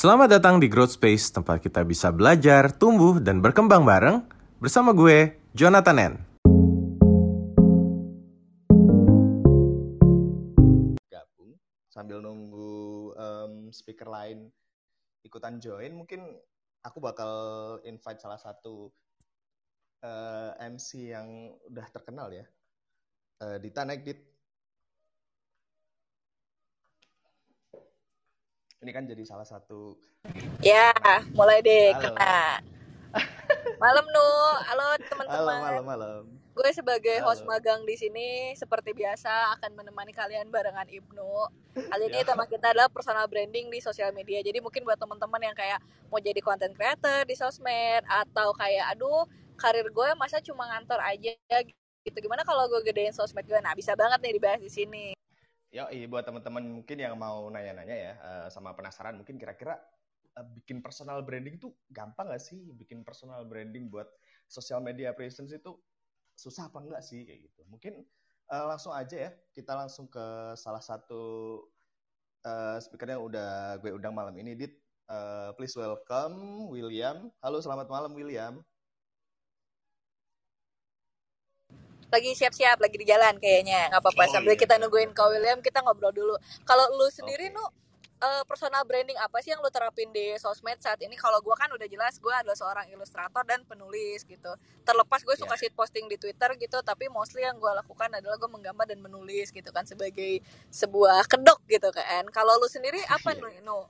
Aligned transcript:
Selamat 0.00 0.32
datang 0.32 0.56
di 0.56 0.64
Growth 0.64 0.96
Space, 0.96 1.28
tempat 1.28 1.60
kita 1.60 1.84
bisa 1.84 2.08
belajar, 2.08 2.72
tumbuh, 2.72 3.20
dan 3.20 3.44
berkembang 3.44 3.84
bareng 3.84 4.24
bersama 4.56 4.96
gue, 4.96 5.36
Jonathan 5.52 5.92
N. 6.00 6.14
gabung 11.04 11.52
sambil 11.92 12.24
nunggu 12.24 13.12
em, 13.12 13.68
speaker 13.76 14.08
lain 14.08 14.48
ikutan 15.20 15.60
join 15.60 15.92
mungkin 15.92 16.24
aku 16.80 16.96
bakal 16.96 17.32
invite 17.84 18.24
salah 18.24 18.40
satu 18.40 18.88
eh, 20.00 20.64
MC 20.64 21.12
yang 21.12 21.52
udah 21.68 21.84
terkenal 21.92 22.32
ya 22.32 22.48
Eh, 23.40 23.56
Dita 23.56 23.88
naik 23.88 24.04
Dit 24.04 24.29
ini 28.80 28.90
kan 28.90 29.04
jadi 29.04 29.22
salah 29.22 29.44
satu 29.44 29.96
Ya, 30.60 30.92
mulai 31.32 31.60
deh 31.60 31.92
Halo. 31.96 32.12
kena. 32.12 32.60
Malam 33.76 34.06
Nu, 34.06 34.28
halo 34.62 34.86
teman-teman. 35.02 35.58
malam 35.58 35.84
malam 35.84 36.22
Gue 36.50 36.70
sebagai 36.70 37.24
host 37.24 37.40
Halo. 37.42 37.56
magang 37.56 37.80
di 37.84 37.96
sini 37.96 38.28
seperti 38.52 38.92
biasa 38.92 39.28
akan 39.56 39.72
menemani 39.74 40.12
kalian 40.12 40.48
barengan 40.48 40.84
Ibnu. 40.86 41.32
Kali 41.88 42.04
ini 42.06 42.20
Ya. 42.20 42.26
tema 42.26 42.44
kita 42.44 42.72
adalah 42.72 42.88
personal 42.88 43.24
branding 43.24 43.68
di 43.68 43.80
sosial 43.80 44.12
media. 44.12 44.40
Jadi 44.40 44.60
mungkin 44.60 44.84
buat 44.84 44.96
teman-teman 44.96 45.40
yang 45.42 45.56
kayak 45.56 45.80
mau 46.08 46.20
jadi 46.20 46.40
content 46.40 46.72
creator 46.72 47.24
di 47.24 47.32
sosmed 47.32 48.04
atau 48.04 48.52
kayak 48.52 48.92
aduh 48.92 49.24
karir 49.56 49.88
gue 49.88 50.08
masa 50.14 50.40
cuma 50.40 50.68
ngantor 50.68 51.00
aja 51.00 51.32
gitu. 52.00 52.16
Gimana 52.18 52.44
kalau 52.44 52.64
gue 52.66 52.80
gedein 52.82 53.12
sosmed 53.12 53.44
gue? 53.44 53.56
Nah, 53.58 53.72
bisa 53.72 53.92
banget 53.92 54.20
nih 54.20 54.36
dibahas 54.36 54.60
di 54.60 54.68
sini. 54.68 55.06
Yoi, 55.70 56.02
buat 56.10 56.26
teman-teman 56.26 56.82
mungkin 56.82 56.98
yang 56.98 57.14
mau 57.14 57.46
nanya-nanya 57.46 57.96
ya 57.96 58.12
eh, 58.18 58.46
sama 58.50 58.74
penasaran 58.74 59.14
mungkin 59.22 59.38
kira-kira 59.38 59.78
eh, 60.34 60.46
bikin 60.58 60.82
personal 60.82 61.22
branding 61.22 61.62
tuh 61.62 61.78
gampang 61.86 62.26
gak 62.26 62.42
sih? 62.42 62.74
Bikin 62.74 63.06
personal 63.06 63.46
branding 63.46 63.86
buat 63.86 64.10
social 64.50 64.82
media 64.82 65.14
presence 65.14 65.54
itu 65.54 65.78
susah 66.34 66.74
apa 66.74 66.82
enggak 66.82 67.02
sih 67.06 67.22
kayak 67.22 67.40
gitu. 67.46 67.62
Mungkin 67.70 68.02
eh, 68.50 68.64
langsung 68.66 68.90
aja 68.90 69.14
ya, 69.14 69.30
kita 69.54 69.72
langsung 69.78 70.10
ke 70.10 70.58
salah 70.58 70.82
satu 70.82 71.22
eh, 72.42 72.78
speaker 72.82 73.06
yang 73.06 73.22
udah 73.22 73.78
gue 73.78 73.94
undang 73.94 74.14
malam 74.16 74.34
ini, 74.42 74.58
Dit. 74.58 74.74
Eh, 75.10 75.50
please 75.54 75.74
welcome 75.78 76.66
William. 76.66 77.30
Halo, 77.42 77.62
selamat 77.62 77.86
malam 77.86 78.10
William. 78.18 78.58
Lagi 82.10 82.30
siap-siap, 82.34 82.76
lagi 82.82 82.96
di 82.98 83.06
jalan 83.06 83.34
kayaknya. 83.38 83.90
nggak 83.90 84.02
apa-apa. 84.02 84.22
Oh, 84.26 84.32
Sambil 84.34 84.54
iya, 84.54 84.60
kita 84.62 84.74
nungguin. 84.82 85.10
Kak 85.14 85.28
William, 85.30 85.58
kita 85.62 85.78
ngobrol 85.82 86.10
dulu. 86.10 86.34
Kalau 86.64 86.84
lu 86.98 87.06
sendiri, 87.08 87.48
Oke. 87.48 87.54
Nu, 87.54 87.64
eh, 88.20 88.42
personal 88.44 88.82
branding 88.84 89.16
apa 89.16 89.38
sih 89.40 89.50
yang 89.50 89.62
lu 89.62 89.70
terapin 89.70 90.10
di 90.10 90.34
sosmed 90.36 90.76
saat 90.82 90.98
ini? 91.00 91.14
Kalau 91.16 91.38
gua 91.40 91.54
kan 91.56 91.70
udah 91.70 91.86
jelas 91.86 92.18
gue 92.18 92.34
adalah 92.34 92.58
seorang 92.58 92.86
ilustrator 92.90 93.42
dan 93.46 93.62
penulis 93.64 94.26
gitu. 94.26 94.52
Terlepas 94.82 95.22
gue 95.22 95.36
suka 95.38 95.54
Ya. 95.56 95.60
shit 95.60 95.74
posting 95.74 96.04
di 96.10 96.18
Twitter 96.18 96.50
gitu, 96.58 96.78
tapi 96.82 97.06
mostly 97.08 97.42
yang 97.42 97.56
gue 97.56 97.72
lakukan 97.72 98.10
adalah 98.12 98.36
gue 98.36 98.50
menggambar 98.50 98.86
dan 98.90 99.00
menulis 99.00 99.48
gitu 99.50 99.70
kan 99.70 99.86
sebagai 99.86 100.42
sebuah 100.68 101.24
kedok 101.26 101.62
gitu 101.66 101.88
kan. 101.90 102.26
Kalau 102.28 102.58
lu 102.58 102.68
sendiri 102.68 103.00
apa 103.08 103.32
Iya. 103.32 103.62
Nu? 103.62 103.86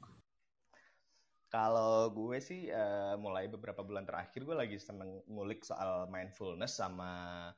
Kalau 1.50 2.06
gue 2.14 2.38
sih 2.38 2.70
eh, 2.70 3.14
mulai 3.18 3.50
beberapa 3.50 3.82
bulan 3.82 4.06
terakhir 4.06 4.46
gue 4.46 4.54
lagi 4.54 4.78
seneng 4.78 5.18
ngulik 5.26 5.66
soal 5.66 6.06
mindfulness 6.06 6.78
sama 6.78 7.50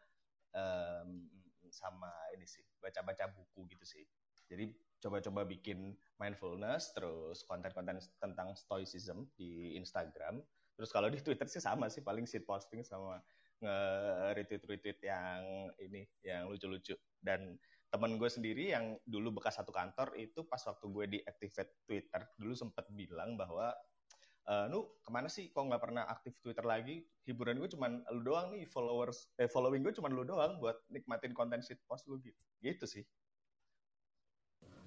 em, 0.52 1.28
sama 1.72 2.12
ini 2.36 2.44
sih 2.44 2.62
baca-baca 2.78 3.32
buku 3.32 3.64
gitu 3.72 3.84
sih. 3.84 4.04
Jadi 4.52 4.68
coba-coba 5.00 5.48
bikin 5.48 5.96
mindfulness 6.20 6.92
terus 6.92 7.42
konten-konten 7.48 7.98
tentang 8.20 8.54
stoicism 8.54 9.26
di 9.34 9.74
Instagram. 9.80 10.44
Terus 10.76 10.90
kalau 10.92 11.08
di 11.08 11.18
Twitter 11.24 11.48
sih 11.48 11.62
sama 11.62 11.88
sih 11.88 12.04
paling 12.04 12.28
shit 12.28 12.44
posting 12.44 12.84
sama 12.84 13.18
nge-retweet-retweet 13.62 14.98
yang 15.06 15.70
ini 15.78 16.02
yang 16.26 16.50
lucu-lucu 16.50 16.98
dan 17.22 17.54
temen 17.92 18.16
gue 18.16 18.26
sendiri 18.26 18.72
yang 18.72 18.96
dulu 19.04 19.38
bekas 19.38 19.60
satu 19.60 19.70
kantor 19.70 20.16
itu 20.16 20.42
pas 20.48 20.58
waktu 20.64 20.86
gue 20.88 21.04
deactivate 21.18 21.72
Twitter 21.84 22.24
dulu 22.40 22.56
sempet 22.56 22.88
bilang 22.90 23.36
bahwa 23.38 23.70
eh 24.42 24.66
nu 24.66 24.82
ke 24.98 25.10
mana 25.14 25.30
sih 25.30 25.54
kok 25.54 25.62
nggak 25.62 25.78
pernah 25.78 26.02
aktif 26.10 26.34
Twitter 26.42 26.66
lagi 26.66 27.06
hiburan 27.22 27.62
gue 27.62 27.70
cuman 27.70 28.02
lu 28.10 28.26
doang 28.26 28.50
nih 28.50 28.66
followers 28.66 29.30
eh 29.38 29.46
following 29.46 29.86
gue 29.86 29.94
cuman 29.94 30.10
lu 30.10 30.26
doang 30.26 30.58
buat 30.58 30.82
nikmatin 30.90 31.30
konten 31.30 31.62
shit 31.62 31.78
post 31.86 32.10
lu 32.10 32.18
gitu 32.18 32.38
gitu 32.58 32.86
sih 32.90 33.06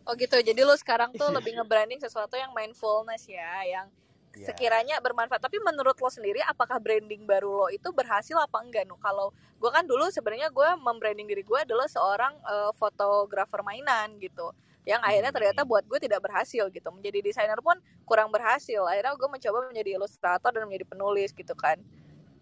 Oh 0.05 0.13
gitu. 0.13 0.37
Jadi 0.37 0.61
lu 0.61 0.75
sekarang 0.77 1.09
tuh 1.17 1.25
Iya. 1.33 1.35
lebih 1.41 1.51
nge-branding 1.57 1.97
sesuatu 1.97 2.37
yang 2.37 2.53
mindfulness 2.53 3.25
ya, 3.25 3.65
yang 3.65 3.89
Iya. 4.37 4.51
sekiranya 4.51 4.95
bermanfaat. 5.01 5.41
Tapi 5.41 5.57
menurut 5.63 5.95
lo 5.97 6.11
sendiri, 6.11 6.43
apakah 6.45 6.77
branding 6.77 7.23
baru 7.25 7.65
lo 7.65 7.67
itu 7.73 7.89
berhasil 7.89 8.35
apa 8.37 8.61
enggak? 8.61 8.85
Nu? 8.85 8.99
Kalau 9.01 9.33
gue 9.33 9.71
kan 9.71 9.87
dulu 9.87 10.11
sebenarnya 10.13 10.51
gue 10.53 10.69
membranding 10.77 11.25
diri 11.25 11.41
gue 11.41 11.57
adalah 11.57 11.87
seorang 11.89 12.35
eh, 12.37 12.71
fotografer 12.77 13.63
mainan 13.65 14.19
gitu, 14.21 14.51
yang 14.85 15.01
akhirnya 15.01 15.33
Hmm. 15.33 15.37
ternyata 15.41 15.61
buat 15.65 15.83
gue 15.89 15.99
tidak 15.99 16.21
berhasil 16.21 16.69
gitu. 16.69 16.87
Menjadi 16.93 17.19
desainer 17.25 17.59
pun 17.59 17.75
kurang 18.05 18.29
berhasil. 18.29 18.85
Akhirnya 18.85 19.17
gue 19.17 19.29
mencoba 19.29 19.57
menjadi 19.73 19.89
ilustrator 19.97 20.53
dan 20.53 20.69
menjadi 20.69 20.85
penulis 20.87 21.33
gitu 21.33 21.53
kan 21.57 21.81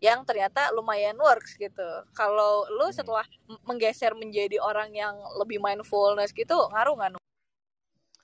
yang 0.03 0.27
ternyata 0.27 0.67
lumayan 0.75 1.15
works 1.15 1.55
gitu. 1.55 1.87
Kalau 2.11 2.67
lu 2.67 2.91
Hmm. 2.91 2.95
setelah 2.95 3.23
menggeser 3.63 4.11
menjadi 4.19 4.59
orang 4.59 4.91
yang 4.91 5.15
lebih 5.39 5.63
mindfulness 5.63 6.35
gitu, 6.35 6.59
ngaruh 6.75 6.95
nggak? 6.99 7.23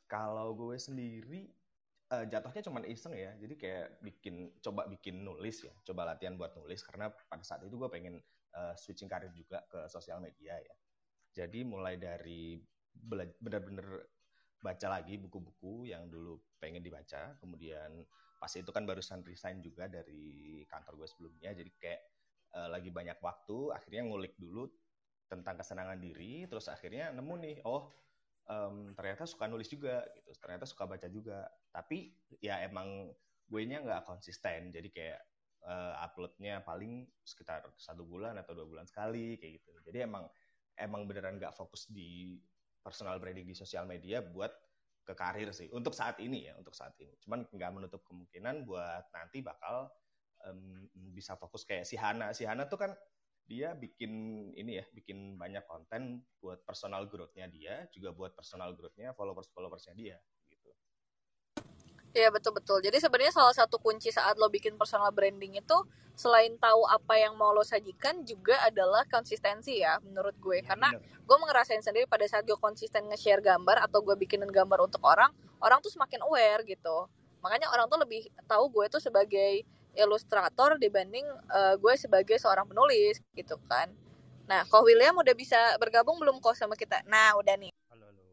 Kalau 0.09 0.51
gue 0.57 0.75
sendiri 0.75 1.47
eh, 2.09 2.25
jatuhnya 2.25 2.65
cuman 2.65 2.83
iseng 2.89 3.13
ya, 3.13 3.37
jadi 3.37 3.53
kayak 3.53 3.87
bikin 4.01 4.49
coba 4.65 4.89
bikin 4.89 5.21
nulis 5.21 5.61
ya, 5.61 5.73
coba 5.85 6.09
latihan 6.09 6.33
buat 6.33 6.57
nulis 6.57 6.81
karena 6.81 7.13
pada 7.13 7.45
saat 7.45 7.61
itu 7.61 7.77
gue 7.77 7.85
pengen 7.87 8.17
eh, 8.57 8.73
switching 8.75 9.05
karir 9.05 9.29
juga 9.31 9.61
ke 9.69 9.85
sosial 9.87 10.17
media 10.17 10.57
ya. 10.57 10.75
Jadi 11.37 11.61
mulai 11.63 12.01
dari 12.01 12.57
benar-benar 13.39 13.87
baca 14.59 14.87
lagi 14.91 15.15
buku-buku 15.15 15.87
yang 15.87 16.11
dulu 16.11 16.39
pengen 16.59 16.83
dibaca, 16.83 17.39
kemudian 17.39 18.03
pas 18.39 18.51
itu 18.55 18.67
kan 18.71 18.83
barusan 18.83 19.23
resign 19.23 19.63
juga 19.63 19.87
dari 19.87 20.63
kantor 20.67 21.03
gue 21.03 21.07
sebelumnya, 21.07 21.51
jadi 21.55 21.71
kayak 21.79 22.01
eh, 22.59 22.69
lagi 22.71 22.89
banyak 22.91 23.19
waktu, 23.23 23.71
akhirnya 23.71 24.03
ngulik 24.07 24.35
dulu 24.35 24.67
tentang 25.29 25.55
kesenangan 25.61 26.01
diri, 26.01 26.49
terus 26.49 26.67
akhirnya 26.67 27.13
nemu 27.13 27.35
nih, 27.39 27.57
oh 27.63 27.87
em, 28.49 28.97
ternyata 28.97 29.23
suka 29.29 29.45
nulis 29.45 29.69
juga 29.69 30.01
gitu 30.17 30.33
ternyata 30.41 30.65
suka 30.65 30.83
baca 30.89 31.07
juga. 31.07 31.45
Tapi 31.69 32.17
ya 32.41 32.59
emang 32.65 33.13
gue 33.45 33.61
nya 33.69 33.79
nggak 33.85 34.03
konsisten. 34.09 34.73
Jadi 34.73 34.89
kayak 34.89 35.21
eh, 35.69 35.93
uploadnya 36.03 36.65
paling 36.65 37.05
sekitar 37.21 37.69
satu 37.77 38.03
bulan 38.03 38.35
atau 38.41 38.57
dua 38.57 38.67
bulan 38.67 38.85
sekali 38.89 39.37
kayak 39.37 39.61
gitu. 39.61 39.71
Jadi 39.85 39.97
emang 40.09 40.25
emang 40.75 41.05
beneran 41.05 41.37
nggak 41.37 41.53
fokus 41.53 41.87
di 41.91 42.41
personal 42.89 43.21
branding 43.21 43.45
di 43.45 43.53
sosial 43.53 43.85
media 43.85 44.25
buat 44.25 44.49
ke 45.05 45.13
karir 45.13 45.53
sih. 45.53 45.69
Untuk 45.69 45.93
saat 45.93 46.17
ini 46.21 46.49
ya 46.49 46.57
untuk 46.57 46.73
saat 46.73 46.97
ini. 46.97 47.13
Cuman 47.21 47.45
nggak 47.49 47.71
menutup 47.73 48.01
kemungkinan 48.09 48.65
buat 48.65 49.05
nanti 49.13 49.45
bakal 49.45 49.93
em, 50.45 50.89
bisa 51.13 51.37
fokus 51.37 51.65
kayak 51.69 51.85
si 51.85 51.93
Hana. 52.01 52.33
Si 52.33 52.45
Hana 52.49 52.65
tuh 52.65 52.81
kan 52.81 52.91
dia 53.49 53.73
bikin 53.73 54.11
ini 54.53 54.77
ya, 54.81 54.85
bikin 54.93 55.37
banyak 55.37 55.65
konten 55.65 56.21
buat 56.37 56.61
personal 56.65 57.09
growth-nya 57.09 57.49
dia, 57.49 57.89
juga 57.89 58.13
buat 58.13 58.37
personal 58.37 58.77
growth-nya 58.77 59.13
followers-followersnya 59.17 59.93
dia. 59.97 60.17
gitu. 60.21 60.38
Iya 62.09 62.33
betul 62.33 62.57
betul. 62.57 62.81
Jadi 62.81 62.97
sebenarnya 62.97 63.33
salah 63.33 63.53
satu 63.53 63.77
kunci 63.77 64.09
saat 64.09 64.33
lo 64.41 64.49
bikin 64.49 64.73
personal 64.81 65.13
branding 65.13 65.61
itu 65.61 65.77
selain 66.17 66.57
tahu 66.57 66.83
apa 66.89 67.15
yang 67.21 67.37
mau 67.37 67.53
lo 67.53 67.61
sajikan 67.61 68.25
juga 68.25 68.57
adalah 68.65 69.05
konsistensi 69.05 69.77
ya 69.79 70.01
menurut 70.01 70.33
gue. 70.41 70.57
Ya, 70.59 70.73
Karena 70.73 70.89
bener. 70.97 71.05
gue 71.05 71.37
ngerasain 71.37 71.85
sendiri 71.85 72.09
pada 72.09 72.25
saat 72.25 72.49
gue 72.49 72.57
konsisten 72.57 73.05
nge-share 73.13 73.45
gambar 73.45 73.85
atau 73.85 74.01
gue 74.01 74.17
bikinin 74.17 74.49
gambar 74.49 74.89
untuk 74.89 75.05
orang, 75.05 75.29
orang 75.61 75.79
tuh 75.85 75.93
semakin 75.93 76.25
aware 76.25 76.65
gitu. 76.65 77.05
Makanya 77.45 77.69
orang 77.69 77.85
tuh 77.85 78.01
lebih 78.01 78.25
tahu 78.49 78.67
gue 78.73 78.85
tuh 78.89 78.99
sebagai 78.99 79.63
ilustrator 79.93 80.81
dibanding 80.81 81.23
eh, 81.53 81.75
gue 81.77 81.93
sebagai 81.93 82.41
seorang 82.41 82.65
penulis 82.65 83.21
gitu 83.37 83.61
kan. 83.69 83.87
Nah, 84.49 84.65
kok 84.65 84.81
William 84.81 85.13
udah 85.13 85.37
bisa 85.37 85.77
bergabung 85.77 86.17
belum 86.17 86.41
kok 86.41 86.57
sama 86.57 86.73
kita? 86.73 87.05
Nah, 87.05 87.37
udah 87.37 87.53
nih. 87.53 87.69
Halo, 87.93 88.09
halo. 88.09 88.25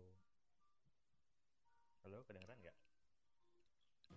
Halo, 2.08 2.19
kedengeran 2.25 2.56
nggak? 2.64 2.76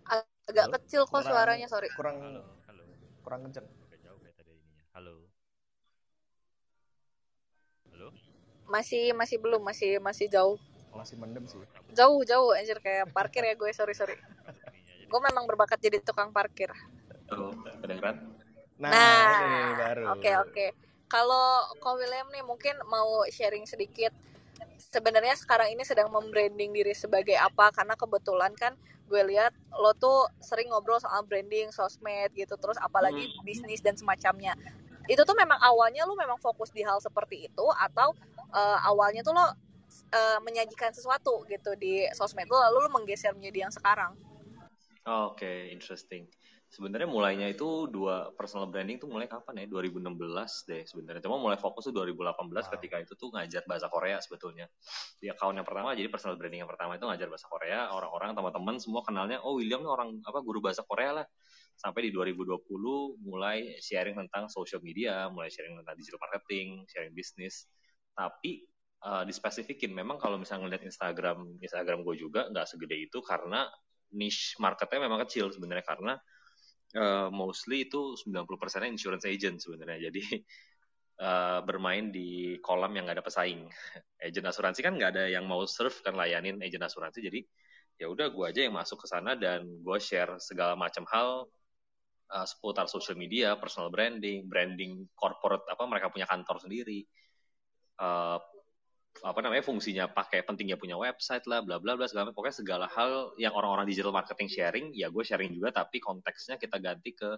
Agak 0.09 0.65
Halo? 0.65 0.73
kecil 0.79 1.01
kok 1.03 1.13
Kurang- 1.13 1.27
suaranya, 1.27 1.67
sorry. 1.67 1.89
Kurang 1.93 2.17
Halo, 2.19 2.41
halo. 2.65 2.83
kurang 3.21 3.39
kenceng. 3.45 3.65
Agak 3.85 3.99
jauh 4.01 4.17
kayak 4.17 4.35
tadi 4.35 4.51
ininya. 4.51 4.83
Halo. 4.91 5.15
Halo. 7.87 8.07
Masih 8.65 9.13
masih 9.13 9.37
belum, 9.37 9.61
masih 9.61 9.97
masih 9.99 10.25
jauh. 10.27 10.57
Masih 10.89 11.15
mendem 11.15 11.45
sih. 11.45 11.61
Jauh, 11.93 12.21
jauh 12.23 12.49
anjir 12.51 12.77
kayak 12.79 13.09
parkir 13.09 13.45
ya 13.45 13.53
gue, 13.53 13.69
sorry, 13.71 13.93
sorry. 13.93 14.17
Gue 15.09 15.21
memang 15.23 15.45
berbakat 15.45 15.77
jadi 15.79 15.97
tukang 15.99 16.29
parkir. 16.29 16.69
Halo, 17.27 17.49
kedengeran? 17.81 18.29
Nah, 18.77 18.93
Nah. 18.93 20.13
Oke, 20.13 20.29
oke. 20.39 20.65
Kalau 21.05 21.45
Ko 21.77 21.97
William 21.97 22.29
nih 22.29 22.41
mungkin 22.41 22.77
mau 22.85 23.25
sharing 23.27 23.65
sedikit 23.65 24.13
sebenarnya 24.89 25.37
sekarang 25.37 25.69
ini 25.69 25.85
sedang 25.85 26.09
membranding 26.09 26.73
diri 26.73 26.97
sebagai 26.97 27.37
apa 27.37 27.69
karena 27.69 27.93
kebetulan 27.93 28.53
kan 28.57 28.73
gue 29.09 29.21
lihat 29.25 29.53
lo 29.73 29.93
tuh 29.97 30.29
sering 30.37 30.69
ngobrol 30.69 31.01
soal 31.01 31.25
branding 31.25 31.73
sosmed 31.73 32.29
gitu 32.33 32.53
terus 32.57 32.77
apalagi 32.77 33.25
bisnis 33.41 33.81
dan 33.81 33.97
semacamnya. 33.97 34.53
Itu 35.09 35.25
tuh 35.25 35.33
memang 35.33 35.57
awalnya 35.61 36.05
lo 36.05 36.13
memang 36.13 36.37
fokus 36.37 36.69
di 36.69 36.85
hal 36.85 37.01
seperti 37.01 37.49
itu 37.49 37.65
atau 37.73 38.13
uh, 38.53 38.79
awalnya 38.85 39.25
tuh 39.25 39.33
lo 39.33 39.41
uh, 39.41 39.49
menyajikan 40.45 40.93
sesuatu 40.93 41.45
gitu 41.49 41.73
di 41.77 42.05
sosmed 42.13 42.45
lo 42.49 42.61
lalu 42.61 42.85
lo 42.85 42.89
menggeser 42.93 43.33
menjadi 43.33 43.69
yang 43.69 43.73
sekarang? 43.73 44.13
Oke, 45.09 45.41
okay, 45.41 45.57
interesting. 45.73 46.29
Sebenarnya 46.69 47.09
mulainya 47.09 47.49
itu 47.49 47.89
dua 47.89 48.29
personal 48.37 48.69
branding 48.69 49.01
tuh 49.01 49.09
mulai 49.09 49.25
kapan 49.25 49.65
ya? 49.65 49.73
2016 49.73 50.69
deh 50.69 50.85
sebenarnya. 50.85 51.21
Cuma 51.25 51.41
mulai 51.41 51.57
fokus 51.57 51.89
tuh 51.89 51.93
2018 51.97 52.29
wow. 52.29 52.61
ketika 52.77 52.95
itu 53.01 53.17
tuh 53.17 53.33
ngajar 53.33 53.65
bahasa 53.65 53.89
Korea 53.89 54.21
sebetulnya. 54.21 54.69
Di 55.17 55.33
account 55.33 55.57
yang 55.57 55.65
pertama 55.65 55.97
jadi 55.97 56.13
personal 56.13 56.37
branding 56.37 56.61
yang 56.61 56.69
pertama 56.69 56.93
itu 56.93 57.09
ngajar 57.09 57.25
bahasa 57.25 57.49
Korea. 57.49 57.89
Orang-orang 57.89 58.37
teman-teman 58.37 58.75
semua 58.77 59.01
kenalnya 59.01 59.41
oh 59.41 59.57
William 59.57 59.81
nih 59.81 59.89
orang 59.89 60.21
apa 60.21 60.39
guru 60.45 60.61
bahasa 60.61 60.85
Korea 60.85 61.21
lah. 61.21 61.25
Sampai 61.73 62.05
di 62.05 62.11
2020 62.13 62.61
mulai 63.25 63.81
sharing 63.81 64.13
tentang 64.13 64.45
social 64.53 64.83
media, 64.85 65.25
mulai 65.33 65.49
sharing 65.49 65.73
tentang 65.81 65.97
digital 65.97 66.21
marketing, 66.21 66.85
sharing 66.85 67.17
bisnis. 67.17 67.65
Tapi 68.13 68.69
uh, 69.09 69.23
dispesifikin 69.25 69.89
memang 69.89 70.21
kalau 70.21 70.37
misalnya 70.37 70.69
ngeliat 70.69 70.83
Instagram 70.85 71.57
Instagram 71.65 72.05
gue 72.05 72.15
juga 72.19 72.45
nggak 72.51 72.67
segede 72.67 73.09
itu 73.09 73.25
karena 73.25 73.65
niche 74.13 74.57
marketnya 74.57 75.05
memang 75.05 75.25
kecil 75.25 75.53
sebenarnya 75.53 75.85
karena 75.85 76.13
uh, 76.95 77.29
mostly 77.29 77.85
itu 77.85 78.17
90% 78.17 78.89
insurance 78.89 79.25
agent 79.27 79.61
sebenarnya. 79.61 80.09
Jadi 80.09 80.23
uh, 81.21 81.59
bermain 81.67 82.09
di 82.09 82.57
kolam 82.63 82.95
yang 82.95 83.05
nggak 83.05 83.21
ada 83.21 83.25
pesaing. 83.25 83.67
Agent 84.25 84.47
asuransi 84.49 84.79
kan 84.81 84.93
nggak 84.97 85.11
ada 85.15 85.23
yang 85.29 85.45
mau 85.45 85.63
serve 85.63 85.95
kan 86.01 86.17
layanin 86.17 86.59
agent 86.59 86.83
asuransi. 86.83 87.23
Jadi 87.23 87.39
ya 87.99 88.07
udah 88.07 88.31
gue 88.31 88.45
aja 88.47 88.63
yang 88.63 88.75
masuk 88.75 89.03
ke 89.03 89.07
sana 89.11 89.35
dan 89.35 89.63
gue 89.63 89.97
share 89.99 90.39
segala 90.39 90.75
macam 90.75 91.03
hal 91.11 91.47
uh, 92.31 92.45
seputar 92.47 92.87
social 92.87 93.15
media, 93.15 93.55
personal 93.59 93.91
branding, 93.91 94.47
branding 94.47 95.07
corporate 95.15 95.63
apa 95.67 95.83
mereka 95.87 96.11
punya 96.11 96.27
kantor 96.27 96.59
sendiri. 96.63 97.03
Uh, 97.99 98.39
apa 99.19 99.39
namanya 99.43 99.63
fungsinya 99.65 100.07
pakai 100.07 100.47
pentingnya 100.47 100.79
punya 100.79 100.95
website 100.95 101.43
lah 101.49 101.59
bla 101.59 101.79
bla 101.81 101.99
bla 101.99 102.07
segala 102.07 102.31
pokoknya 102.31 102.55
segala 102.55 102.85
hal 102.87 103.35
yang 103.35 103.51
orang-orang 103.51 103.83
digital 103.87 104.15
marketing 104.15 104.47
sharing 104.47 104.85
ya 104.95 105.11
gue 105.11 105.23
sharing 105.23 105.51
juga 105.51 105.75
tapi 105.83 105.99
konteksnya 105.99 106.55
kita 106.55 106.79
ganti 106.79 107.11
ke 107.11 107.35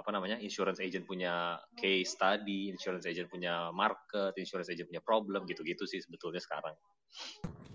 apa 0.00 0.10
namanya 0.16 0.40
insurance 0.40 0.80
agent 0.80 1.04
punya 1.04 1.60
case 1.76 2.16
study 2.16 2.72
insurance 2.72 3.04
agent 3.04 3.28
punya 3.28 3.68
market 3.74 4.32
insurance 4.40 4.72
agent 4.72 4.88
punya 4.88 5.04
problem 5.04 5.44
gitu-gitu 5.44 5.84
sih 5.84 6.00
sebetulnya 6.00 6.40
sekarang. 6.40 6.72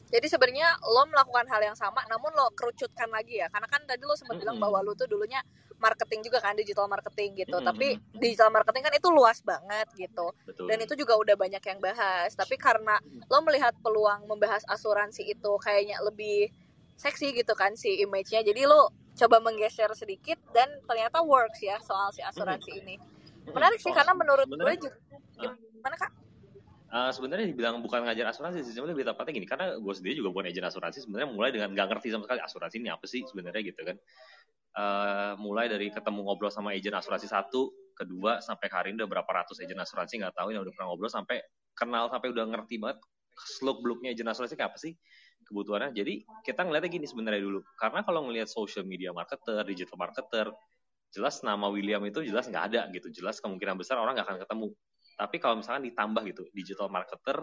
Jadi 0.10 0.26
sebenarnya 0.30 0.80
lo 0.86 1.06
melakukan 1.12 1.46
hal 1.50 1.62
yang 1.62 1.78
sama 1.78 2.02
namun 2.10 2.34
lo 2.34 2.50
kerucutkan 2.58 3.14
lagi 3.14 3.42
ya. 3.42 3.48
Karena 3.54 3.70
kan 3.70 3.86
tadi 3.86 4.02
lo 4.02 4.18
sempat 4.18 4.42
mm 4.42 4.42
-hmm. 4.42 4.42
bilang 4.42 4.58
bahwa 4.58 4.80
lo 4.82 4.98
tuh 4.98 5.06
dulunya 5.06 5.38
marketing 5.80 6.22
juga 6.26 6.40
kan 6.42 6.56
digital 6.56 6.88
marketing 6.88 7.46
gitu. 7.46 7.58
Mm-hmm. 7.58 7.70
Tapi 7.70 7.88
digital 8.18 8.50
marketing 8.52 8.84
kan 8.88 8.94
itu 8.96 9.10
luas 9.12 9.40
banget 9.44 9.88
gitu. 9.96 10.32
Betul. 10.48 10.68
Dan 10.72 10.78
itu 10.82 10.94
juga 10.98 11.14
udah 11.20 11.36
banyak 11.36 11.64
yang 11.64 11.80
bahas. 11.80 12.32
Tapi 12.34 12.56
karena 12.56 13.00
lo 13.28 13.40
melihat 13.44 13.76
peluang 13.84 14.26
membahas 14.26 14.64
asuransi 14.68 15.28
itu 15.28 15.52
kayaknya 15.62 16.00
lebih 16.04 16.50
seksi 16.96 17.36
gitu 17.36 17.54
kan 17.54 17.76
si 17.76 18.00
image-nya. 18.02 18.42
Jadi 18.44 18.64
lo 18.64 18.92
coba 19.16 19.40
menggeser 19.40 19.92
sedikit 19.96 20.40
dan 20.52 20.68
ternyata 20.84 21.24
works 21.24 21.64
ya 21.64 21.80
soal 21.84 22.12
si 22.12 22.24
asuransi 22.24 22.72
mm-hmm. 22.72 22.82
ini. 22.88 22.96
Menarik 23.52 23.78
sih 23.78 23.94
oh, 23.94 23.96
karena 23.96 24.18
menurut 24.18 24.50
gue 24.50 24.74
juga 24.82 24.98
gimana 25.86 25.96
Kak? 26.02 26.12
Uh, 26.96 27.12
sebenarnya 27.12 27.52
dibilang 27.52 27.84
bukan 27.84 28.08
ngajar 28.08 28.32
asuransi 28.32 28.64
sih 28.64 28.72
sebenarnya 28.72 28.96
lebih 28.96 29.08
tepatnya 29.12 29.34
gini 29.36 29.48
karena 29.50 29.66
gue 29.76 29.94
sendiri 30.00 30.16
juga 30.16 30.32
bukan 30.32 30.48
agent 30.48 30.70
asuransi 30.70 31.04
sebenarnya 31.04 31.28
mulai 31.28 31.52
dengan 31.52 31.76
nggak 31.76 31.88
ngerti 31.92 32.08
sama 32.14 32.24
sekali 32.24 32.40
asuransi 32.40 32.76
ini 32.80 32.90
apa 32.94 33.06
sih 33.10 33.22
sebenarnya 33.28 33.62
gitu 33.68 33.82
kan 33.84 33.98
uh, 34.76 35.34
mulai 35.40 35.72
dari 35.72 35.90
ketemu 35.90 36.28
ngobrol 36.28 36.52
sama 36.52 36.76
agent 36.76 36.96
asuransi 36.96 37.32
satu, 37.32 37.72
kedua 37.96 38.44
sampai 38.44 38.68
hari 38.68 38.88
ini 38.92 39.04
udah 39.04 39.10
berapa 39.10 39.32
ratus 39.44 39.64
agent 39.64 39.80
asuransi 39.80 40.20
nggak 40.20 40.36
tahu 40.36 40.52
yang 40.52 40.62
udah 40.68 40.74
pernah 40.76 40.88
ngobrol 40.92 41.12
sampai 41.12 41.40
kenal 41.76 42.12
sampai 42.12 42.32
udah 42.32 42.46
ngerti 42.52 42.76
banget 42.80 43.00
seluk 43.36 43.84
beluknya 43.84 44.16
agent 44.16 44.32
asuransi 44.32 44.56
kayak 44.56 44.76
apa 44.76 44.80
sih 44.80 44.94
kebutuhannya. 45.48 45.92
Jadi 45.96 46.26
kita 46.44 46.66
ngeliatnya 46.66 46.92
gini 46.92 47.06
sebenarnya 47.08 47.42
dulu, 47.44 47.60
karena 47.80 48.02
kalau 48.04 48.28
ngelihat 48.28 48.50
social 48.52 48.84
media 48.84 49.16
marketer, 49.16 49.64
digital 49.68 49.98
marketer, 50.00 50.48
jelas 51.14 51.40
nama 51.46 51.72
William 51.72 52.04
itu 52.04 52.26
jelas 52.28 52.50
nggak 52.52 52.64
ada 52.74 52.82
gitu, 52.92 53.08
jelas 53.12 53.40
kemungkinan 53.40 53.80
besar 53.80 54.00
orang 54.02 54.20
nggak 54.20 54.28
akan 54.28 54.40
ketemu. 54.44 54.68
Tapi 55.16 55.36
kalau 55.40 55.56
misalkan 55.64 55.84
ditambah 55.88 56.24
gitu, 56.28 56.44
digital 56.52 56.92
marketer 56.92 57.40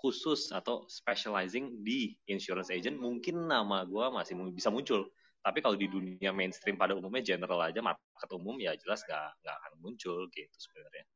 khusus 0.00 0.52
atau 0.52 0.84
specializing 0.88 1.84
di 1.84 2.16
insurance 2.28 2.72
agent, 2.72 2.96
mungkin 2.96 3.48
nama 3.48 3.84
gue 3.84 4.06
masih 4.12 4.36
bisa 4.52 4.68
muncul 4.68 5.08
tapi 5.46 5.62
kalau 5.62 5.78
di 5.78 5.86
dunia 5.86 6.34
mainstream 6.34 6.74
pada 6.74 6.98
umumnya 6.98 7.22
general 7.22 7.62
aja 7.62 7.78
market 7.78 8.30
umum 8.34 8.58
ya 8.58 8.74
jelas 8.82 9.06
nggak 9.06 9.46
nggak 9.46 9.54
akan 9.62 9.72
muncul 9.78 10.26
gitu 10.34 10.56
sebenarnya. 10.58 11.06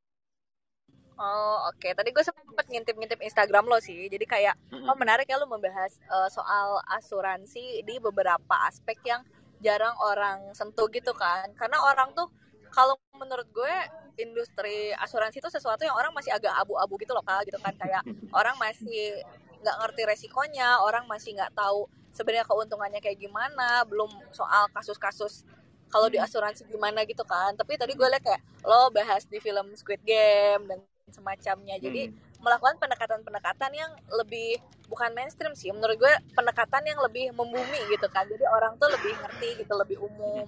Oh 1.20 1.68
oke, 1.68 1.76
okay. 1.76 1.92
tadi 1.92 2.16
gue 2.16 2.24
sempet 2.24 2.64
ngintip-ngintip 2.70 3.20
Instagram 3.20 3.68
lo 3.68 3.76
sih, 3.76 4.08
jadi 4.08 4.24
kayak 4.24 4.54
mm-hmm. 4.72 4.88
oh 4.88 4.96
menarik 4.96 5.28
ya 5.28 5.36
lo 5.36 5.44
membahas 5.44 5.92
uh, 6.08 6.32
soal 6.32 6.80
asuransi 6.96 7.84
di 7.84 8.00
beberapa 8.00 8.56
aspek 8.64 8.96
yang 9.04 9.20
jarang 9.60 9.92
orang 10.00 10.48
sentuh 10.56 10.88
gitu 10.88 11.12
kan, 11.12 11.52
karena 11.60 11.76
orang 11.84 12.16
tuh 12.16 12.24
kalau 12.72 12.96
menurut 13.20 13.44
gue 13.52 13.74
industri 14.16 14.96
asuransi 14.96 15.44
itu 15.44 15.52
sesuatu 15.52 15.84
yang 15.84 15.92
orang 15.92 16.14
masih 16.16 16.32
agak 16.32 16.56
abu-abu 16.56 16.96
gitu 16.96 17.12
loh 17.12 17.20
kak, 17.20 17.44
gitu 17.44 17.60
kan 17.60 17.76
kayak 17.76 18.00
orang 18.40 18.56
masih 18.56 19.20
nggak 19.60 19.76
ngerti 19.76 20.02
resikonya, 20.08 20.80
orang 20.80 21.04
masih 21.04 21.36
nggak 21.36 21.52
tahu 21.52 21.84
sebenarnya 22.10 22.46
keuntungannya 22.46 23.00
kayak 23.02 23.18
gimana 23.18 23.86
belum 23.86 24.10
soal 24.34 24.66
kasus-kasus 24.74 25.46
kalau 25.90 26.06
di 26.06 26.18
asuransi 26.22 26.70
gimana 26.70 27.02
gitu 27.04 27.26
kan. 27.26 27.52
Tapi 27.58 27.74
tadi 27.74 27.98
gue 27.98 28.06
liat 28.06 28.22
kayak 28.22 28.42
lo 28.62 28.88
bahas 28.94 29.26
di 29.26 29.42
film 29.42 29.74
Squid 29.74 30.00
Game 30.06 30.70
dan 30.70 30.78
semacamnya. 31.10 31.76
Jadi 31.82 32.08
hmm. 32.08 32.40
melakukan 32.40 32.78
pendekatan-pendekatan 32.78 33.70
yang 33.74 33.90
lebih 34.14 34.62
bukan 34.86 35.10
mainstream 35.14 35.54
sih 35.54 35.70
menurut 35.70 35.98
gue 35.98 36.14
pendekatan 36.34 36.82
yang 36.86 36.98
lebih 37.02 37.34
membumi 37.34 37.80
gitu 37.90 38.06
kan. 38.06 38.24
Jadi 38.30 38.46
orang 38.46 38.78
tuh 38.78 38.88
lebih 38.88 39.12
ngerti 39.18 39.48
gitu 39.66 39.72
lebih 39.74 39.98
umum. 39.98 40.46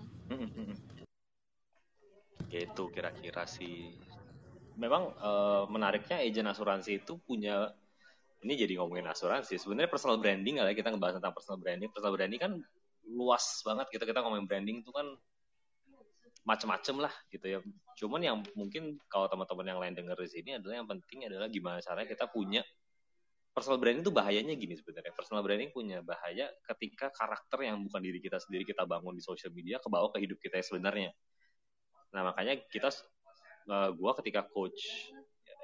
Gitu 2.47 2.85
kira-kira 2.95 3.45
sih. 3.45 3.99
Memang 4.79 5.13
e, 5.21 5.31
menariknya 5.69 6.23
agent 6.23 6.49
asuransi 6.49 7.03
itu 7.05 7.19
punya 7.21 7.75
ini 8.43 8.55
jadi 8.59 8.75
ngomongin 8.83 9.07
asuransi. 9.07 9.55
Sebenarnya 9.59 9.91
personal 9.91 10.19
branding 10.19 10.59
kali 10.59 10.75
ya 10.75 10.77
kita 10.77 10.91
ngebahas 10.91 11.23
tentang 11.23 11.35
personal 11.35 11.59
branding. 11.63 11.89
Personal 11.95 12.15
branding 12.19 12.41
kan 12.43 12.53
luas 13.07 13.45
banget 13.63 13.87
kita 13.91 14.05
kita 14.07 14.19
ngomongin 14.23 14.47
branding 14.47 14.77
itu 14.83 14.91
kan 14.91 15.07
macem-macem 16.43 16.99
lah 16.99 17.15
gitu 17.31 17.47
ya. 17.47 17.59
Cuman 17.99 18.19
yang 18.19 18.37
mungkin 18.59 18.99
kalau 19.07 19.31
teman-teman 19.31 19.67
yang 19.67 19.79
lain 19.79 19.95
denger 19.95 20.19
di 20.27 20.31
sini 20.31 20.51
adalah 20.59 20.75
yang 20.83 20.89
penting 20.91 21.31
adalah 21.31 21.47
gimana 21.47 21.79
caranya 21.79 22.09
kita 22.11 22.27
punya 22.27 22.67
personal 23.55 23.79
branding 23.79 24.03
itu 24.03 24.11
bahayanya 24.11 24.55
gini 24.59 24.75
sebenarnya. 24.75 25.15
Personal 25.15 25.47
branding 25.47 25.71
punya 25.71 26.03
bahaya 26.03 26.51
ketika 26.75 27.15
karakter 27.15 27.63
yang 27.63 27.79
bukan 27.87 28.03
diri 28.03 28.19
kita 28.19 28.43
sendiri 28.43 28.67
kita 28.67 28.83
bangun 28.83 29.15
di 29.15 29.23
social 29.23 29.55
media 29.55 29.79
ke 29.79 29.87
bawah 29.87 30.11
ke 30.11 30.19
hidup 30.19 30.43
kita 30.43 30.59
sebenarnya. 30.59 31.15
Nah 32.11 32.27
makanya 32.27 32.59
kita, 32.59 32.91
uh, 33.71 33.95
gua 33.95 34.19
ketika 34.19 34.43
coach 34.51 35.15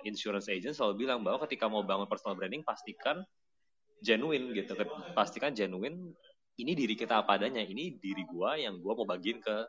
insurance 0.07 0.47
agent 0.51 0.75
selalu 0.77 1.07
bilang 1.07 1.23
bahwa 1.27 1.43
ketika 1.47 1.67
mau 1.67 1.83
bangun 1.83 2.07
personal 2.07 2.39
branding 2.39 2.63
pastikan 2.63 3.23
genuine 4.03 4.55
gitu. 4.55 4.75
Pastikan 5.15 5.55
genuine 5.55 6.15
ini 6.59 6.73
diri 6.75 6.95
kita 6.95 7.23
apa 7.23 7.39
adanya. 7.39 7.63
Ini 7.63 7.99
diri 7.99 8.23
gua 8.29 8.59
yang 8.59 8.79
gua 8.79 8.95
mau 8.99 9.07
bagiin 9.07 9.43
ke 9.43 9.67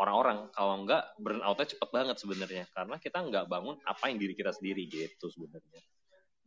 orang-orang. 0.00 0.48
Kalau 0.52 0.74
enggak 0.84 1.02
burn 1.20 1.40
outnya 1.44 1.66
cepet 1.76 1.88
banget 1.92 2.16
sebenarnya. 2.20 2.64
Karena 2.72 2.96
kita 3.00 3.18
nggak 3.24 3.44
bangun 3.48 3.76
apa 3.84 4.04
yang 4.12 4.18
diri 4.20 4.34
kita 4.36 4.52
sendiri 4.52 4.88
gitu 4.88 5.26
sebenarnya. 5.32 5.80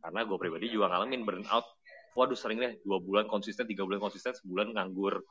Karena 0.04 0.20
gue 0.28 0.36
pribadi 0.36 0.68
juga 0.68 0.92
ngalamin 0.92 1.24
burn 1.24 1.48
out 1.48 1.64
waduh 2.12 2.36
sering 2.36 2.60
deh 2.60 2.76
dua 2.84 3.00
bulan 3.00 3.24
konsisten 3.26 3.64
tiga 3.64 3.82
bulan 3.88 3.98
konsisten 3.98 4.36
sebulan 4.36 4.76
nganggur. 4.76 5.24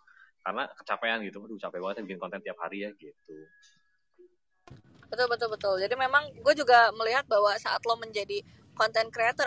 Karena 0.43 0.67
kecapean 0.67 1.23
gitu. 1.23 1.39
Waduh 1.43 1.59
capek 1.61 1.79
banget 1.79 1.95
ya 2.01 2.03
bikin 2.09 2.19
konten 2.19 2.39
tiap 2.43 2.57
hari 2.59 2.83
ya 2.83 2.89
gitu 2.97 3.37
betul 5.13 5.27
betul 5.29 5.49
betul. 5.53 5.75
Jadi 5.77 5.93
memang 5.93 6.33
gue 6.33 6.53
juga 6.57 6.89
melihat 6.97 7.29
bahwa 7.29 7.53
saat 7.61 7.85
lo 7.85 7.93
menjadi 8.01 8.41
content 8.73 9.13
creator 9.13 9.45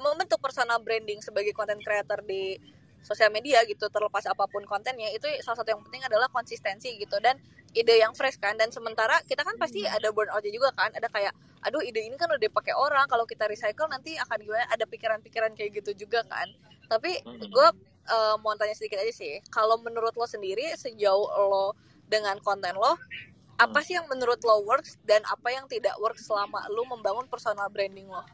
membentuk 0.00 0.40
personal 0.40 0.80
branding 0.80 1.20
sebagai 1.20 1.52
content 1.52 1.84
creator 1.84 2.24
di 2.24 2.56
sosial 3.04 3.28
media 3.28 3.60
gitu 3.68 3.90
terlepas 3.92 4.24
apa 4.30 4.46
pun 4.48 4.64
kontennya 4.64 5.10
itu 5.10 5.26
salah 5.42 5.58
satu 5.58 5.74
yang 5.74 5.82
penting 5.82 6.06
adalah 6.06 6.30
konsistensi 6.30 6.96
gitu 6.96 7.18
dan 7.20 7.36
ide 7.76 8.00
yang 8.00 8.16
fresh 8.16 8.40
kan. 8.40 8.56
Dan 8.56 8.72
sementara 8.72 9.20
kita 9.28 9.44
kan 9.44 9.60
pasti 9.60 9.84
ada 9.84 10.08
burnoutnya 10.08 10.48
juga 10.48 10.72
kan 10.72 10.88
ada 10.96 11.12
kayak 11.12 11.36
aduh 11.60 11.84
ide 11.84 12.08
ini 12.08 12.16
kan 12.16 12.32
udah 12.32 12.40
dipakai 12.40 12.72
orang 12.72 13.04
kalau 13.06 13.28
kita 13.28 13.44
recycle 13.44 13.90
nanti 13.92 14.16
akan 14.16 14.40
gimana? 14.40 14.64
Ada 14.72 14.88
pikiran-pikiran 14.88 15.52
kayak 15.52 15.84
gitu 15.84 16.08
juga 16.08 16.24
kan. 16.24 16.48
Tapi 16.88 17.20
gue 17.26 17.68
uh, 18.08 18.36
mau 18.40 18.54
tanya 18.56 18.74
sedikit 18.74 18.98
aja 19.02 19.12
sih 19.12 19.42
kalau 19.52 19.78
menurut 19.82 20.14
lo 20.16 20.26
sendiri 20.26 20.72
sejauh 20.74 21.28
lo 21.50 21.76
dengan 22.08 22.38
konten 22.40 22.74
lo 22.76 22.96
apa 23.62 23.78
sih 23.86 23.94
yang 23.94 24.10
menurut 24.10 24.42
lo 24.42 24.66
works 24.66 24.98
dan 25.06 25.22
apa 25.30 25.54
yang 25.54 25.70
tidak 25.70 25.94
works 26.02 26.26
selama 26.26 26.66
lo 26.66 26.82
membangun 26.90 27.30
personal 27.30 27.70
branding 27.70 28.10
lo? 28.10 28.26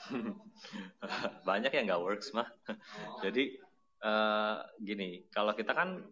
banyak 1.48 1.72
yang 1.72 1.84
nggak 1.88 2.02
works 2.04 2.32
mah. 2.36 2.48
Jadi 3.24 3.56
uh, 4.04 4.60
gini, 4.80 5.24
kalau 5.32 5.56
kita 5.56 5.72
kan 5.72 6.04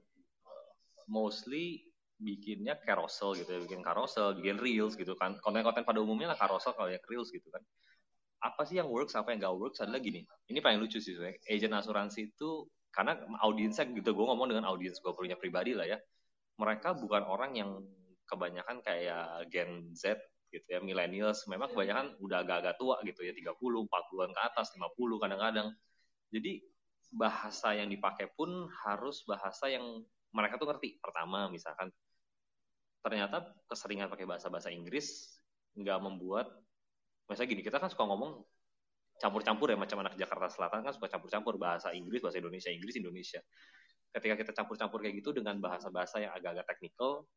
mostly 1.09 1.85
bikinnya 2.19 2.81
carousel 2.83 3.37
gitu 3.37 3.49
ya, 3.53 3.61
bikin 3.63 3.85
carousel, 3.85 4.33
bikin 4.37 4.57
reels 4.57 4.97
gitu 4.97 5.13
kan. 5.13 5.37
Konten-konten 5.45 5.85
pada 5.85 6.01
umumnya 6.01 6.33
lah 6.33 6.39
carousel 6.41 6.73
kalau 6.73 6.89
yang 6.89 7.05
reels 7.05 7.29
gitu 7.29 7.49
kan. 7.53 7.61
Apa 8.41 8.65
sih 8.65 8.81
yang 8.81 8.89
works, 8.89 9.13
apa 9.13 9.35
yang 9.35 9.45
nggak 9.45 9.57
works 9.57 9.79
adalah 9.85 10.01
gini. 10.01 10.25
Ini 10.49 10.59
paling 10.65 10.81
lucu 10.81 10.99
sih 11.03 11.13
sebenarnya. 11.13 11.39
Agent 11.53 11.75
asuransi 11.85 12.33
itu 12.33 12.65
karena 12.89 13.21
audiensnya 13.45 13.85
gitu, 13.93 14.17
gue 14.17 14.27
ngomong 14.27 14.49
dengan 14.49 14.65
audiens 14.67 14.97
gue 14.99 15.13
punya 15.13 15.37
pribadi 15.37 15.77
lah 15.77 15.85
ya. 15.85 15.99
Mereka 16.59 16.99
bukan 16.99 17.23
orang 17.29 17.55
yang 17.55 17.71
kebanyakan 18.29 18.85
kayak 18.85 19.49
Gen 19.49 19.97
Z 19.97 20.21
gitu 20.53 20.65
ya, 20.69 20.81
millennials. 20.85 21.49
Memang 21.49 21.73
kebanyakan 21.73 22.17
udah 22.21 22.45
agak-agak 22.45 22.77
tua 22.77 23.01
gitu 23.05 23.25
ya, 23.25 23.33
30, 23.33 23.89
40-an 23.89 24.31
ke 24.37 24.41
atas, 24.45 24.73
50 24.77 25.17
kadang-kadang. 25.21 25.69
Jadi 26.29 26.61
bahasa 27.09 27.73
yang 27.73 27.89
dipakai 27.89 28.29
pun 28.37 28.69
harus 28.85 29.25
bahasa 29.25 29.73
yang 29.73 30.05
mereka 30.33 30.61
tuh 30.61 30.69
ngerti. 30.69 31.01
Pertama, 31.01 31.49
misalkan 31.49 31.89
ternyata 33.01 33.49
keseringan 33.71 34.13
pakai 34.13 34.29
bahasa-bahasa 34.29 34.69
Inggris 34.69 35.39
nggak 35.79 35.99
membuat 36.03 36.51
misalnya 37.31 37.49
gini 37.55 37.63
kita 37.63 37.79
kan 37.79 37.89
suka 37.89 38.05
ngomong 38.05 38.43
campur-campur 39.23 39.71
ya 39.71 39.79
macam 39.79 40.03
anak 40.03 40.19
Jakarta 40.19 40.51
Selatan 40.51 40.83
kan 40.83 40.93
suka 40.93 41.07
campur-campur 41.07 41.55
bahasa 41.57 41.95
Inggris 41.95 42.19
bahasa 42.21 42.43
Indonesia 42.43 42.71
Inggris 42.75 42.99
Indonesia 42.99 43.41
ketika 44.13 44.35
kita 44.41 44.51
campur-campur 44.57 44.99
kayak 45.05 45.21
gitu 45.21 45.31
dengan 45.37 45.61
bahasa-bahasa 45.63 46.23
yang 46.25 46.33
agak-agak 46.35 46.67
teknikal 46.67 47.29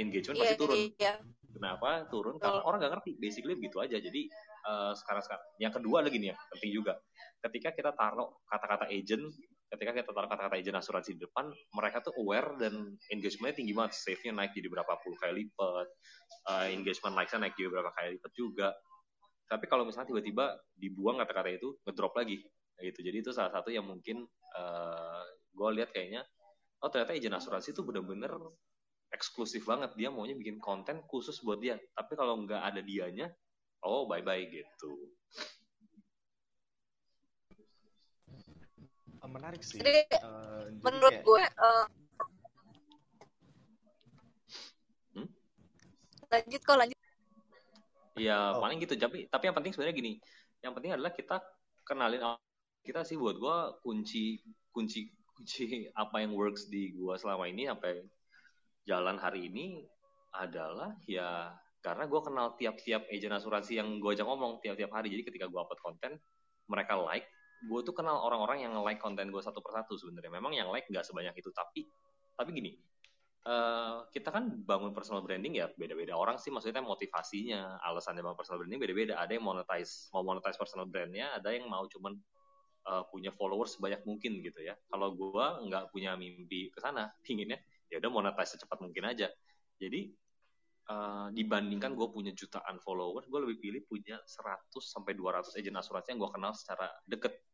engagement 0.00 0.36
yeah, 0.38 0.44
pasti 0.46 0.56
turun 0.58 0.78
yeah. 0.98 1.18
Kenapa 1.48 2.06
turun 2.12 2.36
karena 2.38 2.60
orang 2.62 2.78
nggak 2.78 2.92
ngerti 3.00 3.10
basically 3.18 3.58
begitu 3.58 3.82
aja 3.82 3.98
jadi 3.98 4.20
uh, 4.68 4.92
sekarang 4.94 5.22
sekarang 5.26 5.44
yang 5.58 5.72
kedua 5.74 6.06
lagi 6.06 6.20
nih 6.20 6.30
ya 6.30 6.36
penting 6.54 6.70
juga 6.70 6.94
ketika 7.42 7.74
kita 7.74 7.90
taruh 7.98 8.30
kata-kata 8.46 8.86
agent 8.86 9.26
ketika 9.68 9.92
kita 9.92 10.10
taruh 10.16 10.28
kata-kata 10.32 10.56
agent 10.56 10.76
asuransi 10.80 11.10
di 11.16 11.20
depan, 11.28 11.52
mereka 11.76 12.00
tuh 12.00 12.16
aware 12.16 12.56
dan 12.56 12.96
engagementnya 13.12 13.60
tinggi 13.60 13.76
banget. 13.76 13.92
Save-nya 14.00 14.32
naik 14.32 14.56
jadi 14.56 14.68
berapa 14.72 14.92
puluh 15.04 15.16
kali 15.20 15.44
lipat, 15.44 15.86
uh, 16.48 16.66
engagement 16.72 17.12
likes-nya 17.12 17.44
naik 17.44 17.54
jadi 17.56 17.68
berapa 17.68 17.92
kali 17.92 18.16
lipat 18.16 18.32
juga. 18.32 18.68
Tapi 19.48 19.64
kalau 19.68 19.84
misalnya 19.84 20.08
tiba-tiba 20.12 20.56
dibuang 20.76 21.20
kata-kata 21.20 21.52
itu, 21.52 21.76
ngedrop 21.84 22.16
lagi. 22.16 22.40
gitu. 22.78 23.00
Jadi 23.02 23.16
itu 23.26 23.30
salah 23.34 23.50
satu 23.50 23.74
yang 23.74 23.82
mungkin 23.82 24.22
uh, 24.54 25.24
gue 25.50 25.68
lihat 25.82 25.90
kayaknya, 25.90 26.22
oh 26.78 26.88
ternyata 26.88 27.12
agent 27.16 27.34
asuransi 27.34 27.74
itu 27.74 27.82
bener-bener 27.82 28.30
eksklusif 29.12 29.64
banget. 29.64 29.94
Dia 29.96 30.08
maunya 30.12 30.36
bikin 30.36 30.60
konten 30.60 31.00
khusus 31.08 31.40
buat 31.44 31.60
dia. 31.60 31.80
Tapi 31.96 32.12
kalau 32.14 32.44
nggak 32.44 32.62
ada 32.62 32.80
dianya, 32.84 33.28
oh 33.84 34.08
bye-bye 34.08 34.44
gitu. 34.48 34.92
uh, 39.28 39.30
menarik 39.30 39.62
sih. 39.62 39.78
Jadi, 39.78 40.08
uh, 40.24 40.72
menurut 40.80 41.12
kayak... 41.12 41.26
gue 41.26 41.42
uh, 41.60 41.86
hmm? 45.18 45.28
lanjut 46.32 46.60
kok 46.64 46.78
lanjut. 46.78 46.98
Ya 48.18 48.56
oh. 48.56 48.60
paling 48.64 48.78
gitu. 48.82 48.94
Tapi 48.96 49.28
tapi 49.28 49.44
yang 49.46 49.56
penting 49.56 49.72
sebenarnya 49.76 49.96
gini. 49.96 50.12
Yang 50.64 50.72
penting 50.80 50.92
adalah 50.96 51.12
kita 51.14 51.36
kenalin 51.86 52.22
kita 52.82 53.04
sih 53.04 53.20
buat 53.20 53.36
gue 53.36 53.56
kunci 53.84 54.40
kunci 54.72 55.12
kunci 55.36 55.86
apa 55.94 56.24
yang 56.24 56.34
works 56.34 56.66
di 56.66 56.96
gue 56.96 57.14
selama 57.14 57.46
ini 57.46 57.68
sampai 57.68 58.02
jalan 58.88 59.20
hari 59.20 59.52
ini 59.52 59.84
adalah 60.32 60.96
ya 61.04 61.52
karena 61.84 62.08
gue 62.08 62.20
kenal 62.24 62.56
tiap-tiap 62.56 63.04
agent 63.12 63.36
asuransi 63.36 63.76
yang 63.76 64.00
gue 64.00 64.10
ajak 64.16 64.24
ngomong 64.24 64.64
tiap-tiap 64.64 64.90
hari 64.90 65.12
jadi 65.12 65.28
ketika 65.28 65.46
gue 65.46 65.60
upload 65.60 65.80
konten 65.84 66.16
mereka 66.66 66.96
like 66.96 67.28
gue 67.64 67.80
tuh 67.82 67.94
kenal 67.96 68.22
orang-orang 68.22 68.62
yang 68.62 68.72
like 68.86 69.02
konten 69.02 69.34
gue 69.34 69.42
satu 69.42 69.58
persatu 69.58 69.98
sebenarnya. 69.98 70.30
Memang 70.30 70.54
yang 70.54 70.70
like 70.70 70.86
nggak 70.86 71.02
sebanyak 71.02 71.34
itu, 71.34 71.50
tapi 71.50 71.90
tapi 72.38 72.50
gini, 72.54 72.70
uh, 73.50 74.06
kita 74.14 74.30
kan 74.30 74.62
bangun 74.62 74.94
personal 74.94 75.26
branding 75.26 75.58
ya 75.58 75.66
beda-beda 75.74 76.14
orang 76.14 76.38
sih 76.38 76.54
maksudnya 76.54 76.78
motivasinya, 76.78 77.82
alasannya 77.82 78.22
bangun 78.22 78.38
personal 78.38 78.62
branding 78.62 78.78
beda-beda. 78.78 79.18
Ada 79.18 79.34
yang 79.34 79.44
monetize, 79.44 80.06
mau 80.14 80.22
monetize 80.22 80.54
personal 80.54 80.86
brandnya, 80.86 81.34
ada 81.34 81.50
yang 81.50 81.66
mau 81.66 81.82
cuman 81.90 82.14
uh, 82.86 83.02
punya 83.10 83.34
followers 83.34 83.74
sebanyak 83.74 84.06
mungkin 84.06 84.38
gitu 84.38 84.62
ya. 84.62 84.78
Kalau 84.86 85.18
gue 85.18 85.46
nggak 85.66 85.90
punya 85.90 86.14
mimpi 86.14 86.70
ke 86.70 86.78
sana, 86.78 87.10
pinginnya 87.26 87.58
ya 87.88 88.00
udah 88.00 88.10
monetize 88.12 88.56
secepat 88.56 88.78
mungkin 88.84 89.04
aja. 89.08 89.28
Jadi 89.80 90.12
Uh, 90.88 91.28
dibandingkan 91.36 91.92
gue 91.92 92.08
punya 92.08 92.32
jutaan 92.32 92.80
followers, 92.80 93.28
gue 93.28 93.40
lebih 93.44 93.60
pilih 93.60 93.84
punya 93.84 94.16
100 94.24 94.72
sampai 94.80 95.12
200 95.12 95.60
agent 95.60 95.76
asuransi 95.76 96.16
yang 96.16 96.20
gue 96.24 96.32
kenal 96.32 96.56
secara 96.56 96.88
deket 97.04 97.44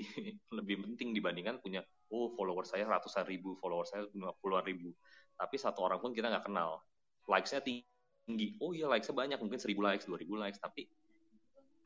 lebih 0.58 0.76
penting 0.80 1.12
dibandingkan 1.12 1.60
punya 1.60 1.84
oh 2.12 2.32
follower 2.34 2.64
saya 2.64 2.88
ratusan 2.88 3.26
ribu, 3.28 3.58
follower 3.60 3.84
saya 3.84 4.06
puluhan 4.40 4.64
ribu. 4.64 4.94
Tapi 5.34 5.56
satu 5.58 5.84
orang 5.84 6.00
pun 6.00 6.14
kita 6.14 6.30
nggak 6.30 6.46
kenal. 6.46 6.80
Likes-nya 7.28 7.60
tinggi. 7.60 8.56
Oh 8.60 8.72
iya 8.72 8.86
likes-nya 8.88 9.14
banyak, 9.16 9.38
mungkin 9.40 9.58
seribu 9.58 9.82
likes, 9.84 10.06
dua 10.06 10.18
ribu 10.20 10.38
likes. 10.38 10.60
Tapi 10.60 10.86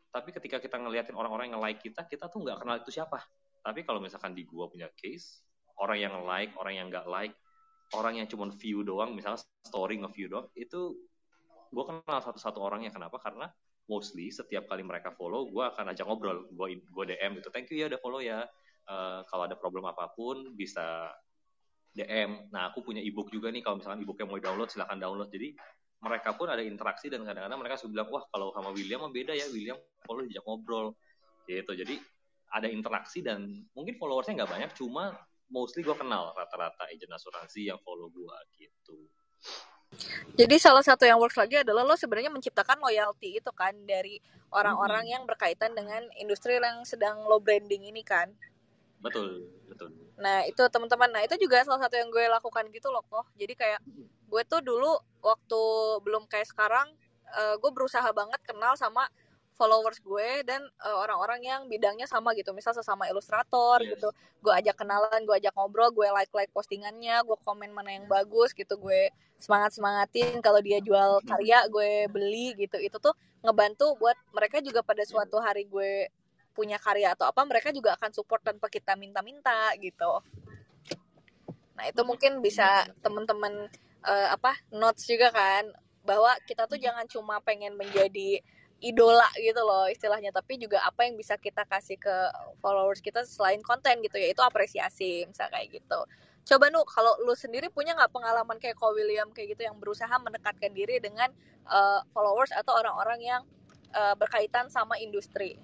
tapi 0.09 0.31
ketika 0.33 0.57
kita 0.59 0.77
ngeliatin 0.81 1.15
orang-orang 1.17 1.53
yang 1.53 1.61
like 1.61 1.81
kita, 1.85 2.05
kita 2.09 2.33
tuh 2.33 2.41
nggak 2.45 2.65
kenal 2.65 2.77
itu 2.81 2.91
siapa. 2.93 3.21
Tapi 3.61 3.85
kalau 3.85 4.01
misalkan 4.01 4.33
di 4.33 4.47
gua 4.49 4.71
punya 4.71 4.89
case, 4.97 5.45
orang 5.79 5.99
yang 5.99 6.15
like, 6.27 6.53
orang 6.59 6.75
yang 6.75 6.87
nggak 6.91 7.07
like, 7.07 7.35
orang 7.97 8.21
yang 8.21 8.27
cuma 8.29 8.51
view 8.53 8.85
doang, 8.85 9.17
misalnya 9.17 9.41
story 9.65 9.97
nge-view 9.99 10.29
doang, 10.29 10.47
itu 10.59 10.97
gue 11.73 11.85
kenal 11.85 12.21
satu-satu 12.21 12.59
orangnya. 12.61 12.93
Kenapa? 12.93 13.17
Karena 13.21 13.49
mostly 13.89 14.29
setiap 14.29 14.69
kali 14.69 14.85
mereka 14.85 15.17
follow 15.17 15.49
gue 15.49 15.65
akan 15.65 15.97
ajak 15.97 16.05
ngobrol 16.05 16.45
gue 16.53 17.05
DM 17.09 17.41
itu 17.41 17.49
thank 17.49 17.73
you 17.73 17.81
ya 17.81 17.89
udah 17.89 18.01
follow 18.05 18.21
ya. 18.21 18.45
Uh, 18.89 19.21
kalau 19.29 19.45
ada 19.45 19.53
problem 19.53 19.85
apa 19.85 20.09
pun 20.17 20.57
bisa 20.57 21.13
DM 21.93 22.49
nah 22.49 22.73
aku 22.73 22.81
punya 22.81 23.05
ebook 23.05 23.29
juga 23.29 23.53
nih 23.53 23.61
kalau 23.61 23.81
misalkan 23.81 24.01
ebooknya 24.01 24.29
mau 24.29 24.41
download 24.41 24.69
silahkan 24.69 25.01
download. 25.01 25.33
Jadi 25.33 25.57
mereka 25.99 26.37
pun 26.37 26.47
ada 26.47 26.63
interaksi 26.63 27.11
dan 27.11 27.27
kadang-kadang 27.27 27.59
mereka 27.59 27.75
sudah 27.81 27.93
bilang 27.99 28.09
wah 28.13 28.25
kalau 28.31 28.55
sama 28.55 28.71
William 28.71 29.03
beda 29.09 29.35
ya 29.35 29.49
William 29.51 29.77
follow 30.05 30.23
ajak 30.25 30.45
ngobrol. 30.45 30.95
Gitu. 31.49 31.73
Jadi 31.73 31.97
ada 32.49 32.69
interaksi 32.69 33.21
dan 33.25 33.65
mungkin 33.73 33.97
followersnya 33.97 34.45
nggak 34.45 34.53
banyak 34.53 34.71
cuma 34.77 35.17
mostly 35.49 35.85
gue 35.85 35.97
kenal 35.97 36.33
rata-rata 36.37 36.89
agent 36.93 37.13
asuransi 37.13 37.69
yang 37.69 37.81
follow 37.85 38.13
gue 38.13 38.39
gitu 38.57 39.09
jadi 40.37 40.57
salah 40.61 40.85
satu 40.85 41.09
yang 41.09 41.17
works 41.17 41.41
lagi 41.41 41.65
adalah 41.65 41.83
lo 41.83 41.97
sebenarnya 41.97 42.29
menciptakan 42.29 42.79
loyalty 42.79 43.41
itu 43.41 43.51
kan 43.57 43.73
dari 43.89 44.21
orang-orang 44.53 45.09
hmm. 45.09 45.13
yang 45.17 45.23
berkaitan 45.25 45.73
dengan 45.73 46.05
industri 46.21 46.61
yang 46.61 46.85
sedang 46.85 47.25
lo 47.25 47.41
branding 47.41 47.89
ini 47.89 48.05
kan. 48.05 48.31
Betul, 49.01 49.49
betul. 49.67 49.91
Nah 50.21 50.45
itu 50.45 50.61
teman-teman, 50.69 51.09
nah 51.11 51.23
itu 51.25 51.35
juga 51.41 51.65
salah 51.65 51.81
satu 51.81 51.97
yang 51.97 52.13
gue 52.13 52.25
lakukan 52.29 52.69
gitu 52.71 52.93
loh 52.93 53.03
kok. 53.09 53.27
Jadi 53.41 53.55
kayak 53.57 53.81
gue 54.29 54.43
tuh 54.45 54.61
dulu 54.61 54.93
waktu 55.25 55.63
belum 56.05 56.29
kayak 56.29 56.47
sekarang, 56.47 56.93
uh, 57.33 57.57
gue 57.57 57.71
berusaha 57.73 58.07
banget 58.13 58.39
kenal 58.45 58.77
sama 58.77 59.09
followers 59.59 59.99
gue 59.99 60.47
dan 60.47 60.63
uh, 60.87 61.03
orang-orang 61.03 61.43
yang 61.43 61.61
bidangnya 61.67 62.07
sama 62.07 62.31
gitu. 62.39 62.55
Misal 62.55 62.71
sesama 62.73 63.11
ilustrator 63.11 63.83
yes. 63.83 63.99
gitu. 63.99 64.09
Gue 64.39 64.55
ajak 64.55 64.79
kenalan 64.79 65.27
gue 65.27 65.35
ajak 65.35 65.51
ngobrol 65.59 65.91
gue 65.91 66.07
like 66.15 66.31
like 66.31 66.55
postingannya 66.55 67.19
gue 67.27 67.37
komen 67.43 67.75
mana 67.75 67.99
yang 67.99 68.07
bagus 68.07 68.55
gitu. 68.55 68.79
Gue 68.79 69.11
semangat 69.43 69.75
semangatin 69.75 70.39
kalau 70.39 70.63
dia 70.63 70.79
jual 70.79 71.19
karya 71.27 71.67
gue 71.67 72.07
beli 72.07 72.55
gitu. 72.55 72.79
Itu 72.79 73.03
tuh 73.03 73.19
ngebantu 73.43 73.99
buat 73.99 74.15
mereka 74.31 74.63
juga 74.63 74.87
pada 74.87 75.03
suatu 75.03 75.43
hari 75.43 75.67
gue 75.67 76.07
punya 76.55 76.79
karya 76.79 77.15
atau 77.15 77.27
apa 77.27 77.43
mereka 77.43 77.75
juga 77.75 77.99
akan 77.99 78.11
support 78.15 78.43
tanpa 78.47 78.71
kita 78.71 78.95
minta-minta 78.95 79.75
gitu. 79.83 80.23
Nah 81.75 81.85
itu 81.87 82.03
mungkin 82.07 82.43
bisa 82.43 82.87
teman-teman 83.03 83.67
uh, 84.07 84.29
apa 84.31 84.55
notes 84.71 85.03
juga 85.03 85.35
kan. 85.35 85.67
Bahwa 86.07 86.33
kita 86.49 86.65
tuh 86.65 86.81
jangan 86.81 87.05
cuma 87.11 87.37
pengen 87.45 87.77
menjadi 87.77 88.41
idola 88.79 89.27
gitu 89.39 89.59
loh 89.63 89.87
istilahnya. 89.91 90.31
Tapi 90.31 90.59
juga 90.61 90.83
apa 90.87 91.07
yang 91.07 91.19
bisa 91.19 91.35
kita 91.39 91.67
kasih 91.67 91.99
ke 91.99 92.17
followers 92.63 93.03
kita 93.03 93.27
selain 93.27 93.63
konten 93.63 94.01
gitu 94.03 94.17
ya 94.19 94.31
itu 94.31 94.43
apresiasi 94.43 95.27
misalnya 95.27 95.59
kayak 95.59 95.83
gitu. 95.83 96.01
Coba 96.49 96.73
nu 96.73 96.81
kalau 96.89 97.13
lu 97.29 97.37
sendiri 97.37 97.69
punya 97.69 97.93
nggak 97.93 98.09
pengalaman 98.09 98.57
kayak 98.57 98.81
Ko 98.81 98.97
William 98.97 99.29
kayak 99.37 99.53
gitu 99.53 99.69
yang 99.69 99.77
berusaha 99.77 100.13
mendekatkan 100.17 100.73
diri 100.73 100.97
dengan 100.97 101.29
uh, 101.69 102.01
followers 102.17 102.49
atau 102.57 102.73
orang-orang 102.73 103.21
yang 103.21 103.43
uh, 103.93 104.17
berkaitan 104.17 104.73
sama 104.73 104.97
industri? 104.97 105.61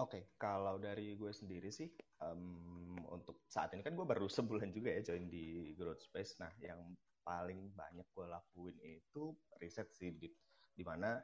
Oke, 0.00 0.16
okay, 0.16 0.22
kalau 0.40 0.80
dari 0.80 1.20
gue 1.20 1.28
sendiri 1.36 1.68
sih, 1.68 1.92
um, 2.24 2.96
untuk 3.12 3.44
saat 3.44 3.76
ini 3.76 3.84
kan 3.84 3.92
gue 3.92 4.08
baru 4.08 4.24
sebulan 4.24 4.72
juga 4.72 4.88
ya 4.88 5.04
join 5.04 5.28
di 5.28 5.76
Growth 5.76 6.00
Space. 6.00 6.40
Nah, 6.40 6.48
yang 6.64 6.80
paling 7.20 7.76
banyak 7.76 8.08
gue 8.08 8.24
lakuin 8.24 8.76
itu 8.80 9.36
riset 9.60 9.92
sih, 9.92 10.16
di, 10.16 10.32
di 10.72 10.80
mana 10.80 11.20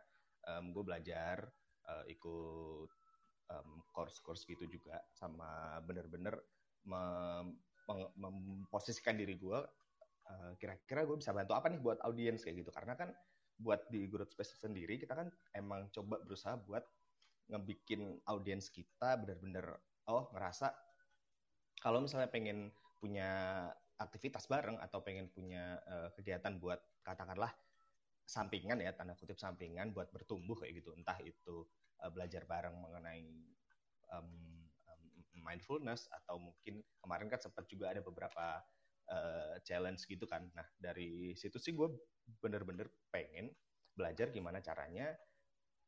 um, 0.46 0.70
gue 0.70 0.84
belajar 0.84 1.42
uh, 1.88 2.04
ikut 2.06 2.90
um, 3.50 3.70
course-course 3.90 4.44
gitu 4.46 4.68
juga 4.68 5.02
sama 5.10 5.80
bener-bener 5.82 6.38
mem 6.86 7.56
memposisikan 8.20 9.16
diri 9.16 9.40
gue 9.40 9.58
uh, 10.28 10.52
kira-kira 10.60 11.08
gue 11.08 11.16
bisa 11.16 11.32
bantu 11.32 11.56
apa 11.56 11.72
nih 11.72 11.80
buat 11.80 11.98
audiens 12.04 12.44
kayak 12.44 12.60
gitu. 12.64 12.70
Karena 12.70 12.92
kan 12.94 13.10
buat 13.58 13.88
di 13.90 14.06
growth 14.06 14.30
space 14.36 14.60
sendiri 14.60 15.00
kita 15.00 15.18
kan 15.18 15.28
emang 15.56 15.90
coba 15.90 16.22
berusaha 16.22 16.54
buat 16.62 16.84
ngebikin 17.48 18.22
audiens 18.28 18.70
kita 18.70 19.18
bener-bener 19.18 19.66
oh 20.06 20.30
ngerasa 20.30 20.70
kalau 21.82 22.04
misalnya 22.04 22.30
pengen 22.30 22.70
punya 23.00 23.66
aktivitas 23.98 24.46
bareng 24.46 24.78
atau 24.78 25.02
pengen 25.02 25.26
punya 25.32 25.80
uh, 25.90 26.08
kegiatan 26.14 26.54
buat 26.62 26.78
katakanlah 27.02 27.50
sampingan 28.28 28.84
ya 28.84 28.92
tanda 28.92 29.16
kutip 29.16 29.40
sampingan 29.40 29.96
buat 29.96 30.12
bertumbuh 30.12 30.60
kayak 30.60 30.84
gitu. 30.84 30.92
Entah 30.92 31.16
itu 31.24 31.64
uh, 32.04 32.10
belajar 32.12 32.44
bareng 32.44 32.76
mengenai 32.76 33.24
um, 34.12 34.28
mindfulness 35.40 36.04
atau 36.12 36.36
mungkin 36.36 36.84
kemarin 37.00 37.32
kan 37.32 37.40
sempat 37.40 37.64
juga 37.72 37.88
ada 37.88 38.04
beberapa 38.04 38.60
uh, 39.08 39.56
challenge 39.64 40.04
gitu 40.04 40.28
kan. 40.28 40.44
Nah 40.52 40.68
dari 40.76 41.32
situ 41.32 41.56
sih 41.56 41.72
gue 41.72 41.88
bener-bener 42.44 42.92
pengen 43.08 43.48
belajar 43.96 44.28
gimana 44.28 44.60
caranya 44.60 45.16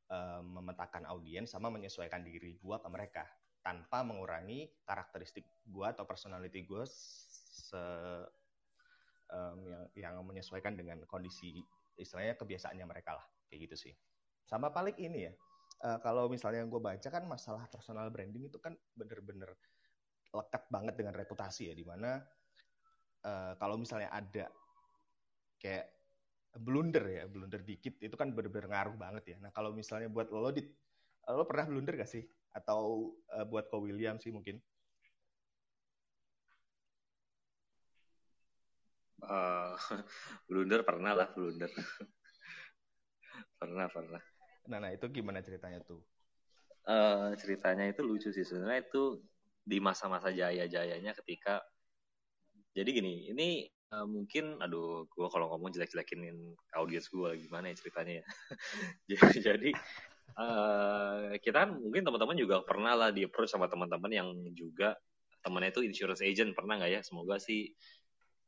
uh, 0.08 0.40
memetakan 0.40 1.04
audiens 1.12 1.52
sama 1.52 1.68
menyesuaikan 1.68 2.24
diri 2.24 2.56
gue 2.56 2.76
ke 2.80 2.88
mereka 2.88 3.28
tanpa 3.60 4.00
mengurangi 4.00 4.72
karakteristik 4.88 5.44
gue 5.68 5.84
atau 5.84 6.08
personality 6.08 6.64
gue 6.64 6.82
se 6.88 7.84
um, 9.28 9.60
yang 9.94 10.16
yang 10.16 10.24
menyesuaikan 10.24 10.74
dengan 10.74 11.04
kondisi 11.04 11.60
istilahnya 11.96 12.38
kebiasaannya 12.38 12.86
mereka 12.86 13.18
lah 13.18 13.26
kayak 13.50 13.70
gitu 13.70 13.76
sih. 13.88 13.94
Sama 14.46 14.70
paling 14.74 14.98
ini 14.98 15.30
ya 15.30 15.32
uh, 15.84 15.98
kalau 16.02 16.28
misalnya 16.28 16.64
gue 16.66 16.80
baca 16.80 17.08
kan 17.08 17.24
masalah 17.24 17.64
personal 17.70 18.08
branding 18.12 18.48
itu 18.48 18.58
kan 18.60 18.76
bener-bener 18.92 19.54
lekat 20.30 20.62
banget 20.70 20.94
dengan 20.94 21.14
reputasi 21.16 21.72
ya 21.72 21.74
di 21.74 21.82
mana 21.82 22.22
uh, 23.26 23.52
kalau 23.58 23.74
misalnya 23.80 24.12
ada 24.14 24.46
kayak 25.58 25.90
blunder 26.50 27.04
ya 27.06 27.22
blunder 27.30 27.62
dikit 27.62 27.98
itu 28.02 28.14
kan 28.18 28.34
bener-bener 28.34 28.70
ngaruh 28.70 28.96
banget 28.98 29.34
ya. 29.34 29.36
Nah 29.38 29.50
kalau 29.54 29.70
misalnya 29.70 30.10
buat 30.10 30.30
lo 30.34 30.50
dit 30.50 30.66
lo 31.30 31.46
pernah 31.46 31.66
blunder 31.70 31.94
gak 31.94 32.10
sih? 32.10 32.26
Atau 32.50 33.14
uh, 33.30 33.46
buat 33.46 33.70
ko 33.70 33.82
William 33.86 34.18
sih 34.18 34.34
mungkin 34.34 34.58
Uh, 39.20 39.76
blunder 40.48 40.80
pernah 40.82 41.12
lah 41.12 41.28
blunder. 41.32 41.68
pernah 43.60 43.86
pernah. 43.92 44.22
Nah, 44.68 44.78
nah 44.80 44.90
itu 44.92 45.06
gimana 45.12 45.44
ceritanya 45.44 45.80
tuh? 45.84 46.00
Uh, 46.88 47.36
ceritanya 47.36 47.92
itu 47.92 48.00
lucu 48.00 48.32
sih 48.32 48.44
sebenarnya 48.44 48.88
itu 48.88 49.20
di 49.60 49.78
masa-masa 49.78 50.32
jaya-jayanya 50.32 51.12
ketika 51.22 51.60
jadi 52.72 52.88
gini 52.88 53.28
ini 53.28 53.68
uh, 53.92 54.06
mungkin 54.08 54.58
aduh 54.62 55.04
gue 55.10 55.28
kalau 55.28 55.52
ngomong 55.52 55.74
jelek-jelekin 55.74 56.24
audiens 56.74 57.06
gue 57.10 57.30
gimana 57.46 57.70
ya 57.70 57.76
ceritanya 57.76 58.12
ya 58.22 58.24
jadi, 59.12 59.38
jadi 59.52 59.70
uh, 60.38 61.36
kita 61.42 61.68
kan 61.68 61.70
mungkin 61.76 62.02
teman-teman 62.06 62.36
juga 62.38 62.56
pernah 62.64 62.96
lah 62.96 63.10
di 63.10 63.26
approach 63.26 63.52
sama 63.52 63.68
teman-teman 63.68 64.10
yang 64.10 64.28
juga 64.56 64.96
temannya 65.40 65.72
itu 65.72 65.82
insurance 65.84 66.22
agent 66.24 66.52
pernah 66.52 66.80
nggak 66.80 66.90
ya 66.90 67.00
semoga 67.04 67.40
sih 67.40 67.72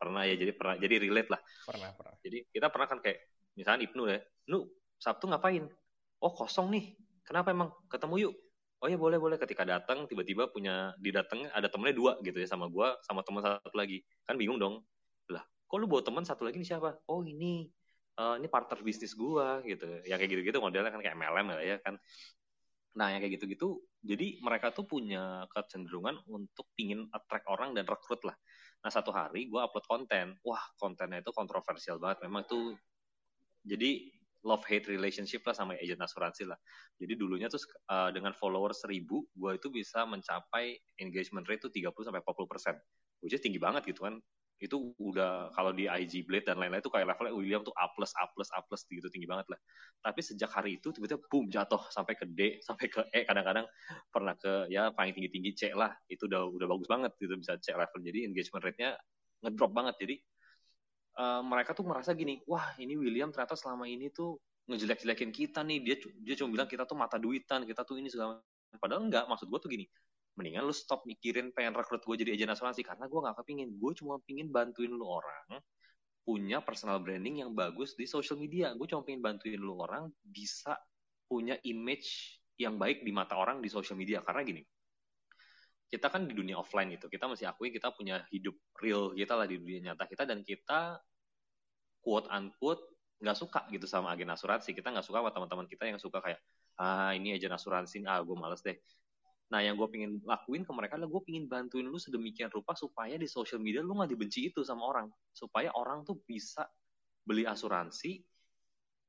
pernah 0.02 0.26
ya 0.26 0.34
jadi 0.34 0.52
pernah 0.58 0.74
jadi 0.74 0.94
relate 0.98 1.30
lah. 1.30 1.40
Pernah 1.62 1.90
pernah. 1.94 2.14
Jadi 2.18 2.38
kita 2.50 2.66
pernah 2.74 2.86
kan 2.90 2.98
kayak 2.98 3.18
misalnya 3.54 3.80
Ibnu 3.86 4.02
ya 4.10 4.18
nu 4.50 4.66
Sabtu 4.98 5.30
ngapain? 5.30 5.70
Oh 6.18 6.34
kosong 6.34 6.74
nih. 6.74 6.98
Kenapa 7.22 7.54
emang? 7.54 7.70
Ketemu 7.86 8.26
yuk. 8.26 8.34
Oh 8.82 8.90
ya 8.90 8.98
boleh 8.98 9.22
boleh. 9.22 9.38
Ketika 9.38 9.62
datang 9.62 10.10
tiba-tiba 10.10 10.50
punya 10.50 10.90
didatengnya 10.98 11.54
ada 11.54 11.70
temennya 11.70 11.94
dua 11.94 12.12
gitu 12.26 12.34
ya 12.42 12.50
sama 12.50 12.66
gua 12.66 12.98
sama 13.06 13.22
teman 13.22 13.46
satu 13.46 13.78
lagi. 13.78 14.02
Kan 14.26 14.34
bingung 14.34 14.58
dong. 14.58 14.82
Lah 15.30 15.46
kok 15.46 15.78
lu 15.78 15.86
bawa 15.86 16.02
teman 16.02 16.26
satu 16.26 16.42
lagi 16.42 16.58
nih 16.58 16.74
siapa? 16.74 16.98
Oh 17.06 17.22
ini 17.22 17.70
uh, 18.18 18.34
ini 18.42 18.50
partner 18.50 18.82
bisnis 18.82 19.14
gua 19.14 19.62
gitu. 19.62 19.86
Ya 20.02 20.18
kayak 20.18 20.34
gitu-gitu 20.34 20.58
modelnya 20.58 20.90
kan 20.90 20.98
kayak 20.98 21.14
MLM 21.14 21.46
ya 21.62 21.78
kan. 21.78 21.94
Nah 22.98 23.14
yang 23.14 23.22
kayak 23.22 23.38
gitu-gitu 23.38 23.78
jadi 24.02 24.42
mereka 24.42 24.74
tuh 24.74 24.82
punya 24.82 25.46
kecenderungan 25.54 26.18
untuk 26.26 26.66
pingin 26.74 27.06
attract 27.14 27.46
orang 27.46 27.70
dan 27.72 27.86
rekrut 27.86 28.18
lah 28.26 28.34
Nah 28.82 28.90
satu 28.90 29.14
hari 29.14 29.46
gue 29.46 29.60
upload 29.62 29.86
konten, 29.86 30.34
wah 30.42 30.62
kontennya 30.76 31.22
itu 31.22 31.30
kontroversial 31.30 32.02
banget. 32.02 32.26
Memang 32.26 32.42
itu 32.46 32.74
jadi 33.62 34.10
love 34.42 34.66
hate 34.66 34.90
relationship 34.90 35.46
lah 35.46 35.54
sama 35.54 35.78
agent 35.78 36.02
asuransi 36.02 36.50
lah. 36.50 36.58
Jadi 36.98 37.14
dulunya 37.14 37.46
tuh 37.46 37.62
uh, 37.90 38.10
dengan 38.10 38.34
followers 38.34 38.82
seribu, 38.82 39.22
gue 39.30 39.52
itu 39.54 39.70
bisa 39.70 40.02
mencapai 40.02 40.74
engagement 40.98 41.46
rate 41.46 41.70
tuh 41.70 41.72
30 41.72 41.94
sampai 41.94 42.20
40 42.26 42.50
persen, 42.50 42.74
which 43.22 43.30
is 43.30 43.42
tinggi 43.42 43.62
banget 43.62 43.86
gitu 43.86 44.02
kan 44.02 44.18
itu 44.62 44.94
udah 45.02 45.50
kalau 45.58 45.74
di 45.74 45.90
IG 45.90 46.22
Blade 46.22 46.46
dan 46.46 46.54
lain-lain 46.62 46.78
itu 46.78 46.86
kayak 46.86 47.10
levelnya 47.10 47.34
William 47.34 47.62
tuh 47.66 47.74
A 47.74 47.90
plus 47.90 48.14
A 48.14 48.30
plus 48.30 48.46
A 48.54 48.62
plus 48.62 48.86
gitu 48.86 49.10
tinggi 49.10 49.26
banget 49.26 49.50
lah. 49.50 49.58
Tapi 50.06 50.22
sejak 50.22 50.54
hari 50.54 50.78
itu 50.78 50.94
tiba-tiba 50.94 51.18
boom 51.26 51.50
jatuh 51.50 51.82
sampai 51.90 52.14
ke 52.14 52.30
D 52.30 52.40
sampai 52.66 52.86
ke 52.86 53.02
E. 53.10 53.26
Kadang-kadang 53.26 53.66
pernah 54.14 54.38
ke 54.38 54.70
ya 54.70 54.94
paling 54.94 55.18
tinggi-tinggi 55.18 55.50
C 55.58 55.62
lah. 55.74 55.90
Itu 56.06 56.30
udah 56.30 56.46
udah 56.46 56.66
bagus 56.70 56.86
banget 56.86 57.10
gitu 57.18 57.34
bisa 57.34 57.58
C 57.58 57.74
level. 57.74 57.98
Jadi 58.06 58.18
engagement 58.22 58.62
rate-nya 58.62 58.94
ngedrop 59.42 59.74
banget. 59.74 59.94
Jadi 59.98 60.14
uh, 61.18 61.42
mereka 61.42 61.74
tuh 61.74 61.82
merasa 61.82 62.14
gini 62.14 62.38
wah 62.46 62.70
ini 62.78 62.94
William 62.94 63.34
ternyata 63.34 63.58
selama 63.58 63.90
ini 63.90 64.14
tuh 64.14 64.38
ngejelek-jelekin 64.70 65.34
kita 65.34 65.66
nih. 65.66 65.82
Dia 65.82 65.96
dia 66.22 66.34
cuma 66.38 66.54
bilang 66.54 66.70
kita 66.70 66.86
tuh 66.86 66.94
mata 66.94 67.18
duitan 67.18 67.66
kita 67.66 67.82
tuh 67.82 67.98
ini 67.98 68.06
segala 68.06 68.38
padahal 68.78 69.10
enggak. 69.10 69.26
Maksud 69.26 69.50
gue 69.50 69.58
tuh 69.58 69.70
gini 69.74 69.90
mendingan 70.32 70.64
lu 70.64 70.72
stop 70.72 71.04
mikirin 71.04 71.52
pengen 71.52 71.76
rekrut 71.76 72.00
gue 72.04 72.16
jadi 72.24 72.32
agen 72.32 72.56
asuransi 72.56 72.80
karena 72.80 73.04
gue 73.04 73.20
gak 73.20 73.36
kepingin. 73.44 73.68
Gue 73.76 73.92
cuma 73.92 74.16
pingin 74.24 74.48
bantuin 74.48 74.88
lu 74.88 75.04
orang 75.04 75.60
punya 76.22 76.62
personal 76.62 77.02
branding 77.02 77.44
yang 77.44 77.52
bagus 77.52 77.92
di 77.98 78.08
social 78.08 78.40
media. 78.40 78.72
Gue 78.72 78.88
cuma 78.88 79.04
pengen 79.04 79.20
bantuin 79.20 79.60
lu 79.60 79.76
orang 79.76 80.08
bisa 80.24 80.78
punya 81.28 81.60
image 81.68 82.40
yang 82.56 82.80
baik 82.80 83.04
di 83.04 83.12
mata 83.12 83.36
orang 83.36 83.60
di 83.60 83.68
social 83.68 83.98
media. 83.98 84.24
Karena 84.24 84.40
gini 84.40 84.62
kita 85.92 86.08
kan 86.08 86.24
di 86.24 86.32
dunia 86.32 86.56
offline 86.56 86.96
itu 86.96 87.04
kita 87.04 87.28
masih 87.28 87.52
akui 87.52 87.68
kita 87.68 87.92
punya 87.92 88.24
hidup 88.32 88.56
real 88.80 89.12
kita 89.12 89.36
lah 89.36 89.44
di 89.44 89.60
dunia 89.60 89.92
nyata 89.92 90.08
kita 90.08 90.24
dan 90.24 90.40
kita 90.40 90.96
quote 92.00 92.32
unquote 92.32 92.80
nggak 93.20 93.36
suka 93.36 93.68
gitu 93.68 93.84
sama 93.84 94.16
agen 94.16 94.32
asuransi. 94.32 94.72
Kita 94.72 94.88
nggak 94.88 95.04
suka 95.04 95.20
sama 95.20 95.30
teman-teman 95.30 95.68
kita 95.68 95.84
yang 95.92 96.00
suka 96.00 96.24
kayak 96.24 96.40
ah 96.80 97.12
ini 97.12 97.36
agen 97.36 97.52
asuransi 97.52 98.08
ah 98.08 98.24
gue 98.24 98.32
males 98.32 98.64
deh 98.64 98.74
Nah, 99.52 99.60
yang 99.60 99.76
gue 99.76 99.84
pengen 99.92 100.16
lakuin 100.24 100.64
ke 100.64 100.72
mereka 100.72 100.96
adalah 100.96 101.12
gue 101.12 101.22
pengen 101.28 101.44
bantuin 101.44 101.84
lu 101.84 102.00
sedemikian 102.00 102.48
rupa 102.48 102.72
supaya 102.72 103.20
di 103.20 103.28
social 103.28 103.60
media 103.60 103.84
lu 103.84 103.92
gak 104.00 104.08
dibenci 104.08 104.48
itu 104.48 104.64
sama 104.64 104.88
orang. 104.88 105.12
Supaya 105.36 105.68
orang 105.76 106.08
tuh 106.08 106.24
bisa 106.24 106.64
beli 107.20 107.44
asuransi 107.44 108.24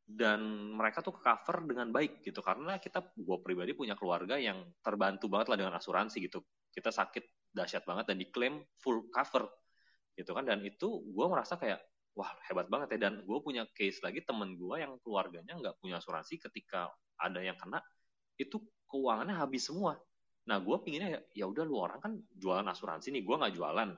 dan 0.04 0.44
mereka 0.76 1.00
tuh 1.00 1.16
cover 1.16 1.64
dengan 1.64 1.96
baik 1.96 2.28
gitu. 2.28 2.44
Karena 2.44 2.76
kita, 2.76 3.16
gue 3.16 3.38
pribadi 3.40 3.72
punya 3.72 3.96
keluarga 3.96 4.36
yang 4.36 4.68
terbantu 4.84 5.32
banget 5.32 5.48
lah 5.56 5.58
dengan 5.64 5.74
asuransi 5.80 6.20
gitu. 6.28 6.44
Kita 6.76 6.92
sakit 6.92 7.56
dahsyat 7.56 7.88
banget 7.88 8.12
dan 8.12 8.20
diklaim 8.20 8.60
full 8.84 9.08
cover 9.16 9.48
gitu 10.20 10.36
kan. 10.36 10.44
Dan 10.44 10.60
itu 10.68 11.08
gue 11.08 11.26
merasa 11.32 11.56
kayak, 11.56 11.80
wah 12.20 12.36
hebat 12.52 12.68
banget 12.68 13.00
ya. 13.00 13.08
Dan 13.08 13.24
gue 13.24 13.40
punya 13.40 13.64
case 13.72 14.04
lagi 14.04 14.20
temen 14.28 14.60
gue 14.60 14.76
yang 14.76 15.00
keluarganya 15.08 15.56
nggak 15.56 15.80
punya 15.80 16.04
asuransi 16.04 16.36
ketika 16.36 16.92
ada 17.16 17.40
yang 17.40 17.56
kena, 17.56 17.80
itu 18.36 18.60
keuangannya 18.92 19.40
habis 19.40 19.72
semua 19.72 19.96
Nah, 20.44 20.58
gue 20.60 20.78
pinginnya 20.84 21.10
ya, 21.10 21.20
ya 21.44 21.46
udah 21.48 21.64
lu 21.64 21.80
orang 21.80 22.00
kan 22.04 22.14
jualan 22.36 22.68
asuransi 22.68 23.16
nih, 23.16 23.24
gue 23.24 23.36
nggak 23.36 23.56
jualan. 23.56 23.90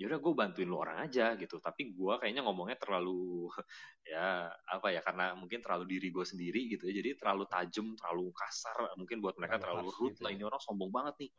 Ya 0.00 0.08
udah 0.08 0.16
gue 0.16 0.32
bantuin 0.32 0.64
lu 0.64 0.80
orang 0.80 1.04
aja 1.04 1.36
gitu. 1.36 1.60
Tapi 1.60 1.92
gue 1.92 2.12
kayaknya 2.16 2.40
ngomongnya 2.40 2.80
terlalu 2.80 3.52
ya 4.16 4.48
apa 4.48 4.88
ya 4.96 5.04
karena 5.04 5.36
mungkin 5.36 5.60
terlalu 5.60 5.84
diri 5.92 6.08
gue 6.08 6.24
sendiri 6.24 6.72
gitu 6.72 6.88
ya. 6.88 7.04
Jadi 7.04 7.20
terlalu 7.20 7.44
tajam, 7.44 7.92
terlalu 7.92 8.32
kasar. 8.32 8.96
Mungkin 8.96 9.20
buat 9.20 9.36
mereka 9.36 9.60
terlalu, 9.60 9.92
rude 9.92 10.16
gitu. 10.16 10.24
lah. 10.24 10.32
Ya. 10.32 10.40
Ini 10.40 10.44
orang 10.48 10.62
sombong 10.64 10.88
banget 10.88 11.28
nih. 11.28 11.30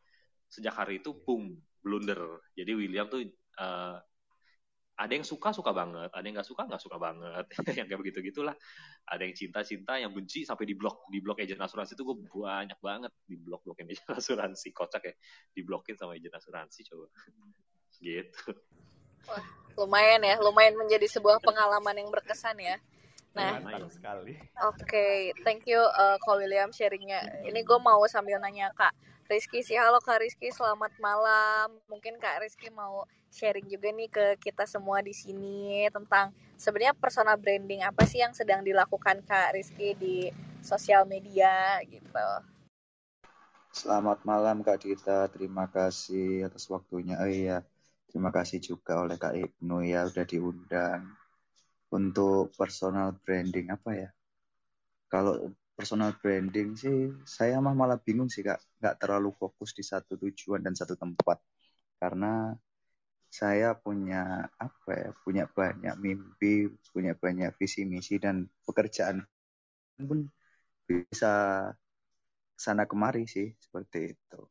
Sejak 0.52 0.78
hari 0.78 1.02
itu, 1.02 1.10
boom, 1.26 1.58
blunder. 1.82 2.22
Jadi 2.54 2.72
William 2.78 3.10
tuh 3.10 3.26
uh, 3.58 3.98
ada 4.98 5.12
yang 5.16 5.26
suka 5.26 5.50
suka 5.56 5.72
banget, 5.72 6.12
ada 6.12 6.26
yang 6.26 6.36
nggak 6.38 6.50
suka 6.50 6.68
nggak 6.68 6.84
suka 6.84 6.98
banget, 7.00 7.46
yang 7.80 7.88
kayak 7.88 8.00
begitu 8.00 8.20
gitulah. 8.22 8.56
Ada 9.08 9.24
yang 9.24 9.36
cinta 9.36 9.60
cinta, 9.64 9.94
yang 9.98 10.12
benci 10.12 10.44
sampai 10.44 10.68
di 10.68 10.76
blok, 10.76 11.08
di 11.08 11.24
blok 11.24 11.42
agent 11.42 11.64
asuransi 11.64 11.96
itu 11.96 12.04
gue 12.04 12.18
banyak 12.28 12.80
banget 12.80 13.12
di 13.26 13.36
blok 13.40 13.64
blokin 13.66 13.90
agent 13.90 14.12
asuransi, 14.20 14.70
kocak 14.76 15.04
ya, 15.08 15.14
diblokin 15.56 15.96
sama 15.96 16.20
agent 16.20 16.36
asuransi 16.36 16.80
coba, 16.92 17.08
gitu. 18.04 18.52
Wah, 19.30 19.46
lumayan 19.80 20.22
ya, 20.26 20.36
lumayan 20.42 20.76
menjadi 20.76 21.08
sebuah 21.08 21.40
pengalaman 21.42 21.96
yang 21.98 22.10
berkesan 22.10 22.58
ya. 22.60 22.78
Nah, 23.32 23.64
sekali. 23.88 24.36
Oke, 24.36 24.84
okay, 24.84 25.16
thank 25.48 25.64
you 25.64 25.80
uh, 25.80 26.20
Ko 26.20 26.36
William 26.36 26.68
sharingnya. 26.76 27.48
Ini 27.48 27.64
gue 27.64 27.80
mau 27.80 28.04
sambil 28.12 28.44
nanya 28.44 28.76
Kak 28.76 28.92
Rizky 29.32 29.64
sih. 29.64 29.80
Halo 29.80 30.04
Kak 30.04 30.20
Rizky, 30.20 30.52
selamat 30.52 30.92
malam. 31.00 31.80
Mungkin 31.88 32.20
Kak 32.20 32.44
Rizky 32.44 32.68
mau 32.68 33.08
sharing 33.32 33.64
juga 33.64 33.88
nih 33.88 34.12
ke 34.12 34.26
kita 34.44 34.68
semua 34.68 35.00
di 35.00 35.16
sini 35.16 35.88
tentang 35.88 36.36
sebenarnya 36.60 36.92
personal 36.92 37.40
branding 37.40 37.80
apa 37.80 38.04
sih 38.04 38.20
yang 38.20 38.36
sedang 38.36 38.60
dilakukan 38.60 39.24
Kak 39.24 39.56
Rizky 39.56 39.96
di 39.96 40.28
sosial 40.60 41.08
media 41.08 41.80
gitu. 41.88 42.28
Selamat 43.72 44.20
malam 44.28 44.68
Kak 44.68 44.84
Dita, 44.84 45.32
terima 45.32 45.64
kasih 45.72 46.52
atas 46.52 46.68
waktunya. 46.68 47.16
Oh 47.16 47.32
iya, 47.32 47.64
terima 48.12 48.36
kasih 48.36 48.60
juga 48.60 49.00
oleh 49.00 49.16
Kak 49.16 49.32
Ibnu 49.32 49.80
ya 49.88 50.12
udah 50.12 50.28
diundang 50.28 51.08
untuk 51.88 52.52
personal 52.60 53.16
branding 53.24 53.72
apa 53.72 53.96
ya? 53.96 54.10
Kalau 55.08 55.56
personal 55.82 56.14
branding 56.22 56.78
sih, 56.78 57.10
saya 57.26 57.58
mah 57.58 57.74
malah 57.74 57.98
bingung 57.98 58.30
sih 58.30 58.46
kak, 58.46 58.62
nggak 58.78 59.02
terlalu 59.02 59.34
fokus 59.34 59.74
di 59.74 59.82
satu 59.82 60.14
tujuan 60.14 60.62
dan 60.62 60.78
satu 60.78 60.94
tempat, 60.94 61.42
karena 61.98 62.54
saya 63.34 63.74
punya 63.74 64.46
apa 64.62 64.92
ya, 64.94 65.10
punya 65.26 65.50
banyak 65.50 65.98
mimpi, 65.98 66.70
punya 66.94 67.18
banyak 67.18 67.50
visi 67.58 67.82
misi 67.90 68.22
dan 68.22 68.46
pekerjaan 68.62 69.26
pun 69.98 70.30
bisa 70.86 71.66
sana 72.54 72.86
kemari 72.86 73.26
sih 73.26 73.50
seperti 73.58 74.14
itu. 74.14 74.42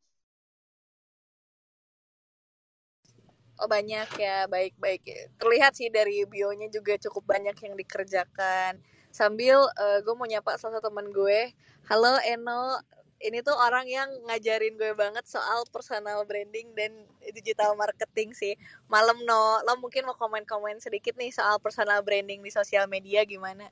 Oh 3.61 3.69
banyak 3.71 4.09
ya, 4.19 4.51
baik-baik. 4.51 5.31
Terlihat 5.39 5.79
sih 5.79 5.87
dari 5.87 6.27
bionya 6.27 6.67
juga 6.67 6.99
cukup 6.99 7.39
banyak 7.39 7.55
yang 7.61 7.77
dikerjakan. 7.79 8.83
Sambil 9.11 9.59
uh, 9.59 9.99
gue 9.99 10.13
mau 10.15 10.23
nyapa 10.23 10.55
salah 10.55 10.79
satu 10.79 10.87
teman 10.87 11.11
gue. 11.11 11.51
Halo 11.91 12.15
Eno, 12.23 12.79
ini 13.19 13.43
tuh 13.43 13.53
orang 13.53 13.83
yang 13.85 14.07
ngajarin 14.23 14.79
gue 14.79 14.95
banget 14.95 15.27
soal 15.27 15.67
personal 15.67 16.23
branding 16.23 16.71
dan 16.71 16.95
digital 17.35 17.75
marketing 17.75 18.31
sih. 18.31 18.55
Malam 18.87 19.19
no, 19.27 19.59
lo 19.67 19.75
mungkin 19.83 20.07
mau 20.07 20.15
komen-komen 20.15 20.79
sedikit 20.79 21.19
nih 21.19 21.29
soal 21.35 21.59
personal 21.59 21.99
branding 22.01 22.39
di 22.39 22.49
sosial 22.49 22.87
media 22.87 23.27
gimana? 23.27 23.67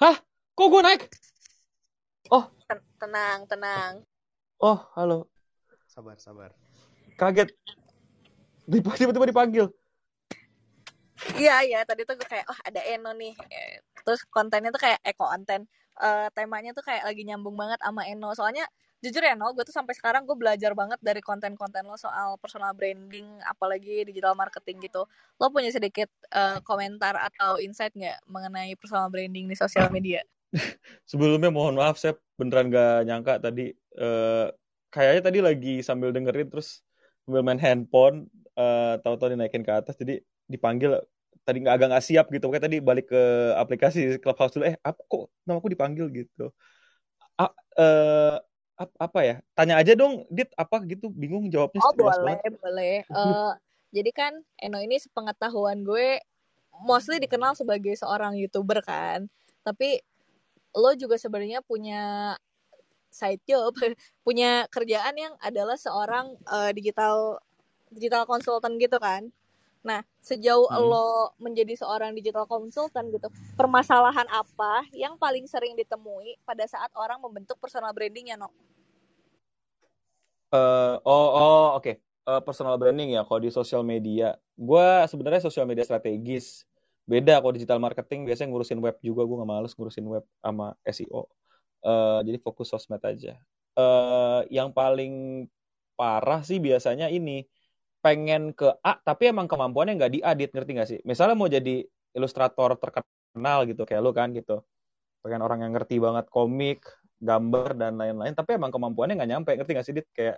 Hah? 0.00 0.16
Kok 0.56 0.68
gue 0.72 0.82
naik? 0.82 1.02
Oh. 2.32 2.48
Tenang, 2.96 3.44
tenang. 3.44 4.00
Oh, 4.56 4.80
halo. 4.96 5.28
Sabar, 5.84 6.16
sabar. 6.16 6.50
Kaget. 7.20 7.52
Tiba-tiba 8.64 9.28
dipanggil. 9.28 9.68
Iya, 11.38 11.62
iya. 11.66 11.80
Tadi 11.86 12.02
tuh 12.02 12.18
gue 12.18 12.28
kayak, 12.28 12.46
oh 12.50 12.58
ada 12.66 12.80
Eno 12.84 13.14
nih. 13.14 13.34
Terus 14.02 14.26
kontennya 14.28 14.74
tuh 14.74 14.82
kayak 14.82 15.00
eco 15.02 15.26
konten. 15.26 15.66
Uh, 15.94 16.26
temanya 16.34 16.74
tuh 16.74 16.82
kayak 16.82 17.06
lagi 17.06 17.22
nyambung 17.22 17.54
banget 17.54 17.78
sama 17.78 18.02
Eno. 18.10 18.34
Soalnya 18.34 18.66
jujur 19.04 19.20
ya 19.20 19.36
No, 19.36 19.52
gue 19.52 19.62
tuh 19.68 19.76
sampai 19.76 19.92
sekarang 19.92 20.24
gue 20.24 20.32
belajar 20.32 20.72
banget 20.72 20.96
dari 21.04 21.20
konten-konten 21.20 21.84
lo 21.84 21.94
soal 22.00 22.40
personal 22.40 22.72
branding, 22.72 23.28
apalagi 23.44 24.08
digital 24.08 24.32
marketing 24.32 24.80
gitu. 24.80 25.04
Lo 25.36 25.52
punya 25.52 25.68
sedikit 25.68 26.08
uh, 26.32 26.58
komentar 26.64 27.14
atau 27.14 27.60
insight 27.60 27.92
nggak 27.92 28.24
mengenai 28.26 28.72
personal 28.80 29.12
branding 29.12 29.44
di 29.44 29.54
sosial 29.54 29.92
media? 29.92 30.24
Sebelumnya 31.10 31.52
mohon 31.52 31.76
maaf, 31.76 32.00
saya 32.00 32.16
beneran 32.40 32.72
gak 32.72 33.04
nyangka 33.04 33.34
tadi. 33.44 33.76
Uh, 33.94 34.48
kayaknya 34.88 35.22
tadi 35.26 35.38
lagi 35.44 35.74
sambil 35.84 36.14
dengerin 36.14 36.48
terus 36.48 36.80
sambil 37.26 37.42
main 37.44 37.60
handphone, 37.60 38.30
uh, 38.56 38.96
tahu-tahu 39.02 39.34
dinaikin 39.34 39.66
ke 39.66 39.72
atas, 39.74 39.98
jadi 39.98 40.22
dipanggil 40.48 41.00
tadi 41.44 41.60
nggak 41.60 41.74
agak 41.76 41.88
nggak 41.92 42.04
siap 42.04 42.26
gitu. 42.32 42.46
Kayak 42.48 42.64
tadi 42.68 42.76
balik 42.80 43.06
ke 43.12 43.22
aplikasi 43.56 44.00
clubhouse 44.18 44.56
dulu. 44.56 44.64
Eh 44.68 44.76
apa 44.80 45.00
kok 45.04 45.28
nama 45.44 45.60
aku 45.60 45.70
dipanggil 45.70 46.06
gitu? 46.10 46.50
A, 47.36 47.50
uh, 47.80 48.36
apa 48.78 49.20
ya? 49.22 49.36
Tanya 49.52 49.78
aja 49.78 49.92
dong 49.94 50.24
dit 50.32 50.48
apa 50.56 50.80
gitu? 50.88 51.12
Bingung 51.12 51.52
jawabnya 51.52 51.80
oh 51.84 51.92
boleh 51.92 52.40
banget. 52.40 52.52
boleh. 52.58 52.96
Uh, 53.12 53.52
jadi 53.96 54.10
kan 54.10 54.32
Eno 54.58 54.80
ini 54.80 54.98
sepengetahuan 54.98 55.84
gue 55.84 56.18
mostly 56.82 57.22
dikenal 57.22 57.54
sebagai 57.54 57.94
seorang 57.94 58.34
youtuber 58.40 58.80
kan. 58.82 59.28
Tapi 59.62 60.00
lo 60.74 60.90
juga 60.98 61.14
sebenarnya 61.14 61.62
punya 61.62 62.34
side 63.14 63.42
job 63.46 63.70
punya 64.26 64.66
kerjaan 64.74 65.14
yang 65.14 65.34
adalah 65.38 65.78
seorang 65.78 66.34
uh, 66.50 66.74
digital 66.74 67.38
digital 67.94 68.26
konsultan 68.26 68.74
gitu 68.82 68.98
kan 68.98 69.30
nah 69.84 70.00
sejauh 70.24 70.64
hmm. 70.64 70.80
lo 70.80 71.36
menjadi 71.36 71.76
seorang 71.76 72.16
digital 72.16 72.48
konsultan 72.48 73.12
gitu 73.12 73.28
permasalahan 73.52 74.24
apa 74.32 74.88
yang 74.96 75.20
paling 75.20 75.44
sering 75.44 75.76
ditemui 75.76 76.40
pada 76.48 76.64
saat 76.64 76.88
orang 76.96 77.20
membentuk 77.20 77.60
personal 77.60 77.92
brandingnya 77.92 78.40
no 78.40 78.48
Uh, 80.54 81.02
oh, 81.02 81.28
oh 81.34 81.66
oke. 81.74 81.82
Okay. 81.82 81.94
Uh, 82.24 82.40
personal 82.40 82.78
branding 82.80 83.18
ya, 83.18 83.26
kalau 83.26 83.42
di 83.42 83.50
sosial 83.50 83.82
media. 83.82 84.38
Gue 84.54 85.02
sebenarnya 85.10 85.42
sosial 85.42 85.66
media 85.66 85.82
strategis. 85.82 86.62
Beda 87.04 87.42
kalau 87.42 87.52
digital 87.52 87.82
marketing, 87.82 88.24
biasanya 88.24 88.54
ngurusin 88.54 88.80
web 88.80 88.96
juga. 89.02 89.26
Gue 89.26 89.36
gak 89.42 89.50
males 89.50 89.74
ngurusin 89.74 90.06
web 90.06 90.24
sama 90.40 90.78
SEO. 90.86 91.26
Uh, 91.84 92.22
jadi 92.22 92.38
fokus 92.40 92.70
sosmed 92.70 93.02
aja. 93.02 93.36
Uh, 93.74 94.46
yang 94.48 94.70
paling 94.70 95.44
parah 95.98 96.40
sih 96.46 96.62
biasanya 96.62 97.10
ini. 97.10 97.44
Pengen 98.04 98.52
ke 98.52 98.68
A, 98.84 99.00
tapi 99.00 99.32
emang 99.32 99.48
kemampuannya 99.48 99.96
nggak 99.96 100.12
diadit, 100.12 100.50
ngerti 100.52 100.70
gak 100.76 100.88
sih? 100.92 101.00
Misalnya 101.08 101.32
mau 101.32 101.48
jadi 101.48 101.88
ilustrator 102.12 102.76
terkenal 102.76 103.64
gitu, 103.64 103.88
kayak 103.88 104.02
lu 104.04 104.12
kan 104.12 104.28
gitu. 104.36 104.60
Pengen 105.24 105.40
orang 105.40 105.64
yang 105.64 105.72
ngerti 105.72 105.96
banget 105.96 106.28
komik, 106.28 106.84
gambar 107.24 107.72
dan 107.80 107.96
lain-lain 107.96 108.36
tapi 108.36 108.60
emang 108.60 108.68
kemampuannya 108.68 109.16
nggak 109.16 109.30
nyampe. 109.30 109.50
Ngerti 109.56 109.70
nggak 109.72 109.86
sih 109.86 109.94
dit? 109.96 110.06
Kayak 110.12 110.36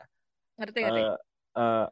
ngerti 0.56 0.78
ngerti. 0.86 1.02
uh, 1.02 1.18
uh, 1.58 1.86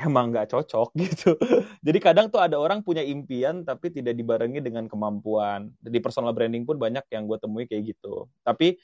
emang 0.00 0.32
nggak 0.32 0.48
cocok 0.50 0.88
gitu. 1.04 1.36
Jadi 1.84 1.98
kadang 2.00 2.26
tuh 2.32 2.40
ada 2.40 2.56
orang 2.56 2.80
punya 2.80 3.04
impian 3.04 3.62
tapi 3.62 3.92
tidak 3.92 4.16
dibarengi 4.16 4.64
dengan 4.64 4.88
kemampuan. 4.88 5.70
Di 5.78 6.00
personal 6.00 6.32
branding 6.32 6.64
pun 6.64 6.80
banyak 6.80 7.04
yang 7.12 7.28
gue 7.28 7.36
temui 7.36 7.68
kayak 7.68 7.94
gitu. 7.94 8.26
Tapi 8.40 8.80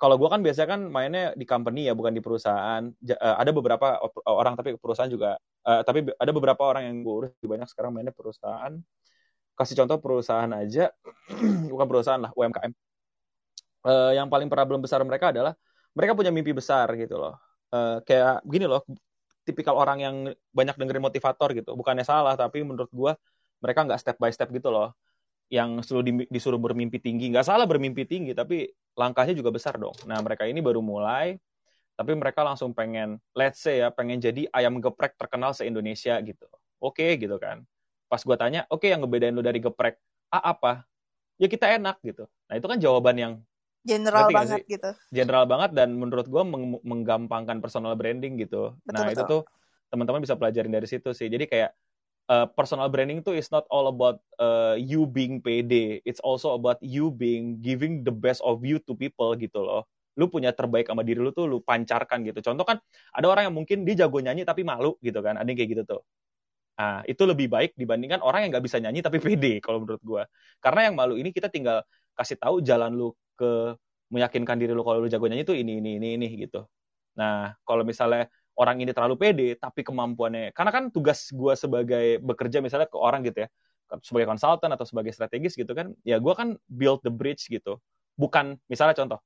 kalau 0.00 0.16
gue 0.16 0.28
kan 0.32 0.40
biasanya 0.40 0.68
kan 0.74 0.80
mainnya 0.88 1.36
di 1.36 1.44
company 1.44 1.86
ya 1.86 1.92
bukan 1.92 2.16
di 2.16 2.24
perusahaan 2.24 2.82
uh, 2.88 3.36
ada 3.36 3.50
beberapa 3.52 4.00
orang 4.24 4.56
tapi 4.56 4.80
perusahaan 4.80 5.12
juga 5.12 5.36
uh, 5.68 5.84
tapi 5.84 6.08
ada 6.16 6.32
beberapa 6.32 6.62
orang 6.64 6.88
yang 6.88 6.96
gue 7.04 7.14
urus 7.28 7.32
banyak 7.44 7.68
sekarang 7.68 7.92
mainnya 7.92 8.16
perusahaan 8.16 8.72
kasih 9.60 9.76
contoh 9.84 10.00
perusahaan 10.00 10.48
aja 10.56 10.88
bukan 11.72 11.86
perusahaan 11.86 12.20
lah 12.24 12.32
UMKM 12.32 12.72
uh, 13.84 14.12
yang 14.16 14.28
paling 14.32 14.48
problem 14.48 14.80
besar 14.80 15.00
mereka 15.04 15.32
adalah 15.32 15.52
mereka 15.94 16.12
punya 16.14 16.30
mimpi 16.30 16.52
besar 16.54 16.90
gitu 16.94 17.18
loh. 17.18 17.34
Uh, 17.70 18.02
kayak 18.02 18.42
begini 18.46 18.66
loh, 18.66 18.82
tipikal 19.46 19.78
orang 19.78 19.98
yang 20.02 20.16
banyak 20.54 20.74
dengerin 20.78 21.02
motivator 21.02 21.48
gitu. 21.54 21.74
Bukannya 21.74 22.06
salah, 22.06 22.34
tapi 22.38 22.62
menurut 22.62 22.90
gue 22.90 23.12
mereka 23.62 23.86
nggak 23.86 24.00
step 24.00 24.16
by 24.18 24.30
step 24.30 24.50
gitu 24.54 24.70
loh. 24.70 24.94
Yang 25.50 25.90
selalu 25.90 26.02
di, 26.06 26.12
disuruh 26.30 26.60
bermimpi 26.62 27.02
tinggi. 27.02 27.30
Nggak 27.30 27.46
salah 27.46 27.66
bermimpi 27.66 28.06
tinggi, 28.06 28.32
tapi 28.34 28.70
langkahnya 28.98 29.34
juga 29.36 29.50
besar 29.54 29.76
dong. 29.76 29.94
Nah 30.06 30.18
mereka 30.22 30.46
ini 30.46 30.58
baru 30.58 30.80
mulai, 30.80 31.38
tapi 31.94 32.16
mereka 32.16 32.46
langsung 32.46 32.72
pengen, 32.72 33.20
let's 33.36 33.60
say 33.60 33.84
ya, 33.84 33.88
pengen 33.92 34.18
jadi 34.18 34.48
ayam 34.54 34.80
geprek 34.80 35.18
terkenal 35.20 35.52
se-Indonesia 35.52 36.16
gitu. 36.22 36.46
Oke 36.80 37.04
okay, 37.04 37.10
gitu 37.20 37.36
kan. 37.36 37.62
Pas 38.10 38.20
gue 38.20 38.36
tanya, 38.36 38.66
oke 38.72 38.82
okay, 38.82 38.94
yang 38.94 39.04
ngebedain 39.04 39.34
lu 39.36 39.44
dari 39.44 39.60
geprek, 39.62 40.00
A 40.32 40.54
apa? 40.54 40.84
Ya 41.36 41.46
kita 41.46 41.68
enak 41.70 42.02
gitu. 42.02 42.26
Nah 42.50 42.54
itu 42.58 42.66
kan 42.66 42.78
jawaban 42.80 43.16
yang 43.16 43.32
general 43.80 44.28
banget 44.28 44.60
gitu 44.68 44.90
general 45.08 45.44
banget 45.48 45.72
dan 45.72 45.96
menurut 45.96 46.28
gue 46.28 46.42
meng 46.44 46.76
menggampangkan 46.84 47.64
personal 47.64 47.96
branding 47.96 48.36
gitu 48.36 48.76
betul, 48.84 48.92
nah 48.92 49.04
betul. 49.08 49.14
itu 49.16 49.22
tuh 49.24 49.42
teman-teman 49.88 50.20
bisa 50.22 50.36
pelajarin 50.36 50.72
dari 50.72 50.84
situ 50.84 51.10
sih 51.16 51.32
jadi 51.32 51.44
kayak 51.48 51.70
uh, 52.30 52.46
personal 52.54 52.86
branding 52.86 53.20
tuh 53.26 53.34
is 53.34 53.50
not 53.50 53.66
all 53.68 53.90
about 53.90 54.22
uh, 54.38 54.78
you 54.78 55.04
being 55.04 55.42
pede 55.42 55.98
it's 56.06 56.22
also 56.22 56.54
about 56.54 56.78
you 56.78 57.10
being 57.10 57.58
giving 57.58 58.06
the 58.06 58.14
best 58.14 58.38
of 58.46 58.62
you 58.62 58.78
to 58.86 58.94
people 58.94 59.34
gitu 59.34 59.58
loh. 59.58 59.84
Lu 60.14 60.30
punya 60.30 60.54
terbaik 60.54 60.86
sama 60.90 61.02
diri 61.02 61.18
lu 61.18 61.34
tuh 61.34 61.50
lu 61.50 61.58
pancarkan 61.62 62.22
gitu. 62.26 62.38
Contoh 62.44 62.62
kan 62.66 62.78
ada 63.14 63.26
orang 63.26 63.50
yang 63.50 63.54
mungkin 63.56 63.82
dia 63.82 64.06
jago 64.06 64.22
nyanyi 64.22 64.46
tapi 64.46 64.62
malu 64.62 64.94
gitu 65.02 65.18
kan. 65.22 65.34
Ada 65.38 65.48
yang 65.50 65.58
kayak 65.58 65.70
gitu 65.74 65.82
tuh. 65.86 66.02
Nah, 66.80 67.04
itu 67.04 67.22
lebih 67.28 67.52
baik 67.52 67.76
dibandingkan 67.76 68.24
orang 68.24 68.46
yang 68.46 68.50
nggak 68.56 68.64
bisa 68.64 68.80
nyanyi 68.80 69.04
tapi 69.04 69.20
pede 69.20 69.60
kalau 69.64 69.84
menurut 69.84 70.00
gue. 70.00 70.22
Karena 70.62 70.88
yang 70.88 70.94
malu 70.96 71.14
ini 71.18 71.28
kita 71.34 71.52
tinggal 71.52 71.84
kasih 72.16 72.36
tahu 72.40 72.64
jalan 72.64 72.94
lu 72.96 73.12
ke 73.36 73.76
meyakinkan 74.10 74.58
diri 74.58 74.72
lu 74.74 74.82
kalau 74.82 75.04
lu 75.04 75.08
jago 75.12 75.28
nyanyi 75.30 75.44
itu 75.46 75.54
ini 75.56 75.78
ini 75.80 75.90
ini 76.00 76.08
ini 76.18 76.28
gitu. 76.46 76.66
Nah, 77.18 77.52
kalau 77.68 77.82
misalnya 77.84 78.26
orang 78.60 78.76
ini 78.84 78.92
terlalu 78.92 79.16
pede 79.16 79.48
tapi 79.56 79.80
kemampuannya 79.80 80.52
karena 80.52 80.70
kan 80.70 80.84
tugas 80.92 81.32
gue 81.32 81.54
sebagai 81.56 82.20
bekerja 82.20 82.60
misalnya 82.60 82.86
ke 82.92 82.98
orang 83.00 83.24
gitu 83.24 83.44
ya 83.44 83.48
sebagai 83.98 84.30
konsultan 84.30 84.70
atau 84.70 84.86
sebagai 84.86 85.10
strategis 85.10 85.58
gitu 85.58 85.74
kan 85.74 85.90
ya 86.06 86.22
gue 86.22 86.34
kan 86.36 86.54
build 86.70 87.02
the 87.02 87.10
bridge 87.10 87.50
gitu. 87.50 87.82
Bukan 88.14 88.54
misalnya 88.70 88.94
contoh 88.94 89.18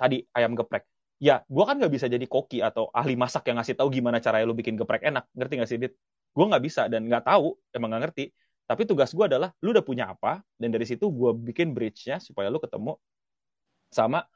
tadi 0.00 0.24
ayam 0.32 0.56
geprek. 0.56 0.88
Ya 1.20 1.44
gue 1.44 1.64
kan 1.68 1.76
nggak 1.76 1.92
bisa 1.92 2.06
jadi 2.08 2.24
koki 2.24 2.64
atau 2.64 2.88
ahli 2.96 3.12
masak 3.12 3.44
yang 3.52 3.60
ngasih 3.60 3.76
tahu 3.76 3.92
gimana 3.92 4.16
caranya 4.24 4.48
lu 4.48 4.56
bikin 4.56 4.80
geprek 4.80 5.04
enak. 5.04 5.28
Ngerti 5.36 5.52
gak 5.60 5.68
sih 5.68 5.76
dit? 5.76 5.92
Gue 6.32 6.44
nggak 6.48 6.64
bisa 6.64 6.88
dan 6.88 7.04
nggak 7.04 7.28
tahu 7.28 7.60
emang 7.76 7.92
nggak 7.92 8.02
ngerti. 8.08 8.24
Tapi 8.66 8.82
tugas 8.88 9.12
gue 9.12 9.24
adalah 9.28 9.52
lu 9.60 9.70
udah 9.76 9.84
punya 9.84 10.10
apa 10.10 10.40
dan 10.56 10.72
dari 10.72 10.88
situ 10.88 11.06
gue 11.12 11.30
bikin 11.52 11.76
bridge-nya 11.76 12.18
supaya 12.18 12.48
lu 12.48 12.58
ketemu 12.58 12.96
sama 13.92 14.26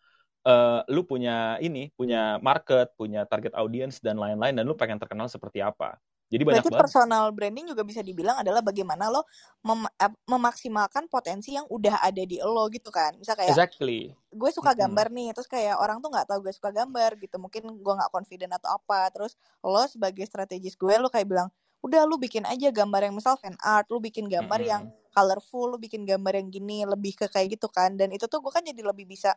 uh, 0.45 0.81
lu 0.89 1.05
punya 1.05 1.57
ini, 1.61 1.93
punya 1.97 2.41
market, 2.41 2.93
punya 2.97 3.25
target 3.29 3.53
audience 3.57 4.01
dan 4.01 4.17
lain-lain 4.17 4.57
dan 4.57 4.65
lu 4.65 4.77
pengen 4.77 5.01
terkenal 5.01 5.29
seperti 5.29 5.61
apa. 5.61 6.01
Jadi 6.31 6.47
banyak 6.47 6.63
Berarti 6.63 6.71
banget. 6.71 6.83
personal 6.87 7.25
branding 7.35 7.67
juga 7.75 7.83
bisa 7.83 8.07
dibilang 8.07 8.39
adalah 8.39 8.63
bagaimana 8.63 9.11
lo 9.11 9.27
mem 9.67 9.83
memaksimalkan 10.31 11.11
potensi 11.11 11.59
yang 11.59 11.67
udah 11.67 11.99
ada 12.07 12.23
di 12.23 12.39
lo 12.39 12.71
gitu 12.71 12.95
kan. 12.95 13.19
Misal 13.19 13.35
kayak 13.35 13.51
exactly. 13.51 14.15
gue 14.31 14.51
suka 14.55 14.71
gambar 14.79 15.11
hmm. 15.11 15.17
nih, 15.19 15.29
terus 15.35 15.51
kayak 15.51 15.75
orang 15.83 15.99
tuh 15.99 16.07
nggak 16.07 16.31
tahu 16.31 16.39
gue 16.47 16.55
suka 16.55 16.71
gambar 16.71 17.19
gitu. 17.19 17.35
Mungkin 17.43 17.83
gue 17.83 17.95
nggak 17.99 18.15
confident 18.15 18.55
atau 18.63 18.79
apa. 18.79 19.11
Terus 19.11 19.35
lo 19.59 19.83
sebagai 19.91 20.23
strategis 20.31 20.79
gue 20.79 20.95
lo 21.03 21.11
kayak 21.11 21.27
bilang, 21.27 21.51
udah 21.83 22.07
lu 22.07 22.15
bikin 22.15 22.47
aja 22.47 22.71
gambar 22.71 23.11
yang 23.11 23.15
misal 23.19 23.35
fan 23.35 23.59
art, 23.59 23.91
lu 23.91 23.99
bikin 23.99 24.31
gambar 24.31 24.63
hmm. 24.63 24.71
yang 24.71 24.83
colorful, 25.11 25.75
lu 25.75 25.83
bikin 25.83 26.07
gambar 26.07 26.39
yang 26.39 26.47
gini, 26.47 26.87
lebih 26.87 27.19
ke 27.19 27.27
kayak 27.27 27.59
gitu 27.59 27.67
kan. 27.67 27.99
Dan 27.99 28.15
itu 28.15 28.31
tuh 28.31 28.39
gue 28.39 28.55
kan 28.55 28.63
jadi 28.63 28.87
lebih 28.87 29.03
bisa 29.03 29.35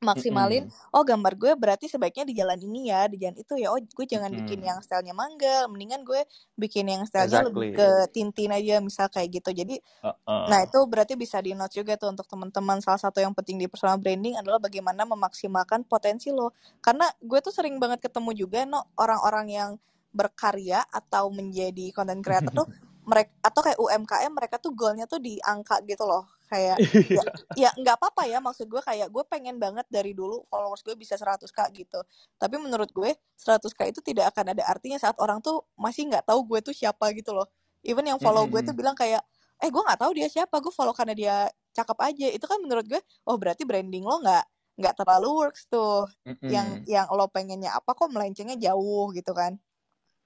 maksimalin 0.00 0.64
Mm-mm. 0.64 0.96
oh 0.96 1.04
gambar 1.04 1.36
gue 1.36 1.52
berarti 1.52 1.84
sebaiknya 1.84 2.24
di 2.24 2.32
jalan 2.32 2.56
ini 2.56 2.88
ya 2.88 3.04
di 3.04 3.20
jalan 3.20 3.36
itu 3.36 3.54
ya 3.60 3.68
oh 3.68 3.76
gue 3.76 4.06
jangan 4.08 4.32
bikin 4.32 4.64
Mm-mm. 4.64 4.70
yang 4.72 4.78
stylenya 4.80 5.12
mangga 5.12 5.68
mendingan 5.68 6.00
gue 6.08 6.24
bikin 6.56 6.88
yang 6.88 7.04
stylenya 7.04 7.44
lebih 7.52 7.76
Exactly. 7.76 8.08
ke 8.08 8.12
tintin 8.16 8.50
aja 8.50 8.80
misal 8.80 9.06
kayak 9.12 9.28
gitu 9.40 9.52
jadi 9.52 9.76
Uh-uh. 10.00 10.48
nah 10.48 10.64
itu 10.64 10.80
berarti 10.88 11.20
bisa 11.20 11.36
di 11.44 11.52
note 11.52 11.76
juga 11.76 12.00
tuh 12.00 12.16
untuk 12.16 12.24
teman-teman 12.24 12.80
salah 12.80 12.96
satu 12.96 13.20
yang 13.20 13.36
penting 13.36 13.60
di 13.60 13.68
personal 13.68 14.00
branding 14.00 14.40
adalah 14.40 14.56
bagaimana 14.56 15.04
memaksimalkan 15.04 15.84
potensi 15.84 16.32
lo 16.32 16.56
karena 16.80 17.04
gue 17.20 17.38
tuh 17.44 17.52
sering 17.52 17.76
banget 17.76 18.00
ketemu 18.00 18.32
juga 18.32 18.64
no 18.64 18.88
orang-orang 18.96 19.46
yang 19.52 19.70
berkarya 20.16 20.80
atau 20.90 21.28
menjadi 21.28 21.92
content 21.92 22.24
creator 22.24 22.64
tuh 22.64 22.68
mereka 23.10 23.32
atau 23.44 23.60
kayak 23.60 23.78
UMKM 23.80 24.32
mereka 24.32 24.56
tuh 24.56 24.72
goalnya 24.72 25.04
tuh 25.04 25.20
di 25.20 25.36
angka 25.44 25.80
gitu 25.84 26.08
loh 26.08 26.24
kayak 26.50 26.76
ya 27.16 27.22
ya 27.54 27.70
nggak 27.78 27.96
apa-apa 28.02 28.26
ya 28.26 28.42
maksud 28.42 28.66
gue 28.66 28.82
kayak 28.82 29.06
gue 29.06 29.24
pengen 29.30 29.56
banget 29.62 29.86
dari 29.86 30.10
dulu 30.10 30.42
followers 30.50 30.82
gue 30.82 30.98
bisa 30.98 31.14
100k 31.14 31.70
gitu. 31.78 32.02
Tapi 32.36 32.58
menurut 32.58 32.90
gue 32.90 33.14
100k 33.38 33.80
itu 33.94 34.00
tidak 34.02 34.34
akan 34.34 34.58
ada 34.58 34.66
artinya 34.66 34.98
saat 34.98 35.14
orang 35.22 35.38
tuh 35.38 35.62
masih 35.78 36.10
nggak 36.10 36.26
tahu 36.26 36.42
gue 36.50 36.58
tuh 36.66 36.74
siapa 36.74 37.14
gitu 37.14 37.30
loh. 37.30 37.46
Even 37.86 38.02
yang 38.10 38.18
follow 38.18 38.44
gue 38.50 38.60
tuh 38.66 38.74
bilang 38.74 38.98
kayak 38.98 39.22
eh 39.62 39.70
gue 39.70 39.82
nggak 39.82 40.00
tahu 40.02 40.12
dia 40.18 40.26
siapa 40.26 40.58
gue 40.58 40.72
follow 40.74 40.92
karena 40.92 41.14
dia 41.14 41.36
cakep 41.70 41.98
aja. 42.02 42.26
Itu 42.34 42.50
kan 42.50 42.58
menurut 42.58 42.84
gue 42.90 43.00
oh 43.30 43.36
berarti 43.38 43.62
branding 43.62 44.02
lo 44.02 44.18
nggak 44.18 44.44
nggak 44.82 44.94
terlalu 44.98 45.28
works 45.46 45.70
tuh. 45.70 46.10
Yang 46.50 46.82
Mm-mm. 46.82 46.90
yang 46.90 47.06
lo 47.14 47.30
pengennya 47.30 47.70
apa 47.78 47.94
kok 47.94 48.10
melencengnya 48.10 48.58
jauh 48.58 49.14
gitu 49.14 49.30
kan. 49.30 49.54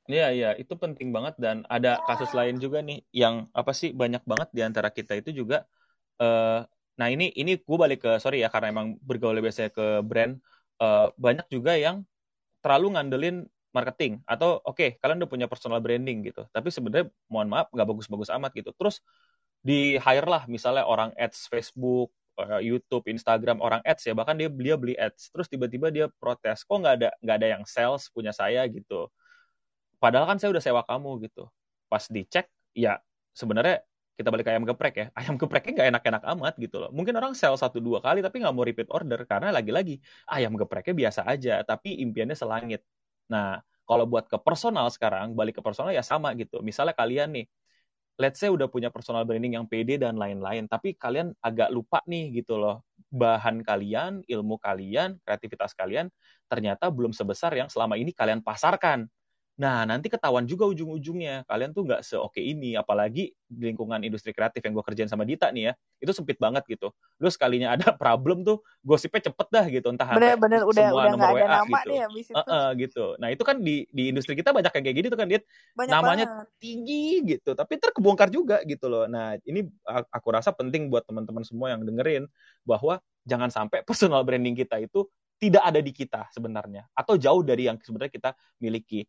Iya, 0.05 0.25
iya, 0.37 0.49
itu 0.61 0.75
penting 0.77 1.09
banget 1.17 1.35
dan 1.41 1.65
ada 1.65 1.97
kasus 2.05 2.37
lain 2.37 2.61
juga 2.61 2.85
nih 2.85 3.01
yang 3.09 3.49
apa 3.57 3.73
sih 3.73 3.97
banyak 3.97 4.21
banget 4.29 4.49
di 4.53 4.61
antara 4.61 4.93
kita 4.93 5.17
itu 5.17 5.33
juga 5.41 5.65
eh 6.21 6.61
nah 6.95 7.09
ini 7.11 7.35
ini 7.35 7.59
gue 7.59 7.79
balik 7.79 8.07
ke 8.07 8.11
sorry 8.23 8.39
ya 8.39 8.49
karena 8.55 8.71
emang 8.71 8.95
bergaul 9.03 9.39
biasanya 9.43 9.71
ke 9.75 10.03
brand. 10.07 10.39
Eh, 10.83 11.07
banyak 11.19 11.47
juga 11.51 11.75
yang 11.79 12.03
terlalu 12.63 12.97
ngandelin 12.99 13.37
marketing 13.75 14.23
atau 14.31 14.63
oke 14.63 15.03
kalian 15.03 15.19
udah 15.23 15.31
punya 15.31 15.47
personal 15.51 15.83
branding 15.83 16.23
gitu. 16.31 16.47
Tapi 16.55 16.71
sebenarnya 16.71 17.11
mohon 17.27 17.51
maaf 17.51 17.69
nggak 17.75 17.89
bagus-bagus 17.91 18.31
amat 18.39 18.55
gitu. 18.55 18.71
Terus 18.79 19.03
di 19.65 19.99
hire 19.99 20.29
lah 20.29 20.47
misalnya 20.47 20.87
orang 20.87 21.11
ads 21.19 21.51
Facebook 21.51 22.15
eh, 22.39 22.63
YouTube 22.63 23.05
Instagram 23.11 23.59
orang 23.63 23.83
ads 23.83 24.07
ya. 24.07 24.15
Bahkan 24.15 24.35
dia 24.39 24.49
dia 24.51 24.77
beli 24.79 24.95
ads. 24.99 25.31
Terus 25.35 25.47
tiba-tiba 25.51 25.91
dia 25.91 26.07
protes 26.23 26.63
kok 26.63 26.77
nggak 26.79 26.95
ada 27.03 27.09
nggak 27.23 27.37
ada 27.43 27.49
yang 27.59 27.65
sales 27.67 28.07
punya 28.15 28.31
saya? 28.35 28.63
gitu. 28.71 29.11
Padahal 29.99 30.27
kan 30.31 30.39
saya 30.39 30.55
udah 30.55 30.63
sewa 30.63 30.83
kamu 30.87 31.27
gitu. 31.27 31.51
Pas 31.91 32.05
dicek 32.11 32.47
ya 32.77 32.99
sebenarnya 33.35 33.83
kita 34.15 34.29
balik 34.31 34.47
ke 34.47 34.53
ayam 34.55 34.65
geprek 34.67 34.95
ya. 34.95 35.07
Ayam 35.19 35.35
gepreknya 35.41 35.73
nggak 35.75 35.89
enak-enak 35.95 36.23
amat 36.37 36.55
gitu 36.63 36.77
loh. 36.83 36.91
Mungkin 36.95 37.15
orang 37.19 37.35
sell 37.35 37.55
satu 37.59 37.79
dua 37.83 37.99
kali 37.99 38.23
tapi 38.23 38.43
nggak 38.43 38.55
mau 38.55 38.65
repeat 38.67 38.89
order 38.95 39.21
karena 39.27 39.51
lagi-lagi 39.51 39.99
ayam 40.31 40.55
gepreknya 40.55 40.95
biasa 40.95 41.21
aja 41.27 41.61
tapi 41.67 41.99
impiannya 42.03 42.37
selangit. 42.39 42.81
Nah 43.31 43.59
kalau 43.85 44.07
buat 44.09 44.31
ke 44.31 44.39
personal 44.41 44.89
sekarang 44.89 45.35
balik 45.37 45.59
ke 45.59 45.63
personal 45.63 45.91
ya 45.91 46.03
sama 46.07 46.31
gitu. 46.39 46.63
Misalnya 46.63 46.95
kalian 46.95 47.31
nih 47.35 47.47
let's 48.19 48.39
say 48.39 48.47
udah 48.47 48.71
punya 48.71 48.95
personal 48.95 49.27
branding 49.27 49.59
yang 49.59 49.67
pede 49.67 49.99
dan 49.99 50.15
lain-lain 50.15 50.71
tapi 50.71 50.95
kalian 50.95 51.35
agak 51.43 51.71
lupa 51.75 51.99
nih 52.07 52.43
gitu 52.43 52.55
loh 52.55 52.87
bahan 53.11 53.63
kalian 53.67 54.23
ilmu 54.27 54.59
kalian 54.63 55.19
kreativitas 55.27 55.75
kalian 55.75 56.07
ternyata 56.47 56.91
belum 56.95 57.11
sebesar 57.11 57.51
yang 57.59 57.67
selama 57.67 57.99
ini 57.99 58.15
kalian 58.15 58.39
pasarkan 58.39 59.11
Nah, 59.55 59.87
nanti 59.87 60.11
ketahuan 60.11 60.43
juga 60.51 60.67
ujung-ujungnya. 60.67 61.47
Kalian 61.47 61.71
tuh 61.71 61.87
nggak 61.87 62.03
seoke 62.03 62.43
ini. 62.43 62.75
Apalagi 62.75 63.31
di 63.47 63.63
lingkungan 63.71 64.03
industri 64.03 64.35
kreatif 64.35 64.59
yang 64.67 64.75
gue 64.75 64.83
kerjain 64.83 65.07
sama 65.07 65.23
Dita 65.23 65.47
nih 65.55 65.71
ya. 65.71 65.73
Itu 66.03 66.11
sempit 66.11 66.43
banget 66.43 66.67
gitu. 66.67 66.91
Lu 67.23 67.31
sekalinya 67.31 67.71
ada 67.79 67.95
problem 68.03 68.43
tuh, 68.43 68.67
gosipnya 68.83 69.31
cepet 69.31 69.47
dah 69.55 69.65
gitu. 69.71 69.87
Entah 69.95 70.11
sampai 70.11 70.35
bener-bener 70.35 70.63
udah 70.67 70.75
semua 70.75 71.03
udah 71.07 71.13
nomor 71.15 71.29
ada 71.31 71.39
WA 71.39 71.49
nama 71.63 71.71
gitu. 71.71 71.91
deh 71.91 72.01
habis 72.03 72.27
itu 72.27 72.35
Heeh, 72.35 72.67
gitu. 72.83 73.05
Nah, 73.23 73.29
itu 73.31 73.43
kan 73.47 73.57
di 73.63 73.77
di 73.95 74.03
industri 74.11 74.35
kita 74.35 74.51
banyak 74.51 74.73
yang 74.75 74.85
kayak 74.91 74.97
gitu 74.99 75.09
tuh 75.15 75.19
kan, 75.23 75.27
Dit. 75.31 75.47
banyak 75.79 75.93
Namanya 75.95 76.27
banget 76.27 76.59
tinggi 76.59 77.05
gitu, 77.23 77.51
tapi 77.55 77.79
ntar 77.79 77.91
kebongkar 77.95 78.29
juga 78.35 78.59
gitu 78.67 78.91
loh. 78.91 79.07
Nah, 79.07 79.39
ini 79.47 79.71
aku 79.87 80.29
rasa 80.35 80.51
penting 80.51 80.91
buat 80.91 81.07
teman-teman 81.07 81.47
semua 81.47 81.71
yang 81.71 81.87
dengerin 81.87 82.27
bahwa 82.67 82.99
jangan 83.23 83.55
sampai 83.55 83.87
personal 83.87 84.27
branding 84.27 84.59
kita 84.59 84.83
itu 84.83 85.07
tidak 85.39 85.63
ada 85.63 85.81
di 85.83 85.93
kita 85.93 86.27
sebenarnya 86.31 86.87
atau 86.95 87.19
jauh 87.19 87.43
dari 87.45 87.69
yang 87.71 87.77
sebenarnya 87.79 88.13
kita 88.13 88.31
miliki. 88.59 89.07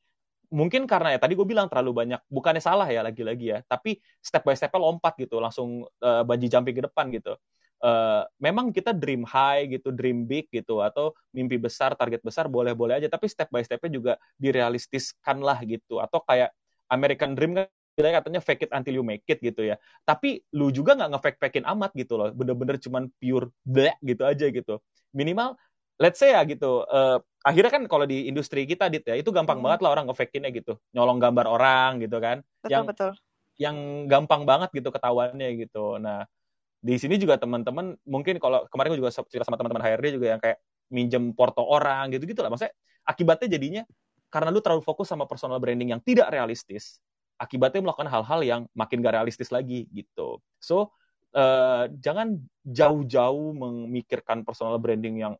Mungkin 0.51 0.85
karena 0.89 1.15
ya 1.15 1.19
tadi 1.21 1.33
gue 1.33 1.47
bilang 1.47 1.69
terlalu 1.71 2.05
banyak, 2.05 2.21
bukannya 2.29 2.63
salah 2.63 2.87
ya 2.89 3.01
lagi-lagi 3.05 3.45
ya, 3.55 3.59
tapi 3.65 4.01
step 4.19 4.43
by 4.45 4.53
step 4.57 4.73
lompat 4.75 5.15
gitu, 5.17 5.37
langsung 5.41 5.85
uh, 6.01 6.21
bungee 6.27 6.49
jumping 6.49 6.75
ke 6.77 6.83
depan 6.85 7.09
gitu. 7.13 7.37
Uh, 7.83 8.25
memang 8.41 8.73
kita 8.73 8.95
dream 8.95 9.27
high 9.27 9.69
gitu, 9.69 9.93
dream 9.93 10.25
big 10.25 10.49
gitu, 10.49 10.81
atau 10.81 11.13
mimpi 11.35 11.59
besar, 11.59 11.93
target 11.93 12.23
besar 12.23 12.49
boleh-boleh 12.49 12.97
aja, 12.97 13.11
tapi 13.11 13.29
step 13.29 13.51
by 13.51 13.61
stepnya 13.61 13.91
juga 13.91 14.13
direalistiskan 14.39 15.43
lah 15.43 15.59
gitu. 15.65 16.01
Atau 16.01 16.23
kayak 16.25 16.49
American 16.89 17.35
Dream 17.35 17.53
kan 17.57 17.67
katanya 17.95 18.43
fake 18.43 18.67
it 18.67 18.71
until 18.75 18.99
you 18.99 19.05
make 19.05 19.23
it 19.27 19.39
gitu 19.39 19.63
ya. 19.63 19.79
Tapi 20.03 20.43
lu 20.51 20.67
juga 20.73 20.99
nggak 20.99 21.15
nge-fake-fakein 21.15 21.65
amat 21.77 21.95
gitu 21.95 22.19
loh. 22.19 22.27
Bener-bener 22.35 22.75
cuman 22.75 23.07
pure 23.21 23.51
black 23.63 23.97
gitu 24.03 24.23
aja 24.27 24.45
gitu. 24.51 24.83
Minimal 25.15 25.55
let's 25.95 26.19
say 26.19 26.35
ya 26.35 26.43
gitu. 26.43 26.83
eh, 26.91 27.17
akhirnya 27.45 27.71
kan 27.71 27.83
kalau 27.85 28.09
di 28.09 28.25
industri 28.25 28.65
kita 28.65 28.89
dit 28.89 29.05
ya 29.05 29.15
itu 29.15 29.29
gampang 29.29 29.61
Hmm. 29.61 29.65
banget 29.69 29.79
lah 29.85 29.89
orang 29.93 30.05
nge-fakeinnya 30.09 30.51
gitu. 30.51 30.73
Nyolong 30.97 31.21
gambar 31.21 31.45
orang 31.45 31.91
gitu 32.01 32.17
kan. 32.17 32.41
betul 32.65 32.71
yang 32.73 32.83
betul 32.89 33.11
yang 33.55 33.77
gampang 34.11 34.43
banget 34.43 34.69
gitu 34.73 34.89
ketahuannya 34.91 35.49
gitu. 35.63 35.95
Nah, 36.01 36.27
di 36.83 36.97
sini 36.99 37.15
juga 37.21 37.39
teman-teman 37.39 37.95
mungkin 38.03 38.35
kalau 38.41 38.67
kemarin 38.67 38.97
gue 38.97 38.99
juga 39.05 39.13
cerita 39.29 39.45
sama 39.47 39.55
teman-teman 39.55 39.83
HRD 39.85 40.17
juga 40.19 40.27
yang 40.35 40.41
kayak 40.41 40.57
minjem 40.91 41.31
porto 41.37 41.63
orang 41.63 42.11
gitu-gitu 42.11 42.41
lah. 42.43 42.51
Maksudnya 42.51 42.73
akibatnya 43.07 43.47
jadinya 43.55 43.83
karena 44.33 44.49
lu 44.51 44.59
terlalu 44.59 44.83
fokus 44.83 45.07
sama 45.07 45.23
personal 45.29 45.61
branding 45.63 45.95
yang 45.95 46.01
tidak 46.03 46.27
realistis, 46.33 46.99
akibatnya 47.39 47.79
melakukan 47.85 48.09
hal-hal 48.11 48.39
yang 48.43 48.61
makin 48.75 48.99
gak 48.99 49.15
realistis 49.21 49.47
lagi 49.53 49.87
gitu. 49.95 50.43
So, 50.59 50.91
eh, 51.31 51.87
jangan 52.03 52.43
jauh-jauh 52.67 53.55
memikirkan 53.55 54.43
personal 54.43 54.75
branding 54.81 55.23
yang 55.23 55.33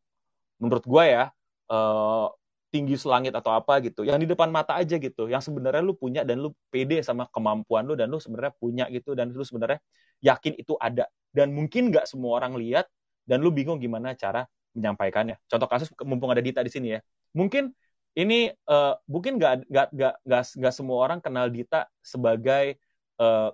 menurut 0.62 0.86
gue 0.88 1.04
ya 1.04 1.36
eh, 1.70 2.28
tinggi 2.74 2.96
selangit 3.00 3.32
atau 3.32 3.56
apa 3.56 3.80
gitu. 3.80 4.04
Yang 4.04 4.28
di 4.28 4.28
depan 4.36 4.52
mata 4.52 4.76
aja 4.76 5.00
gitu. 5.00 5.32
Yang 5.32 5.48
sebenarnya 5.48 5.80
lu 5.80 5.96
punya 5.96 6.28
dan 6.28 6.44
lu 6.44 6.52
pede 6.68 7.00
sama 7.06 7.24
kemampuan 7.32 7.88
lu 7.88 7.96
dan 7.96 8.12
lu 8.12 8.20
sebenarnya 8.20 8.54
punya 8.60 8.86
gitu 8.92 9.16
dan 9.16 9.32
lu 9.32 9.44
sebenarnya 9.48 9.80
yakin 10.20 10.60
itu 10.60 10.76
ada. 10.76 11.08
Dan 11.32 11.56
mungkin 11.56 11.92
nggak 11.92 12.04
semua 12.10 12.44
orang 12.44 12.60
lihat 12.60 12.88
dan 13.24 13.40
lu 13.40 13.50
bingung 13.56 13.80
gimana 13.80 14.12
cara 14.20 14.44
menyampaikannya. 14.76 15.40
Contoh 15.48 15.68
kasus 15.72 15.88
mumpung 16.04 16.36
ada 16.36 16.44
Dita 16.44 16.60
di 16.60 16.72
sini 16.72 17.00
ya. 17.00 17.00
Mungkin 17.32 17.72
ini 18.16 18.52
eh, 18.52 18.94
mungkin 19.08 19.40
nggak 19.40 19.72
nggak 19.72 19.88
nggak 19.96 20.44
nggak 20.60 20.74
semua 20.76 20.98
orang 21.00 21.20
kenal 21.24 21.48
Dita 21.48 21.88
sebagai 22.04 22.76
eh, 23.20 23.50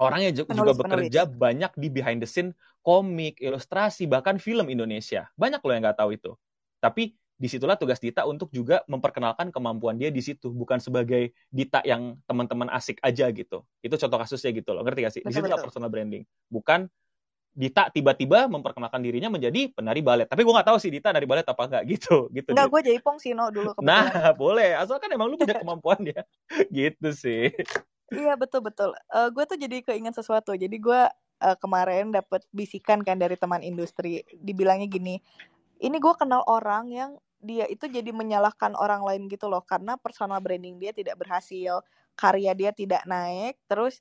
orang 0.00 0.20
yang 0.26 0.34
ju- 0.34 0.50
juga 0.50 0.72
penulis 0.74 0.80
penulis. 0.82 1.12
bekerja 1.12 1.28
banyak 1.30 1.70
di 1.78 1.88
behind 1.92 2.18
the 2.18 2.28
scene 2.28 2.50
komik, 2.80 3.36
ilustrasi, 3.38 4.08
bahkan 4.08 4.40
film 4.40 4.72
Indonesia. 4.72 5.28
Banyak 5.36 5.60
loh 5.60 5.72
yang 5.76 5.84
nggak 5.84 5.98
tahu 6.00 6.10
itu. 6.16 6.32
Tapi 6.80 7.12
di 7.40 7.48
situlah 7.48 7.80
tugas 7.80 7.96
Dita 7.96 8.28
untuk 8.28 8.52
juga 8.52 8.84
memperkenalkan 8.84 9.48
kemampuan 9.48 9.96
dia 9.96 10.12
di 10.12 10.20
situ, 10.20 10.52
bukan 10.52 10.76
sebagai 10.76 11.32
Dita 11.48 11.80
yang 11.88 12.20
teman-teman 12.28 12.68
asik 12.68 13.00
aja 13.00 13.32
gitu. 13.32 13.64
Itu 13.80 13.96
contoh 13.96 14.20
kasusnya 14.20 14.52
gitu 14.52 14.76
loh, 14.76 14.84
ngerti 14.84 15.00
gak 15.08 15.14
sih? 15.16 15.22
Di 15.24 15.32
betul 15.32 15.56
personal 15.56 15.88
branding. 15.88 16.28
Bukan 16.52 16.84
Dita 17.50 17.88
tiba-tiba 17.88 18.44
memperkenalkan 18.46 19.00
dirinya 19.00 19.32
menjadi 19.32 19.72
penari 19.72 20.04
balet. 20.04 20.28
Tapi 20.28 20.44
gue 20.44 20.52
nggak 20.52 20.68
tahu 20.68 20.78
sih 20.78 20.92
Dita 20.92 21.10
dari 21.16 21.24
balet 21.24 21.42
apa 21.48 21.62
enggak 21.64 21.82
gitu, 21.88 22.16
gitu 22.36 22.52
Enggak, 22.52 22.68
gue 22.76 22.80
jaipong 22.92 23.16
sih 23.16 23.32
no 23.32 23.48
dulu 23.48 23.72
kebetulan 23.72 23.88
Nah, 23.88 24.30
boleh. 24.44 24.70
Asalkan 24.76 25.08
emang 25.08 25.32
lu 25.32 25.40
punya 25.40 25.56
kemampuan 25.64 25.98
ya. 26.04 26.22
gitu 26.68 27.08
sih. 27.16 27.50
Iya 28.12 28.36
betul 28.36 28.68
betul. 28.68 28.92
Eh 28.92 29.28
gue 29.32 29.44
tuh 29.48 29.56
jadi 29.56 29.80
keinget 29.80 30.12
sesuatu. 30.12 30.52
Jadi 30.52 30.76
gue 30.76 31.08
eh, 31.40 31.56
kemarin 31.56 32.12
dapet 32.12 32.44
bisikan 32.52 33.00
kan 33.00 33.16
dari 33.16 33.34
teman 33.34 33.64
industri. 33.64 34.22
Dibilangnya 34.30 34.86
gini, 34.86 35.18
ini 35.80 35.96
gue 35.96 36.14
kenal 36.20 36.44
orang 36.44 36.92
yang 36.92 37.10
dia 37.42 37.64
itu 37.68 37.88
jadi 37.88 38.10
menyalahkan 38.14 38.72
orang 38.76 39.02
lain 39.04 39.26
gitu 39.32 39.48
loh 39.50 39.62
karena 39.64 39.96
personal 40.00 40.38
branding 40.44 40.76
dia 40.80 40.92
tidak 40.96 41.16
berhasil, 41.20 41.80
karya 42.18 42.52
dia 42.56 42.70
tidak 42.76 43.02
naik, 43.08 43.56
terus 43.70 44.00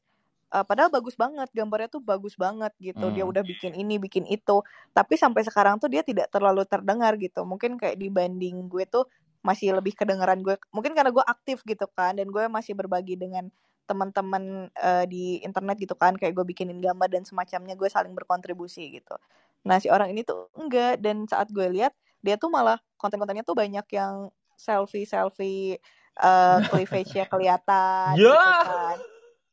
eh, 0.54 0.65
padahal 0.65 0.89
bagus 0.93 1.15
banget 1.19 1.47
gambarnya 1.54 1.89
tuh 1.91 2.02
bagus 2.04 2.36
banget 2.39 2.73
gitu. 2.82 3.10
Dia 3.13 3.23
Hmm. 3.23 3.30
udah 3.30 3.43
bikin 3.45 3.73
ini, 3.78 3.97
bikin 4.02 4.25
itu, 4.30 4.62
tapi 4.95 5.15
sampai 5.19 5.41
sekarang 5.47 5.78
tuh 5.82 5.89
dia 5.91 6.02
tidak 6.06 6.30
terlalu 6.34 6.65
terdengar 6.67 7.15
gitu. 7.21 7.43
Mungkin 7.47 7.78
kayak 7.82 7.97
dibanding 7.99 8.67
gue 8.71 8.86
tuh 8.89 9.06
masih 9.45 9.71
lebih 9.78 9.95
kedengeran 9.95 10.41
gue. 10.43 10.56
Mungkin 10.75 10.91
karena 10.97 11.12
gue 11.13 11.23
aktif 11.25 11.63
gitu 11.67 11.86
kan 11.95 12.17
dan 12.19 12.28
gue 12.32 12.43
masih 12.52 12.73
berbagi 12.78 13.15
dengan 13.19 13.47
teman-teman 13.89 14.69
eh, 14.78 15.06
di 15.10 15.41
internet 15.41 15.78
gitu 15.82 15.97
kan 15.97 16.13
kayak 16.13 16.38
gue 16.38 16.45
bikinin 16.45 16.78
gambar 16.78 17.10
dan 17.10 17.23
semacamnya 17.25 17.73
gue 17.73 17.89
saling 17.89 18.13
berkontribusi 18.13 18.86
gitu 19.02 19.17
nah 19.65 19.82
si 19.82 19.89
orang 19.91 20.13
ini 20.15 20.21
tuh 20.23 20.47
enggak 20.56 21.02
dan 21.04 21.25
saat 21.28 21.49
gue 21.52 21.65
lihat 21.67 21.91
dia 22.19 22.36
tuh 22.36 22.51
malah 22.51 22.77
konten-kontennya 22.99 23.43
tuh 23.47 23.55
banyak 23.55 23.86
yang 23.95 24.29
selfie 24.60 25.08
selfie 25.08 25.79
uh, 26.19 26.60
cleavage-nya 26.67 27.25
kelihatan 27.32 28.15
gitu 28.19 28.27
Ya. 28.27 28.63
kan 28.67 28.97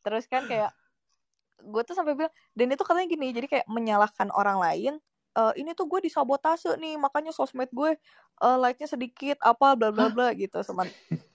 terus 0.07 0.25
kan 0.31 0.47
kayak 0.47 0.71
gue 1.67 1.83
tuh 1.83 1.99
sampai 1.99 2.15
bilang 2.15 2.35
dan 2.55 2.67
itu 2.71 2.83
katanya 2.87 3.09
gini 3.11 3.27
jadi 3.35 3.47
kayak 3.51 3.67
menyalahkan 3.67 4.31
orang 4.31 4.63
lain 4.63 4.93
uh, 5.35 5.53
ini 5.59 5.75
tuh 5.75 5.91
gue 5.91 6.07
disabotase 6.07 6.79
nih 6.79 6.95
makanya 6.95 7.35
sosmed 7.35 7.67
gue 7.75 7.99
uh, 8.43 8.57
like-nya 8.59 8.87
sedikit 8.87 9.37
apa 9.43 9.75
bla 9.75 9.91
bla 9.91 10.07
bla 10.07 10.31
gitu 10.35 10.63
seman 10.63 10.87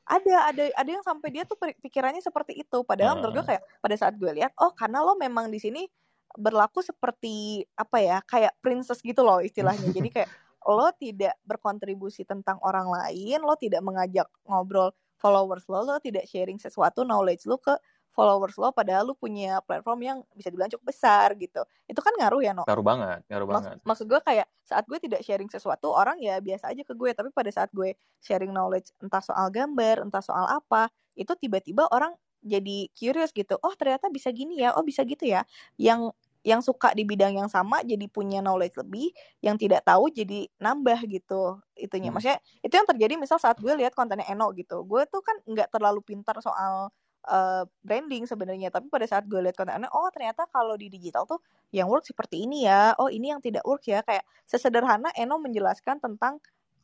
ada 0.08 0.36
ada 0.52 0.63
ada 0.72 0.89
yang 0.89 1.04
sampai 1.04 1.36
dia 1.36 1.44
tuh 1.44 1.56
pikirannya 1.60 2.24
seperti 2.24 2.63
itu 2.63 2.78
padahal 2.84 3.15
uh. 3.15 3.17
menurut 3.20 3.44
gue 3.44 3.46
kayak 3.56 3.63
pada 3.84 3.96
saat 4.00 4.15
gue 4.15 4.32
lihat 4.32 4.52
oh 4.60 4.72
karena 4.72 5.04
lo 5.04 5.20
memang 5.20 5.52
di 5.52 5.60
sini 5.60 5.84
berlaku 6.32 6.80
seperti 6.80 7.67
apa 7.76 7.98
ya 8.00 8.17
kayak 8.24 8.56
princess 8.63 9.04
gitu 9.04 9.20
loh 9.20 9.44
istilahnya 9.44 9.91
jadi 9.91 10.10
kayak 10.12 10.30
lo 10.65 10.93
tidak 10.97 11.38
berkontribusi 11.45 12.26
tentang 12.28 12.62
orang 12.62 12.89
lain 12.89 13.41
lo 13.41 13.58
tidak 13.58 13.82
mengajak 13.82 14.30
ngobrol 14.45 14.93
followers 15.17 15.65
lo 15.69 15.82
lo 15.86 15.97
tidak 15.97 16.26
sharing 16.30 16.62
sesuatu 16.62 17.02
knowledge 17.02 17.45
lo 17.50 17.58
ke 17.58 17.74
followers 18.12 18.60
lo 18.60 18.76
padahal 18.76 19.08
lo 19.08 19.15
punya 19.15 19.63
platform 19.63 20.00
yang 20.04 20.17
bisa 20.36 20.52
dibilang 20.52 20.67
cukup 20.67 20.91
besar 20.91 21.32
gitu. 21.39 21.63
Itu 21.88 22.04
kan 22.04 22.12
ngaruh 22.19 22.41
ya 22.43 22.52
no 22.52 22.67
ngaruh 22.67 22.86
banget 22.86 23.19
ngaruh 23.32 23.47
Maks 23.47 23.56
banget. 23.56 23.78
maksud 23.88 24.06
gue 24.12 24.19
kayak 24.21 24.47
saat 24.67 24.84
gue 24.86 25.00
tidak 25.00 25.21
sharing 25.24 25.47
sesuatu 25.47 25.89
orang 25.95 26.19
ya 26.19 26.38
biasa 26.43 26.76
aja 26.76 26.84
ke 26.84 26.93
gue. 26.93 27.12
Tapi 27.15 27.32
pada 27.32 27.50
saat 27.50 27.71
gue 27.71 27.95
sharing 28.19 28.52
knowledge 28.52 28.91
entah 29.00 29.24
soal 29.24 29.47
gambar 29.50 30.04
entah 30.04 30.21
soal 30.21 30.45
apa 30.52 30.91
itu 31.15 31.32
tiba-tiba 31.39 31.88
orang 31.89 32.12
jadi 32.43 32.91
curious 32.91 33.32
gitu. 33.32 33.56
Oh 33.63 33.74
ternyata 33.80 34.12
bisa 34.12 34.30
gini 34.36 34.60
ya 34.60 34.76
oh 34.76 34.84
bisa 34.84 35.08
gitu 35.08 35.24
ya. 35.24 35.47
Yang 35.80 36.12
yang 36.41 36.62
suka 36.65 36.93
di 36.97 37.06
bidang 37.06 37.38
yang 37.38 37.49
sama 37.49 37.86
jadi 37.86 38.10
punya 38.10 38.41
knowledge 38.41 38.73
lebih, 38.82 39.13
yang 39.45 39.56
tidak 39.62 39.86
tahu 39.86 40.10
jadi 40.10 40.49
nambah 40.58 41.06
gitu 41.06 41.62
itunya. 41.77 42.10
Hmm. 42.10 42.17
Maksudnya 42.17 42.39
itu 42.65 42.73
yang 42.73 42.88
terjadi 42.89 43.13
misal 43.17 43.38
saat 43.38 43.62
gue 43.62 43.73
lihat 43.77 43.93
kontennya 43.93 44.25
Eno 44.25 44.49
gitu. 44.58 44.82
Gue 44.86 45.06
tuh 45.06 45.21
kan 45.21 45.38
nggak 45.45 45.69
terlalu 45.69 46.01
pintar 46.01 46.38
soal 46.41 46.89
uh, 47.30 47.63
branding 47.86 48.25
sebenarnya, 48.25 48.73
tapi 48.73 48.89
pada 48.89 49.06
saat 49.06 49.30
gue 49.30 49.38
lihat 49.38 49.54
kontennya, 49.54 49.89
oh 49.93 50.10
ternyata 50.10 50.49
kalau 50.49 50.73
di 50.73 50.89
digital 50.89 51.30
tuh 51.30 51.38
yang 51.69 51.86
work 51.86 52.10
seperti 52.10 52.49
ini 52.49 52.65
ya. 52.65 52.97
Oh 52.97 53.10
ini 53.13 53.30
yang 53.30 53.41
tidak 53.41 53.62
work 53.62 53.86
ya. 53.86 54.01
Kayak 54.01 54.25
sesederhana 54.49 55.13
Eno 55.13 55.38
menjelaskan 55.38 56.01
tentang 56.01 56.41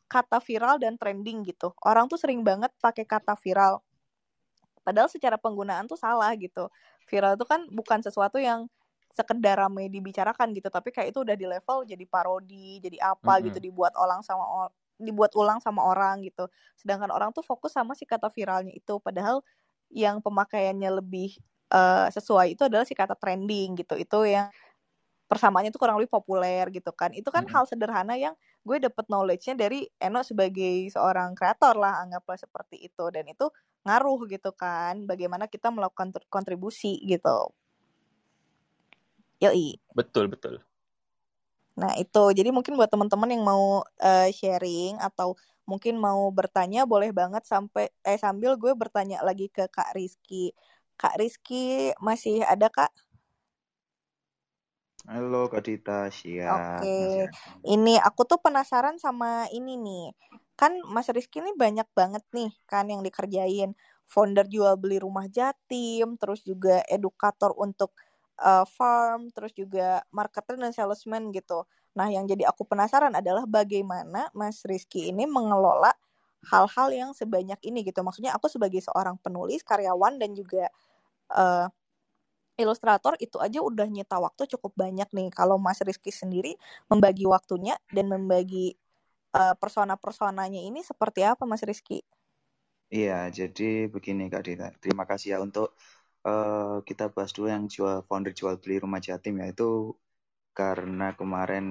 kata 0.08 0.38
viral 0.40 0.80
dan 0.80 0.96
trending 0.96 1.44
gitu. 1.44 1.74
Orang 1.84 2.06
tuh 2.06 2.16
sering 2.16 2.40
banget 2.46 2.70
pakai 2.80 3.04
kata 3.04 3.34
viral. 3.36 3.82
Padahal 4.86 5.10
secara 5.12 5.36
penggunaan 5.36 5.84
tuh 5.84 6.00
salah 6.00 6.32
gitu. 6.38 6.72
Viral 7.04 7.36
itu 7.36 7.44
kan 7.44 7.68
bukan 7.68 8.00
sesuatu 8.00 8.40
yang 8.40 8.72
sekedar 9.18 9.58
ramai 9.58 9.90
dibicarakan 9.90 10.54
gitu 10.54 10.70
tapi 10.70 10.94
kayak 10.94 11.10
itu 11.10 11.26
udah 11.26 11.34
di 11.34 11.46
level 11.50 11.82
jadi 11.82 12.04
parodi 12.06 12.78
jadi 12.78 13.02
apa 13.02 13.18
mm 13.18 13.34
-hmm. 13.34 13.46
gitu 13.50 13.58
dibuat 13.58 13.92
ulang 13.98 14.22
sama 14.22 14.70
dibuat 14.98 15.32
ulang 15.38 15.62
sama 15.62 15.86
orang 15.86 16.20
gitu. 16.26 16.50
Sedangkan 16.74 17.08
orang 17.14 17.30
tuh 17.30 17.46
fokus 17.46 17.72
sama 17.72 17.94
si 17.94 18.04
kata 18.04 18.28
viralnya 18.28 18.74
itu 18.74 18.98
padahal 18.98 19.40
yang 19.88 20.20
pemakaiannya 20.20 20.90
lebih 21.00 21.38
uh, 21.72 22.10
sesuai 22.12 22.58
itu 22.58 22.66
adalah 22.66 22.84
si 22.84 22.92
kata 22.92 23.14
trending 23.14 23.78
gitu. 23.78 23.94
Itu 23.94 24.26
yang 24.26 24.50
persamaannya 25.30 25.70
itu 25.70 25.80
kurang 25.80 26.02
lebih 26.02 26.12
populer 26.12 26.68
gitu 26.74 26.90
kan. 26.92 27.14
Itu 27.14 27.30
kan 27.30 27.46
mm 27.46 27.48
-hmm. 27.48 27.56
hal 27.56 27.64
sederhana 27.70 28.14
yang 28.18 28.34
gue 28.66 28.76
dapet 28.82 29.06
knowledge-nya 29.08 29.54
dari 29.56 29.86
Eno 29.96 30.20
sebagai 30.26 30.90
seorang 30.92 31.32
kreator 31.38 31.78
lah 31.78 32.02
anggaplah 32.02 32.36
seperti 32.36 32.90
itu. 32.90 33.04
Dan 33.14 33.30
itu 33.30 33.48
ngaruh 33.86 34.26
gitu 34.28 34.50
kan 34.52 35.06
bagaimana 35.08 35.46
kita 35.46 35.70
melakukan 35.72 36.12
kontribusi 36.28 36.98
gitu 37.06 37.54
Yoi. 39.38 39.78
Betul, 39.94 40.26
betul. 40.26 40.58
Nah, 41.78 41.94
itu. 41.94 42.24
Jadi 42.34 42.50
mungkin 42.50 42.74
buat 42.74 42.90
teman-teman 42.90 43.30
yang 43.30 43.46
mau 43.46 43.86
uh, 43.86 44.28
sharing 44.34 44.98
atau 44.98 45.38
mungkin 45.62 46.00
mau 46.00 46.26
bertanya 46.34 46.88
boleh 46.88 47.12
banget 47.14 47.44
sampai 47.44 47.92
eh 48.02 48.18
sambil 48.18 48.56
gue 48.56 48.72
bertanya 48.74 49.22
lagi 49.22 49.46
ke 49.46 49.70
Kak 49.70 49.94
Rizky. 49.94 50.50
Kak 50.98 51.14
Rizky 51.20 51.94
masih 52.02 52.42
ada 52.42 52.66
Kak? 52.66 52.90
Halo 55.06 55.46
Kak 55.46 55.62
Dita, 55.62 56.10
siap. 56.10 56.82
Oke. 56.82 57.30
Ini 57.62 57.94
aku 58.02 58.26
tuh 58.26 58.42
penasaran 58.42 58.98
sama 58.98 59.46
ini 59.54 59.78
nih. 59.78 60.10
Kan 60.58 60.82
Mas 60.90 61.06
Rizky 61.14 61.38
ini 61.38 61.54
banyak 61.54 61.86
banget 61.94 62.26
nih 62.34 62.50
kan 62.66 62.90
yang 62.90 63.06
dikerjain. 63.06 63.78
Founder 64.08 64.48
jual 64.48 64.74
beli 64.80 64.98
rumah 64.98 65.28
Jatim, 65.28 66.16
terus 66.16 66.40
juga 66.42 66.80
edukator 66.88 67.52
untuk 67.54 67.92
uh, 68.42 68.66
farm, 68.66 69.30
terus 69.34 69.52
juga 69.54 70.02
marketer 70.14 70.56
dan 70.58 70.70
salesman 70.70 71.30
gitu. 71.34 71.66
Nah, 71.98 72.06
yang 72.10 72.24
jadi 72.30 72.46
aku 72.46 72.62
penasaran 72.62 73.14
adalah 73.14 73.44
bagaimana 73.44 74.30
Mas 74.34 74.62
Rizky 74.62 75.10
ini 75.10 75.26
mengelola 75.26 75.90
hal-hal 76.46 76.88
yang 76.94 77.10
sebanyak 77.10 77.58
ini 77.66 77.82
gitu. 77.82 78.00
Maksudnya 78.06 78.34
aku 78.34 78.46
sebagai 78.46 78.78
seorang 78.78 79.18
penulis, 79.18 79.66
karyawan 79.66 80.22
dan 80.22 80.30
juga 80.38 80.70
uh, 81.34 81.66
ilustrator 82.58 83.14
itu 83.22 83.38
aja 83.38 83.62
udah 83.62 83.86
nyita 83.86 84.18
waktu 84.18 84.46
cukup 84.58 84.74
banyak 84.78 85.10
nih. 85.10 85.28
Kalau 85.34 85.58
Mas 85.58 85.82
Rizky 85.82 86.14
sendiri 86.14 86.54
membagi 86.86 87.26
waktunya 87.26 87.74
dan 87.90 88.10
membagi 88.10 88.78
uh, 89.34 89.54
persona-personanya 89.58 90.62
ini 90.62 90.82
seperti 90.86 91.26
apa 91.26 91.42
Mas 91.46 91.62
Rizky? 91.66 92.02
Iya, 92.88 93.28
jadi 93.28 93.84
begini 93.90 94.32
Kak 94.32 94.42
Dita. 94.48 94.72
Terima 94.80 95.04
kasih 95.04 95.36
ya 95.36 95.38
untuk 95.44 95.76
uh, 96.28 96.76
kita 96.84 97.08
bahas 97.08 97.32
dulu 97.32 97.48
yang 97.48 97.64
jual 97.66 98.04
founder 98.04 98.36
jual 98.36 98.60
beli 98.60 98.76
rumah 98.84 99.00
jatim 99.00 99.40
ya 99.40 99.48
itu 99.48 99.96
karena 100.52 101.14
kemarin 101.14 101.66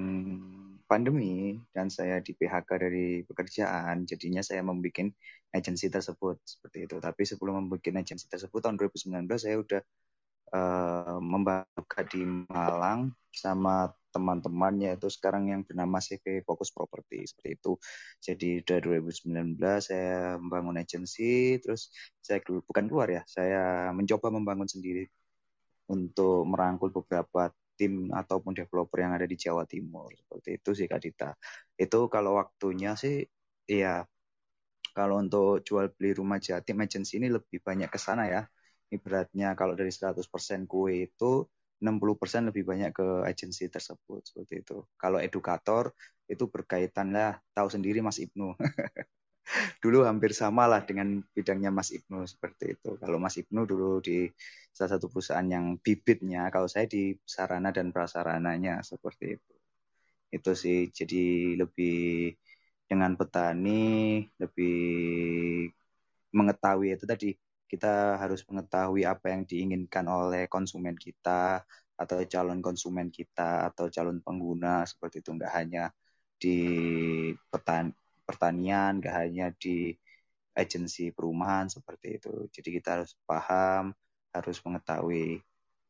pandemi 0.88 1.60
dan 1.76 1.92
saya 1.92 2.24
di 2.24 2.32
PHK 2.32 2.68
dari 2.80 3.20
pekerjaan 3.28 4.08
jadinya 4.08 4.40
saya 4.40 4.64
membuat 4.64 5.12
agensi 5.52 5.92
tersebut 5.92 6.40
seperti 6.40 6.88
itu. 6.88 6.96
Tapi 6.96 7.22
sebelum 7.28 7.68
membuat 7.68 7.84
agensi 7.84 8.24
tersebut 8.24 8.64
tahun 8.64 8.80
2019 8.80 9.28
saya 9.36 9.56
udah 9.60 9.82
uh, 10.56 11.20
membuka 11.20 12.00
di 12.08 12.24
Malang 12.24 13.12
sama 13.28 13.92
teman-temannya 14.14 14.96
itu 14.96 15.08
sekarang 15.12 15.52
yang 15.52 15.60
bernama 15.64 16.00
CV 16.00 16.42
Fokus 16.44 16.72
Property 16.72 17.24
seperti 17.28 17.50
itu. 17.60 17.72
Jadi 18.22 18.48
udah 18.64 18.78
2019 18.80 19.58
saya 19.84 20.36
membangun 20.40 20.76
agensi, 20.80 21.60
terus 21.60 21.92
saya 22.20 22.40
bukan 22.44 22.84
keluar 22.88 23.08
ya, 23.12 23.22
saya 23.28 23.92
mencoba 23.92 24.32
membangun 24.32 24.68
sendiri 24.68 25.06
untuk 25.88 26.44
merangkul 26.44 26.92
beberapa 26.92 27.52
tim 27.78 28.10
ataupun 28.10 28.52
developer 28.58 28.98
yang 28.98 29.14
ada 29.14 29.24
di 29.24 29.38
Jawa 29.38 29.62
Timur 29.64 30.10
seperti 30.10 30.58
itu 30.58 30.70
sih 30.74 30.86
Kak 30.90 31.00
Dita. 31.00 31.30
Itu 31.78 32.10
kalau 32.10 32.36
waktunya 32.36 32.98
sih 32.98 33.22
ya 33.70 34.02
kalau 34.92 35.22
untuk 35.22 35.62
jual 35.62 35.94
beli 35.94 36.10
rumah 36.18 36.42
Jatim 36.42 36.82
agensi 36.82 37.22
ini 37.22 37.30
lebih 37.30 37.62
banyak 37.62 37.86
ke 37.86 37.98
sana 38.02 38.26
ya. 38.26 38.42
Ibaratnya 38.90 39.54
kalau 39.54 39.78
dari 39.78 39.94
100% 39.94 40.66
kue 40.66 41.06
itu 41.06 41.46
60% 41.78 42.50
lebih 42.50 42.66
banyak 42.66 42.90
ke 42.90 43.06
agensi 43.26 43.70
tersebut 43.70 44.20
seperti 44.26 44.66
itu. 44.66 44.82
Kalau 44.98 45.18
edukator 45.22 45.94
itu 46.26 46.44
berkaitan 46.50 47.14
lah 47.14 47.38
tahu 47.54 47.68
sendiri 47.70 48.02
Mas 48.02 48.18
Ibnu. 48.18 48.54
dulu 49.82 50.04
hampir 50.04 50.36
sama 50.36 50.68
lah 50.68 50.84
dengan 50.84 51.24
bidangnya 51.32 51.70
Mas 51.72 51.90
Ibnu 51.94 52.24
seperti 52.28 52.76
itu. 52.76 52.90
Kalau 53.00 53.16
Mas 53.22 53.36
Ibnu 53.40 53.64
dulu 53.64 54.02
di 54.04 54.28
salah 54.74 54.98
satu 54.98 55.06
perusahaan 55.10 55.46
yang 55.46 55.80
bibitnya, 55.80 56.52
kalau 56.52 56.68
saya 56.70 56.86
di 56.86 57.16
sarana 57.24 57.70
dan 57.72 57.90
prasarananya 57.94 58.84
seperti 58.84 59.38
itu. 59.38 59.52
Itu 60.28 60.52
sih 60.52 60.92
jadi 60.92 61.56
lebih 61.56 62.36
dengan 62.88 63.12
petani 63.20 64.24
lebih 64.40 64.76
mengetahui 66.32 66.96
itu 66.96 67.04
tadi 67.08 67.28
kita 67.70 68.16
harus 68.22 68.40
mengetahui 68.48 69.04
apa 69.04 69.26
yang 69.32 69.42
diinginkan 69.44 70.08
oleh 70.08 70.48
konsumen 70.48 70.96
kita 70.96 71.62
atau 71.98 72.18
calon 72.24 72.60
konsumen 72.64 73.08
kita 73.12 73.68
atau 73.68 73.86
calon 73.92 74.18
pengguna 74.24 74.86
seperti 74.88 75.20
itu. 75.22 75.30
Nggak 75.36 75.52
hanya 75.54 75.84
di 76.38 76.58
petan 77.50 77.92
pertanian 78.28 79.00
nggak 79.00 79.14
hanya 79.14 79.46
di 79.56 79.92
agensi 80.58 81.14
perumahan 81.14 81.70
seperti 81.70 82.18
itu. 82.18 82.32
Jadi 82.50 82.68
kita 82.80 82.88
harus 83.02 83.12
paham 83.28 83.94
harus 84.34 84.58
mengetahui. 84.64 85.38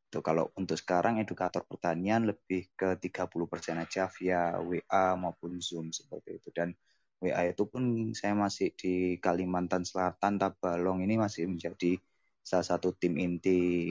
Itu 0.08 0.18
kalau 0.24 0.48
untuk 0.56 0.76
sekarang 0.80 1.20
edukator 1.20 1.64
pertanian 1.68 2.24
lebih 2.24 2.68
ke 2.72 2.96
30% 2.96 3.76
aja 3.76 4.08
via 4.08 4.56
WA 4.60 5.16
maupun 5.20 5.60
Zoom 5.60 5.92
seperti 5.92 6.40
itu. 6.40 6.48
Dan 6.52 6.72
WA 7.18 7.42
itu 7.50 7.66
pun 7.66 8.14
saya 8.14 8.34
masih 8.38 8.70
di 8.78 9.18
Kalimantan 9.18 9.82
Selatan, 9.82 10.38
Tabalong 10.38 11.02
ini 11.02 11.18
masih 11.18 11.50
menjadi 11.50 11.98
salah 12.46 12.66
satu 12.66 12.94
tim 12.94 13.18
inti 13.18 13.90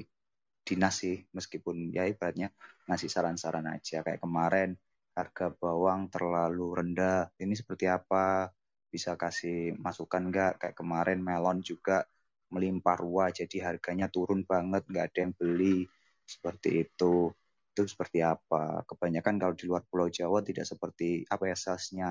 dinas 0.67 0.95
sih, 1.03 1.23
meskipun 1.35 1.91
ya 1.95 2.07
ibaratnya 2.07 2.51
ngasih 2.87 3.09
saran-saran 3.11 3.67
aja. 3.67 4.03
Kayak 4.03 4.23
kemarin 4.23 4.69
harga 5.15 5.51
bawang 5.51 6.07
terlalu 6.07 6.67
rendah, 6.79 7.27
ini 7.43 7.53
seperti 7.55 7.91
apa? 7.91 8.47
Bisa 8.87 9.19
kasih 9.19 9.75
masukan 9.75 10.23
nggak? 10.31 10.51
Kayak 10.63 10.75
kemarin 10.79 11.19
melon 11.19 11.59
juga 11.59 12.07
melimpah 12.47 12.95
ruah, 12.95 13.29
jadi 13.35 13.57
harganya 13.67 14.07
turun 14.07 14.47
banget, 14.47 14.87
nggak 14.87 15.05
ada 15.11 15.19
yang 15.27 15.33
beli. 15.35 15.83
Seperti 16.23 16.69
itu. 16.87 17.31
Itu 17.75 17.83
seperti 17.87 18.23
apa? 18.23 18.87
Kebanyakan 18.87 19.35
kalau 19.35 19.53
di 19.55 19.65
luar 19.67 19.83
Pulau 19.85 20.07
Jawa 20.07 20.39
tidak 20.41 20.63
seperti 20.63 21.27
apa 21.27 21.43
ya 21.51 21.55
salesnya 21.59 22.09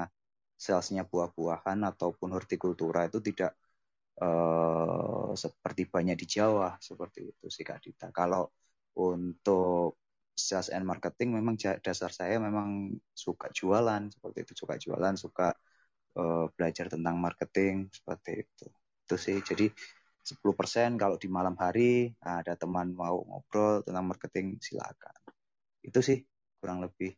salesnya 0.57 1.04
buah-buahan 1.04 1.84
ataupun 1.84 2.32
hortikultura 2.32 3.07
itu 3.09 3.20
tidak 3.20 3.52
uh, 4.24 5.32
seperti 5.36 5.88
banyak 5.88 6.16
di 6.16 6.26
Jawa 6.26 6.80
seperti 6.80 7.30
itu 7.36 7.46
sih 7.52 7.64
Kak 7.64 7.80
Dita. 7.84 8.09
Kalau 8.11 8.48
untuk 8.96 10.00
sales 10.36 10.68
and 10.72 10.84
marketing 10.84 11.32
memang 11.36 11.57
dasar 11.80 12.12
saya 12.12 12.36
memang 12.36 12.92
suka 13.16 13.48
jualan 13.52 14.12
seperti 14.12 14.38
itu 14.44 14.52
suka 14.52 14.76
jualan 14.76 15.16
suka 15.16 15.48
eh, 16.16 16.46
belajar 16.52 16.92
tentang 16.92 17.16
marketing 17.16 17.88
seperti 17.88 18.44
itu. 18.44 18.66
Itu 19.04 19.16
sih. 19.16 19.38
Jadi 19.40 19.66
10% 20.26 20.98
kalau 21.00 21.16
di 21.16 21.28
malam 21.30 21.57
hari 21.57 22.12
ada 22.20 22.52
teman 22.59 22.92
mau 22.92 23.22
ngobrol 23.24 23.80
tentang 23.86 24.04
marketing 24.11 24.61
silakan. 24.61 25.16
Itu 25.80 26.00
sih 26.04 26.20
kurang 26.61 26.84
lebih 26.84 27.14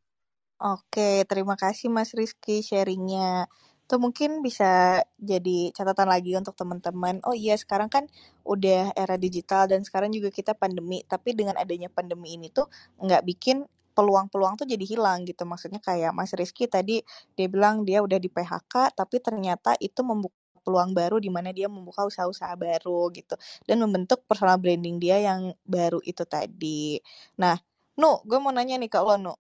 Oke, 0.59 1.23
terima 1.31 1.55
kasih 1.55 1.87
Mas 1.87 2.11
Rizky 2.19 2.67
sharingnya. 2.67 3.47
Itu 3.87 4.03
mungkin 4.03 4.43
bisa 4.43 5.01
jadi 5.23 5.71
catatan 5.71 6.11
lagi 6.11 6.35
untuk 6.35 6.59
teman-teman. 6.59 7.23
Oh 7.23 7.31
iya, 7.33 7.55
sekarang 7.55 7.87
kan 7.87 8.11
udah 8.43 8.91
era 8.99 9.15
digital 9.15 9.71
dan 9.71 9.87
sekarang 9.87 10.11
juga 10.11 10.35
kita 10.35 10.59
pandemi. 10.59 11.07
Tapi 11.07 11.31
dengan 11.39 11.55
adanya 11.55 11.87
pandemi 11.87 12.35
ini 12.35 12.51
tuh 12.51 12.67
nggak 12.99 13.23
bikin 13.23 13.63
peluang-peluang 13.95 14.59
tuh 14.59 14.67
jadi 14.67 14.83
hilang 14.83 15.23
gitu. 15.31 15.47
Maksudnya 15.47 15.79
kayak 15.79 16.11
Mas 16.11 16.35
Rizky 16.35 16.67
tadi 16.67 17.07
dia 17.39 17.47
bilang 17.47 17.87
dia 17.87 18.03
udah 18.03 18.19
di 18.19 18.27
PHK, 18.27 18.91
tapi 18.99 19.23
ternyata 19.23 19.79
itu 19.79 20.03
membuka 20.03 20.35
peluang 20.67 20.91
baru 20.93 21.17
di 21.23 21.31
mana 21.33 21.55
dia 21.55 21.71
membuka 21.71 22.03
usaha-usaha 22.05 22.53
baru 22.59 23.09
gitu 23.15 23.39
dan 23.65 23.79
membentuk 23.81 24.21
personal 24.29 24.59
branding 24.61 24.99
dia 25.01 25.17
yang 25.23 25.55
baru 25.65 26.03
itu 26.03 26.27
tadi. 26.27 26.99
Nah, 27.39 27.55
Nu, 27.99 28.23
gue 28.31 28.39
mau 28.39 28.55
nanya 28.55 28.79
nih 28.79 28.87
ke 28.87 28.99
lo, 29.03 29.19
Nu. 29.19 29.35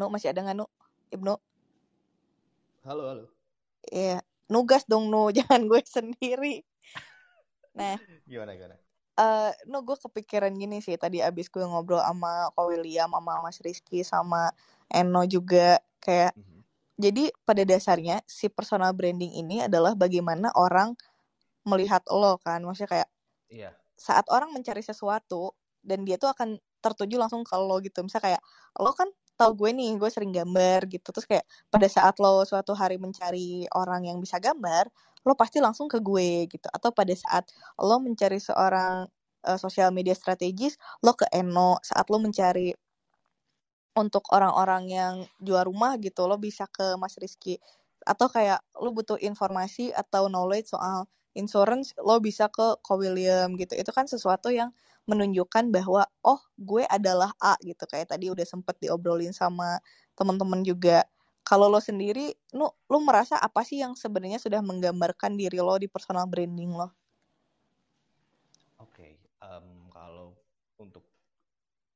Nu 0.00 0.08
masih 0.08 0.32
ada 0.32 0.40
nggak 0.40 0.56
Nu? 0.56 0.64
Ibnu? 1.12 1.36
Halo, 2.88 3.04
halo. 3.12 3.24
Iya, 3.92 4.24
nugas 4.48 4.88
dong 4.88 5.12
Nu, 5.12 5.28
jangan 5.36 5.68
gue 5.68 5.84
sendiri. 5.84 6.64
Nah, 7.76 8.00
Gimana, 8.24 8.56
gimana? 8.56 8.76
eh 9.20 9.52
Nu 9.68 9.84
gue 9.84 10.00
kepikiran 10.00 10.56
gini 10.56 10.80
sih 10.80 10.96
tadi 10.96 11.20
abis 11.20 11.52
gue 11.52 11.60
ngobrol 11.60 12.00
sama 12.00 12.48
Ko 12.56 12.72
William, 12.72 13.12
sama 13.12 13.44
Mas 13.44 13.60
Rizky, 13.60 14.00
sama 14.00 14.48
Eno 14.88 15.20
juga 15.28 15.84
kayak 16.00 16.32
Mhm. 16.32 16.64
jadi 16.96 17.24
pada 17.44 17.62
dasarnya 17.68 18.24
si 18.24 18.48
personal 18.48 18.96
branding 18.96 19.36
ini 19.36 19.60
adalah 19.68 19.92
bagaimana 19.92 20.48
orang 20.56 20.96
melihat 21.68 22.00
lo 22.08 22.40
kan, 22.40 22.64
maksudnya 22.64 22.88
kayak 22.88 23.08
Iya. 23.52 23.70
saat 24.00 24.24
orang 24.32 24.56
mencari 24.56 24.80
sesuatu 24.80 25.52
dan 25.84 26.08
dia 26.08 26.16
tuh 26.16 26.32
akan 26.32 26.56
tertuju 26.80 27.20
langsung 27.20 27.44
ke 27.44 27.52
lo 27.60 27.76
gitu. 27.84 28.00
Misal 28.00 28.24
kayak 28.24 28.40
lo 28.80 28.96
kan 28.96 29.12
tau 29.40 29.52
gue 29.56 29.70
nih, 29.72 29.96
gue 30.00 30.10
sering 30.12 30.32
gambar 30.36 30.80
gitu. 30.92 31.08
Terus 31.14 31.26
kayak 31.30 31.46
pada 31.72 31.88
saat 31.88 32.14
lo 32.20 32.44
suatu 32.44 32.72
hari 32.76 32.96
mencari 33.00 33.64
orang 33.72 34.04
yang 34.08 34.18
bisa 34.20 34.36
gambar, 34.36 34.92
lo 35.24 35.32
pasti 35.40 35.58
langsung 35.64 35.88
ke 35.88 35.98
gue 36.04 36.44
gitu. 36.52 36.68
Atau 36.76 36.92
pada 36.92 37.14
saat 37.16 37.48
lo 37.80 37.96
mencari 38.04 38.36
seorang 38.36 39.08
eh, 39.48 39.58
sosial 39.60 39.90
media 39.96 40.12
strategis, 40.12 40.76
lo 41.04 41.16
ke 41.16 41.24
Eno. 41.32 41.80
Saat 41.80 42.12
lo 42.12 42.20
mencari 42.20 42.76
untuk 43.98 44.22
orang-orang 44.30 44.84
yang 44.90 45.14
jual 45.42 45.66
rumah 45.66 45.98
gitu, 45.98 46.24
lo 46.30 46.38
bisa 46.38 46.64
ke 46.70 46.94
Mas 47.00 47.18
Rizky. 47.18 47.58
Atau 48.06 48.30
kayak 48.30 48.62
lo 48.78 48.90
butuh 48.94 49.18
informasi 49.20 49.92
atau 49.92 50.30
knowledge 50.30 50.72
soal 50.72 51.04
insurance, 51.36 51.92
lo 52.00 52.18
bisa 52.22 52.48
ke 52.50 52.78
Ko 52.82 52.96
William 53.02 53.54
gitu. 53.58 53.74
Itu 53.76 53.90
kan 53.94 54.06
sesuatu 54.08 54.48
yang 54.54 54.70
menunjukkan 55.10 55.74
bahwa 55.74 56.06
oh 56.22 56.40
gue 56.54 56.86
adalah 56.86 57.34
A 57.42 57.58
gitu 57.66 57.82
kayak 57.90 58.14
tadi 58.14 58.30
udah 58.30 58.46
sempet 58.46 58.78
diobrolin 58.78 59.34
sama 59.34 59.82
teman-teman 60.14 60.62
juga. 60.62 61.02
Kalau 61.42 61.66
lo 61.66 61.82
sendiri, 61.82 62.30
lo 62.54 62.78
lo 62.86 62.98
merasa 63.02 63.34
apa 63.40 63.66
sih 63.66 63.82
yang 63.82 63.98
sebenarnya 63.98 64.38
sudah 64.38 64.62
menggambarkan 64.62 65.34
diri 65.34 65.58
lo 65.58 65.74
di 65.82 65.90
personal 65.90 66.30
branding 66.30 66.70
lo? 66.70 66.94
Oke, 68.78 69.18
em, 69.42 69.68
kalau 69.90 70.38
untuk 70.78 71.04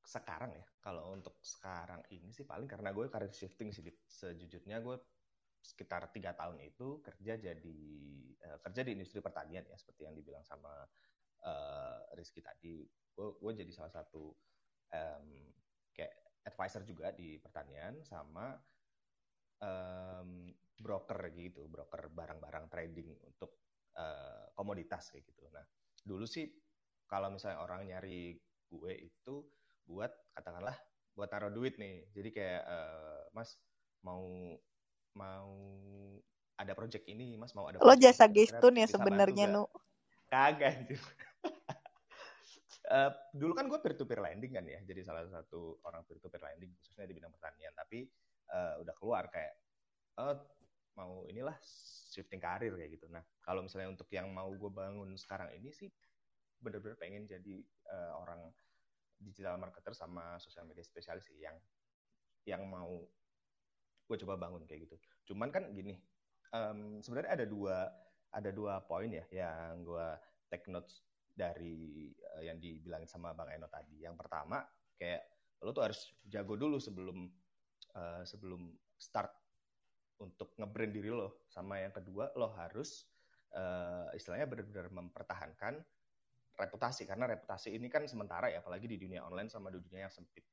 sekarang 0.05 0.53
ya, 0.53 0.67
kalau 0.83 1.17
untuk 1.17 1.39
sekarang 1.41 2.03
ini 2.13 2.29
sih 2.35 2.45
paling 2.45 2.69
karena 2.69 2.93
gue 2.93 3.09
karir 3.09 3.33
shifting 3.33 3.73
sih, 3.73 3.87
sejujurnya 4.05 4.83
gue 4.85 4.97
sekitar 5.65 6.13
tiga 6.13 6.37
tahun 6.37 6.61
itu 6.61 7.01
kerja 7.01 7.41
jadi 7.41 7.81
eh, 8.37 8.59
kerja 8.61 8.81
di 8.85 8.91
industri 8.93 9.25
pertanian 9.25 9.65
ya, 9.65 9.77
seperti 9.81 10.05
yang 10.05 10.13
dibilang 10.13 10.45
sama 10.45 10.85
eh, 11.45 11.99
Rizky 12.17 12.41
tadi. 12.41 12.83
Gue 13.15 13.53
jadi 13.55 13.71
salah 13.71 13.93
satu 13.93 14.35
em, 14.91 15.55
kayak 15.95 16.43
advisor 16.45 16.83
juga 16.83 17.15
di 17.15 17.39
pertanian 17.39 18.03
sama 18.03 18.59
em, 19.63 20.51
broker 20.75 21.31
gitu, 21.31 21.71
broker 21.71 22.11
barang-barang 22.11 22.67
trading 22.73 23.15
untuk 23.29 23.61
eh, 23.95 24.51
komoditas 24.57 25.13
kayak 25.15 25.25
gitu. 25.31 25.47
Nah, 25.53 25.65
dulu 26.03 26.27
sih 26.27 26.51
kalau 27.07 27.31
misalnya 27.31 27.63
orang 27.63 27.87
nyari 27.87 28.35
gue 28.67 28.93
itu 28.99 29.35
buat 29.87 30.11
katakanlah 30.35 30.75
buat 31.15 31.31
taruh 31.31 31.53
duit 31.55 31.79
nih. 31.79 32.11
Jadi 32.11 32.29
kayak 32.35 32.63
eh, 32.67 33.23
Mas 33.31 33.55
mau 34.03 34.27
mau 35.15 35.55
ada 36.59 36.73
project 36.75 37.07
ini, 37.07 37.39
Mas 37.39 37.55
mau 37.55 37.71
ada 37.71 37.79
Lo 37.83 37.95
jasa 37.95 38.27
gestun 38.31 38.75
ya 38.79 38.87
sebenarnya? 38.87 39.55
Nu. 39.55 39.67
Kagak 40.27 40.91
anjir. 40.91 40.99
Eh, 42.85 43.11
dulu 43.33 43.57
kan 43.57 43.65
gue 43.65 43.81
peer 43.81 43.97
to 43.97 44.05
peer 44.05 44.21
lending 44.21 44.53
kan 44.53 44.65
ya, 44.69 44.77
jadi 44.85 45.01
salah 45.01 45.25
satu 45.25 45.81
orang 45.89 46.05
peer 46.05 46.21
to 46.21 46.29
peer 46.29 46.45
lending 46.45 46.77
khususnya 46.77 47.09
di 47.09 47.17
bidang 47.17 47.33
pertanian. 47.33 47.73
Tapi 47.73 48.05
eh, 48.53 48.75
udah 48.85 48.95
keluar 48.97 49.25
kayak 49.33 49.55
eh, 50.21 50.37
mau 51.01 51.25
inilah 51.27 51.57
shifting 52.13 52.39
karir 52.39 52.77
kayak 52.77 53.01
gitu. 53.01 53.07
Nah 53.09 53.25
kalau 53.41 53.65
misalnya 53.65 53.89
untuk 53.97 54.07
yang 54.13 54.29
mau 54.31 54.53
gue 54.53 54.71
bangun 54.71 55.17
sekarang 55.17 55.57
ini 55.57 55.73
sih 55.73 55.89
bener-bener 56.61 56.97
pengen 57.01 57.25
jadi 57.25 57.65
eh, 57.65 58.13
orang 58.21 58.53
digital 59.17 59.57
marketer 59.57 59.97
sama 59.97 60.37
sosial 60.37 60.69
media 60.69 60.85
spesialis 60.85 61.25
sih 61.31 61.41
yang 61.41 61.57
yang 62.45 62.63
mau 62.69 63.01
gue 64.05 64.17
coba 64.21 64.37
bangun 64.37 64.69
kayak 64.69 64.85
gitu. 64.91 64.97
Cuman 65.33 65.49
kan 65.49 65.73
gini, 65.73 65.97
em, 66.53 67.01
sebenarnya 67.01 67.41
ada 67.41 67.47
dua 67.49 67.89
ada 68.35 68.51
dua 68.53 68.85
poin 68.85 69.09
ya 69.09 69.25
yang 69.33 69.81
gue 69.87 70.07
take 70.53 70.69
notes 70.69 71.01
dari 71.35 72.15
eh, 72.15 72.43
yang 72.47 72.63
dibilangin 72.63 73.11
sama 73.11 73.35
Bang 73.35 73.51
Eno 73.51 73.67
tadi. 73.67 74.01
Yang 74.07 74.17
pertama 74.23 74.63
kayak 74.95 75.23
lo 75.67 75.75
tuh 75.75 75.91
harus 75.91 76.15
jago 76.23 76.55
dulu 76.55 76.79
sebelum 76.79 77.27
eh, 77.99 78.23
sebelum 78.23 78.71
start 78.95 79.35
untuk 80.23 80.55
nge-brand 80.55 80.93
diri 80.95 81.11
lo. 81.11 81.43
Sama 81.51 81.83
yang 81.83 81.91
kedua 81.91 82.31
lo 82.39 82.55
harus 82.55 83.11
eh, 83.51 84.15
istilahnya 84.15 84.47
benar-benar 84.47 84.89
mempertahankan 84.95 85.75
reputasi 86.55 87.03
karena 87.03 87.27
reputasi 87.27 87.75
ini 87.75 87.91
kan 87.91 88.07
sementara 88.07 88.47
ya 88.47 88.63
apalagi 88.63 88.87
di 88.87 88.95
dunia 88.95 89.27
online 89.27 89.51
sama 89.51 89.75
di 89.75 89.83
dunia 89.83 90.07
yang 90.07 90.15
sempit 90.15 90.47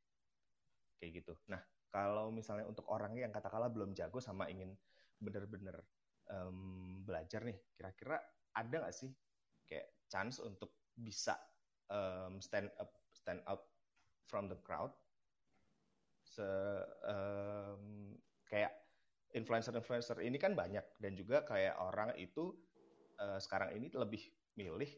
kayak 0.98 1.22
gitu. 1.22 1.38
Nah 1.54 1.62
kalau 1.94 2.34
misalnya 2.34 2.66
untuk 2.66 2.90
orang 2.90 3.14
yang 3.14 3.30
katakanlah 3.30 3.70
belum 3.70 3.94
jago 3.94 4.18
sama 4.18 4.50
ingin 4.50 4.74
benar-benar 5.22 5.78
em, 6.32 7.06
belajar 7.06 7.46
nih, 7.46 7.58
kira-kira 7.78 8.18
ada 8.58 8.76
nggak 8.82 8.96
sih 8.96 9.14
kayak 9.72 9.88
chance 10.12 10.44
untuk 10.44 10.84
bisa 10.92 11.40
em, 11.88 12.44
stand 12.44 12.68
up 12.76 12.92
stand 13.16 13.42
out 13.48 13.72
from 14.28 14.52
the 14.52 14.60
crowd 14.60 14.92
se 16.22 16.46
em, 17.08 18.16
kayak 18.46 18.74
influencer-influencer 19.32 20.20
ini 20.28 20.38
kan 20.38 20.54
banyak 20.54 20.84
dan 21.00 21.14
juga 21.16 21.44
kayak 21.48 21.76
orang 21.80 22.12
itu 22.20 22.60
eh, 23.20 23.40
sekarang 23.40 23.76
ini 23.80 23.88
lebih 23.96 24.24
milih 24.60 24.92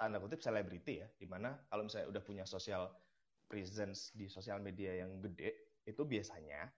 tanda 0.00 0.16
kutip 0.20 0.40
selebriti 0.40 0.94
ya 1.04 1.08
di 1.20 1.26
mana 1.28 1.64
kalau 1.68 1.84
misalnya 1.84 2.08
udah 2.08 2.22
punya 2.24 2.44
sosial 2.48 2.88
presence 3.50 4.14
di 4.16 4.26
sosial 4.32 4.60
media 4.64 5.04
yang 5.04 5.20
gede 5.20 5.76
itu 5.84 6.02
biasanya 6.08 6.72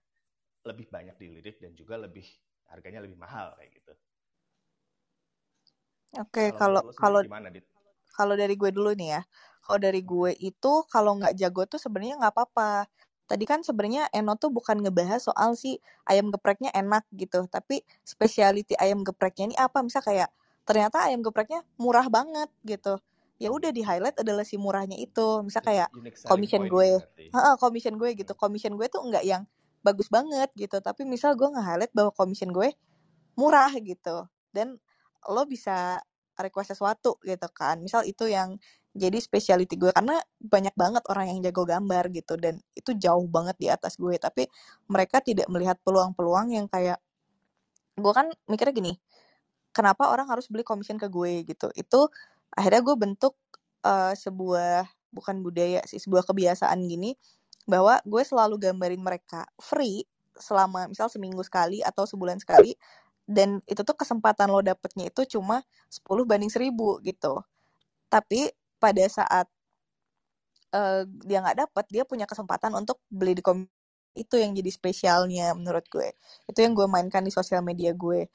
lebih 0.66 0.88
banyak 0.90 1.16
dilirik 1.18 1.59
dan 1.62 1.74
juga 1.74 1.98
lebih 1.98 2.26
harganya 2.70 3.03
lebih 3.05 3.18
mahal 3.18 3.55
kayak 3.59 3.72
gitu. 3.82 3.94
Oke, 6.21 6.53
Kalau 6.53 6.61
kalau 6.61 6.81
kalau 6.93 7.21
sendiri 7.25 7.29
gimana, 7.33 7.49
Dit? 7.49 7.65
kalau 8.13 8.35
dari 8.37 8.55
gue 8.57 8.71
dulu 8.73 8.93
nih 8.93 9.09
ya. 9.17 9.23
Kalau 9.63 9.79
dari 9.81 10.03
gue 10.05 10.31
itu 10.43 10.73
kalau 10.91 11.17
nggak 11.17 11.33
jago 11.39 11.65
tuh 11.65 11.81
sebenarnya 11.81 12.21
nggak 12.21 12.35
apa-apa. 12.35 12.91
Tadi 13.31 13.45
kan 13.49 13.65
sebenarnya 13.65 14.13
Eno 14.13 14.37
tuh 14.37 14.53
bukan 14.53 14.83
ngebahas 14.85 15.25
soal 15.25 15.57
si 15.57 15.81
ayam 16.05 16.29
gepreknya 16.29 16.69
enak 16.77 17.07
gitu, 17.17 17.49
tapi 17.49 17.81
specialty 18.05 18.77
ayam 18.77 19.01
gepreknya 19.07 19.55
ini 19.55 19.57
apa? 19.57 19.81
Misal 19.81 20.05
kayak 20.05 20.29
ternyata 20.69 21.09
ayam 21.09 21.25
gepreknya 21.25 21.65
murah 21.81 22.05
banget 22.13 22.51
gitu. 22.67 23.01
Ya 23.41 23.49
udah 23.49 23.73
di 23.73 23.81
highlight 23.81 24.21
adalah 24.21 24.45
si 24.45 24.61
murahnya 24.61 24.99
itu. 25.01 25.41
Misal 25.47 25.65
kayak 25.65 25.89
commission 26.29 26.69
gue. 26.69 27.01
Heeh, 27.33 27.55
commission 27.57 27.95
gue 27.97 28.11
gitu. 28.19 28.37
Commission 28.37 28.77
gue 28.77 28.87
tuh 28.93 29.01
nggak 29.01 29.25
yang 29.25 29.49
bagus 29.83 30.07
banget 30.13 30.53
gitu, 30.55 30.79
tapi 30.79 31.03
misal 31.09 31.35
gue 31.35 31.49
nge-highlight 31.49 31.91
bahwa 31.97 32.13
commission 32.15 32.53
gue 32.53 32.71
murah 33.39 33.73
gitu. 33.81 34.29
Dan 34.53 34.77
lo 35.29 35.47
bisa 35.47 36.01
request 36.39 36.75
sesuatu 36.75 37.18
gitu 37.23 37.49
kan. 37.55 37.79
Misal 37.83 38.07
itu 38.09 38.27
yang 38.27 38.57
jadi 38.93 39.18
specialty 39.25 39.81
gue 39.81 39.89
karena 39.89 40.20
banyak 40.37 40.77
banget 40.77 41.01
orang 41.09 41.33
yang 41.33 41.39
jago 41.41 41.64
gambar 41.64 42.12
gitu 42.12 42.37
dan 42.37 42.61
itu 42.77 42.93
jauh 43.01 43.25
banget 43.25 43.57
di 43.57 43.68
atas 43.73 43.97
gue 43.97 44.12
tapi 44.20 44.45
mereka 44.85 45.25
tidak 45.25 45.49
melihat 45.49 45.81
peluang-peluang 45.81 46.53
yang 46.53 46.68
kayak 46.68 47.01
gue 47.97 48.12
kan 48.12 48.29
mikirnya 48.49 48.75
gini 48.77 48.93
kenapa 49.73 50.12
orang 50.12 50.29
harus 50.29 50.45
beli 50.53 50.61
commission 50.61 51.01
ke 51.01 51.09
gue 51.09 51.49
gitu 51.49 51.73
itu 51.73 52.01
akhirnya 52.53 52.85
gue 52.85 52.97
bentuk 53.01 53.35
eh, 53.85 54.12
sebuah 54.12 54.85
bukan 55.12 55.41
budaya 55.41 55.81
sih 55.89 56.01
sebuah 56.01 56.29
kebiasaan 56.29 56.85
gini 56.85 57.16
bahwa 57.64 57.97
gue 58.05 58.23
selalu 58.25 58.61
gambarin 58.61 59.01
mereka 59.01 59.49
free 59.57 60.05
selama 60.37 60.89
misal 60.89 61.09
seminggu 61.09 61.41
sekali 61.45 61.81
atau 61.85 62.05
sebulan 62.05 62.41
sekali 62.41 62.77
dan 63.27 63.62
itu 63.70 63.81
tuh 63.87 63.97
kesempatan 63.97 64.51
lo 64.51 64.61
dapetnya 64.64 65.09
itu 65.11 65.39
cuma 65.39 65.62
10 65.89 66.27
banding 66.27 66.51
1000 66.51 67.03
gitu. 67.07 67.43
Tapi 68.11 68.51
pada 68.83 69.05
saat 69.09 69.47
uh, 70.75 71.03
dia 71.25 71.39
nggak 71.45 71.59
dapet 71.68 71.85
dia 71.93 72.03
punya 72.09 72.27
kesempatan 72.27 72.73
untuk 72.75 72.99
beli 73.12 73.39
di 73.39 73.43
kom 73.45 73.68
itu 74.12 74.37
yang 74.37 74.53
jadi 74.53 74.70
spesialnya 74.73 75.57
menurut 75.57 75.85
gue. 75.89 76.12
Itu 76.49 76.61
yang 76.61 76.77
gue 76.77 76.85
mainkan 76.91 77.25
di 77.25 77.33
sosial 77.33 77.64
media 77.64 77.97
gue. 77.97 78.29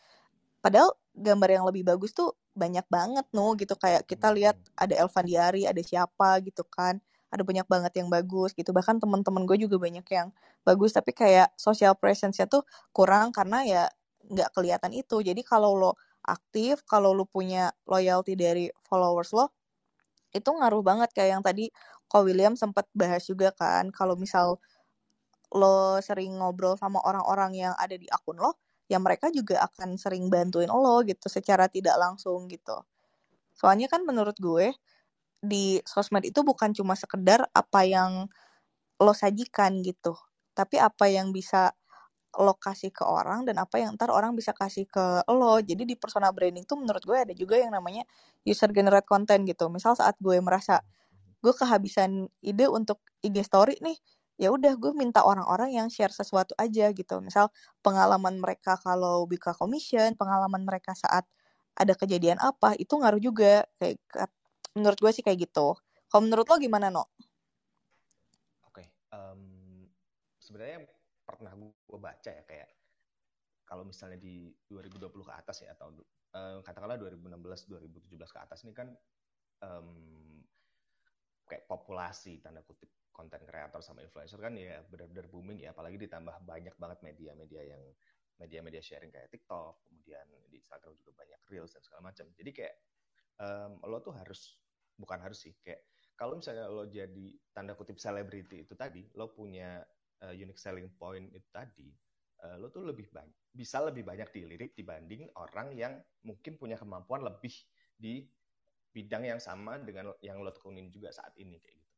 Padahal 0.62 0.94
gambar 1.14 1.50
yang 1.62 1.66
lebih 1.70 1.86
bagus 1.86 2.14
tuh 2.18 2.34
banyak 2.58 2.86
banget 2.90 3.26
no 3.34 3.54
gitu. 3.60 3.78
Kayak 3.78 4.10
kita 4.10 4.34
lihat 4.34 4.58
ada 4.74 4.94
Elvan 4.98 5.26
Diari 5.30 5.64
ada 5.70 5.82
siapa 5.86 6.42
gitu 6.42 6.66
kan. 6.66 6.98
Ada 7.30 7.44
banyak 7.46 7.68
banget 7.70 7.94
yang 8.02 8.10
bagus 8.10 8.58
gitu. 8.58 8.72
Bahkan 8.74 9.04
teman-teman 9.04 9.46
gue 9.46 9.58
juga 9.62 9.78
banyak 9.78 10.06
yang 10.10 10.34
bagus. 10.66 10.98
Tapi 10.98 11.14
kayak 11.14 11.54
social 11.60 11.94
presence-nya 11.94 12.50
tuh 12.50 12.66
kurang 12.96 13.30
karena 13.36 13.62
ya 13.68 13.84
nggak 14.32 14.50
kelihatan 14.56 14.92
itu. 14.96 15.24
Jadi 15.24 15.42
kalau 15.44 15.76
lo 15.78 15.92
aktif 16.28 16.84
kalau 16.84 17.16
lo 17.16 17.24
punya 17.28 17.72
loyalty 17.88 18.36
dari 18.36 18.68
followers 18.84 19.32
lo 19.36 19.52
itu 20.36 20.50
ngaruh 20.50 20.84
banget. 20.84 21.10
Kayak 21.16 21.30
yang 21.40 21.44
tadi 21.46 21.66
Ko 22.08 22.24
William 22.24 22.56
sempat 22.56 22.88
bahas 22.96 23.28
juga 23.28 23.52
kan 23.56 23.92
kalau 23.92 24.16
misal 24.16 24.60
lo 25.56 26.00
sering 26.04 26.36
ngobrol 26.40 26.76
sama 26.76 27.00
orang-orang 27.04 27.56
yang 27.56 27.74
ada 27.80 27.96
di 27.96 28.08
akun 28.12 28.40
lo 28.40 28.60
ya 28.92 29.00
mereka 29.00 29.32
juga 29.32 29.64
akan 29.68 29.96
sering 30.00 30.28
bantuin 30.32 30.72
lo 30.72 31.04
gitu 31.04 31.28
secara 31.32 31.68
tidak 31.72 31.96
langsung 32.00 32.48
gitu. 32.52 32.84
Soalnya 33.56 33.88
kan 33.92 34.04
menurut 34.08 34.36
gue 34.40 34.76
di 35.44 35.80
sosmed 35.86 36.26
itu 36.28 36.42
bukan 36.44 36.74
cuma 36.76 36.96
sekedar 36.98 37.46
apa 37.54 37.82
yang 37.88 38.28
lo 38.98 39.14
sajikan 39.14 39.86
gitu 39.86 40.18
tapi 40.58 40.82
apa 40.82 41.06
yang 41.06 41.30
bisa 41.30 41.78
lo 42.38 42.54
kasih 42.56 42.94
ke 42.94 43.02
orang 43.02 43.50
dan 43.50 43.58
apa 43.58 43.82
yang 43.82 43.98
ntar 43.98 44.14
orang 44.14 44.38
bisa 44.38 44.54
kasih 44.54 44.86
ke 44.86 45.26
lo. 45.30 45.58
Jadi 45.60 45.84
di 45.90 45.96
personal 45.98 46.32
branding 46.32 46.64
tuh 46.70 46.78
menurut 46.78 47.02
gue 47.02 47.18
ada 47.18 47.34
juga 47.34 47.58
yang 47.58 47.74
namanya 47.74 48.06
user 48.46 48.70
generate 48.70 49.10
content 49.10 49.42
gitu. 49.50 49.68
Misal 49.74 49.98
saat 49.98 50.16
gue 50.22 50.38
merasa 50.38 50.86
gue 51.42 51.54
kehabisan 51.54 52.30
ide 52.42 52.70
untuk 52.70 53.02
IG 53.26 53.42
story 53.46 53.78
nih 53.82 53.98
ya 54.38 54.54
udah 54.54 54.78
gue 54.78 54.94
minta 54.94 55.26
orang-orang 55.26 55.74
yang 55.74 55.90
share 55.90 56.14
sesuatu 56.14 56.54
aja 56.62 56.94
gitu. 56.94 57.20
Misal 57.26 57.50
pengalaman 57.82 58.38
mereka 58.38 58.78
kalau 58.78 59.26
buka 59.26 59.58
commission 59.58 60.14
pengalaman 60.14 60.62
mereka 60.62 60.94
saat 60.94 61.26
ada 61.74 61.94
kejadian 61.98 62.38
apa 62.38 62.78
itu 62.78 62.94
ngaruh 62.94 63.22
juga. 63.22 63.66
Kayak 63.82 63.98
menurut 64.78 64.98
gue 65.02 65.12
sih 65.14 65.26
kayak 65.26 65.50
gitu. 65.50 65.74
Kalau 66.08 66.22
menurut 66.22 66.46
lo 66.46 66.56
gimana 66.62 66.94
no? 66.94 67.10
Oke, 68.70 68.86
okay, 68.86 68.88
um, 69.12 69.90
sebenarnya 70.38 70.86
pernah 71.26 71.52
gue 71.88 72.00
baca 72.00 72.30
ya 72.30 72.44
kayak 72.44 72.70
kalau 73.68 73.84
misalnya 73.84 74.20
di 74.20 74.52
2020 74.72 75.12
ke 75.12 75.34
atas 75.34 75.64
ya 75.64 75.76
atau 75.76 75.92
uh, 76.36 76.60
katakanlah 76.64 76.96
2016 77.00 77.68
2017 77.68 78.36
ke 78.36 78.40
atas 78.40 78.60
ini 78.64 78.74
kan 78.76 78.92
um, 79.64 79.90
kayak 81.48 81.64
populasi 81.68 82.44
tanda 82.44 82.64
kutip 82.64 82.92
konten 83.12 83.42
kreator 83.48 83.82
sama 83.82 84.04
influencer 84.04 84.38
kan 84.38 84.54
ya 84.54 84.84
benar-benar 84.86 85.26
booming 85.32 85.64
ya 85.64 85.74
apalagi 85.74 85.98
ditambah 85.98 86.38
banyak 86.46 86.76
banget 86.78 87.00
media-media 87.02 87.62
yang 87.76 87.84
media-media 88.38 88.84
sharing 88.84 89.10
kayak 89.10 89.34
TikTok 89.34 89.82
kemudian 89.90 90.28
di 90.48 90.62
Instagram 90.62 90.94
juga 90.94 91.12
banyak 91.18 91.42
reels 91.50 91.74
dan 91.74 91.82
segala 91.82 92.14
macam. 92.14 92.30
Jadi 92.38 92.52
kayak 92.54 92.76
um, 93.42 93.82
lo 93.90 93.98
tuh 94.06 94.14
harus 94.14 94.62
bukan 94.94 95.18
harus 95.22 95.42
sih 95.42 95.54
kayak 95.66 95.82
kalau 96.18 96.38
misalnya 96.38 96.70
lo 96.70 96.86
jadi 96.86 97.28
tanda 97.54 97.74
kutip 97.74 97.98
selebriti 97.98 98.66
itu 98.66 98.74
tadi 98.78 99.06
lo 99.18 99.34
punya 99.34 99.82
uh, 100.24 100.34
unique 100.34 100.62
selling 100.62 100.90
point 100.96 101.30
itu 101.34 101.48
tadi, 101.54 101.90
uh, 102.46 102.56
lo 102.58 102.70
tuh 102.70 102.86
lebih 102.86 103.10
banyak 103.10 103.38
bisa 103.58 103.82
lebih 103.82 104.06
banyak 104.06 104.30
dilirik 104.30 104.78
dibanding 104.78 105.26
orang 105.34 105.74
yang 105.74 105.98
mungkin 106.22 106.62
punya 106.62 106.78
kemampuan 106.78 107.26
lebih 107.26 107.54
di 107.98 108.22
bidang 108.94 109.26
yang 109.26 109.42
sama 109.42 109.82
dengan 109.82 110.14
yang 110.22 110.42
lo 110.46 110.54
tekunin 110.54 110.94
juga 110.94 111.10
saat 111.10 111.34
ini 111.42 111.58
kayak 111.58 111.78
gitu. 111.82 111.96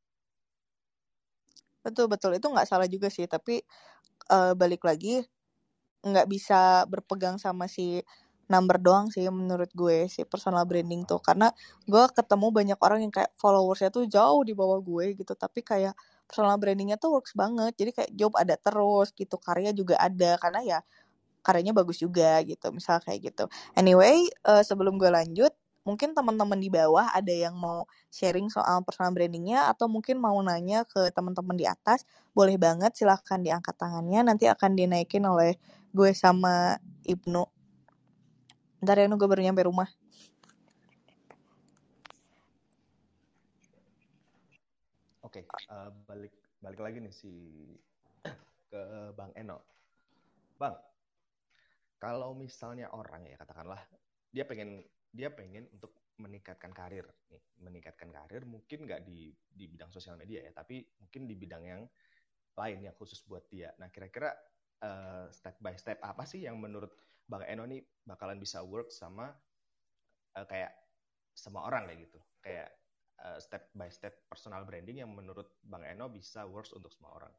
Betul 1.83 2.05
betul 2.07 2.31
itu 2.35 2.47
nggak 2.47 2.67
salah 2.67 2.87
juga 2.87 3.11
sih 3.11 3.27
tapi 3.27 3.59
uh, 4.31 4.55
balik 4.55 4.83
lagi 4.87 5.23
nggak 5.99 6.27
bisa 6.31 6.87
berpegang 6.87 7.35
sama 7.35 7.67
si 7.67 7.99
number 8.49 8.81
doang 8.81 9.11
sih 9.13 9.27
menurut 9.29 9.69
gue 9.75 10.09
si 10.09 10.25
personal 10.25 10.65
branding 10.65 11.05
tuh 11.05 11.21
karena 11.21 11.53
gue 11.85 12.03
ketemu 12.15 12.47
banyak 12.49 12.79
orang 12.81 13.05
yang 13.05 13.13
kayak 13.13 13.31
followersnya 13.37 13.93
tuh 13.93 14.09
jauh 14.09 14.41
di 14.41 14.57
bawah 14.57 14.81
gue 14.81 15.13
gitu 15.13 15.37
tapi 15.37 15.61
kayak 15.61 15.93
personal 16.29 16.55
brandingnya 16.61 17.01
tuh 17.01 17.17
works 17.17 17.33
banget. 17.33 17.73
Jadi 17.73 17.91
kayak 17.97 18.11
job 18.13 18.33
ada 18.37 18.53
terus 18.55 19.09
gitu 19.17 19.35
karya 19.41 19.73
juga 19.73 19.97
ada 19.97 20.37
karena 20.37 20.61
ya 20.61 20.79
karyanya 21.41 21.73
bagus 21.73 21.97
juga 21.97 22.45
gitu 22.45 22.69
misal 22.69 23.01
kayak 23.01 23.33
gitu. 23.33 23.49
Anyway 23.73 24.29
uh, 24.45 24.61
sebelum 24.61 25.01
gue 25.01 25.09
lanjut 25.09 25.49
mungkin 25.87 26.13
teman-teman 26.13 26.59
di 26.61 26.69
bawah 26.69 27.09
ada 27.09 27.33
yang 27.33 27.57
mau 27.57 27.89
sharing 28.13 28.51
soal 28.53 28.85
personal 28.85 29.09
brandingnya 29.09 29.73
atau 29.73 29.89
mungkin 29.89 30.21
mau 30.21 30.37
nanya 30.45 30.85
ke 30.85 31.09
teman-teman 31.15 31.57
di 31.57 31.65
atas 31.65 32.05
boleh 32.37 32.61
banget 32.61 32.93
silahkan 32.93 33.41
diangkat 33.41 33.73
tangannya 33.73 34.21
nanti 34.21 34.45
akan 34.45 34.77
dinaikin 34.77 35.25
oleh 35.25 35.57
gue 35.89 36.11
sama 36.13 36.77
Ibnu. 37.07 37.41
Ntar 38.85 38.95
ya 39.01 39.07
gue 39.09 39.27
baru 39.27 39.41
nyampe 39.41 39.65
rumah 39.65 39.89
Oke, 45.29 45.45
okay, 45.45 45.69
uh, 45.69 45.85
eh, 45.85 45.89
balik 46.09 46.33
balik 46.57 46.81
lagi 46.81 46.97
nih 47.05 47.13
si 47.13 47.29
ke 48.65 48.81
Bang 49.13 49.29
Eno. 49.37 49.61
Bang, 50.57 50.73
kalau 52.01 52.33
misalnya 52.33 52.89
orang 52.89 53.29
ya 53.29 53.37
katakanlah 53.37 53.77
dia 54.33 54.49
pengen 54.49 54.81
dia 55.13 55.29
pengen 55.29 55.69
untuk 55.69 55.93
meningkatkan 56.17 56.73
karir 56.73 57.05
nih, 57.29 57.45
meningkatkan 57.61 58.09
karir 58.09 58.41
mungkin 58.49 58.89
nggak 58.89 59.05
di 59.05 59.29
di 59.53 59.69
bidang 59.69 59.93
sosial 59.93 60.17
media 60.17 60.41
ya, 60.41 60.49
tapi 60.49 60.81
mungkin 60.97 61.29
di 61.29 61.37
bidang 61.37 61.61
yang 61.61 61.85
lain 62.57 62.89
yang 62.89 62.97
khusus 62.97 63.21
buat 63.29 63.45
dia. 63.53 63.69
Nah, 63.77 63.93
kira-kira 63.93 64.33
uh, 64.81 65.29
step 65.29 65.61
by 65.61 65.77
step 65.77 66.01
apa 66.01 66.25
sih 66.25 66.41
yang 66.41 66.57
menurut 66.57 66.89
Bang 67.29 67.45
Eno 67.45 67.69
nih 67.69 67.85
bakalan 68.01 68.41
bisa 68.41 68.65
work 68.65 68.89
sama 68.89 69.29
uh, 69.29 70.45
kayak 70.49 70.73
semua 71.37 71.69
orang 71.69 71.85
kayak 71.85 72.09
gitu, 72.09 72.17
kayak 72.41 72.78
uh, 73.25 73.39
step 73.39 73.71
by 73.75 73.89
step 73.91 74.15
personal 74.27 74.63
branding 74.63 75.03
yang 75.03 75.11
menurut 75.11 75.47
Bang 75.65 75.83
Eno 75.83 76.07
bisa 76.07 76.45
works 76.47 76.71
untuk 76.75 76.91
semua 76.91 77.15
orang? 77.15 77.33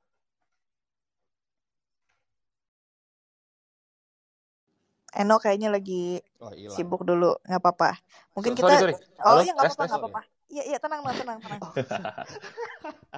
Eno 5.11 5.43
kayaknya 5.43 5.75
lagi 5.75 6.23
oh, 6.39 6.55
sibuk 6.71 7.03
dulu, 7.03 7.35
nggak 7.43 7.59
apa-apa. 7.59 7.99
Mungkin 8.39 8.55
so, 8.55 8.59
kita, 8.63 8.79
sorry, 8.79 8.95
sorry. 8.95 9.27
oh 9.27 9.43
iya 9.43 9.53
nggak 9.59 9.67
apa-apa, 9.67 9.85
nggak 9.91 10.03
apa-apa. 10.07 10.23
Iya, 10.51 10.63
iya 10.67 10.79
tenang, 10.83 11.01
no, 11.07 11.11
tenang, 11.15 11.39
tenang. 11.39 11.61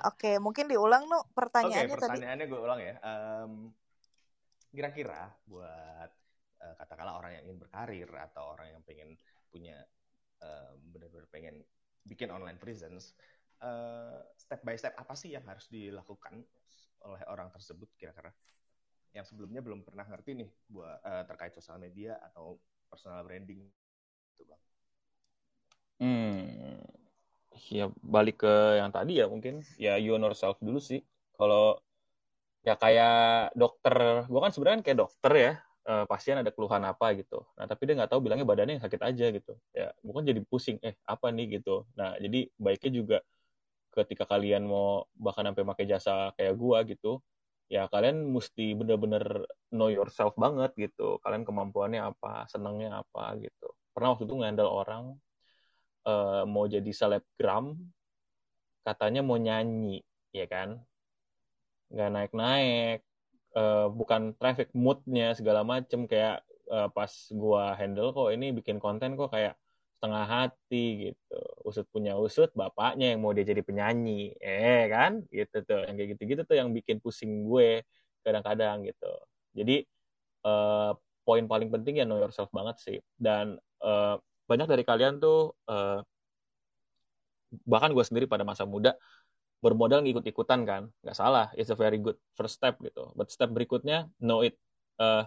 Oh. 0.02 0.08
Oke, 0.12 0.40
mungkin 0.42 0.66
diulang 0.66 1.06
no 1.06 1.28
pertanyaannya 1.36 1.94
okay, 1.94 2.00
pertanyaannya 2.00 2.46
gue 2.48 2.60
ulang 2.60 2.80
ya. 2.80 2.94
Um, 3.04 3.52
kira-kira 4.72 5.30
buat 5.44 6.10
uh, 6.64 6.74
katakanlah 6.80 7.20
orang 7.20 7.36
yang 7.36 7.42
ingin 7.48 7.58
berkarir 7.60 8.08
atau 8.08 8.56
orang 8.56 8.72
yang 8.72 8.82
pengen 8.82 9.14
punya 9.52 9.84
uh, 10.40 10.72
benar-benar 10.92 11.28
pengen 11.28 11.60
bikin 12.02 12.28
online 12.34 12.58
presence, 12.58 13.14
uh, 13.62 14.20
step 14.34 14.60
by 14.66 14.74
step 14.74 14.94
apa 14.98 15.14
sih 15.14 15.34
yang 15.34 15.46
harus 15.46 15.70
dilakukan 15.70 16.42
oleh 17.06 17.22
orang 17.30 17.48
tersebut 17.50 17.90
kira-kira? 17.98 18.30
Yang 19.12 19.34
sebelumnya 19.34 19.60
belum 19.60 19.84
pernah 19.84 20.06
ngerti 20.08 20.38
nih 20.38 20.50
buat 20.72 20.98
uh, 21.04 21.24
terkait 21.28 21.52
sosial 21.54 21.78
media 21.78 22.18
atau 22.32 22.58
personal 22.88 23.24
branding 23.24 23.64
itu, 24.34 24.42
Bang. 24.48 24.62
Hmm. 26.02 26.80
Ya 27.70 27.88
balik 28.02 28.42
ke 28.42 28.54
yang 28.80 28.90
tadi 28.90 29.22
ya 29.22 29.30
mungkin 29.30 29.62
ya 29.78 29.96
you 29.96 30.16
know 30.18 30.28
yourself 30.28 30.58
dulu 30.58 30.80
sih. 30.82 31.00
Kalau 31.36 31.78
ya 32.62 32.74
kayak 32.76 33.54
dokter, 33.56 34.26
gua 34.28 34.40
kan 34.48 34.52
sebenarnya 34.52 34.84
kayak 34.84 35.00
dokter 35.00 35.32
ya 35.34 35.52
uh, 35.86 36.04
pasien 36.06 36.38
ada 36.38 36.50
keluhan 36.54 36.82
apa 36.86 37.14
gitu. 37.18 37.42
Nah, 37.58 37.66
tapi 37.66 37.86
dia 37.88 37.94
nggak 37.98 38.10
tahu 38.10 38.20
bilangnya 38.24 38.46
badannya 38.46 38.78
sakit 38.82 39.00
aja 39.02 39.26
gitu. 39.34 39.52
Ya, 39.74 39.90
bukan 40.02 40.22
jadi 40.26 40.40
pusing, 40.46 40.78
eh 40.82 40.94
apa 41.06 41.30
nih 41.34 41.60
gitu. 41.60 41.86
Nah, 41.98 42.16
jadi 42.18 42.50
baiknya 42.58 42.90
juga 42.92 43.18
ketika 43.92 44.24
kalian 44.24 44.64
mau 44.64 45.04
bahkan 45.18 45.44
sampai 45.44 45.64
pakai 45.68 45.84
jasa 45.84 46.32
kayak 46.38 46.54
gua 46.56 46.80
gitu, 46.88 47.20
ya 47.68 47.88
kalian 47.92 48.32
mesti 48.32 48.72
bener-bener 48.76 49.44
know 49.72 49.92
yourself 49.92 50.32
banget 50.38 50.72
gitu. 50.78 51.20
Kalian 51.20 51.44
kemampuannya 51.44 52.00
apa, 52.00 52.48
senangnya 52.48 53.04
apa 53.04 53.36
gitu. 53.40 53.68
Pernah 53.92 54.16
waktu 54.16 54.24
itu 54.24 54.34
ngandel 54.40 54.68
orang 54.68 55.04
uh, 56.08 56.44
mau 56.48 56.64
jadi 56.64 56.88
selebgram, 56.88 57.76
katanya 58.86 59.20
mau 59.20 59.36
nyanyi, 59.36 60.00
ya 60.32 60.46
kan? 60.48 60.80
Nggak 61.92 62.10
naik-naik, 62.16 63.00
uh, 63.56 63.86
bukan 63.92 64.36
traffic 64.36 64.72
moodnya 64.76 65.32
segala 65.38 65.62
macem 65.62 66.04
kayak 66.10 66.44
uh, 66.70 66.88
pas 66.92 67.10
gua 67.32 67.76
handle 67.76 68.12
kok 68.16 68.30
ini 68.32 68.52
bikin 68.52 68.76
konten 68.82 69.16
kok 69.16 69.32
kayak 69.32 69.54
setengah 70.02 70.26
hati 70.26 70.86
gitu. 71.14 71.38
Usut 71.62 71.86
punya 71.94 72.18
usut, 72.18 72.50
bapaknya 72.58 73.14
yang 73.14 73.22
mau 73.22 73.30
dia 73.30 73.46
jadi 73.46 73.62
penyanyi. 73.62 74.34
Eh 74.42 74.90
kan? 74.90 75.22
Gitu 75.30 75.62
tuh. 75.62 75.86
Yang 75.86 75.94
kayak 75.94 76.08
gitu-gitu 76.18 76.42
tuh 76.42 76.56
yang 76.58 76.74
bikin 76.74 76.98
pusing 76.98 77.46
gue 77.46 77.86
kadang-kadang 78.26 78.82
gitu. 78.82 79.12
Jadi 79.54 79.86
uh, 80.42 80.90
poin 81.22 81.46
paling 81.46 81.70
penting 81.70 82.02
ya 82.02 82.04
know 82.04 82.18
yourself 82.18 82.50
banget 82.50 82.82
sih. 82.82 82.98
Dan 83.14 83.62
uh, 83.78 84.18
banyak 84.50 84.66
dari 84.66 84.82
kalian 84.82 85.22
tuh 85.22 85.54
uh, 85.70 86.02
bahkan 87.62 87.94
gue 87.94 88.02
sendiri 88.02 88.26
pada 88.26 88.42
masa 88.42 88.66
muda 88.66 88.98
bermodal 89.62 90.02
ngikut-ikutan 90.02 90.66
kan. 90.66 90.82
Nggak 91.06 91.16
salah 91.16 91.46
it's 91.54 91.70
a 91.70 91.78
very 91.78 92.02
good 92.02 92.18
first 92.34 92.58
step 92.58 92.76
gitu. 92.82 93.14
But 93.14 93.30
step 93.30 93.54
berikutnya 93.54 94.10
know 94.18 94.42
it. 94.42 94.58
Uh, 94.98 95.24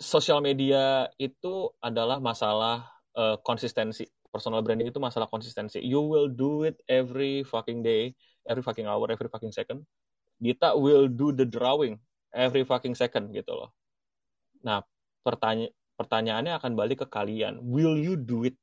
sosial 0.00 0.40
media 0.40 1.12
itu 1.20 1.68
adalah 1.84 2.18
masalah 2.18 2.88
uh, 3.14 3.36
konsistensi. 3.44 4.08
Personal 4.32 4.64
branding 4.64 4.88
itu 4.88 4.98
masalah 4.98 5.28
konsistensi. 5.28 5.84
You 5.84 6.00
will 6.00 6.32
do 6.32 6.64
it 6.64 6.80
every 6.88 7.44
fucking 7.44 7.84
day 7.84 8.16
every 8.48 8.64
fucking 8.64 8.88
hour 8.88 9.06
every 9.12 9.28
fucking 9.28 9.52
second. 9.52 9.84
Dita 10.40 10.72
will 10.72 11.06
do 11.06 11.36
the 11.36 11.44
drawing 11.44 12.00
every 12.32 12.64
fucking 12.64 12.96
second 12.96 13.30
gitu 13.36 13.52
loh. 13.52 13.70
Nah 14.64 14.80
pertanya 15.20 15.68
pertanyaannya 16.00 16.56
akan 16.56 16.72
balik 16.74 17.04
ke 17.04 17.06
kalian. 17.12 17.60
Will 17.60 18.00
you 18.00 18.16
do 18.16 18.48
it 18.48 18.56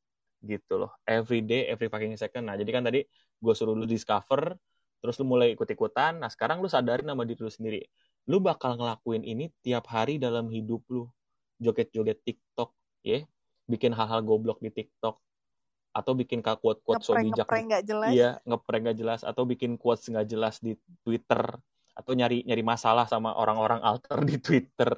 gitu 0.47 0.79
loh. 0.79 0.91
Every 1.03 1.43
day 1.43 1.67
every 1.67 1.91
fucking 1.91 2.15
second. 2.15 2.47
Nah 2.47 2.55
jadi 2.55 2.71
kan 2.71 2.83
tadi 2.87 3.03
gue 3.37 3.53
suruh 3.53 3.75
lu 3.75 3.83
discover 3.83 4.55
terus 4.97 5.19
lu 5.19 5.27
mulai 5.27 5.53
ikut-ikutan. 5.53 6.23
Nah 6.23 6.31
sekarang 6.31 6.63
lu 6.63 6.71
sadarin 6.71 7.05
nama 7.05 7.27
diri 7.27 7.43
lu 7.43 7.51
sendiri. 7.51 7.83
Lu 8.31 8.39
bakal 8.39 8.79
ngelakuin 8.79 9.23
ini 9.27 9.51
tiap 9.61 9.91
hari 9.91 10.17
dalam 10.17 10.47
hidup 10.49 10.81
lu. 10.89 11.05
Joget-joget 11.59 12.23
TikTok 12.23 12.73
ya. 13.03 13.21
Yeah? 13.21 13.23
bikin 13.67 13.91
hal-hal 13.91 14.23
goblok 14.23 14.63
di 14.63 14.71
TikTok. 14.71 15.19
Atau 15.91 16.13
bikin 16.13 16.45
quote-quote 16.45 17.01
so 17.01 17.17
bijak 17.17 17.49
gak 17.49 17.83
jelas. 17.83 18.11
iya 18.13 18.39
ngeprank 18.47 18.93
gak 18.93 18.97
jelas. 18.97 19.21
Atau 19.27 19.43
bikin 19.43 19.75
quotes 19.75 20.07
nggak 20.07 20.27
jelas 20.29 20.61
di 20.63 20.77
Twitter. 21.03 21.41
Atau 21.93 22.13
nyari 22.15 22.45
nyari 22.47 22.63
masalah 22.63 23.05
sama 23.09 23.35
orang-orang 23.35 23.83
alter 23.83 24.23
di 24.23 24.37
Twitter. 24.39 24.93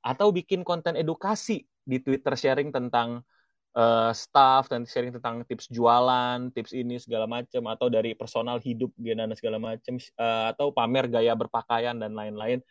Atau 0.00 0.32
bikin 0.32 0.64
konten 0.64 0.96
edukasi 0.96 1.66
di 1.84 1.98
Twitter 2.00 2.32
sharing 2.38 2.72
tentang 2.72 3.26
uh, 3.74 4.10
staff 4.14 4.66
dan 4.70 4.86
sharing 4.86 5.14
tentang 5.14 5.42
tips 5.46 5.70
jualan, 5.70 6.50
tips 6.54 6.74
ini 6.74 6.98
segala 6.98 7.26
macam 7.30 7.62
atau 7.70 7.86
dari 7.86 8.14
personal 8.14 8.58
hidup 8.58 8.90
dan 8.98 9.30
segala 9.38 9.58
macam 9.58 9.94
uh, 10.18 10.50
atau 10.54 10.74
pamer 10.74 11.06
gaya 11.10 11.32
berpakaian 11.34 11.96
dan 11.98 12.14
lain-lain. 12.14 12.62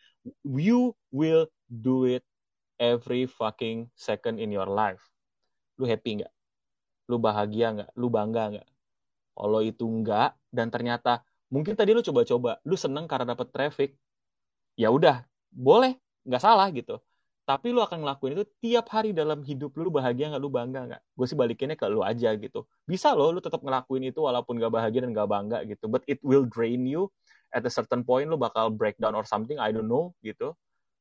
You 0.44 0.96
will 1.12 1.48
do 1.68 2.04
it 2.04 2.24
every 2.76 3.24
fucking 3.28 3.88
second 3.96 4.40
in 4.40 4.52
your 4.52 4.68
life. 4.68 5.00
Lu 5.80 5.88
happy 5.88 6.20
nggak? 6.20 6.32
Lu 7.08 7.16
bahagia 7.16 7.72
nggak? 7.72 7.90
Lu 7.96 8.12
bangga 8.12 8.58
nggak? 8.58 8.68
Kalau 9.36 9.60
itu 9.64 9.84
enggak 9.88 10.36
dan 10.52 10.68
ternyata 10.68 11.24
mungkin 11.48 11.72
tadi 11.74 11.96
lu 11.96 12.04
coba-coba, 12.04 12.60
lu 12.62 12.76
seneng 12.76 13.08
karena 13.08 13.32
dapet 13.32 13.48
traffic, 13.50 13.90
ya 14.76 14.92
udah, 14.92 15.24
boleh, 15.50 15.96
nggak 16.28 16.42
salah 16.42 16.68
gitu 16.70 17.00
tapi 17.48 17.74
lu 17.74 17.82
akan 17.82 18.04
ngelakuin 18.04 18.38
itu 18.38 18.44
tiap 18.62 18.86
hari 18.94 19.10
dalam 19.10 19.42
hidup 19.42 19.74
lu, 19.74 19.90
bahagia 19.90 20.30
nggak 20.30 20.42
lu 20.42 20.50
bangga 20.52 20.80
nggak? 20.86 21.02
Gue 21.18 21.26
sih 21.26 21.34
balikinnya 21.34 21.74
ke 21.74 21.86
lu 21.90 22.04
aja 22.04 22.30
gitu. 22.38 22.68
Bisa 22.86 23.10
lo 23.16 23.34
lu 23.34 23.42
tetap 23.42 23.64
ngelakuin 23.64 24.06
itu 24.06 24.22
walaupun 24.22 24.60
gak 24.60 24.70
bahagia 24.70 25.02
dan 25.02 25.10
gak 25.10 25.26
bangga 25.26 25.58
gitu 25.66 25.90
but 25.90 26.04
it 26.06 26.22
will 26.22 26.46
drain 26.46 26.86
you 26.86 27.10
at 27.50 27.66
a 27.66 27.72
certain 27.72 28.06
point 28.06 28.30
lu 28.30 28.38
bakal 28.38 28.70
breakdown 28.70 29.18
or 29.18 29.26
something 29.26 29.58
I 29.58 29.74
don't 29.74 29.90
know 29.90 30.14
gitu. 30.22 30.54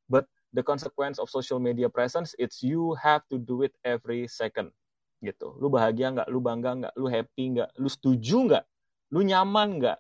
But 0.09 0.25
the 0.55 0.65
consequence 0.65 1.21
of 1.21 1.29
social 1.29 1.61
media 1.61 1.85
presence 1.85 2.33
it's 2.41 2.65
you 2.65 2.97
have 2.97 3.21
to 3.29 3.37
do 3.37 3.61
it 3.61 3.77
every 3.85 4.25
second 4.25 4.73
gitu. 5.21 5.53
Lu 5.61 5.69
bahagia 5.69 6.09
nggak 6.15 6.27
lu 6.33 6.41
bangga 6.41 6.71
nggak 6.81 6.93
lu 6.97 7.05
happy 7.11 7.59
nggak 7.59 7.69
lu 7.77 7.89
setuju 7.91 8.37
nggak 8.49 8.65
lu 9.13 9.21
nyaman 9.21 9.77
nggak 9.77 9.99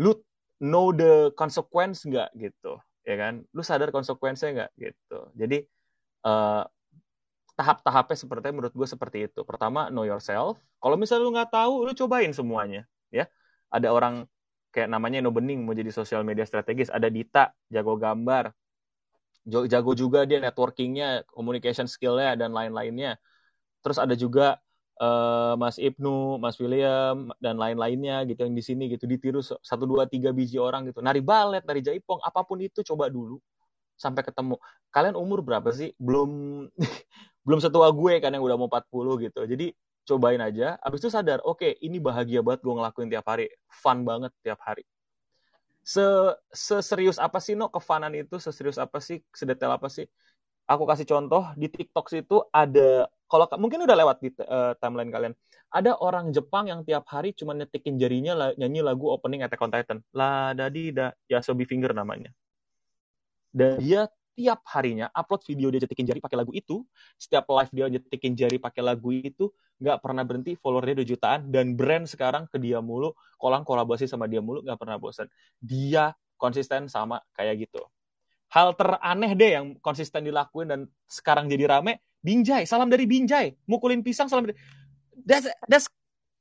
lu 0.00 0.16
know 0.60 0.88
the 0.92 1.28
consequence 1.36 2.04
nggak 2.08 2.32
gitu 2.36 2.80
ya 3.06 3.14
kan? 3.14 3.46
Lu 3.54 3.62
sadar 3.62 3.94
konsekuensinya 3.94 4.50
nggak? 4.66 4.70
Gitu. 4.74 5.18
Jadi 5.38 5.58
uh, 6.26 6.66
tahap-tahapnya 7.56 8.16
seperti 8.18 8.46
menurut 8.52 8.74
gue 8.74 8.88
seperti 8.90 9.18
itu. 9.30 9.40
Pertama 9.46 9.88
know 9.88 10.02
yourself. 10.02 10.58
Kalau 10.82 10.98
misalnya 10.98 11.22
lu 11.24 11.32
nggak 11.32 11.50
tahu 11.54 11.72
lu 11.86 11.92
cobain 11.94 12.34
semuanya 12.34 12.84
ya. 13.14 13.30
Ada 13.70 13.94
orang 13.94 14.26
kayak 14.74 14.92
namanya 14.92 15.24
No 15.24 15.32
Bening 15.32 15.64
mau 15.64 15.72
jadi 15.72 15.88
sosial 15.94 16.26
media 16.26 16.44
strategis. 16.44 16.90
Ada 16.90 17.08
Dita 17.08 17.54
jago 17.70 17.96
gambar. 17.96 18.50
Jago 19.46 19.94
juga 19.94 20.26
dia 20.26 20.42
networkingnya 20.42 21.22
communication 21.30 21.86
skillnya 21.86 22.34
dan 22.34 22.50
lain-lainnya. 22.50 23.14
Terus 23.80 24.02
ada 24.02 24.18
juga 24.18 24.58
uh, 25.00 25.54
Mas 25.60 25.76
Ibnu, 25.76 26.40
Mas 26.40 26.56
William 26.60 27.30
dan 27.40 27.56
lain-lainnya 27.60 28.24
gitu 28.28 28.44
yang 28.48 28.54
di 28.56 28.64
sini 28.64 28.88
gitu 28.92 29.04
ditiru 29.04 29.40
satu 29.42 29.84
dua 29.84 30.08
tiga 30.08 30.32
biji 30.32 30.56
orang 30.60 30.88
gitu 30.88 31.00
nari 31.04 31.20
balet, 31.20 31.64
nari 31.64 31.80
jaipong, 31.84 32.20
apa 32.24 32.40
pun 32.44 32.60
itu 32.60 32.80
coba 32.84 33.08
dulu 33.12 33.40
sampai 33.96 34.22
ketemu. 34.24 34.60
Kalian 34.92 35.16
umur 35.16 35.40
berapa 35.40 35.72
sih? 35.72 35.92
Belum 35.96 36.64
belum 37.46 37.60
setua 37.62 37.88
gue 37.92 38.14
kan 38.20 38.32
yang 38.32 38.44
udah 38.44 38.56
mau 38.60 38.68
40 38.68 39.24
gitu. 39.28 39.40
Jadi 39.48 39.66
cobain 40.06 40.40
aja. 40.40 40.78
Abis 40.84 41.02
itu 41.02 41.10
sadar, 41.10 41.42
oke 41.42 41.64
okay, 41.64 41.72
ini 41.82 41.98
bahagia 41.98 42.40
banget 42.44 42.62
gue 42.62 42.74
ngelakuin 42.76 43.08
tiap 43.10 43.26
hari, 43.26 43.50
fun 43.68 44.06
banget 44.06 44.30
tiap 44.44 44.60
hari. 44.62 44.84
Se 45.86 46.02
seserius 46.50 47.18
apa 47.22 47.38
sih 47.38 47.54
no 47.54 47.70
kefanan 47.70 48.14
itu? 48.14 48.38
Seserius 48.38 48.78
apa 48.78 48.98
sih? 49.02 49.22
Sedetail 49.34 49.74
apa 49.74 49.86
sih? 49.90 50.06
Aku 50.66 50.82
kasih 50.82 51.06
contoh 51.06 51.46
di 51.54 51.70
TikTok 51.70 52.10
situ 52.10 52.42
ada 52.50 53.06
kalau 53.30 53.46
mungkin 53.58 53.82
udah 53.82 53.96
lewat 53.98 54.16
di 54.22 54.30
uh, 54.42 54.74
timeline 54.78 55.10
kalian. 55.10 55.34
Ada 55.70 55.98
orang 55.98 56.30
Jepang 56.30 56.70
yang 56.70 56.86
tiap 56.86 57.06
hari 57.10 57.34
cuma 57.34 57.54
nyetikin 57.54 57.98
jarinya 57.98 58.34
la, 58.34 58.46
nyanyi 58.54 58.82
lagu 58.86 59.10
opening 59.10 59.42
Attack 59.42 59.62
on 59.62 59.70
Titan. 59.70 59.98
La 60.14 60.54
dadi 60.54 60.94
da 60.94 61.10
Yasobi 61.26 61.66
Finger 61.66 61.90
namanya. 61.90 62.30
Dan 63.50 63.82
dia 63.82 64.06
tiap 64.36 64.62
harinya 64.68 65.08
upload 65.10 65.42
video 65.48 65.72
dia 65.72 65.82
nyetikin 65.82 66.06
jari 66.06 66.20
pakai 66.22 66.38
lagu 66.38 66.52
itu. 66.54 66.86
Setiap 67.18 67.50
live 67.50 67.72
dia 67.74 67.86
nyetikin 67.98 68.32
jari 68.38 68.58
pakai 68.62 68.82
lagu 68.82 69.10
itu, 69.10 69.50
nggak 69.82 69.98
pernah 70.02 70.22
berhenti. 70.22 70.54
Followernya 70.54 71.02
2 71.02 71.10
jutaan 71.14 71.40
dan 71.50 71.74
brand 71.74 72.06
sekarang 72.06 72.46
ke 72.46 72.62
dia 72.62 72.78
mulu, 72.78 73.16
kolang 73.38 73.66
kolaborasi 73.66 74.06
sama 74.06 74.30
dia 74.30 74.38
mulu, 74.42 74.62
nggak 74.62 74.78
pernah 74.78 74.98
bosan. 75.02 75.26
Dia 75.58 76.14
konsisten 76.38 76.86
sama 76.86 77.18
kayak 77.34 77.66
gitu. 77.66 77.82
Hal 78.56 78.72
teraneh 78.72 79.36
deh 79.36 79.50
yang 79.52 79.76
konsisten 79.84 80.24
dilakuin 80.24 80.72
dan 80.72 80.80
sekarang 81.04 81.44
jadi 81.44 81.68
rame, 81.68 82.00
Binjai, 82.24 82.64
salam 82.64 82.88
dari 82.88 83.04
Binjai. 83.04 83.52
Mukulin 83.68 84.00
pisang, 84.00 84.32
salam 84.32 84.48
dari... 84.48 84.56
That's, 85.28 85.52
that's 85.68 85.92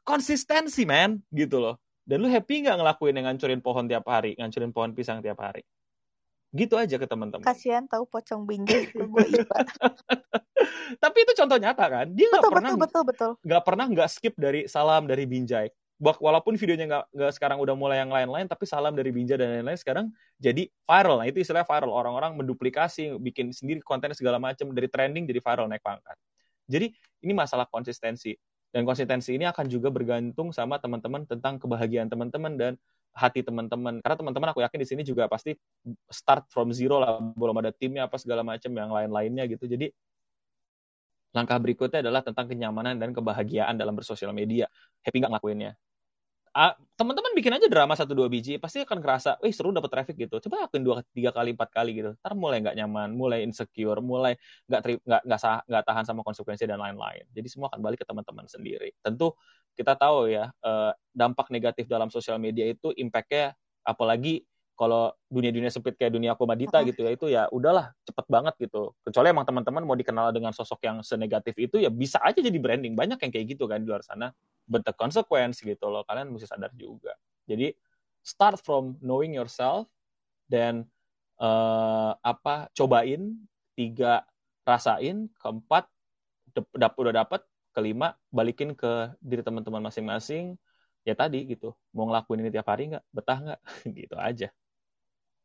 konsistensi, 0.08 0.88
man. 0.88 1.20
Gitu 1.28 1.60
loh. 1.60 1.76
Dan 2.08 2.24
lu 2.24 2.32
happy 2.32 2.64
nggak 2.64 2.80
ngelakuin 2.80 3.20
yang 3.20 3.28
ngancurin 3.28 3.60
pohon 3.60 3.92
tiap 3.92 4.08
hari, 4.08 4.32
ngancurin 4.40 4.72
pohon 4.72 4.96
pisang 4.96 5.20
tiap 5.20 5.44
hari? 5.44 5.68
Gitu 6.56 6.80
aja 6.80 6.96
ke 6.96 7.04
teman-teman. 7.04 7.44
Kasihan 7.44 7.84
tahu 7.84 8.08
pocong 8.08 8.48
binjai 8.48 8.96
ke 8.96 9.04
gue 9.04 9.26
iba. 9.36 9.58
Tapi 11.04 11.18
itu 11.20 11.34
contoh 11.36 11.58
nyata 11.60 11.86
kan? 11.92 12.08
Dia 12.16 12.32
nggak 12.32 12.48
pernah 12.48 12.72
betul, 12.80 12.80
betul, 12.80 13.04
betul. 13.04 13.32
nggak 13.44 13.64
pernah 13.68 13.86
nggak 13.92 14.08
skip 14.08 14.34
dari 14.40 14.64
salam 14.72 15.04
dari 15.04 15.28
Binjai 15.28 15.68
walaupun 16.00 16.60
videonya 16.60 17.08
nggak 17.08 17.32
sekarang 17.40 17.56
udah 17.64 17.72
mulai 17.72 18.04
yang 18.04 18.12
lain-lain 18.12 18.52
tapi 18.52 18.68
salam 18.68 18.92
dari 18.92 19.16
Binja 19.16 19.40
dan 19.40 19.60
lain-lain 19.60 19.80
sekarang 19.80 20.06
jadi 20.36 20.68
viral. 20.84 21.24
Nah 21.24 21.28
itu 21.32 21.40
istilahnya 21.40 21.64
viral. 21.64 21.92
Orang-orang 21.92 22.36
menduplikasi 22.36 23.16
bikin 23.24 23.56
sendiri 23.56 23.80
konten 23.80 24.12
segala 24.12 24.36
macam 24.36 24.76
dari 24.76 24.92
trending 24.92 25.24
jadi 25.24 25.40
viral 25.40 25.72
naik 25.72 25.80
pangkat. 25.80 26.18
Jadi 26.68 26.92
ini 27.24 27.32
masalah 27.32 27.64
konsistensi. 27.72 28.36
Dan 28.76 28.84
konsistensi 28.84 29.32
ini 29.32 29.48
akan 29.48 29.72
juga 29.72 29.88
bergantung 29.88 30.52
sama 30.52 30.76
teman-teman 30.84 31.24
tentang 31.24 31.56
kebahagiaan 31.56 32.12
teman-teman 32.12 32.60
dan 32.60 32.72
hati 33.16 33.40
teman-teman. 33.40 34.04
Karena 34.04 34.20
teman-teman 34.20 34.52
aku 34.52 34.60
yakin 34.68 34.80
di 34.84 34.88
sini 34.92 35.02
juga 35.08 35.32
pasti 35.32 35.56
start 36.12 36.52
from 36.52 36.76
zero 36.76 37.00
lah. 37.00 37.24
Belum 37.40 37.56
ada 37.64 37.72
timnya 37.72 38.04
apa 38.04 38.20
segala 38.20 38.44
macam 38.44 38.68
yang 38.76 38.92
lain-lainnya 38.92 39.48
gitu. 39.48 39.64
Jadi 39.64 39.96
langkah 41.32 41.56
berikutnya 41.56 42.04
adalah 42.04 42.20
tentang 42.20 42.52
kenyamanan 42.52 43.00
dan 43.00 43.16
kebahagiaan 43.16 43.80
dalam 43.80 43.96
bersosial 43.96 44.36
media. 44.36 44.68
Happy 45.00 45.24
nggak 45.24 45.32
ngelakuinnya 45.32 45.80
teman-teman 46.96 47.36
bikin 47.36 47.52
aja 47.52 47.68
drama 47.68 48.00
satu 48.00 48.16
dua 48.16 48.32
biji 48.32 48.56
pasti 48.56 48.80
akan 48.80 49.04
kerasa, 49.04 49.36
eh 49.44 49.52
seru 49.52 49.76
dapat 49.76 49.92
traffic 49.92 50.16
gitu. 50.16 50.40
Coba 50.48 50.66
lakuin 50.66 50.88
dua 50.88 51.04
tiga 51.12 51.36
kali 51.36 51.52
empat 51.52 51.68
kali 51.68 51.92
gitu. 52.00 52.16
Ntar 52.24 52.32
mulai 52.32 52.64
nggak 52.64 52.76
nyaman, 52.80 53.12
mulai 53.12 53.44
insecure, 53.44 54.00
mulai 54.00 54.40
nggak 54.72 55.04
nggak 55.04 55.22
nggak 55.28 55.40
nggak 55.68 55.84
tahan 55.84 56.04
sama 56.08 56.24
konsekuensi 56.24 56.64
dan 56.64 56.80
lain-lain. 56.80 57.28
Jadi 57.36 57.48
semua 57.52 57.68
akan 57.68 57.84
balik 57.84 58.04
ke 58.04 58.08
teman-teman 58.08 58.48
sendiri. 58.48 58.96
Tentu 59.04 59.36
kita 59.76 60.00
tahu 60.00 60.32
ya 60.32 60.48
eh, 60.64 60.92
dampak 61.12 61.52
negatif 61.52 61.92
dalam 61.92 62.08
sosial 62.08 62.40
media 62.40 62.64
itu 62.72 62.96
impactnya 62.96 63.52
apalagi 63.84 64.48
kalau 64.76 65.12
dunia-dunia 65.32 65.72
sempit 65.72 65.96
kayak 65.96 66.12
dunia 66.12 66.36
komodita 66.36 66.84
gitu 66.84 67.08
ya 67.08 67.12
itu 67.16 67.26
ya 67.32 67.44
udahlah 67.52 67.92
cepet 68.08 68.26
banget 68.32 68.56
gitu. 68.64 68.96
Kecuali 69.04 69.32
emang 69.32 69.44
teman-teman 69.48 69.84
mau 69.84 69.96
dikenal 69.96 70.32
dengan 70.32 70.52
sosok 70.56 70.84
yang 70.88 71.04
senegatif 71.04 71.56
itu 71.60 71.80
ya 71.84 71.92
bisa 71.92 72.20
aja 72.24 72.40
jadi 72.40 72.56
branding. 72.60 72.96
Banyak 72.96 73.20
yang 73.20 73.32
kayak 73.32 73.56
gitu 73.56 73.68
kan 73.68 73.84
di 73.84 73.88
luar 73.92 74.04
sana 74.04 74.32
but 74.66 74.82
the 74.84 74.94
consequence 74.94 75.62
gitu 75.62 75.86
loh 75.88 76.02
kalian 76.06 76.30
mesti 76.34 76.50
sadar 76.50 76.74
juga. 76.74 77.14
Jadi 77.46 77.74
start 78.26 78.62
from 78.62 78.98
knowing 79.02 79.38
yourself 79.38 79.86
dan 80.50 80.86
uh, 81.38 82.18
apa 82.22 82.70
cobain 82.74 83.38
tiga 83.78 84.26
rasain 84.66 85.30
keempat 85.38 85.86
dap 86.74 86.98
udah 86.98 87.14
dapet 87.14 87.42
kelima 87.76 88.16
balikin 88.32 88.74
ke 88.74 89.14
diri 89.22 89.46
teman-teman 89.46 89.84
masing-masing. 89.84 90.58
Ya 91.06 91.14
tadi 91.14 91.46
gitu 91.46 91.78
mau 91.94 92.10
ngelakuin 92.10 92.42
ini 92.42 92.50
tiap 92.50 92.66
hari 92.66 92.90
nggak? 92.90 93.06
Betah 93.14 93.38
nggak? 93.38 93.62
Gitu 93.94 94.16
aja. 94.18 94.50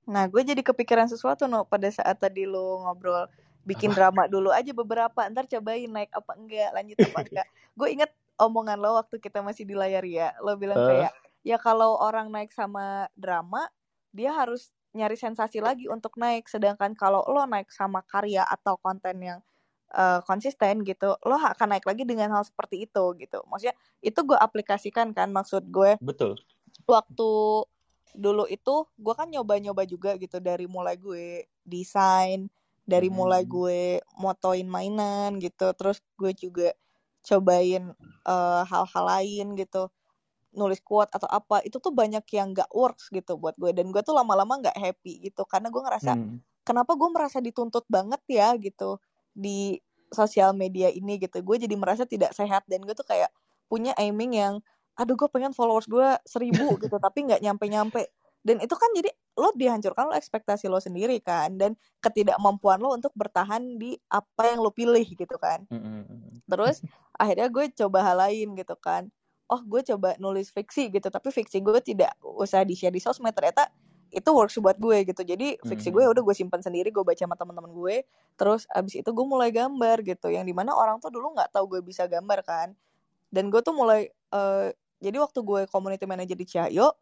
Nah, 0.09 0.25
gue 0.25 0.41
jadi 0.41 0.65
kepikiran 0.65 1.05
sesuatu 1.05 1.45
no 1.45 1.69
pada 1.69 1.93
saat 1.93 2.17
tadi 2.17 2.49
lo 2.49 2.81
ngobrol 2.89 3.29
bikin 3.69 3.93
drama 3.93 4.25
dulu 4.25 4.49
aja 4.51 4.73
beberapa, 4.73 5.21
ntar 5.29 5.45
cobain 5.45 5.85
naik 5.87 6.09
apa 6.17 6.33
enggak, 6.33 6.71
lanjut 6.73 6.97
apa 6.97 7.19
enggak. 7.29 7.47
gue 7.77 7.89
inget 7.93 8.11
omongan 8.41 8.81
lo 8.81 8.97
waktu 8.97 9.21
kita 9.21 9.45
masih 9.45 9.69
di 9.69 9.77
layar 9.77 10.03
ya, 10.03 10.33
lo 10.41 10.57
bilang 10.57 10.81
Eh. 10.81 10.89
kayak 10.89 11.13
ya 11.45 11.57
kalau 11.61 12.01
orang 12.01 12.33
naik 12.33 12.51
sama 12.53 13.07
drama, 13.17 13.69
dia 14.13 14.33
harus 14.33 14.73
nyari 14.97 15.15
sensasi 15.15 15.63
lagi 15.63 15.87
untuk 15.87 16.17
naik, 16.19 16.49
sedangkan 16.51 16.97
kalau 16.99 17.23
lo 17.29 17.45
naik 17.47 17.71
sama 17.71 18.03
karya 18.03 18.43
atau 18.49 18.75
konten 18.81 19.21
yang 19.21 19.41
eh, 19.91 20.21
konsisten 20.23 20.87
gitu, 20.87 21.19
lo 21.27 21.37
akan 21.37 21.77
naik 21.77 21.87
lagi 21.87 22.07
dengan 22.07 22.31
hal 22.31 22.47
seperti 22.47 22.87
itu 22.87 23.05
gitu. 23.19 23.43
Maksudnya 23.51 23.75
itu 24.03 24.21
gue 24.23 24.39
aplikasikan 24.39 25.11
kan, 25.11 25.31
maksud 25.35 25.67
gue 25.67 25.99
betul 25.99 26.39
waktu 26.87 27.31
dulu 28.15 28.45
itu 28.51 28.75
gue 28.99 29.15
kan 29.15 29.31
nyoba-nyoba 29.31 29.87
juga 29.87 30.19
gitu 30.19 30.43
dari 30.43 30.67
mulai 30.67 30.99
gue 30.99 31.47
desain 31.63 32.51
dari 32.83 33.07
mulai 33.07 33.47
Hmm. 33.47 33.51
gue 33.51 33.81
motoin 34.19 34.67
mainan 34.67 35.39
gitu 35.39 35.71
terus 35.79 36.03
gue 36.19 36.35
juga 36.35 36.75
cobain 37.25 37.93
eh, 38.27 38.63
hal-hal 38.67 39.05
lain 39.07 39.47
gitu. 39.59 39.89
Nulis 40.55 40.83
quote 40.83 41.11
atau 41.15 41.29
apa 41.31 41.63
itu 41.63 41.79
tuh 41.79 41.95
banyak 41.95 42.25
yang 42.35 42.53
gak 42.57 42.71
works 42.75 43.09
gitu 43.15 43.39
buat 43.39 43.55
gue. 43.61 43.71
Dan 43.77 43.95
gue 43.95 44.03
tuh 44.03 44.15
lama-lama 44.17 44.59
nggak 44.63 44.77
happy 44.79 45.31
gitu. 45.31 45.45
Karena 45.47 45.71
gue 45.71 45.83
ngerasa 45.83 46.19
Hmm. 46.19 46.43
kenapa 46.67 46.95
gue 46.99 47.09
merasa 47.13 47.39
dituntut 47.43 47.87
banget 47.91 48.21
ya 48.31 48.55
gitu 48.59 48.99
di 49.35 49.79
sosial 50.11 50.53
media 50.59 50.91
ini 50.91 51.19
gitu. 51.23 51.39
Gue 51.47 51.57
jadi 51.63 51.75
merasa 51.79 52.05
tidak 52.09 52.35
sehat. 52.35 52.67
Dan 52.67 52.83
gue 52.87 52.95
tuh 52.99 53.07
kayak 53.07 53.31
punya 53.71 53.95
aiming 53.99 54.35
yang 54.37 54.55
aduh 54.99 55.17
gue 55.17 55.29
pengen 55.33 55.55
followers 55.57 55.87
gue 55.89 56.19
seribu 56.29 56.77
gitu 56.83 56.99
tapi 57.01 57.25
nggak 57.25 57.41
nyampe 57.41 57.65
nyampe 57.71 58.01
dan 58.41 58.57
itu 58.65 58.73
kan 58.73 58.89
jadi 58.97 59.13
lo 59.37 59.53
dihancurkan 59.53 60.09
lo 60.09 60.15
ekspektasi 60.17 60.69
lo 60.69 60.81
sendiri 60.81 61.21
kan 61.21 61.57
dan 61.61 61.77
ketidakmampuan 62.01 62.81
lo 62.81 62.97
untuk 62.97 63.13
bertahan 63.13 63.77
di 63.77 63.97
apa 64.09 64.49
yang 64.49 64.65
lo 64.65 64.73
pilih 64.73 65.05
gitu 65.05 65.37
kan. 65.37 65.65
Mm-mm. 65.69 66.41
terus 66.49 66.81
akhirnya 67.21 67.53
gue 67.53 67.65
coba 67.77 67.99
hal 68.05 68.17
lain 68.17 68.57
gitu 68.57 68.77
kan. 68.81 69.13
Oh 69.51 69.61
gue 69.61 69.83
coba 69.83 70.15
nulis 70.23 70.49
fiksi 70.49 70.89
gitu 70.89 71.11
tapi 71.11 71.29
fiksi 71.35 71.61
gue 71.61 71.81
tidak 71.85 72.17
usah 72.23 72.65
di 72.65 72.73
share 72.73 72.95
di 72.95 73.03
sosmed. 73.03 73.37
Ternyata 73.37 73.69
itu 74.11 74.31
works 74.33 74.57
buat 74.59 74.81
gue 74.81 75.05
gitu. 75.05 75.23
Jadi 75.23 75.61
fiksi 75.63 75.93
gue 75.93 76.03
udah 76.03 76.23
gue 76.25 76.35
simpan 76.35 76.65
sendiri 76.65 76.89
gue 76.91 77.05
baca 77.05 77.21
sama 77.21 77.37
teman-teman 77.37 77.71
gue. 77.71 78.09
Terus 78.41 78.65
abis 78.73 78.99
itu 78.99 79.11
gue 79.13 79.27
mulai 79.27 79.53
gambar 79.53 80.01
gitu 80.03 80.33
yang 80.33 80.49
di 80.49 80.57
mana 80.57 80.73
orang 80.73 80.99
tuh 80.99 81.13
dulu 81.13 81.37
nggak 81.37 81.53
tahu 81.53 81.77
gue 81.77 81.81
bisa 81.85 82.09
gambar 82.09 82.41
kan. 82.43 82.69
Dan 83.31 83.53
gue 83.53 83.61
tuh 83.63 83.75
mulai 83.75 84.11
eh, 84.11 84.69
jadi 85.01 85.17
waktu 85.19 85.41
gue 85.45 85.61
community 85.71 86.05
manager 86.09 86.37
di 86.37 86.47
Cahyo 86.47 86.95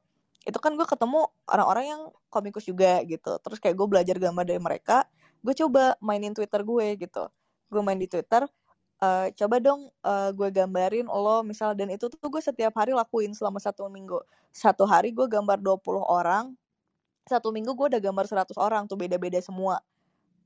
itu 0.46 0.58
kan 0.62 0.72
gue 0.78 0.86
ketemu 0.86 1.26
orang-orang 1.50 1.84
yang 1.90 2.02
komikus 2.30 2.64
juga 2.68 3.02
gitu. 3.04 3.36
Terus 3.42 3.58
kayak 3.58 3.76
gue 3.76 3.88
belajar 3.88 4.16
gambar 4.16 4.44
dari 4.46 4.60
mereka 4.62 5.04
gue 5.42 5.54
coba 5.54 5.94
mainin 6.02 6.34
Twitter 6.34 6.60
gue 6.62 6.86
gitu. 6.98 7.24
Gue 7.70 7.80
main 7.84 7.98
di 7.98 8.10
Twitter 8.10 8.46
eh, 9.02 9.26
coba 9.34 9.56
dong 9.62 9.90
eh, 9.90 10.30
gue 10.34 10.48
gambarin 10.50 11.06
lo 11.06 11.46
misal 11.46 11.74
dan 11.78 11.90
itu 11.94 12.10
tuh 12.10 12.28
gue 12.30 12.42
setiap 12.42 12.74
hari 12.78 12.94
lakuin 12.94 13.34
selama 13.34 13.62
satu 13.62 13.86
minggu. 13.90 14.18
Satu 14.50 14.84
hari 14.88 15.14
gue 15.14 15.26
gambar 15.26 15.58
20 15.62 16.02
orang 16.02 16.54
satu 17.28 17.52
minggu 17.52 17.76
gue 17.76 17.86
udah 17.92 18.00
gambar 18.00 18.24
100 18.24 18.56
orang 18.56 18.82
tuh 18.88 18.96
beda-beda 18.96 19.38
semua. 19.42 19.82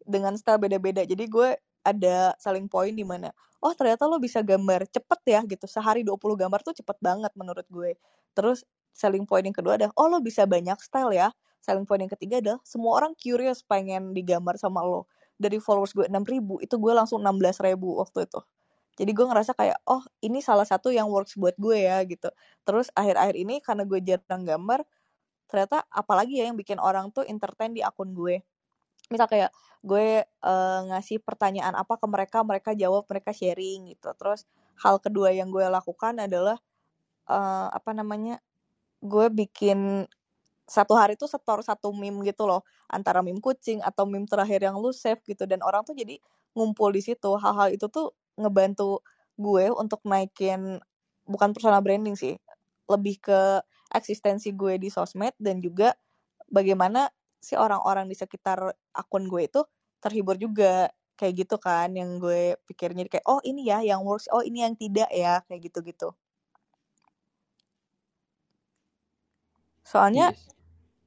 Dengan 0.03 0.35
style 0.35 0.59
beda-beda. 0.59 1.07
Jadi 1.07 1.25
gue 1.31 1.55
ada 1.87 2.35
selling 2.39 2.67
point 2.71 2.95
di 2.95 3.03
mana 3.03 3.31
oh 3.63 3.73
ternyata 3.79 4.07
lo 4.11 4.19
bisa 4.19 4.43
gambar 4.43 4.91
cepet 4.91 5.21
ya 5.25 5.41
gitu. 5.47 5.65
Sehari 5.71 6.03
20 6.03 6.19
gambar 6.19 6.61
tuh 6.67 6.75
cepet 6.75 6.99
banget 6.99 7.31
menurut 7.39 7.65
gue. 7.71 7.95
Terus 8.35 8.67
selling 8.93 9.25
point 9.25 9.45
yang 9.45 9.57
kedua 9.57 9.81
adalah 9.81 9.93
oh 9.97 10.09
lo 10.13 10.21
bisa 10.21 10.45
banyak 10.47 10.79
style 10.81 11.13
ya. 11.17 11.29
Selling 11.63 11.87
point 11.87 12.03
yang 12.05 12.13
ketiga 12.13 12.43
adalah 12.43 12.61
semua 12.67 12.93
orang 13.03 13.13
curious 13.17 13.63
pengen 13.65 14.13
digambar 14.15 14.59
sama 14.61 14.83
lo. 14.85 15.09
Dari 15.41 15.59
followers 15.59 15.97
gue 15.97 16.07
6000 16.07 16.63
itu 16.63 16.75
gue 16.79 16.93
langsung 16.95 17.21
16000 17.25 17.79
waktu 17.79 18.19
itu. 18.29 18.41
Jadi 18.93 19.11
gue 19.17 19.27
ngerasa 19.27 19.57
kayak 19.57 19.79
oh 19.89 20.05
ini 20.21 20.45
salah 20.45 20.69
satu 20.69 20.93
yang 20.93 21.09
works 21.09 21.41
buat 21.41 21.57
gue 21.57 21.89
ya 21.89 22.05
gitu. 22.05 22.29
Terus 22.69 22.93
akhir-akhir 22.93 23.37
ini 23.41 23.55
karena 23.65 23.83
gue 23.89 24.01
jarang 24.05 24.45
gambar 24.45 24.85
ternyata 25.49 25.85
apalagi 25.93 26.41
ya 26.41 26.49
yang 26.49 26.57
bikin 26.57 26.81
orang 26.81 27.13
tuh 27.13 27.25
entertain 27.25 27.73
di 27.73 27.81
akun 27.85 28.13
gue. 28.13 28.45
Misal 29.09 29.27
kayak 29.29 29.51
gue 29.85 30.25
eh, 30.29 30.81
ngasih 30.93 31.25
pertanyaan 31.25 31.75
apa 31.77 31.97
ke 31.97 32.07
mereka 32.09 32.39
mereka 32.45 32.71
jawab 32.77 33.09
mereka 33.09 33.33
sharing 33.33 33.93
gitu. 33.97 34.13
Terus 34.17 34.45
hal 34.85 35.01
kedua 35.01 35.33
yang 35.33 35.49
gue 35.49 35.65
lakukan 35.65 36.21
adalah 36.21 36.61
eh, 37.29 37.69
apa 37.73 37.91
namanya 37.97 38.41
gue 39.03 39.27
bikin 39.35 40.07
satu 40.67 40.95
hari 40.97 41.19
tuh 41.19 41.29
setor 41.29 41.61
satu 41.61 41.91
meme 41.93 42.23
gitu 42.25 42.47
loh 42.49 42.63
antara 42.89 43.21
meme 43.21 43.43
kucing 43.43 43.83
atau 43.85 44.07
meme 44.09 44.25
terakhir 44.31 44.63
yang 44.65 44.79
lu 44.79 44.95
save 44.95 45.21
gitu. 45.27 45.45
Dan 45.45 45.61
orang 45.61 45.83
tuh 45.85 45.93
jadi 45.97 46.17
ngumpul 46.57 46.95
di 46.95 47.03
situ. 47.05 47.31
Hal-hal 47.37 47.75
itu 47.75 47.87
tuh 47.91 48.15
ngebantu 48.39 49.03
gue 49.37 49.69
untuk 49.75 50.01
naikin 50.07 50.81
bukan 51.29 51.51
personal 51.57 51.81
branding 51.85 52.15
sih 52.19 52.37
lebih 52.91 53.19
ke 53.23 53.63
eksistensi 53.95 54.53
gue 54.53 54.77
di 54.81 54.89
sosmed 54.93 55.33
dan 55.41 55.61
juga 55.63 55.95
bagaimana 56.51 57.09
si 57.43 57.55
orang-orang 57.59 58.09
di 58.11 58.17
sekitar 58.17 58.73
akun 58.97 59.27
gue 59.29 59.49
itu 59.51 59.61
terhibur 60.03 60.37
juga. 60.41 60.91
Kayak 61.19 61.47
gitu 61.47 61.57
kan 61.63 61.93
yang 61.95 62.19
gue 62.19 62.59
pikirnya 62.67 63.07
kayak 63.07 63.23
oh 63.29 63.39
ini 63.47 63.69
ya 63.71 63.85
yang 63.85 64.03
works. 64.03 64.27
Oh 64.33 64.43
ini 64.43 64.65
yang 64.67 64.75
tidak 64.75 65.11
ya. 65.13 65.45
Kayak 65.47 65.71
gitu-gitu 65.71 66.11
soalnya 69.93 70.33
Yes. 70.33 70.49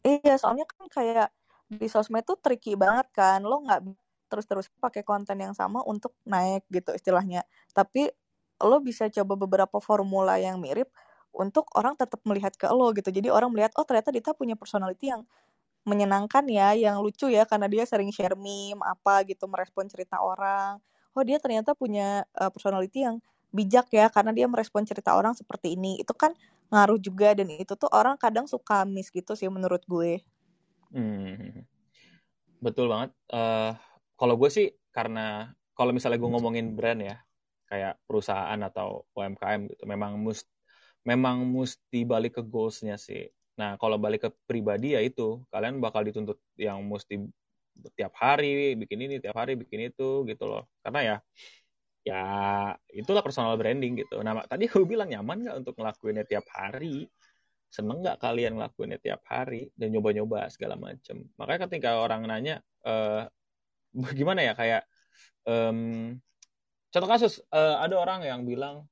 iya 0.05 0.35
soalnya 0.37 0.65
kan 0.69 0.85
kayak 0.93 1.27
di 1.65 1.87
sosmed 1.89 2.21
tuh 2.29 2.37
tricky 2.37 2.77
banget 2.77 3.09
kan 3.09 3.41
lo 3.41 3.65
nggak 3.65 3.81
terus-terus 4.29 4.69
pakai 4.81 5.01
konten 5.05 5.37
yang 5.41 5.53
sama 5.57 5.81
untuk 5.85 6.13
naik 6.25 6.65
gitu 6.69 6.93
istilahnya. 6.93 7.45
Tapi 7.73 8.09
lo 8.61 8.77
bisa 8.81 9.09
coba 9.09 9.33
beberapa 9.37 9.77
formula 9.81 10.37
yang 10.41 10.61
mirip 10.61 10.89
untuk 11.35 11.67
orang 11.75 11.97
tetap 11.99 12.21
melihat 12.27 12.53
ke 12.55 12.67
lo 12.71 12.91
gitu. 12.95 13.09
Jadi 13.11 13.27
orang 13.33 13.51
melihat 13.53 13.73
oh 13.79 13.85
ternyata 13.87 14.09
Dita 14.13 14.31
punya 14.37 14.55
personality 14.57 15.11
yang 15.13 15.23
menyenangkan 15.85 16.45
ya 16.49 16.73
yang 16.73 16.97
lucu 17.01 17.29
ya 17.29 17.45
karena 17.45 17.69
dia 17.69 17.85
sering 17.85 18.09
share 18.09 18.33
meme 18.37 18.81
apa 18.81 19.21
gitu 19.29 19.45
merespon 19.49 19.85
cerita 19.89 20.21
orang. 20.21 20.81
Oh 21.17 21.23
dia 21.23 21.37
ternyata 21.41 21.73
punya 21.77 22.25
uh, 22.37 22.49
personality 22.49 23.05
yang 23.05 23.21
bijak 23.53 23.87
ya 23.93 24.09
karena 24.11 24.33
dia 24.35 24.47
merespon 24.49 24.83
cerita 24.83 25.13
orang 25.15 25.33
seperti 25.37 25.77
ini. 25.77 26.01
Itu 26.01 26.13
kan 26.17 26.33
ngaruh 26.73 26.99
juga 27.01 27.37
dan 27.37 27.47
itu 27.51 27.73
tuh 27.77 27.89
orang 27.93 28.17
kadang 28.17 28.49
suka 28.49 28.83
miss 28.83 29.13
gitu 29.13 29.37
sih 29.37 29.49
menurut 29.49 29.81
gue 29.85 30.23
Hmm. 30.95 31.67
Betul 32.63 32.87
banget. 32.87 33.11
Eh 33.35 33.73
kalau 34.15 34.35
gue 34.39 34.47
sih 34.47 34.71
karena 34.95 35.51
kalau 35.75 35.91
misalnya 35.91 36.19
gue 36.23 36.31
ngomongin 36.31 36.71
brand 36.71 37.01
ya, 37.03 37.19
kayak 37.67 37.99
perusahaan 38.07 38.59
atau 38.63 39.03
UMKM 39.11 39.67
gitu, 39.75 39.83
memang 39.83 40.15
mus 40.15 40.47
memang 41.03 41.43
mesti 41.45 42.07
balik 42.07 42.39
ke 42.39 42.43
goals-nya 42.47 42.95
sih. 42.95 43.27
Nah, 43.59 43.75
kalau 43.75 43.99
balik 43.99 44.27
ke 44.27 44.29
pribadi 44.47 44.95
ya 44.95 45.01
itu, 45.03 45.43
kalian 45.51 45.83
bakal 45.83 46.01
dituntut 46.07 46.39
yang 46.55 46.79
mesti 46.87 47.27
tiap 47.99 48.15
hari 48.15 48.73
bikin 48.79 48.99
ini, 49.05 49.15
tiap 49.19 49.35
hari 49.35 49.59
bikin 49.59 49.91
itu 49.91 50.23
gitu 50.25 50.43
loh. 50.47 50.63
Karena 50.79 50.99
ya 51.03 51.17
ya 52.05 52.21
itulah 52.93 53.25
personal 53.25 53.57
branding 53.57 53.97
gitu. 54.05 54.21
Nah, 54.21 54.45
tadi 54.45 54.69
gue 54.69 54.85
bilang 54.85 55.09
nyaman 55.09 55.41
nggak 55.41 55.57
untuk 55.65 55.73
ngelakuinnya 55.81 56.25
tiap 56.29 56.45
hari? 56.53 57.09
seneng 57.75 57.99
nggak 57.99 58.23
kalian 58.23 58.55
ngelakuinnya 58.55 58.99
tiap 59.03 59.21
hari 59.27 59.67
dan 59.75 59.91
nyoba-nyoba 59.91 60.47
segala 60.47 60.79
macem? 60.79 61.27
Makanya 61.35 61.67
ketika 61.67 61.89
orang 61.99 62.23
nanya 62.23 62.63
eh 62.87 63.27
gimana 64.19 64.41
ya 64.47 64.53
kayak 64.55 64.81
em, 65.47 66.15
contoh 66.91 67.09
kasus 67.09 67.43
eh, 67.51 67.75
ada 67.83 67.95
orang 67.99 68.23
yang 68.23 68.41
bilang 68.47 68.87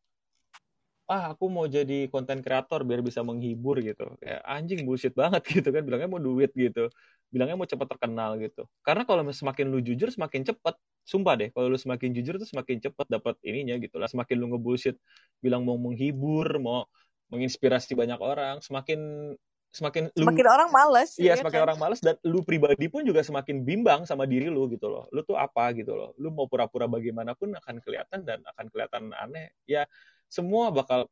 ah 1.11 1.35
aku 1.35 1.51
mau 1.51 1.67
jadi 1.67 2.07
konten 2.07 2.39
kreator 2.39 2.83
biar 2.87 3.03
bisa 3.03 3.21
menghibur 3.23 3.79
gitu. 3.83 4.15
Kayak 4.23 4.41
anjing 4.47 4.83
bullshit 4.87 5.13
banget 5.15 5.43
gitu 5.59 5.69
kan. 5.71 5.83
Bilangnya 5.87 6.09
mau 6.11 6.21
duit 6.21 6.51
gitu. 6.55 6.87
Bilangnya 7.31 7.55
mau 7.59 7.67
cepat 7.67 7.87
terkenal 7.95 8.39
gitu. 8.39 8.67
Karena 8.85 9.03
kalau 9.07 9.23
semakin 9.27 9.65
lu 9.71 9.79
jujur 9.83 10.09
semakin 10.11 10.47
cepat 10.47 10.75
sumpah 11.03 11.35
deh 11.35 11.49
kalau 11.51 11.67
lu 11.67 11.79
semakin 11.79 12.15
jujur 12.15 12.39
tuh 12.39 12.47
semakin 12.47 12.79
cepat 12.79 13.07
dapat 13.11 13.35
ininya 13.43 13.75
gitu 13.79 13.99
lah. 13.99 14.07
Semakin 14.07 14.35
lu 14.39 14.55
ngebullshit 14.55 14.95
bilang 15.43 15.67
mau 15.67 15.75
menghibur 15.75 16.47
mau 16.59 16.87
menginspirasi 17.31 17.97
banyak 17.97 18.19
orang 18.19 18.61
semakin 18.61 19.33
semakin 19.73 20.13
lu 20.13 20.29
semakin 20.29 20.47
orang 20.53 20.69
males 20.69 21.17
iya 21.17 21.33
ya 21.33 21.41
semakin 21.41 21.65
kan? 21.65 21.65
orang 21.65 21.79
males 21.81 21.97
dan 21.97 22.13
lu 22.21 22.45
pribadi 22.45 22.85
pun 22.93 23.01
juga 23.01 23.25
semakin 23.25 23.65
bimbang 23.65 24.05
sama 24.05 24.29
diri 24.29 24.47
lu 24.47 24.69
gitu 24.69 24.87
loh. 24.87 25.09
Lu 25.09 25.25
tuh 25.25 25.35
apa 25.35 25.73
gitu 25.73 25.97
loh? 25.97 26.13
Lu 26.21 26.29
mau 26.29 26.45
pura-pura 26.45 26.85
bagaimanapun 26.85 27.57
akan 27.57 27.81
kelihatan 27.81 28.21
dan 28.21 28.39
akan 28.53 28.65
kelihatan 28.69 29.09
aneh. 29.17 29.49
Ya 29.65 29.89
semua 30.29 30.69
bakal 30.69 31.09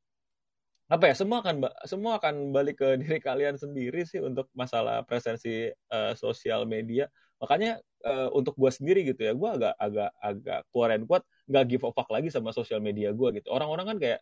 apa 0.92 1.08
ya 1.08 1.16
semua 1.16 1.40
akan 1.40 1.72
semua 1.88 2.20
akan 2.20 2.52
balik 2.52 2.84
ke 2.84 2.88
diri 3.02 3.18
kalian 3.18 3.56
sendiri 3.58 4.06
sih 4.06 4.22
untuk 4.22 4.52
masalah 4.54 5.02
presensi 5.08 5.72
eh, 5.72 6.14
sosial 6.14 6.70
media 6.70 7.10
makanya 7.42 7.82
uh, 8.06 8.30
untuk 8.38 8.54
gue 8.54 8.70
sendiri 8.70 9.02
gitu 9.02 9.26
ya 9.26 9.34
gue 9.34 9.50
agak 9.50 9.74
agak 9.82 10.12
agak 10.22 10.60
keluarin 10.70 11.04
kuat 11.10 11.26
nggak 11.50 11.66
give 11.66 11.84
a 11.84 11.90
fuck 11.90 12.06
lagi 12.14 12.30
sama 12.30 12.54
sosial 12.54 12.78
media 12.78 13.10
gue 13.10 13.42
gitu 13.42 13.50
orang-orang 13.50 13.86
kan 13.92 13.98
kayak 13.98 14.20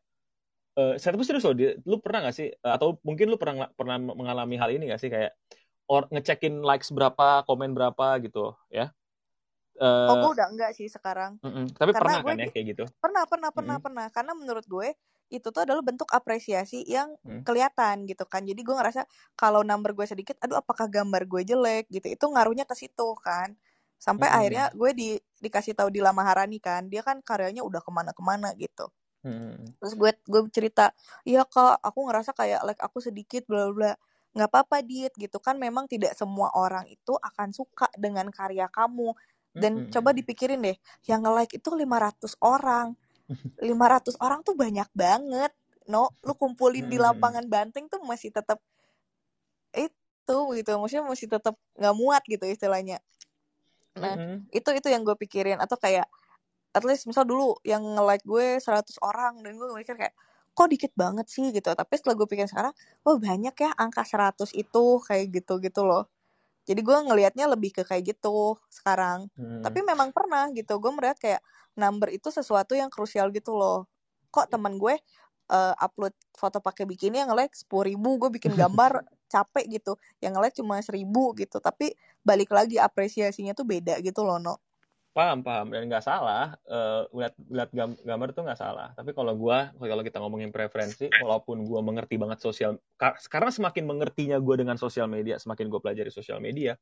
uh, 0.80 0.96
saya 0.96 1.20
tapi 1.20 1.28
serius 1.28 1.44
loh 1.44 1.56
lu 1.84 2.00
pernah 2.00 2.32
gak 2.32 2.36
sih 2.40 2.48
atau 2.64 2.96
mungkin 3.04 3.28
lu 3.28 3.36
pernah 3.36 3.68
pernah 3.76 4.00
mengalami 4.00 4.56
hal 4.56 4.72
ini 4.72 4.88
gak 4.88 5.04
sih 5.04 5.12
kayak 5.12 5.36
or 5.92 6.08
ngecekin 6.08 6.64
likes 6.64 6.96
berapa 6.96 7.44
komen 7.44 7.76
berapa 7.76 8.24
gitu 8.24 8.56
ya 8.72 8.96
Uh, 9.80 10.12
oh, 10.12 10.16
gue 10.28 10.32
udah 10.36 10.52
enggak 10.52 10.76
sih 10.76 10.92
sekarang. 10.92 11.40
Mm 11.40 11.52
-mm. 11.56 11.66
Tapi 11.72 11.96
Karena 11.96 12.20
pernah 12.20 12.20
kan 12.20 12.36
ya 12.36 12.52
kayak 12.52 12.66
gitu? 12.76 12.84
Pernah, 13.00 13.24
pernah, 13.32 13.48
pernah, 13.48 13.80
mm 13.80 13.80
-hmm. 13.80 13.86
pernah. 13.88 14.06
Karena 14.12 14.32
menurut 14.36 14.66
gue 14.68 14.88
itu 15.30 15.48
tuh 15.54 15.62
adalah 15.64 15.86
bentuk 15.86 16.10
apresiasi 16.10 16.82
yang 16.90 17.14
hmm. 17.22 17.46
kelihatan 17.46 18.10
gitu 18.10 18.26
kan. 18.26 18.44
Jadi 18.44 18.60
gue 18.66 18.76
ngerasa 18.76 19.06
kalau 19.38 19.62
number 19.62 19.94
gue 19.94 20.06
sedikit 20.10 20.36
aduh 20.42 20.60
apakah 20.60 20.90
gambar 20.90 21.30
gue 21.30 21.42
jelek? 21.46 21.86
gitu. 21.94 22.10
Itu 22.10 22.26
ngaruhnya 22.34 22.66
ke 22.66 22.74
situ 22.74 23.08
kan. 23.22 23.54
Sampai 24.02 24.28
hmm. 24.28 24.38
akhirnya 24.38 24.66
gue 24.74 24.92
di 24.98 25.10
dikasih 25.40 25.78
tahu 25.78 25.94
di 25.94 26.02
Lama 26.02 26.26
Harani 26.26 26.58
kan. 26.58 26.90
Dia 26.90 27.06
kan 27.06 27.22
karyanya 27.22 27.62
udah 27.62 27.82
ke 27.82 27.92
mana-kemana 27.94 28.52
gitu. 28.58 28.90
Hmm. 29.20 29.76
terus 29.84 30.00
gue 30.00 30.16
gue 30.32 30.48
cerita 30.48 30.96
iya 31.28 31.44
kak 31.44 31.84
aku 31.84 32.08
ngerasa 32.08 32.32
kayak 32.32 32.64
like 32.64 32.80
aku 32.80 33.04
sedikit 33.04 33.44
bla 33.52 33.68
bla 33.76 33.92
nggak 34.32 34.48
apa-apa 34.50 34.80
diet 34.86 35.14
gitu 35.18 35.38
kan. 35.42 35.58
Memang 35.58 35.86
tidak 35.90 36.14
semua 36.18 36.54
orang 36.54 36.86
itu 36.90 37.14
akan 37.18 37.50
suka 37.54 37.90
dengan 37.98 38.30
karya 38.30 38.70
kamu. 38.70 39.14
Dan 39.50 39.90
hmm. 39.90 39.92
coba 39.92 40.14
dipikirin 40.14 40.62
deh 40.62 40.78
yang 41.10 41.26
nge-like 41.26 41.58
itu 41.58 41.70
500 41.74 42.38
orang 42.46 42.94
500 43.62 44.18
orang 44.22 44.42
tuh 44.42 44.58
banyak 44.58 44.90
banget. 44.94 45.52
No 45.90 46.14
lu 46.26 46.34
kumpulin 46.38 46.86
hmm. 46.86 46.94
di 46.94 46.98
lapangan 47.02 47.46
banteng 47.46 47.90
tuh 47.90 48.02
masih 48.06 48.34
tetap 48.34 48.62
itu 49.74 50.38
gitu. 50.58 50.72
Maksudnya 50.78 51.06
masih 51.06 51.28
tetap 51.30 51.56
nggak 51.78 51.96
muat 51.98 52.24
gitu 52.26 52.46
istilahnya. 52.46 53.02
Nah 53.98 54.14
hmm. 54.18 54.38
itu 54.54 54.70
itu 54.74 54.88
yang 54.90 55.02
gue 55.06 55.18
pikirin. 55.18 55.58
Atau 55.62 55.78
kayak 55.78 56.06
at 56.74 56.84
least 56.86 57.10
misal 57.10 57.26
dulu 57.26 57.58
yang 57.66 57.82
nge 57.82 58.04
like 58.06 58.26
gue 58.26 58.62
100 58.62 59.02
orang 59.02 59.42
dan 59.42 59.58
gue 59.58 59.68
mikir 59.74 59.98
kayak 59.98 60.14
kok 60.54 60.70
dikit 60.70 60.94
banget 60.94 61.26
sih? 61.30 61.50
gitu. 61.50 61.74
Tapi 61.74 61.94
setelah 61.98 62.16
gue 62.18 62.28
pikir 62.30 62.46
sekarang 62.50 62.74
oh 63.06 63.18
banyak 63.18 63.54
ya 63.54 63.72
angka 63.78 64.06
100 64.06 64.54
itu 64.54 64.84
kayak 65.06 65.26
gitu 65.42 65.58
gitu 65.62 65.82
loh. 65.86 66.06
Jadi 66.70 66.86
gue 66.86 66.98
ngelihatnya 67.02 67.50
lebih 67.50 67.74
ke 67.74 67.82
kayak 67.82 68.14
gitu 68.14 68.62
sekarang. 68.70 69.26
Hmm. 69.34 69.66
tapi 69.66 69.82
memang 69.82 70.14
pernah 70.14 70.46
gitu. 70.54 70.78
Gue 70.78 70.94
melihat 70.94 71.18
kayak 71.18 71.42
number 71.80 72.12
itu 72.12 72.28
sesuatu 72.30 72.76
yang 72.76 72.92
krusial 72.92 73.32
gitu 73.32 73.56
loh. 73.56 73.88
Kok 74.30 74.52
teman 74.52 74.76
gue 74.76 75.00
uh, 75.50 75.74
upload 75.80 76.14
foto 76.36 76.60
pakai 76.60 76.84
bikini 76.84 77.24
yang 77.24 77.32
like 77.34 77.56
sepuluh 77.56 77.90
ribu 77.90 78.20
gue 78.20 78.30
bikin 78.36 78.54
gambar 78.54 79.02
capek 79.34 79.80
gitu. 79.80 79.96
Yang 80.20 80.34
like 80.38 80.56
cuma 80.60 80.84
seribu 80.84 81.32
gitu. 81.40 81.58
Tapi 81.64 81.96
balik 82.22 82.52
lagi 82.52 82.76
apresiasinya 82.78 83.56
tuh 83.56 83.64
beda 83.64 83.98
gitu 84.04 84.22
loh 84.28 84.38
no 84.38 84.60
paham 85.10 85.44
paham. 85.44 85.68
Dan 85.76 85.92
nggak 85.92 86.06
salah 86.06 86.56
uh, 86.72 87.04
lihat 87.12 87.36
lihat 87.52 87.70
gambar 88.08 88.28
tuh 88.32 88.48
nggak 88.48 88.60
salah. 88.60 88.96
Tapi 88.96 89.12
kalau 89.12 89.36
gue 89.36 89.58
kalau 89.76 90.04
kita 90.06 90.18
ngomongin 90.24 90.54
preferensi 90.54 91.12
walaupun 91.20 91.68
gue 91.68 91.82
mengerti 91.84 92.16
banget 92.16 92.40
sosial 92.40 92.80
karena 93.28 93.52
semakin 93.52 93.84
mengertinya 93.84 94.38
gue 94.40 94.56
dengan 94.56 94.80
sosial 94.80 95.12
media 95.12 95.36
semakin 95.36 95.68
gue 95.68 95.80
pelajari 95.84 96.12
sosial 96.14 96.40
media 96.40 96.80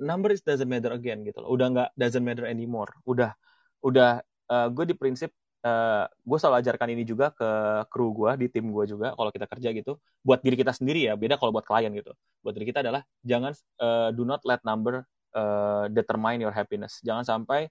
number 0.00 0.34
is 0.34 0.42
doesn't 0.42 0.66
matter 0.66 0.90
again 0.90 1.22
gitu 1.22 1.38
loh. 1.44 1.54
Udah 1.54 1.66
nggak 1.70 1.90
doesn't 1.94 2.24
matter 2.24 2.48
anymore. 2.48 2.90
Udah 3.06 3.36
udah 3.82 4.22
uh, 4.48 4.54
eh, 4.54 4.68
gue 4.70 4.84
di 4.90 4.94
prinsip 4.96 5.30
uh, 5.66 5.68
eh, 5.68 6.04
gue 6.08 6.38
selalu 6.38 6.56
ajarkan 6.62 6.88
ini 6.94 7.04
juga 7.04 7.34
ke 7.34 7.50
kru 7.90 8.14
gue 8.14 8.30
di 8.38 8.46
tim 8.48 8.70
gue 8.70 8.84
juga 8.86 9.12
kalau 9.18 9.30
kita 9.34 9.46
kerja 9.50 9.68
gitu 9.74 9.98
buat 10.22 10.40
diri 10.40 10.56
kita 10.58 10.72
sendiri 10.72 11.10
ya 11.10 11.14
beda 11.18 11.36
kalau 11.36 11.50
buat 11.54 11.66
klien 11.66 11.90
gitu. 11.92 12.14
Buat 12.40 12.54
diri 12.56 12.66
kita 12.70 12.80
adalah 12.86 13.02
jangan 13.26 13.52
uh, 13.82 14.08
do 14.14 14.22
not 14.22 14.40
let 14.46 14.62
number 14.62 15.02
uh, 15.34 15.90
determine 15.90 16.38
your 16.40 16.54
happiness. 16.54 17.02
Jangan 17.02 17.26
sampai 17.26 17.68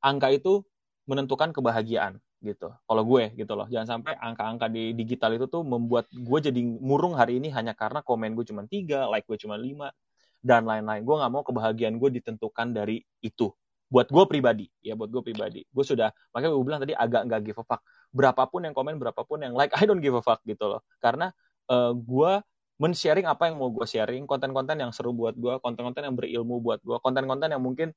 angka 0.00 0.32
itu 0.32 0.64
menentukan 1.06 1.54
kebahagiaan 1.54 2.18
gitu 2.44 2.68
kalau 2.88 3.02
gue 3.04 3.32
gitu 3.36 3.52
loh. 3.56 3.68
Jangan 3.68 4.00
sampai 4.00 4.12
angka-angka 4.16 4.66
di 4.72 4.92
digital 4.96 5.36
itu 5.36 5.46
tuh 5.48 5.62
membuat 5.64 6.08
gue 6.12 6.38
jadi 6.40 6.60
murung 6.80 7.16
hari 7.16 7.40
ini 7.40 7.52
hanya 7.52 7.72
karena 7.76 8.00
komen 8.00 8.32
gue 8.36 8.44
cuma 8.48 8.64
tiga 8.68 9.08
like 9.08 9.28
gue 9.28 9.38
cuma 9.40 9.56
lima 9.60 9.92
dan 10.40 10.64
lain-lain. 10.68 11.02
Gue 11.04 11.16
nggak 11.16 11.32
mau 11.32 11.42
kebahagiaan 11.44 11.96
gue 12.00 12.10
ditentukan 12.20 12.72
dari 12.76 13.02
itu 13.24 13.50
buat 13.86 14.10
gue 14.10 14.24
pribadi 14.26 14.66
ya 14.82 14.98
buat 14.98 15.10
gue 15.10 15.22
pribadi. 15.22 15.62
Gue 15.70 15.84
sudah 15.86 16.10
makanya 16.34 16.52
gue 16.58 16.66
bilang 16.66 16.80
tadi 16.82 16.94
agak 16.94 17.22
nggak 17.30 17.40
give 17.46 17.58
a 17.62 17.64
fuck. 17.64 17.80
Berapapun 18.10 18.66
yang 18.66 18.74
komen 18.74 18.98
berapapun 18.98 19.42
yang 19.46 19.54
like 19.54 19.70
I 19.78 19.86
don't 19.86 20.02
give 20.02 20.14
a 20.18 20.22
fuck 20.22 20.42
gitu 20.42 20.66
loh. 20.66 20.80
Karena 20.98 21.30
uh, 21.70 21.94
gue 21.94 22.32
men-sharing 22.76 23.24
apa 23.24 23.48
yang 23.48 23.56
mau 23.56 23.72
gue 23.72 23.86
sharing 23.88 24.28
konten-konten 24.28 24.76
yang 24.76 24.92
seru 24.92 25.16
buat 25.16 25.32
gue 25.32 25.56
konten-konten 25.64 26.02
yang 26.04 26.12
berilmu 26.12 26.60
buat 26.60 26.84
gue 26.84 26.96
konten-konten 27.00 27.48
yang 27.48 27.64
mungkin 27.64 27.88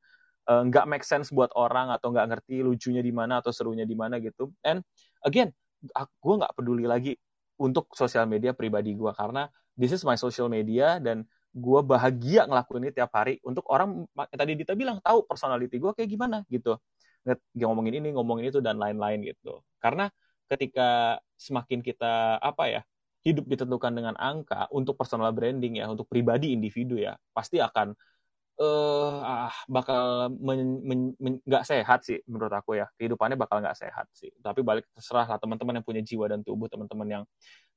eh, 0.47 0.61
nggak 0.71 0.85
uh, 0.87 0.89
make 0.89 1.03
sense 1.03 1.35
buat 1.35 1.51
orang 1.51 1.91
atau 1.91 2.15
nggak 2.15 2.31
ngerti 2.31 2.63
lucunya 2.63 3.03
di 3.03 3.11
mana 3.11 3.43
atau 3.43 3.51
serunya 3.51 3.83
di 3.83 3.91
mana 3.99 4.23
gitu. 4.23 4.55
And 4.63 4.79
again 5.27 5.51
gue 5.99 6.35
nggak 6.39 6.55
peduli 6.55 6.87
lagi 6.87 7.19
untuk 7.59 7.91
sosial 7.91 8.23
media 8.23 8.55
pribadi 8.55 8.95
gue 8.95 9.11
karena 9.11 9.51
this 9.75 9.91
is 9.91 10.03
my 10.07 10.15
social 10.15 10.47
media 10.47 10.99
dan 11.03 11.27
gue 11.49 11.81
bahagia 11.81 12.45
ngelakuin 12.45 12.89
ini 12.89 12.93
tiap 12.93 13.11
hari 13.13 13.41
untuk 13.41 13.65
orang 13.73 14.05
tadi 14.29 14.53
Dita 14.53 14.77
bilang 14.77 15.01
tahu 15.01 15.25
personality 15.25 15.81
gue 15.81 15.91
kayak 15.97 16.09
gimana 16.09 16.45
gitu. 16.47 16.77
Ngomongin 17.57 17.99
ini 18.01 18.09
ngomongin 18.15 18.53
itu 18.53 18.59
dan 18.61 18.77
lain-lain 18.77 19.25
gitu. 19.25 19.61
Karena 19.81 20.07
ketika 20.49 21.19
semakin 21.37 21.81
kita 21.85 22.41
apa 22.41 22.63
ya 22.69 22.81
hidup 23.25 23.45
ditentukan 23.51 23.91
dengan 23.91 24.15
angka 24.15 24.65
untuk 24.71 24.95
personal 24.95 25.29
branding 25.35 25.83
ya 25.83 25.85
untuk 25.91 26.07
pribadi 26.07 26.55
individu 26.55 26.95
ya 26.95 27.19
pasti 27.35 27.59
akan 27.59 27.91
uh, 28.59 29.13
ah, 29.23 29.53
bakal 29.67 30.31
nggak 31.47 31.63
sehat 31.65 31.99
sih 32.05 32.19
menurut 32.27 32.53
aku 32.53 32.77
ya. 32.77 32.85
Kehidupannya 32.99 33.39
bakal 33.39 33.63
nggak 33.63 33.77
sehat 33.79 34.05
sih. 34.13 34.29
Tapi 34.43 34.61
balik 34.61 34.85
terserah 34.93 35.25
lah 35.25 35.39
teman-teman 35.41 35.79
yang 35.81 35.85
punya 35.87 36.01
jiwa 36.03 36.29
dan 36.29 36.43
tubuh 36.43 36.67
teman-teman 36.67 37.07
yang 37.07 37.23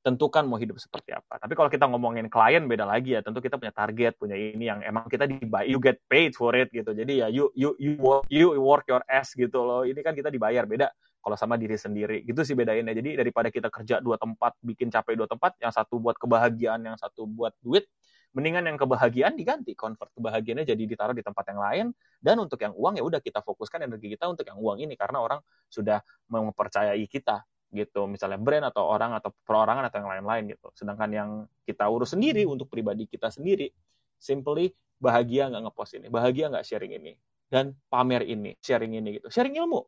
tentukan 0.03 0.42
mau 0.50 0.59
hidup 0.59 0.82
seperti 0.82 1.14
apa. 1.14 1.38
Tapi 1.38 1.55
kalau 1.55 1.70
kita 1.70 1.86
ngomongin 1.86 2.26
klien 2.26 2.66
beda 2.66 2.82
lagi 2.82 3.14
ya. 3.14 3.22
Tentu 3.22 3.38
kita 3.38 3.55
punya 3.55 3.70
target, 3.70 4.18
punya 4.18 4.34
ini 4.34 4.66
yang 4.66 4.82
emang 4.82 5.07
kita 5.07 5.30
dibayar, 5.30 5.70
you 5.70 5.78
get 5.78 6.03
paid 6.11 6.34
for 6.34 6.50
it 6.59 6.68
gitu. 6.74 6.90
Jadi 6.90 7.22
ya 7.22 7.30
you 7.30 7.55
you 7.55 7.78
you 7.78 7.94
work, 8.03 8.26
you 8.26 8.50
work 8.59 8.82
your 8.90 9.00
ass 9.07 9.30
gitu 9.38 9.62
loh. 9.62 9.86
Ini 9.86 10.03
kan 10.03 10.18
kita 10.18 10.28
dibayar 10.28 10.66
beda 10.66 10.90
kalau 11.22 11.38
sama 11.38 11.55
diri 11.55 11.78
sendiri. 11.78 12.26
Gitu 12.26 12.42
sih 12.42 12.59
bedainnya. 12.59 12.92
Jadi 12.98 13.14
daripada 13.14 13.48
kita 13.48 13.70
kerja 13.70 14.03
dua 14.03 14.18
tempat, 14.18 14.59
bikin 14.59 14.90
capek 14.90 15.14
dua 15.14 15.30
tempat, 15.30 15.55
yang 15.62 15.70
satu 15.70 16.03
buat 16.03 16.18
kebahagiaan, 16.18 16.82
yang 16.82 16.98
satu 16.98 17.22
buat 17.30 17.55
duit, 17.62 17.86
mendingan 18.34 18.66
yang 18.66 18.74
kebahagiaan 18.74 19.38
diganti, 19.38 19.78
convert 19.78 20.11
kebahagiaannya 20.18 20.66
jadi 20.66 20.82
ditaruh 20.82 21.14
di 21.14 21.22
tempat 21.22 21.46
yang 21.46 21.62
lain. 21.62 21.86
Dan 22.18 22.42
untuk 22.42 22.59
yang 22.59 22.74
uang 22.74 22.98
ya 22.98 23.07
udah 23.07 23.22
kita 23.22 23.38
fokuskan 23.38 23.86
energi 23.86 24.18
kita 24.18 24.26
untuk 24.26 24.50
yang 24.50 24.59
uang 24.59 24.82
ini 24.82 24.98
karena 24.98 25.22
orang 25.22 25.38
sudah 25.70 26.03
mempercayai 26.26 27.07
kita 27.07 27.46
gitu 27.73 28.05
misalnya 28.05 28.37
brand 28.37 28.68
atau 28.68 28.85
orang 28.85 29.16
atau 29.16 29.33
perorangan 29.49 29.89
atau 29.89 30.05
yang 30.05 30.11
lain-lain 30.20 30.45
gitu. 30.53 30.68
Sedangkan 30.77 31.09
yang 31.09 31.31
kita 31.64 31.89
urus 31.89 32.12
sendiri 32.12 32.45
untuk 32.45 32.68
pribadi 32.68 33.09
kita 33.09 33.33
sendiri 33.33 33.73
simply 34.20 34.70
bahagia 35.03 35.51
nggak 35.51 35.66
ngepost 35.66 35.99
ini 35.99 36.07
bahagia 36.07 36.47
nggak 36.47 36.62
sharing 36.62 36.95
ini 36.95 37.18
dan 37.51 37.75
pamer 37.89 38.23
ini 38.29 38.55
sharing 38.61 38.93
ini 38.93 39.18
gitu. 39.18 39.33
Sharing 39.33 39.57
ilmu. 39.57 39.83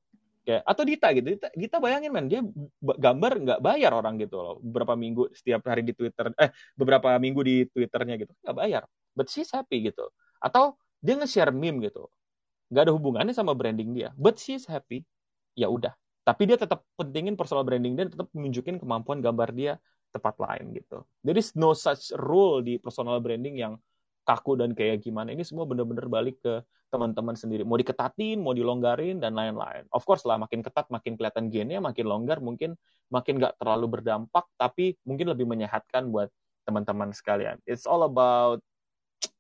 Ya 0.45 0.61
atau 0.65 0.85
Dita 0.85 1.13
gitu. 1.13 1.37
Dita, 1.37 1.49
Dita 1.53 1.77
bayangin 1.81 2.11
men 2.13 2.27
dia 2.29 2.41
gambar 2.81 3.33
nggak 3.45 3.61
bayar 3.61 3.93
orang 3.93 4.17
gitu 4.17 4.41
loh. 4.41 4.57
Beberapa 4.65 4.97
minggu 4.97 5.33
setiap 5.37 5.65
hari 5.69 5.85
di 5.85 5.93
Twitter 5.93 6.33
eh 6.41 6.53
beberapa 6.73 7.13
minggu 7.21 7.41
di 7.45 7.57
Twitternya 7.69 8.17
gitu 8.17 8.33
nggak 8.45 8.57
bayar. 8.57 8.83
But 9.13 9.29
she's 9.29 9.53
happy 9.53 9.93
gitu. 9.93 10.09
Atau 10.41 10.81
dia 11.05 11.21
nge-share 11.21 11.53
meme 11.53 11.85
gitu. 11.85 12.09
Nggak 12.73 12.89
ada 12.89 12.93
hubungannya 12.97 13.37
sama 13.37 13.53
branding 13.53 13.93
dia. 13.93 14.11
But 14.17 14.41
she's 14.41 14.65
happy. 14.65 15.05
Ya 15.55 15.69
udah 15.71 15.95
tapi 16.25 16.49
dia 16.49 16.57
tetap 16.57 16.83
pentingin 16.97 17.37
personal 17.37 17.63
branding 17.63 17.95
dia 17.95 18.09
tetap 18.09 18.33
menunjukin 18.33 18.81
kemampuan 18.81 19.21
gambar 19.21 19.53
dia 19.53 19.73
tepat 20.15 20.39
lain 20.39 20.73
gitu. 20.79 21.03
There 21.27 21.37
is 21.37 21.53
no 21.59 21.75
such 21.75 22.15
rule 22.15 22.63
di 22.63 22.79
personal 22.79 23.19
branding 23.19 23.59
yang 23.59 23.75
kaku 24.25 24.57
dan 24.57 24.73
kayak 24.73 25.05
gimana. 25.05 25.35
Ini 25.35 25.45
semua 25.45 25.69
bener-bener 25.69 26.09
balik 26.09 26.41
ke 26.41 26.65
teman-teman 26.89 27.35
sendiri. 27.35 27.67
Mau 27.67 27.75
diketatin, 27.75 28.39
mau 28.39 28.55
dilonggarin, 28.55 29.19
dan 29.19 29.35
lain-lain. 29.35 29.85
Of 29.91 30.07
course 30.07 30.23
lah, 30.23 30.39
makin 30.39 30.63
ketat, 30.63 30.87
makin 30.89 31.19
kelihatan 31.19 31.51
gennya, 31.51 31.83
makin 31.83 32.07
longgar, 32.07 32.39
mungkin 32.39 32.79
makin 33.11 33.43
nggak 33.43 33.59
terlalu 33.59 33.99
berdampak, 33.99 34.47
tapi 34.55 34.95
mungkin 35.03 35.35
lebih 35.35 35.45
menyehatkan 35.45 36.09
buat 36.09 36.31
teman-teman 36.65 37.11
sekalian. 37.13 37.59
It's 37.69 37.85
all 37.85 38.07
about 38.07 38.63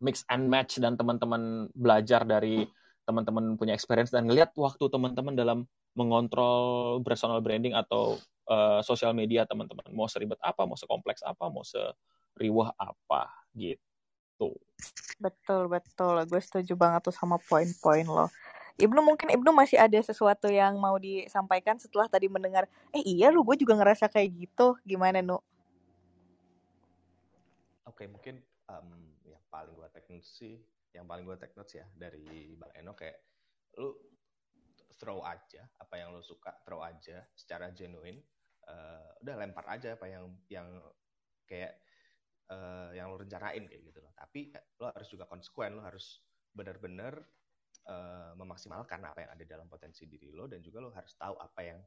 mix 0.03 0.27
and 0.29 0.51
match 0.51 0.77
dan 0.83 0.99
teman-teman 0.99 1.71
belajar 1.73 2.27
dari 2.27 2.67
teman-teman 3.07 3.55
punya 3.55 3.73
experience 3.73 4.11
dan 4.11 4.27
ngelihat 4.27 4.53
waktu 4.59 4.91
teman-teman 4.91 5.33
dalam 5.37 5.59
mengontrol 5.95 6.99
personal 7.07 7.39
branding 7.39 7.73
atau 7.73 8.19
uh, 8.51 8.83
sosial 8.83 9.15
media 9.15 9.47
teman-teman. 9.47 9.87
Mau 9.95 10.11
seribet 10.11 10.39
apa 10.43 10.67
mau 10.67 10.77
sekompleks 10.77 11.23
apa 11.23 11.47
mau 11.49 11.63
seriwah 11.63 12.75
apa 12.77 13.31
gitu. 13.55 14.53
Betul 15.23 15.71
betul. 15.71 16.15
Gue 16.27 16.43
setuju 16.43 16.75
banget 16.75 17.11
tuh 17.11 17.15
sama 17.15 17.39
poin-poin 17.39 18.05
lo. 18.05 18.27
Ibnu 18.75 19.07
mungkin 19.07 19.31
Ibnu 19.31 19.55
masih 19.55 19.79
ada 19.79 20.03
sesuatu 20.03 20.51
yang 20.51 20.75
mau 20.83 20.99
disampaikan 20.99 21.79
setelah 21.79 22.11
tadi 22.11 22.27
mendengar 22.27 22.67
eh 22.91 23.07
iya 23.07 23.31
lu 23.31 23.47
gue 23.47 23.55
juga 23.55 23.79
ngerasa 23.79 24.11
kayak 24.11 24.35
gitu. 24.35 24.75
Gimana 24.83 25.23
nu? 25.23 25.39
Oke 27.87 28.11
mungkin 28.11 28.43
um, 28.67 29.15
yang 29.23 29.39
paling 29.47 29.71
gue 29.79 29.89
tekan 29.95 30.19
sih 30.19 30.59
yang 30.91 31.07
paling 31.07 31.23
gue 31.23 31.39
take 31.39 31.55
notes 31.55 31.79
ya 31.79 31.87
dari 31.95 32.55
Bang 32.59 32.75
Eno 32.75 32.99
kayak 32.99 33.19
lu 33.79 33.95
throw 35.05 35.21
aja 35.21 35.69
apa 35.77 36.01
yang 36.01 36.17
lu 36.17 36.25
suka 36.25 36.57
throw 36.65 36.81
aja 36.81 37.21
secara 37.37 37.69
genuine. 37.77 38.25
Uh, 38.65 39.13
udah 39.21 39.37
lempar 39.37 39.69
aja 39.69 39.93
apa 39.93 40.09
yang 40.09 40.33
yang 40.49 40.65
kayak 41.45 41.77
uh, 42.49 42.89
yang 42.97 43.13
lu 43.13 43.21
rencanain 43.21 43.69
kayak 43.69 43.83
gitu 43.85 44.01
loh. 44.01 44.17
Tapi 44.17 44.49
lo 44.81 44.89
harus 44.89 45.09
juga 45.13 45.29
konsekuen 45.29 45.77
lo 45.77 45.85
harus 45.85 46.25
benar-benar 46.57 47.21
uh, 47.85 48.33
memaksimalkan 48.41 49.05
apa 49.05 49.29
yang 49.29 49.31
ada 49.37 49.45
dalam 49.45 49.69
potensi 49.69 50.09
diri 50.09 50.33
lo 50.33 50.49
dan 50.49 50.65
juga 50.65 50.81
lo 50.81 50.89
harus 50.89 51.13
tahu 51.21 51.37
apa 51.37 51.61
yang 51.61 51.79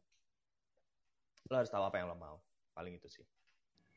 lo 1.50 1.56
harus 1.58 1.74
tahu 1.74 1.82
apa 1.82 1.98
yang 1.98 2.14
lo 2.14 2.18
mau. 2.22 2.38
Paling 2.78 3.02
itu 3.02 3.10
sih. 3.10 3.26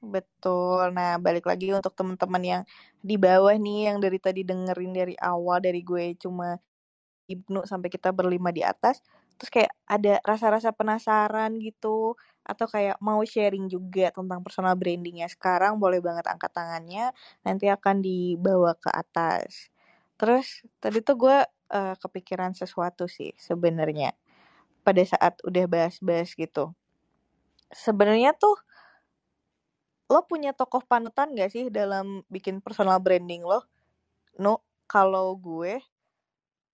Betul. 0.00 0.96
Nah, 0.96 1.20
balik 1.20 1.44
lagi 1.44 1.76
untuk 1.76 1.92
teman-teman 1.92 2.40
yang 2.40 2.62
di 3.04 3.20
bawah 3.20 3.52
nih 3.52 3.92
yang 3.92 4.00
dari 4.00 4.16
tadi 4.16 4.40
dengerin 4.48 4.96
dari 4.96 5.12
awal 5.20 5.60
dari 5.60 5.84
gue 5.84 6.16
cuma 6.16 6.56
Ibnu 7.30 7.62
sampai 7.62 7.86
kita 7.86 8.10
berlima 8.10 8.50
di 8.50 8.66
atas, 8.66 8.98
terus 9.38 9.50
kayak 9.54 9.72
ada 9.86 10.18
rasa-rasa 10.26 10.74
penasaran 10.74 11.54
gitu 11.62 12.18
atau 12.42 12.66
kayak 12.66 12.98
mau 12.98 13.22
sharing 13.22 13.70
juga 13.70 14.10
tentang 14.10 14.42
personal 14.42 14.74
brandingnya 14.74 15.30
sekarang 15.30 15.78
boleh 15.78 16.02
banget 16.02 16.26
angkat 16.26 16.50
tangannya 16.50 17.14
nanti 17.46 17.70
akan 17.70 18.02
dibawa 18.02 18.74
ke 18.74 18.90
atas. 18.90 19.70
Terus 20.18 20.66
tadi 20.82 20.98
tuh 21.00 21.16
gue 21.16 21.38
uh, 21.70 21.94
kepikiran 21.96 22.52
sesuatu 22.52 23.06
sih 23.06 23.32
sebenarnya 23.38 24.12
pada 24.82 25.02
saat 25.06 25.38
udah 25.46 25.64
bahas-bahas 25.70 26.34
gitu. 26.34 26.74
Sebenarnya 27.70 28.34
tuh 28.34 28.58
lo 30.10 30.26
punya 30.26 30.50
tokoh 30.50 30.82
panutan 30.82 31.30
gak 31.38 31.54
sih 31.54 31.70
dalam 31.70 32.26
bikin 32.26 32.58
personal 32.58 32.98
branding 32.98 33.46
lo? 33.46 33.62
No, 34.42 34.66
kalau 34.90 35.38
gue 35.38 35.78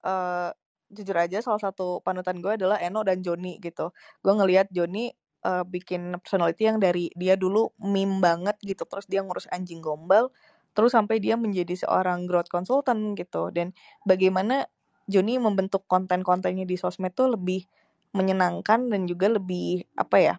uh, 0.07 0.54
jujur 0.86 1.18
aja 1.18 1.42
salah 1.42 1.59
satu 1.59 1.98
panutan 2.07 2.38
gue 2.38 2.54
adalah 2.54 2.78
Eno 2.78 3.02
dan 3.02 3.20
Joni 3.20 3.59
gitu. 3.59 3.90
Gue 4.22 4.32
ngelihat 4.38 4.70
Joni 4.70 5.11
uh, 5.42 5.66
bikin 5.66 6.14
personality 6.22 6.70
yang 6.70 6.78
dari 6.78 7.11
dia 7.18 7.34
dulu 7.34 7.74
meme 7.82 8.22
banget 8.22 8.54
gitu, 8.62 8.86
terus 8.86 9.11
dia 9.11 9.26
ngurus 9.26 9.50
anjing 9.50 9.82
gombal, 9.82 10.30
terus 10.78 10.94
sampai 10.94 11.18
dia 11.18 11.34
menjadi 11.34 11.74
seorang 11.74 12.30
growth 12.30 12.48
consultant 12.48 13.18
gitu. 13.18 13.50
Dan 13.50 13.74
bagaimana 14.07 14.70
Joni 15.11 15.38
membentuk 15.42 15.86
konten-kontennya 15.90 16.66
di 16.66 16.78
sosmed 16.78 17.14
tuh 17.18 17.34
lebih 17.34 17.66
menyenangkan 18.14 18.88
dan 18.88 19.11
juga 19.11 19.26
lebih 19.28 19.84
apa 19.98 20.16
ya, 20.22 20.34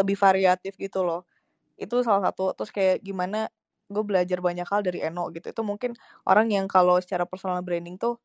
lebih 0.00 0.16
variatif 0.16 0.74
gitu 0.80 1.04
loh 1.04 1.28
itu 1.80 1.96
salah 2.04 2.28
satu 2.28 2.52
terus 2.52 2.68
kayak 2.68 3.00
gimana 3.00 3.48
gue 3.90 4.04
belajar 4.04 4.38
banyak 4.38 4.68
hal 4.68 4.84
dari 4.84 5.00
Eno 5.02 5.32
gitu 5.32 5.48
itu 5.50 5.62
mungkin 5.64 5.96
orang 6.28 6.52
yang 6.52 6.68
kalau 6.68 7.00
secara 7.00 7.24
personal 7.24 7.64
branding 7.64 7.96
tuh 7.96 8.20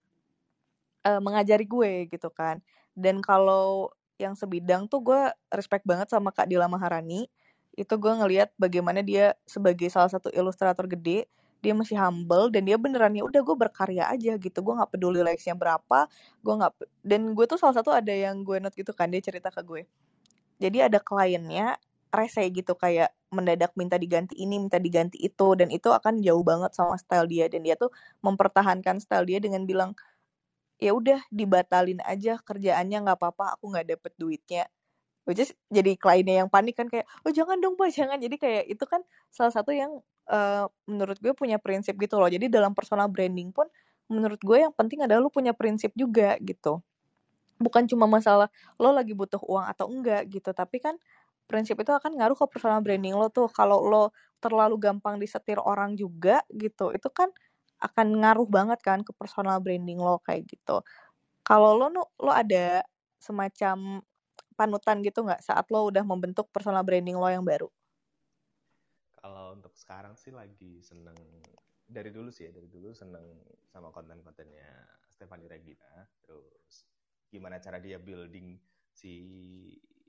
uh, 1.05 1.21
mengajari 1.21 1.63
gue 1.69 2.09
gitu 2.09 2.27
kan. 2.33 2.59
Dan 2.97 3.21
kalau 3.21 3.93
yang 4.17 4.33
sebidang 4.33 4.87
tuh 4.89 5.03
gue 5.03 5.21
respect 5.53 5.85
banget 5.85 6.09
sama 6.09 6.33
Kak 6.33 6.49
Dila 6.49 6.65
Maharani. 6.65 7.29
Itu 7.75 7.99
gue 7.99 8.11
ngelihat 8.11 8.55
bagaimana 8.55 9.03
dia 9.03 9.35
sebagai 9.45 9.87
salah 9.91 10.09
satu 10.09 10.31
ilustrator 10.33 10.87
gede 10.89 11.27
dia 11.63 11.73
masih 11.73 11.97
humble 11.97 12.53
dan 12.53 12.61
dia 12.69 12.77
beneran 12.77 13.17
ya 13.17 13.25
udah 13.25 13.41
gue 13.41 13.55
berkarya 13.57 14.05
aja 14.05 14.37
gitu. 14.37 14.57
Gue 14.61 14.73
nggak 14.77 14.91
peduli 14.93 15.25
likesnya 15.25 15.57
berapa 15.57 16.05
gue 16.45 16.53
nggak 16.61 16.71
dan 17.01 17.21
gue 17.33 17.45
tuh 17.49 17.57
salah 17.57 17.73
satu 17.73 17.89
ada 17.89 18.13
yang 18.13 18.45
gue 18.45 18.61
note 18.61 18.77
gitu 18.77 18.93
kan 18.93 19.09
dia 19.09 19.19
cerita 19.19 19.49
ke 19.49 19.65
gue. 19.65 19.81
Jadi 20.61 20.85
ada 20.85 21.01
kliennya 21.01 21.75
rese 22.13 22.47
gitu 22.53 22.77
kayak 22.79 23.11
mendadak 23.33 23.75
minta 23.75 23.99
diganti 23.99 24.39
ini 24.39 24.55
minta 24.55 24.79
diganti 24.79 25.19
itu 25.19 25.57
dan 25.59 25.67
itu 25.67 25.91
akan 25.91 26.23
jauh 26.23 26.45
banget 26.45 26.71
sama 26.77 26.95
style 27.01 27.27
dia. 27.27 27.49
Dan 27.51 27.65
dia 27.65 27.75
tuh 27.75 27.89
mempertahankan 28.23 29.01
style 29.03 29.25
dia 29.27 29.41
dengan 29.41 29.65
bilang 29.67 29.97
ya 30.79 30.91
udah 30.91 31.19
dibatalin 31.31 32.03
aja 32.03 32.39
kerjaannya 32.43 33.07
nggak 33.07 33.17
apa-apa 33.19 33.55
aku 33.59 33.71
nggak 33.71 33.95
dapet 33.95 34.11
duitnya. 34.19 34.63
Which 35.25 35.41
is 35.41 35.51
jadi 35.73 35.97
kliennya 35.97 36.45
yang 36.45 36.49
panik 36.53 36.77
kan 36.77 36.85
kayak 36.85 37.09
oh 37.25 37.31
jangan 37.33 37.57
dong 37.57 37.73
pak 37.79 37.89
jangan. 37.95 38.21
Jadi 38.21 38.35
kayak 38.37 38.63
itu 38.69 38.85
kan 38.85 39.01
salah 39.33 39.49
satu 39.49 39.73
yang 39.73 39.97
uh, 40.29 40.69
menurut 40.85 41.17
gue 41.17 41.33
punya 41.33 41.57
prinsip 41.57 41.97
gitu 41.97 42.21
loh. 42.21 42.29
Jadi 42.29 42.51
dalam 42.51 42.77
personal 42.77 43.09
branding 43.09 43.49
pun 43.49 43.65
menurut 44.05 44.37
gue 44.37 44.57
yang 44.61 44.73
penting 44.75 45.01
adalah 45.01 45.25
lu 45.25 45.33
punya 45.33 45.55
prinsip 45.57 45.89
juga 45.97 46.37
gitu. 46.43 46.83
Bukan 47.57 47.89
cuma 47.89 48.05
masalah 48.05 48.51
lo 48.77 48.93
lagi 48.93 49.17
butuh 49.17 49.41
uang 49.41 49.65
atau 49.65 49.89
enggak 49.89 50.27
gitu 50.29 50.51
tapi 50.53 50.77
kan 50.83 50.99
prinsip 51.45 51.77
itu 51.77 51.93
akan 51.93 52.17
ngaruh 52.17 52.37
ke 52.37 52.45
personal 52.49 52.81
branding 52.85 53.17
lo 53.17 53.29
tuh. 53.33 53.49
Kalau 53.49 53.81
lo 53.85 54.13
terlalu 54.41 54.77
gampang 54.77 55.17
disetir 55.17 55.57
orang 55.57 55.97
juga 55.97 56.45
gitu, 56.53 56.93
itu 56.93 57.09
kan 57.09 57.33
akan 57.81 58.07
ngaruh 58.23 58.47
banget 58.47 58.79
kan 58.81 59.03
ke 59.03 59.11
personal 59.15 59.59
branding 59.59 59.99
lo 59.99 60.19
kayak 60.23 60.47
gitu. 60.47 60.81
Kalau 61.45 61.77
lo 61.77 61.91
lo 62.19 62.31
ada 62.31 62.81
semacam 63.19 64.01
panutan 64.55 65.03
gitu 65.03 65.25
nggak 65.27 65.43
saat 65.43 65.67
lo 65.69 65.91
udah 65.91 66.03
membentuk 66.07 66.47
personal 66.49 66.81
branding 66.81 67.19
lo 67.19 67.27
yang 67.27 67.43
baru? 67.43 67.67
Kalau 69.19 69.57
untuk 69.57 69.73
sekarang 69.75 70.15
sih 70.15 70.31
lagi 70.31 70.79
seneng 70.85 71.17
dari 71.85 72.09
dulu 72.09 72.33
sih 72.33 72.49
ya 72.49 72.51
dari 72.53 72.65
dulu 72.65 72.89
seneng 72.93 73.45
sama 73.69 73.93
konten-kontennya 73.93 74.89
Stephanie 75.13 75.45
Regina 75.45 76.01
terus 76.25 76.89
gimana 77.29 77.61
cara 77.61 77.77
dia 77.77 78.01
building 78.01 78.57
si 78.89 79.13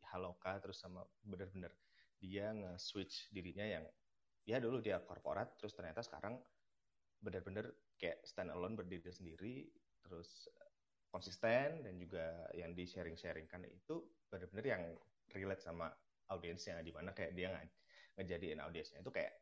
Haloka 0.08 0.56
terus 0.62 0.80
sama 0.80 1.04
bener-bener 1.20 1.74
dia 2.16 2.54
nge-switch 2.56 3.28
dirinya 3.28 3.66
yang 3.66 3.84
ya 4.48 4.56
dulu 4.56 4.80
dia 4.80 5.02
korporat 5.04 5.52
terus 5.60 5.76
ternyata 5.76 6.00
sekarang 6.00 6.40
bener-bener 7.20 7.72
kayak 7.96 8.20
stand 8.24 8.52
alone 8.52 8.76
berdiri 8.76 9.08
sendiri 9.08 9.66
terus 10.04 10.48
konsisten 11.10 11.82
dan 11.82 11.94
juga 11.96 12.46
yang 12.52 12.76
di 12.76 12.84
sharing-sharingkan 12.84 13.64
itu 13.66 14.04
bener-bener 14.28 14.66
yang 14.66 14.82
relate 15.32 15.64
sama 15.64 15.90
audiensnya 16.30 16.82
di 16.84 16.92
mana 16.92 17.14
kayak 17.16 17.32
dia 17.32 17.50
nge 17.50 17.64
ngejadiin 18.16 18.60
audiensnya 18.60 19.00
itu 19.00 19.12
kayak 19.12 19.32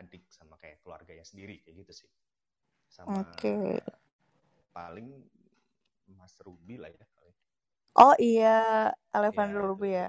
adik 0.00 0.24
sama 0.32 0.56
kayak 0.56 0.80
keluarganya 0.80 1.24
sendiri 1.24 1.60
kayak 1.64 1.84
gitu 1.84 2.04
sih 2.04 2.10
sama 2.88 3.24
okay. 3.24 3.80
paling 4.72 5.24
Mas 6.12 6.36
Ruby 6.44 6.76
lah 6.80 6.92
ya 6.92 7.06
Oh 7.92 8.16
iya, 8.16 8.88
Alejandro 9.12 9.60
ya, 9.60 9.68
Ruby 9.68 9.90
ya. 9.92 10.08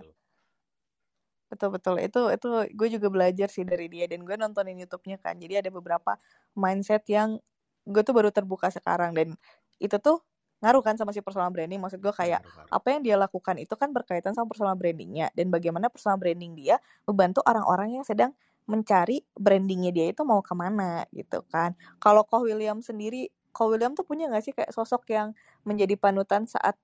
Betul 1.53 1.69
betul. 1.69 1.95
Itu 2.01 2.33
itu 2.33 2.47
gue 2.73 2.87
juga 2.89 3.07
belajar 3.13 3.45
sih 3.53 3.61
dari 3.61 3.85
dia 3.85 4.09
dan 4.09 4.25
gue 4.25 4.33
nontonin 4.33 4.73
YouTube-nya 4.81 5.21
kan. 5.21 5.37
Jadi 5.37 5.61
ada 5.61 5.69
beberapa 5.69 6.17
mindset 6.57 7.05
yang 7.13 7.37
gue 7.85 8.01
tuh 8.01 8.15
baru 8.17 8.33
terbuka 8.33 8.73
sekarang 8.73 9.13
dan 9.13 9.37
itu 9.77 9.93
tuh 10.01 10.25
ngaruh 10.65 10.81
kan 10.81 10.97
sama 10.97 11.13
si 11.13 11.21
personal 11.21 11.53
branding. 11.53 11.77
Maksud 11.77 12.01
gue 12.01 12.09
kayak 12.09 12.41
apa 12.73 12.87
yang 12.89 13.05
dia 13.05 13.15
lakukan 13.21 13.61
itu 13.61 13.77
kan 13.77 13.93
berkaitan 13.93 14.33
sama 14.33 14.49
personal 14.49 14.73
brandingnya 14.73 15.29
dan 15.37 15.53
bagaimana 15.53 15.93
personal 15.93 16.17
branding 16.17 16.57
dia 16.57 16.81
membantu 17.05 17.45
orang-orang 17.45 18.01
yang 18.01 18.05
sedang 18.07 18.33
mencari 18.65 19.21
brandingnya 19.37 19.91
dia 19.93 20.05
itu 20.09 20.25
mau 20.25 20.41
ke 20.41 20.55
mana 20.57 21.05
gitu 21.13 21.45
kan. 21.53 21.77
Kalau 22.01 22.25
Koh 22.25 22.47
William 22.47 22.81
sendiri, 22.81 23.29
Koh 23.53 23.69
William 23.69 23.93
tuh 23.93 24.07
punya 24.07 24.31
gak 24.31 24.41
sih 24.41 24.55
kayak 24.55 24.71
sosok 24.73 25.05
yang 25.13 25.35
menjadi 25.67 25.99
panutan 25.99 26.47
saat 26.49 26.79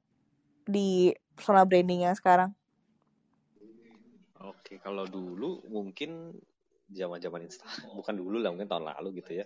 di 0.68 1.16
personal 1.40 1.64
branding 1.66 2.04
yang 2.08 2.16
sekarang? 2.20 2.59
Oke, 4.40 4.80
kalau 4.80 5.04
dulu 5.04 5.60
mungkin 5.68 6.32
zaman-zaman 6.88 7.44
Insta, 7.44 7.68
bukan 8.00 8.16
dulu 8.16 8.40
lah, 8.40 8.56
mungkin 8.56 8.72
tahun 8.72 8.88
lalu 8.88 9.20
gitu 9.20 9.44
ya. 9.44 9.46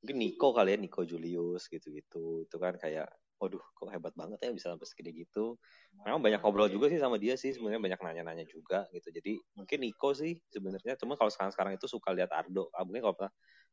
Mungkin 0.00 0.16
Nico 0.18 0.50
kali 0.56 0.74
ya, 0.74 0.78
Nico 0.80 1.04
Julius 1.04 1.68
gitu-gitu. 1.68 2.48
Itu 2.48 2.56
kan 2.56 2.80
kayak, 2.80 3.06
waduh 3.36 3.60
kok 3.76 3.90
hebat 3.92 4.14
banget 4.16 4.38
ya 4.40 4.50
bisa 4.54 4.72
sampai 4.72 4.88
segede 4.88 5.12
gitu. 5.14 5.60
Memang 6.02 6.18
banyak 6.18 6.40
ngobrol 6.42 6.66
juga 6.72 6.90
sih 6.90 6.98
sama 6.98 7.20
dia 7.20 7.36
sih, 7.38 7.54
sebenarnya 7.54 7.78
banyak 7.78 8.00
nanya-nanya 8.02 8.46
juga 8.48 8.88
gitu. 8.90 9.12
Jadi 9.12 9.38
mungkin 9.54 9.78
Nico 9.84 10.10
sih 10.16 10.40
sebenarnya, 10.50 10.96
cuma 10.98 11.14
kalau 11.14 11.30
sekarang-sekarang 11.30 11.76
itu 11.78 11.86
suka 11.86 12.10
lihat 12.16 12.32
Ardo. 12.32 12.72
Ah, 12.74 12.82
mungkin 12.82 13.04
kalau 13.06 13.14
pernah 13.20 13.32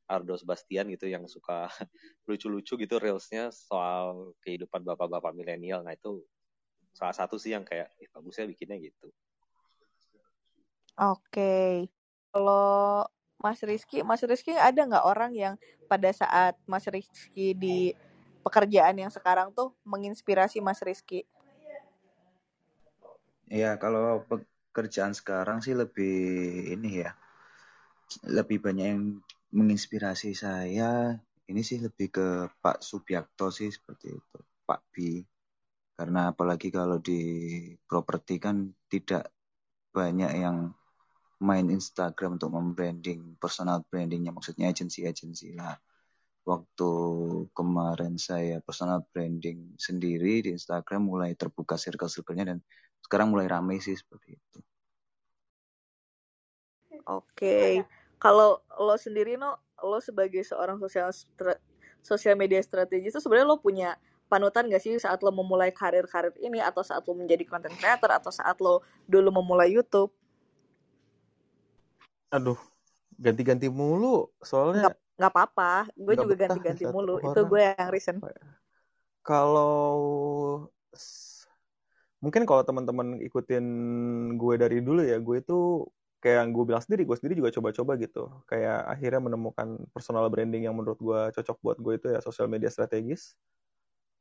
Ardo 0.10 0.36
Sebastian 0.38 0.91
gitu 0.93 1.07
yang 1.10 1.26
suka 1.26 1.70
lucu-lucu 2.30 2.76
gitu 2.78 2.95
reelsnya 2.99 3.49
soal 3.53 4.36
kehidupan 4.43 4.84
bapak-bapak 4.86 5.34
milenial. 5.34 5.82
Nah 5.82 5.95
itu 5.95 6.22
salah 6.93 7.16
satu 7.16 7.39
sih 7.39 7.55
yang 7.55 7.64
kayak 7.66 7.89
eh, 8.01 8.10
bagusnya 8.12 8.45
bikinnya 8.49 8.78
gitu. 8.82 9.10
Oke, 10.99 11.87
kalau 12.35 13.07
Mas 13.39 13.63
Rizky, 13.63 14.03
Mas 14.03 14.19
Rizky 14.19 14.51
ada 14.51 14.83
nggak 14.83 15.07
orang 15.07 15.31
yang 15.31 15.55
pada 15.87 16.11
saat 16.11 16.59
Mas 16.67 16.83
Rizky 16.91 17.55
di 17.55 17.95
pekerjaan 18.43 18.99
yang 18.99 19.07
sekarang 19.07 19.55
tuh 19.55 19.71
menginspirasi 19.87 20.59
Mas 20.59 20.83
Rizky? 20.83 21.23
Ya, 23.47 23.79
kalau 23.79 24.27
pekerjaan 24.27 25.15
sekarang 25.15 25.63
sih 25.63 25.71
lebih 25.71 26.19
ini 26.67 27.07
ya, 27.07 27.15
lebih 28.27 28.59
banyak 28.59 28.87
yang 28.91 29.23
menginspirasi 29.55 30.35
saya. 30.35 31.15
Ini 31.47 31.61
sih 31.63 31.79
lebih 31.79 32.11
ke 32.11 32.27
Pak 32.59 32.83
Subiakto 32.83 33.55
sih 33.55 33.71
seperti 33.71 34.19
itu, 34.19 34.37
Pak 34.67 34.81
B. 34.91 35.23
Karena 35.95 36.35
apalagi 36.35 36.69
kalau 36.69 36.99
di 36.99 37.23
properti 37.87 38.35
kan 38.35 38.67
tidak 38.91 39.31
banyak 39.95 40.31
yang 40.35 40.75
main 41.39 41.67
Instagram 41.71 42.35
untuk 42.35 42.51
membranding 42.51 43.39
personal 43.39 43.83
brandingnya 43.87 44.35
maksudnya 44.35 44.71
agensi-agensi 44.71 45.55
lah. 45.55 45.79
waktu 46.49 46.91
kemarin 47.53 48.17
saya 48.17 48.57
personal 48.65 49.05
branding 49.13 49.77
sendiri 49.77 50.41
di 50.41 50.57
Instagram 50.57 51.05
mulai 51.05 51.37
terbuka 51.37 51.77
circle-circle-nya 51.77 52.55
dan 52.55 52.57
sekarang 53.05 53.29
mulai 53.29 53.45
rame 53.45 53.77
sih 53.77 53.93
seperti 53.93 54.33
itu. 54.33 54.59
Oke, 57.05 57.85
kalau 58.17 58.65
lo 58.81 58.95
sendiri 58.97 59.37
no, 59.37 59.61
lo 59.85 60.01
sebagai 60.01 60.41
seorang 60.41 60.81
sosial 60.81 61.13
sosial 62.01 62.33
media 62.33 62.59
strategis 62.65 63.13
itu 63.13 63.21
sebenarnya 63.21 63.47
lo 63.49 63.61
punya 63.61 63.93
panutan 64.29 64.69
gak 64.69 64.81
sih 64.81 64.97
saat 64.97 65.21
lo 65.25 65.33
memulai 65.33 65.73
karir-karir 65.73 66.33
ini 66.41 66.61
atau 66.61 66.85
saat 66.85 67.01
lo 67.05 67.13
menjadi 67.17 67.45
content 67.45 67.73
creator 67.77 68.09
atau 68.13 68.29
saat 68.33 68.57
lo 68.57 68.81
dulu 69.05 69.33
memulai 69.41 69.73
YouTube? 69.73 70.13
Aduh, 72.30 72.59
ganti-ganti 73.17 73.67
mulu 73.69 74.30
soalnya 74.41 74.93
Nggak 75.19 75.32
apa-apa, 75.36 75.71
gue 75.99 76.15
juga 76.15 76.36
ganti-ganti 76.47 76.86
mulu. 76.88 77.19
Itu 77.19 77.27
orang. 77.43 77.49
gue 77.51 77.59
yang 77.59 77.89
recent. 77.91 78.19
Kalau 79.23 80.69
s- 80.95 81.45
mungkin 82.23 82.43
kalau 82.49 82.63
teman-teman 82.67 83.19
ikutin 83.23 83.65
gue 84.39 84.55
dari 84.59 84.80
dulu 84.84 85.01
ya, 85.05 85.17
gue 85.19 85.38
itu 85.43 85.88
kayak 86.23 86.38
yang 86.45 86.49
gue 86.55 86.63
bilang 86.67 86.84
sendiri, 86.84 87.03
gue 87.07 87.17
sendiri 87.19 87.36
juga 87.39 87.51
coba-coba 87.55 87.93
gitu. 88.01 88.23
Kayak 88.49 88.77
akhirnya 88.93 89.21
menemukan 89.27 89.69
personal 89.95 90.27
branding 90.34 90.67
yang 90.67 90.75
menurut 90.75 90.99
gue 90.99 91.21
cocok 91.39 91.57
buat 91.63 91.77
gue 91.80 91.93
itu 91.99 92.07
ya 92.15 92.19
sosial 92.23 92.47
media 92.51 92.69
strategis. 92.71 93.36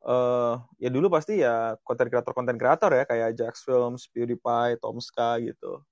eh 0.07 0.55
ya 0.83 0.89
dulu 0.95 1.07
pasti 1.11 1.43
ya 1.45 1.75
konten 1.87 2.07
kreator 2.11 2.33
konten 2.39 2.57
kreator 2.61 2.91
ya 2.95 3.05
kayak 3.11 3.31
Jax 3.39 3.55
Films, 3.67 4.07
PewDiePie, 4.15 4.79
Tomska 4.83 5.39
gitu. 5.43 5.83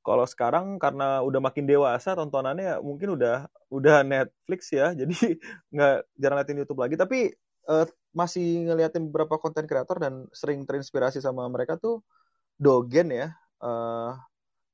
Kalau 0.00 0.24
sekarang 0.24 0.80
karena 0.80 1.20
udah 1.20 1.40
makin 1.44 1.68
dewasa 1.68 2.16
tontonannya 2.16 2.80
mungkin 2.80 3.20
udah 3.20 3.44
udah 3.68 4.00
Netflix 4.00 4.72
ya, 4.72 4.92
jadi 5.00 5.36
nggak 5.72 5.94
jarang 6.16 6.38
liatin 6.40 6.60
YouTube 6.64 6.80
lagi. 6.80 6.96
Tapi 6.96 7.18
eh, 7.68 7.86
masih 8.16 8.66
ngeliatin 8.66 9.08
beberapa 9.12 9.36
konten 9.36 9.68
kreator 9.68 10.00
dan 10.00 10.26
sering 10.32 10.64
terinspirasi 10.64 11.20
sama 11.22 11.46
mereka 11.52 11.76
tuh 11.76 12.00
Dogen 12.60 13.12
ya. 13.12 13.28
Eh, 13.62 14.12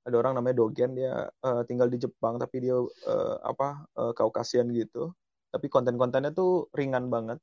ada 0.06 0.16
orang 0.22 0.38
namanya 0.38 0.62
Dogen 0.62 0.94
dia 0.94 1.26
eh, 1.28 1.62
tinggal 1.66 1.90
di 1.90 1.98
Jepang 1.98 2.38
tapi 2.38 2.62
dia 2.62 2.78
eh, 2.78 3.36
apa 3.42 3.86
eh, 3.98 4.12
Kaukasian 4.14 4.70
gitu. 4.74 5.10
Tapi 5.50 5.66
konten-kontennya 5.72 6.30
tuh 6.34 6.70
ringan 6.76 7.08
banget 7.10 7.38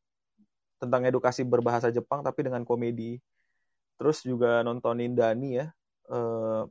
tentang 0.79 1.07
edukasi 1.07 1.43
berbahasa 1.47 1.91
Jepang 1.91 2.23
tapi 2.23 2.43
dengan 2.47 2.63
komedi. 2.67 3.19
Terus 3.99 4.23
juga 4.25 4.63
nontonin 4.65 5.13
Dani 5.15 5.49
ya, 5.59 5.67
eh, 6.11 6.63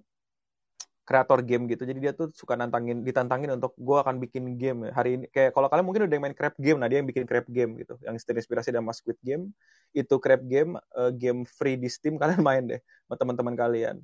kreator 1.02 1.42
game 1.42 1.66
gitu. 1.66 1.82
Jadi 1.82 1.98
dia 1.98 2.12
tuh 2.14 2.30
suka 2.32 2.54
nantangin, 2.54 3.02
ditantangin 3.02 3.50
untuk 3.58 3.74
gue 3.74 3.96
akan 3.98 4.22
bikin 4.22 4.54
game 4.54 4.90
hari 4.94 5.18
ini. 5.18 5.24
Kayak 5.28 5.50
kalau 5.54 5.66
kalian 5.66 5.86
mungkin 5.86 6.02
udah 6.06 6.18
main 6.22 6.34
crab 6.34 6.54
game, 6.58 6.78
nah 6.78 6.86
dia 6.86 7.02
yang 7.02 7.08
bikin 7.10 7.26
crab 7.26 7.46
game 7.50 7.74
gitu. 7.82 7.98
Yang 8.06 8.22
terinspirasi 8.26 8.70
dari 8.70 8.84
Mas 8.84 9.02
Squid 9.02 9.18
Game. 9.20 9.50
Itu 9.90 10.22
crab 10.22 10.46
game, 10.46 10.78
eh, 10.78 11.10
game 11.14 11.42
free 11.44 11.74
di 11.74 11.90
Steam 11.90 12.16
kalian 12.22 12.40
main 12.40 12.62
deh 12.66 12.80
sama 13.06 13.14
teman-teman 13.18 13.54
kalian. 13.58 13.96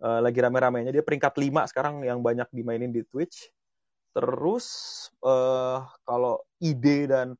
Eh, 0.00 0.20
lagi 0.24 0.38
rame-ramenya 0.42 0.90
dia 0.90 1.04
peringkat 1.06 1.34
5 1.38 1.70
sekarang 1.70 2.02
yang 2.02 2.18
banyak 2.20 2.48
dimainin 2.50 2.90
di 2.90 3.06
Twitch. 3.06 3.48
Terus 4.10 4.66
eh 5.22 5.78
kalau 6.02 6.42
ide 6.58 7.06
dan 7.06 7.38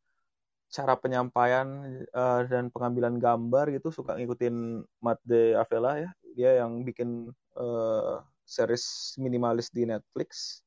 cara 0.71 0.95
penyampaian 0.95 1.67
uh, 2.15 2.47
dan 2.47 2.71
pengambilan 2.71 3.19
gambar 3.19 3.75
gitu 3.75 3.91
suka 3.91 4.15
ngikutin 4.15 4.87
Matt 5.03 5.19
De 5.27 5.59
Avella 5.59 5.99
ya 5.99 6.11
dia 6.39 6.63
yang 6.63 6.87
bikin 6.87 7.35
uh, 7.59 8.23
series 8.51 9.15
minimalis 9.23 9.71
di 9.71 9.87
Netflix. 9.87 10.61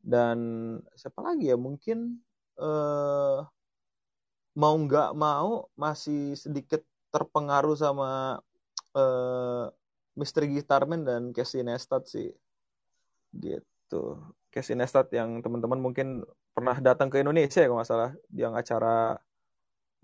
Dan 0.00 0.38
siapa 0.96 1.20
lagi 1.20 1.52
ya 1.52 1.56
mungkin 1.60 2.16
uh, 2.56 3.44
mau 4.56 4.74
nggak 4.74 5.12
mau 5.12 5.68
masih 5.76 6.32
sedikit 6.38 6.80
terpengaruh 7.12 7.76
sama 7.76 8.40
uh, 8.96 9.66
Mr. 10.16 10.46
Guitarman 10.46 11.04
dan 11.04 11.22
Casey 11.36 11.60
Neistat 11.60 12.08
sih. 12.08 12.32
Gitu. 13.34 14.02
Casey 14.48 14.78
Neistat 14.78 15.10
yang 15.12 15.42
teman-teman 15.42 15.82
mungkin 15.82 16.22
pernah 16.54 16.78
datang 16.78 17.10
ke 17.10 17.18
Indonesia 17.18 17.60
ya 17.60 17.66
kalau 17.66 17.78
nggak 17.82 17.90
salah. 17.90 18.10
Yang 18.30 18.52
acara 18.64 19.18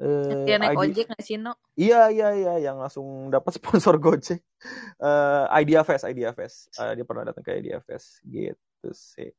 uh, 0.00 0.44
dia 0.48 0.56
naik 0.56 0.76
ojek 0.76 1.06
nggak 1.12 1.22
sih 1.22 1.36
no 1.36 1.54
iya 1.76 2.08
iya 2.08 2.32
iya 2.32 2.54
yang 2.60 2.80
langsung 2.80 3.06
dapat 3.34 3.56
sponsor 3.56 4.00
Gojek. 4.00 4.40
Uh, 5.00 5.46
Idea 5.54 5.84
Fest 5.84 6.04
Idea 6.08 6.32
Fest. 6.32 6.72
Uh, 6.76 6.96
dia 6.96 7.04
pernah 7.04 7.28
datang 7.28 7.44
ke 7.44 7.52
Idea 7.56 7.78
Fest 7.84 8.24
gitu 8.24 8.90
sih. 8.92 9.30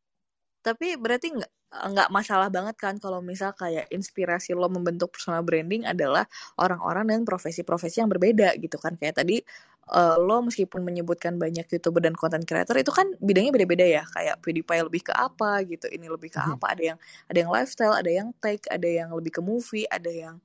Tapi 0.62 0.94
berarti 0.98 1.34
nggak 1.34 1.52
nggak 1.72 2.10
masalah 2.12 2.52
banget 2.52 2.76
kan 2.76 3.00
kalau 3.00 3.24
misal 3.24 3.56
kayak 3.56 3.88
inspirasi 3.90 4.52
lo 4.52 4.68
membentuk 4.68 5.16
personal 5.16 5.40
branding 5.42 5.88
adalah 5.88 6.28
orang-orang 6.60 7.08
dengan 7.08 7.24
profesi-profesi 7.24 8.04
yang 8.04 8.12
berbeda 8.12 8.54
gitu 8.62 8.78
kan. 8.78 8.94
Kayak 9.00 9.26
tadi 9.26 9.42
uh, 9.90 10.22
lo 10.22 10.46
meskipun 10.46 10.86
menyebutkan 10.86 11.42
banyak 11.42 11.66
youtuber 11.66 12.04
dan 12.04 12.14
content 12.14 12.46
creator 12.46 12.78
itu 12.78 12.94
kan 12.94 13.10
bidangnya 13.18 13.58
beda-beda 13.58 13.86
ya. 13.88 14.04
Kayak 14.14 14.38
PewDiePie 14.46 14.84
lebih 14.86 15.02
ke 15.10 15.14
apa 15.16 15.66
gitu. 15.66 15.90
Ini 15.90 16.06
lebih 16.12 16.30
ke 16.30 16.42
apa. 16.44 16.78
Ada 16.78 16.84
yang 16.94 16.98
ada 17.26 17.38
yang 17.42 17.50
lifestyle 17.50 17.96
ada 17.98 18.12
yang 18.12 18.30
tech 18.38 18.62
ada 18.70 18.90
yang 18.90 19.10
lebih 19.18 19.32
ke 19.34 19.42
movie 19.42 19.90
ada 19.90 20.12
yang 20.12 20.38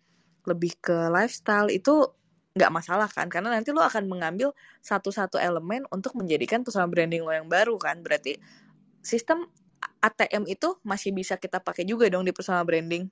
lebih 0.47 0.79
ke 0.79 1.11
lifestyle 1.13 1.69
itu 1.69 2.07
nggak 2.57 2.73
masalah 2.73 3.11
kan? 3.13 3.29
Karena 3.29 3.53
nanti 3.53 3.71
lo 3.71 3.85
akan 3.85 4.09
mengambil 4.09 4.57
satu-satu 4.81 5.37
elemen 5.37 5.85
untuk 5.93 6.17
menjadikan 6.17 6.65
personal 6.65 6.89
branding 6.89 7.21
lo 7.21 7.35
yang 7.35 7.51
baru 7.51 7.77
kan? 7.77 8.01
Berarti 8.01 8.41
sistem 9.05 9.45
ATM 10.01 10.49
itu 10.49 10.79
masih 10.81 11.13
bisa 11.13 11.37
kita 11.37 11.61
pakai 11.61 11.85
juga 11.85 12.09
dong 12.09 12.25
di 12.25 12.33
personal 12.33 12.65
branding. 12.65 13.07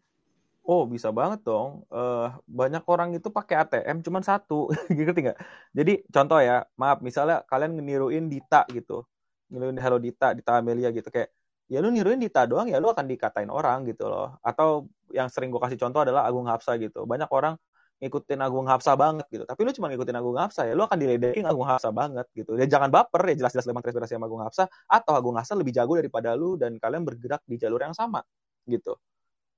Oh 0.64 0.88
bisa 0.88 1.12
banget 1.12 1.44
dong. 1.44 1.84
Uh, 1.92 2.32
banyak 2.48 2.80
orang 2.88 3.12
itu 3.12 3.28
pakai 3.28 3.60
ATM 3.68 4.00
cuman 4.00 4.24
satu, 4.24 4.72
ngerti 4.88 5.28
nggak? 5.28 5.38
Jadi 5.76 5.92
contoh 6.08 6.40
ya, 6.40 6.64
maaf 6.80 7.04
misalnya 7.04 7.44
kalian 7.44 7.76
niruin 7.84 8.32
Dita 8.32 8.64
gitu, 8.72 9.04
niruin 9.52 9.76
Hello 9.76 10.00
Dita, 10.00 10.32
Dita 10.32 10.56
Amelia 10.56 10.88
gitu. 10.88 11.12
Kayak, 11.12 11.36
ya 11.68 11.78
lu 11.80 11.88
niruin 11.88 12.20
Dita 12.20 12.44
doang 12.44 12.68
ya 12.68 12.78
lu 12.80 12.92
akan 12.92 13.08
dikatain 13.08 13.48
orang 13.48 13.88
gitu 13.88 14.08
loh. 14.08 14.36
Atau 14.44 14.88
yang 15.12 15.28
sering 15.32 15.48
gue 15.48 15.60
kasih 15.60 15.80
contoh 15.80 16.04
adalah 16.04 16.28
Agung 16.28 16.44
Hapsa 16.48 16.76
gitu. 16.76 17.08
Banyak 17.08 17.30
orang 17.32 17.56
ngikutin 18.02 18.40
Agung 18.42 18.66
Hapsa 18.68 18.92
banget 18.98 19.24
gitu. 19.32 19.44
Tapi 19.48 19.60
lu 19.64 19.70
cuma 19.72 19.86
ngikutin 19.88 20.16
Agung 20.18 20.36
Hapsa 20.36 20.68
ya 20.68 20.76
lu 20.76 20.84
akan 20.84 20.98
diledekin 20.98 21.46
Agung 21.48 21.64
Hapsa 21.64 21.88
banget 21.94 22.26
gitu. 22.36 22.58
Ya 22.60 22.66
jangan 22.68 22.92
baper 22.92 23.22
ya 23.32 23.34
jelas-jelas 23.40 23.64
memang 23.64 23.80
terinspirasi 23.80 24.18
sama 24.18 24.26
Agung 24.28 24.42
Hapsa 24.44 24.68
atau 24.90 25.12
Agung 25.16 25.36
Hapsa 25.38 25.56
lebih 25.56 25.72
jago 25.72 25.96
daripada 25.96 26.36
lu 26.36 26.60
dan 26.60 26.76
kalian 26.76 27.02
bergerak 27.06 27.40
di 27.48 27.56
jalur 27.56 27.80
yang 27.80 27.96
sama 27.96 28.20
gitu. 28.68 28.98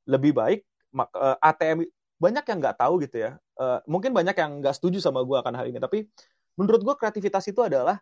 Lebih 0.06 0.30
baik 0.36 0.60
ATM 1.42 1.84
banyak 2.16 2.44
yang 2.48 2.58
nggak 2.62 2.76
tahu 2.80 2.94
gitu 3.04 3.16
ya. 3.20 3.30
Uh, 3.56 3.80
mungkin 3.88 4.12
banyak 4.16 4.36
yang 4.36 4.60
nggak 4.60 4.76
setuju 4.76 5.00
sama 5.00 5.20
gue 5.24 5.36
akan 5.36 5.52
hal 5.56 5.66
ini. 5.68 5.76
Tapi 5.80 6.08
menurut 6.56 6.80
gue 6.80 6.94
kreativitas 6.96 7.44
itu 7.48 7.60
adalah 7.60 8.00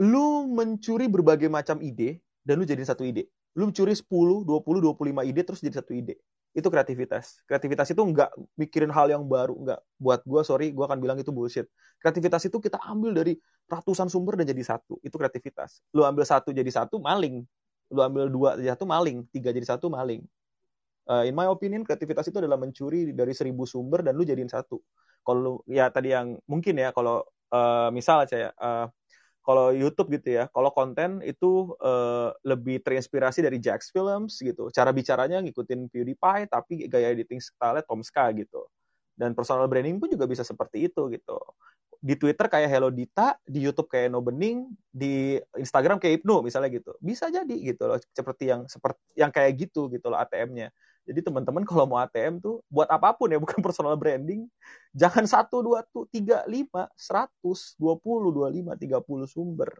lu 0.00 0.48
mencuri 0.48 1.10
berbagai 1.10 1.50
macam 1.50 1.76
ide 1.82 2.22
dan 2.46 2.60
lu 2.60 2.64
jadi 2.64 2.82
satu 2.82 3.06
ide. 3.06 3.28
Lu 3.58 3.66
mencuri 3.66 3.92
10, 3.92 4.06
20, 4.06 4.46
25 4.46 5.30
ide 5.30 5.40
terus 5.42 5.60
jadi 5.60 5.76
satu 5.82 5.92
ide. 5.94 6.18
Itu 6.50 6.66
kreativitas. 6.66 7.42
Kreativitas 7.46 7.90
itu 7.94 8.02
nggak 8.02 8.30
mikirin 8.58 8.90
hal 8.90 9.10
yang 9.10 9.26
baru. 9.26 9.54
Nggak. 9.54 9.80
Buat 9.98 10.20
gue, 10.26 10.42
sorry, 10.42 10.66
gue 10.74 10.84
akan 10.84 10.98
bilang 10.98 11.18
itu 11.18 11.30
bullshit. 11.30 11.66
Kreativitas 12.02 12.42
itu 12.46 12.58
kita 12.58 12.78
ambil 12.82 13.14
dari 13.14 13.38
ratusan 13.70 14.10
sumber 14.10 14.34
dan 14.38 14.50
jadi 14.50 14.62
satu. 14.76 14.98
Itu 15.02 15.18
kreativitas. 15.18 15.82
Lu 15.94 16.02
ambil 16.02 16.26
satu 16.26 16.50
jadi 16.50 16.68
satu, 16.70 16.98
maling. 16.98 17.46
Lu 17.90 18.00
ambil 18.02 18.26
dua 18.30 18.58
jadi 18.58 18.74
satu, 18.74 18.86
maling. 18.86 19.26
Tiga 19.30 19.54
jadi 19.54 19.66
satu, 19.66 19.90
maling 19.90 20.26
uh, 21.10 21.24
in 21.26 21.34
my 21.34 21.50
opinion 21.50 21.82
kreativitas 21.82 22.30
itu 22.30 22.38
adalah 22.38 22.56
mencuri 22.56 23.10
dari 23.10 23.34
seribu 23.34 23.66
sumber 23.66 24.06
dan 24.06 24.14
lu 24.14 24.22
jadiin 24.22 24.46
satu 24.46 24.78
kalau 25.26 25.66
ya 25.66 25.90
tadi 25.90 26.14
yang 26.14 26.38
mungkin 26.46 26.78
ya 26.78 26.94
kalau 26.94 27.26
uh, 27.50 27.90
misal 27.90 28.22
saya 28.30 28.54
uh, 28.56 28.86
kalau 29.40 29.72
YouTube 29.72 30.12
gitu 30.20 30.40
ya 30.40 30.44
kalau 30.52 30.70
konten 30.70 31.24
itu 31.24 31.72
uh, 31.80 32.30
lebih 32.44 32.84
terinspirasi 32.84 33.40
dari 33.40 33.56
Jax 33.58 33.90
Films 33.90 34.40
gitu 34.40 34.68
cara 34.70 34.92
bicaranya 34.92 35.40
ngikutin 35.40 35.88
PewDiePie 35.88 36.44
tapi 36.48 36.86
gaya 36.86 37.12
editing 37.12 37.40
style 37.40 37.80
Tomska 37.84 38.30
gitu 38.36 38.68
dan 39.16 39.32
personal 39.36 39.68
branding 39.68 40.00
pun 40.00 40.08
juga 40.12 40.24
bisa 40.28 40.44
seperti 40.44 40.88
itu 40.88 41.08
gitu 41.12 41.40
di 42.00 42.16
Twitter 42.16 42.48
kayak 42.48 42.68
Hello 42.72 42.88
Dita, 42.88 43.36
di 43.44 43.60
YouTube 43.60 43.92
kayak 43.92 44.08
No 44.08 44.24
Bening, 44.24 44.72
di 44.88 45.36
Instagram 45.52 46.00
kayak 46.00 46.24
Ibnu 46.24 46.40
misalnya 46.40 46.72
gitu. 46.72 46.96
Bisa 46.96 47.28
jadi 47.28 47.52
gitu 47.52 47.84
loh, 47.84 48.00
seperti 48.16 48.48
yang 48.48 48.64
seperti 48.64 49.04
yang 49.20 49.28
kayak 49.28 49.52
gitu 49.60 49.92
gitu 49.92 50.08
loh 50.08 50.16
ATM-nya. 50.16 50.72
Jadi 51.08 51.20
teman-teman 51.26 51.64
kalau 51.66 51.84
mau 51.88 51.98
ATM 52.00 52.38
tuh 52.38 52.62
buat 52.68 52.86
apa 52.86 53.16
pun 53.16 53.32
ya, 53.32 53.38
bukan 53.44 53.60
personal 53.64 53.96
branding, 53.96 54.46
jangan 54.92 55.24
satu, 55.26 55.64
dua, 55.64 55.84
tuh, 55.90 56.06
tiga, 56.12 56.44
lima, 56.46 56.86
seratus, 56.94 57.74
dua 57.80 57.96
puluh, 57.96 58.30
dua 58.30 58.48
lima, 58.52 58.76
tiga 58.76 59.00
puluh 59.00 59.26
sumber. 59.26 59.70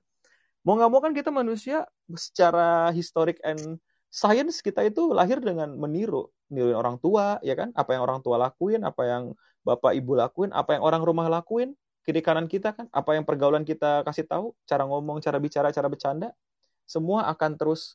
Mau 0.67 0.77
nggak 0.77 0.91
mau 0.93 1.01
kan 1.01 1.13
kita 1.17 1.33
manusia 1.33 1.89
secara 2.13 2.93
historic 2.93 3.41
and 3.41 3.81
science 4.13 4.61
kita 4.61 4.85
itu 4.85 5.15
lahir 5.15 5.39
dengan 5.41 5.73
meniru, 5.79 6.29
niruin 6.51 6.77
orang 6.77 6.99
tua, 7.01 7.39
ya 7.41 7.55
kan? 7.57 7.71
Apa 7.73 7.97
yang 7.97 8.03
orang 8.05 8.21
tua 8.21 8.37
lakuin, 8.37 8.83
apa 8.83 9.03
yang 9.07 9.23
bapak 9.65 9.97
ibu 9.97 10.19
lakuin, 10.19 10.51
apa 10.53 10.77
yang 10.77 10.83
orang 10.85 11.01
rumah 11.01 11.31
lakuin, 11.31 11.73
kiri 12.05 12.21
kanan 12.21 12.51
kita 12.51 12.75
kan, 12.75 12.91
apa 12.91 13.17
yang 13.17 13.25
pergaulan 13.25 13.63
kita 13.63 14.03
kasih 14.05 14.27
tahu, 14.27 14.53
cara 14.67 14.85
ngomong, 14.85 15.23
cara 15.23 15.39
bicara, 15.39 15.71
cara 15.71 15.87
bercanda, 15.87 16.35
semua 16.85 17.31
akan 17.31 17.55
terus 17.55 17.95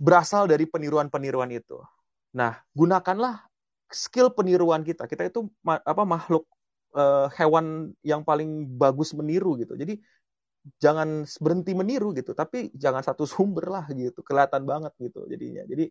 berasal 0.00 0.48
dari 0.48 0.64
peniruan-peniruan 0.64 1.52
itu. 1.52 1.76
Nah, 2.36 2.60
gunakanlah 2.76 3.48
skill 3.88 4.28
peniruan 4.28 4.84
kita. 4.84 5.08
Kita 5.08 5.24
itu 5.24 5.48
ma 5.64 5.80
apa 5.80 6.04
makhluk 6.04 6.44
uh, 6.92 7.32
hewan 7.32 7.96
yang 8.04 8.20
paling 8.20 8.68
bagus 8.76 9.16
meniru 9.16 9.56
gitu. 9.56 9.72
Jadi 9.72 9.96
jangan 10.82 11.24
berhenti 11.40 11.72
meniru 11.72 12.12
gitu, 12.12 12.36
tapi 12.36 12.68
jangan 12.76 13.00
satu 13.00 13.24
sumber 13.32 13.72
lah 13.72 13.84
gitu. 13.88 14.20
Kelihatan 14.20 14.68
banget 14.68 14.92
gitu 15.00 15.24
jadinya. 15.32 15.64
Jadi 15.64 15.88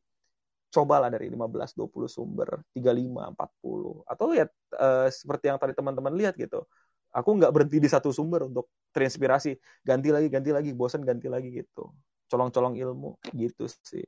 cobalah 0.70 1.10
dari 1.10 1.32
15 1.32 1.72
20 1.74 2.10
sumber, 2.12 2.50
35 2.76 3.32
40 3.32 4.04
atau 4.12 4.26
ya 4.36 4.46
uh, 4.76 5.08
seperti 5.08 5.48
yang 5.50 5.58
tadi 5.58 5.74
teman-teman 5.74 6.14
lihat 6.14 6.36
gitu. 6.38 6.68
Aku 7.16 7.32
nggak 7.40 7.52
berhenti 7.56 7.80
di 7.80 7.88
satu 7.88 8.12
sumber 8.12 8.44
untuk 8.44 8.68
terinspirasi, 8.92 9.56
ganti 9.88 10.12
lagi, 10.12 10.28
ganti 10.28 10.52
lagi, 10.52 10.76
bosan 10.76 11.02
ganti 11.08 11.32
lagi 11.32 11.48
gitu. 11.48 11.96
Colong-colong 12.28 12.76
ilmu 12.76 13.16
gitu 13.32 13.72
sih. 13.88 14.04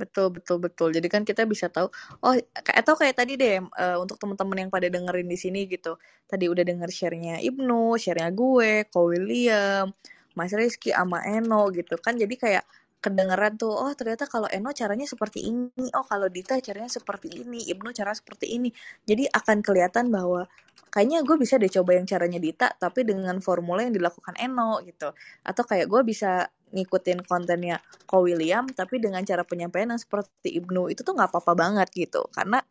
Betul, 0.00 0.32
betul, 0.32 0.56
betul. 0.64 0.88
Jadi 0.96 1.08
kan 1.12 1.22
kita 1.28 1.44
bisa 1.44 1.68
tahu, 1.68 1.92
oh, 2.24 2.34
atau 2.80 2.94
kayak 2.96 3.20
tadi 3.20 3.36
deh, 3.36 3.60
uh, 3.60 3.96
untuk 4.00 4.16
teman-teman 4.16 4.66
yang 4.66 4.70
pada 4.72 4.88
dengerin 4.88 5.28
di 5.28 5.36
sini 5.36 5.60
gitu. 5.68 6.00
Tadi 6.24 6.48
udah 6.48 6.64
denger 6.64 6.88
share-nya 6.88 7.36
Ibnu, 7.44 8.00
share-nya 8.00 8.32
gue, 8.32 8.88
Ko 8.88 9.12
William, 9.12 9.92
Mas 10.38 10.52
Rizky, 10.56 10.90
sama 10.96 11.20
Eno 11.28 11.68
gitu 11.68 12.00
kan. 12.00 12.16
Jadi 12.16 12.34
kayak 12.40 12.64
kedengeran 13.04 13.56
tuh, 13.60 13.72
oh 13.72 13.92
ternyata 13.96 14.24
kalau 14.28 14.48
Eno 14.48 14.72
caranya 14.76 15.04
seperti 15.08 15.40
ini, 15.52 15.86
oh 15.96 16.04
kalau 16.04 16.28
Dita 16.32 16.56
caranya 16.60 16.88
seperti 16.88 17.28
ini, 17.44 17.68
Ibnu 17.72 17.92
cara 17.96 18.12
seperti 18.16 18.56
ini. 18.56 18.72
Jadi 19.04 19.28
akan 19.28 19.60
kelihatan 19.64 20.08
bahwa 20.12 20.48
kayaknya 20.92 21.24
gue 21.24 21.36
bisa 21.40 21.56
deh 21.60 21.70
coba 21.72 21.96
yang 21.96 22.06
caranya 22.08 22.40
Dita, 22.40 22.68
tapi 22.76 23.04
dengan 23.08 23.40
formula 23.44 23.84
yang 23.84 23.92
dilakukan 23.96 24.36
Eno 24.40 24.80
gitu. 24.84 25.12
Atau 25.44 25.64
kayak 25.68 25.88
gue 25.92 26.00
bisa 26.08 26.48
ngikutin 26.70 27.26
kontennya 27.26 27.82
Ko 28.06 28.22
William 28.22 28.66
tapi 28.70 29.02
dengan 29.02 29.22
cara 29.26 29.42
penyampaian 29.42 29.90
yang 29.90 30.00
seperti 30.00 30.54
Ibnu 30.58 30.90
itu 30.90 31.02
tuh 31.02 31.14
nggak 31.14 31.30
apa-apa 31.34 31.52
banget 31.58 31.88
gitu. 31.94 32.26
Karena 32.30 32.62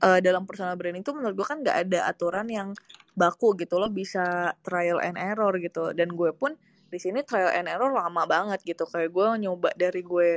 uh, 0.00 0.18
dalam 0.24 0.48
personal 0.48 0.74
branding 0.76 1.04
itu 1.04 1.12
menurut 1.12 1.34
gue 1.36 1.46
kan 1.46 1.60
nggak 1.60 1.76
ada 1.88 2.08
aturan 2.08 2.48
yang 2.48 2.68
baku 3.12 3.52
gitu 3.60 3.76
loh 3.76 3.92
bisa 3.92 4.56
trial 4.64 4.98
and 5.04 5.20
error 5.20 5.52
gitu. 5.60 5.92
Dan 5.92 6.16
gue 6.16 6.32
pun 6.32 6.56
di 6.88 6.98
sini 7.00 7.24
trial 7.24 7.52
and 7.52 7.68
error 7.68 7.92
lama 7.92 8.24
banget 8.24 8.64
gitu. 8.64 8.88
Kayak 8.88 9.12
gue 9.12 9.26
nyoba 9.48 9.70
dari 9.76 10.00
gue 10.00 10.28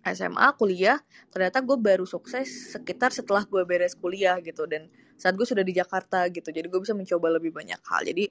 SMA 0.00 0.56
kuliah 0.56 0.96
ternyata 1.28 1.60
gue 1.60 1.76
baru 1.76 2.08
sukses 2.08 2.72
sekitar 2.72 3.12
setelah 3.12 3.44
gue 3.44 3.64
beres 3.64 3.96
kuliah 3.96 4.36
gitu. 4.44 4.68
Dan 4.68 4.92
saat 5.20 5.36
gue 5.36 5.44
sudah 5.44 5.60
di 5.60 5.76
Jakarta 5.76 6.24
gitu 6.32 6.48
jadi 6.48 6.64
gue 6.64 6.80
bisa 6.80 6.96
mencoba 6.96 7.36
lebih 7.36 7.52
banyak 7.52 7.80
hal. 7.84 8.04
Jadi 8.04 8.28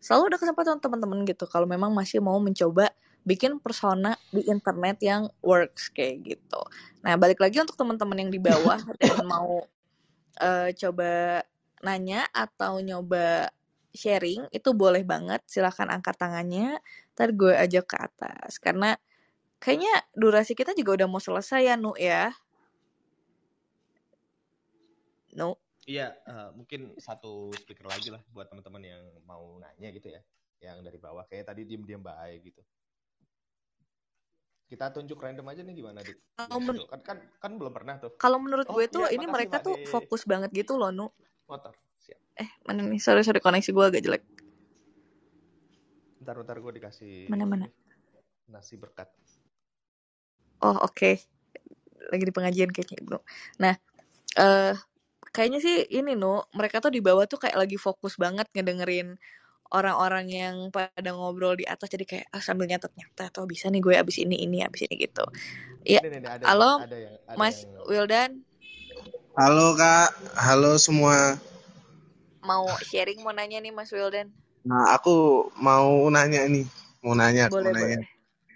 selalu 0.00 0.34
ada 0.34 0.38
kesempatan 0.40 0.76
teman-teman 0.78 1.24
gitu 1.24 1.48
kalau 1.48 1.64
memang 1.64 1.92
masih 1.96 2.20
mau 2.20 2.36
mencoba 2.36 2.92
bikin 3.26 3.58
persona 3.58 4.14
di 4.30 4.46
internet 4.46 5.02
yang 5.02 5.26
works 5.42 5.90
kayak 5.90 6.22
gitu. 6.22 6.62
Nah, 7.02 7.18
balik 7.18 7.42
lagi 7.42 7.58
untuk 7.58 7.74
teman-teman 7.74 8.22
yang 8.22 8.30
di 8.30 8.38
bawah 8.38 8.78
dan 9.02 9.26
mau 9.26 9.66
uh, 10.38 10.70
coba 10.70 11.42
nanya 11.82 12.30
atau 12.30 12.78
nyoba 12.78 13.50
sharing 13.90 14.46
itu 14.54 14.70
boleh 14.70 15.02
banget. 15.02 15.42
Silahkan 15.50 15.90
angkat 15.90 16.14
tangannya 16.14 16.78
ntar 17.18 17.34
gue 17.34 17.50
ajak 17.50 17.90
ke 17.90 17.96
atas. 17.98 18.62
Karena 18.62 18.94
kayaknya 19.58 20.06
durasi 20.14 20.54
kita 20.54 20.70
juga 20.78 21.02
udah 21.02 21.08
mau 21.10 21.18
selesai 21.18 21.66
ya 21.66 21.74
Nu 21.74 21.98
ya? 21.98 22.30
Nu? 25.34 25.58
Iya 25.86 26.14
uh, 26.30 26.50
mungkin 26.54 26.94
satu 26.98 27.50
speaker 27.58 27.90
lagi 27.90 28.10
lah 28.14 28.22
buat 28.30 28.46
teman-teman 28.50 28.82
yang 28.86 29.02
mau 29.26 29.58
nanya 29.58 29.90
gitu 29.90 30.14
ya 30.14 30.22
yang 30.62 30.78
dari 30.86 31.02
bawah. 31.02 31.26
Kayak 31.26 31.50
tadi 31.50 31.66
diem-diem 31.66 31.98
baik 31.98 32.54
gitu 32.54 32.62
kita 34.66 34.90
tunjuk 34.90 35.18
random 35.18 35.46
aja 35.46 35.62
nih 35.62 35.74
gimana 35.78 36.02
dik? 36.02 36.18
Kalau 36.34 36.58
men- 36.58 36.86
kan, 36.90 37.00
kan 37.02 37.18
kan 37.38 37.52
belum 37.54 37.72
pernah 37.72 38.02
tuh. 38.02 38.10
Kalau 38.18 38.42
menurut 38.42 38.66
oh, 38.66 38.74
gue 38.74 38.86
tuh 38.90 39.06
iya, 39.06 39.14
ini 39.14 39.26
mereka 39.30 39.62
tuh 39.62 39.78
fokus 39.86 40.26
banget 40.26 40.50
gitu 40.50 40.74
loh 40.74 40.90
nu. 40.90 41.06
Motor 41.46 41.74
siap. 42.02 42.18
Eh 42.34 42.50
mana 42.66 42.82
nih? 42.82 42.98
Sorry 42.98 43.22
sorry 43.22 43.38
koneksi 43.38 43.70
gue 43.70 43.84
agak 43.86 44.02
jelek. 44.02 44.22
Ntar 46.26 46.42
ntar 46.42 46.58
gue 46.58 46.72
dikasih 46.82 47.30
mana 47.30 47.46
mana? 47.46 47.66
nasi 48.50 48.74
berkat. 48.74 49.10
Oh 50.62 50.74
oke. 50.82 50.94
Okay. 50.94 51.14
lagi 52.10 52.24
di 52.26 52.34
pengajian 52.34 52.70
kayaknya 52.70 53.02
bro 53.02 53.18
nah 53.58 53.74
eh 54.36 54.72
uh, 54.72 54.74
kayaknya 55.34 55.60
sih 55.60 55.76
ini 55.90 56.14
nu 56.16 56.40
mereka 56.54 56.80
tuh 56.80 56.92
di 56.92 57.02
bawah 57.02 57.26
tuh 57.28 57.40
kayak 57.40 57.56
lagi 57.56 57.76
fokus 57.76 58.16
banget 58.16 58.46
ngedengerin 58.54 59.18
orang-orang 59.72 60.26
yang 60.30 60.54
pada 60.70 61.10
ngobrol 61.10 61.58
di 61.58 61.66
atas 61.66 61.90
jadi 61.90 62.04
kayak 62.06 62.26
ah, 62.30 62.42
sambil 62.42 62.70
nyatet 62.70 62.92
nyatet 62.94 63.30
atau 63.32 63.44
oh, 63.44 63.48
bisa 63.48 63.66
nih 63.70 63.82
gue 63.82 63.94
abis 63.94 64.22
ini 64.22 64.46
ini 64.46 64.62
abis 64.62 64.86
ini 64.86 64.94
gitu. 65.08 65.24
Ya 65.86 66.02
halo 66.46 66.82
ada 66.82 66.96
yang, 66.98 67.14
ada 67.26 67.38
Mas 67.38 67.66
yang... 67.66 67.86
Wildan? 67.86 68.30
Halo 69.36 69.76
kak. 69.76 70.10
Halo 70.34 70.78
semua. 70.78 71.38
Mau 72.42 72.66
sharing 72.86 73.22
mau 73.22 73.34
nanya 73.34 73.58
nih 73.58 73.74
Mas 73.74 73.90
Wildan? 73.90 74.30
Nah 74.66 74.94
aku 74.94 75.48
mau 75.58 76.06
nanya 76.10 76.46
nih 76.46 76.66
mau 77.02 77.14
nanya 77.14 77.46
boleh, 77.46 77.70
mau 77.70 77.78
nanya 77.78 78.02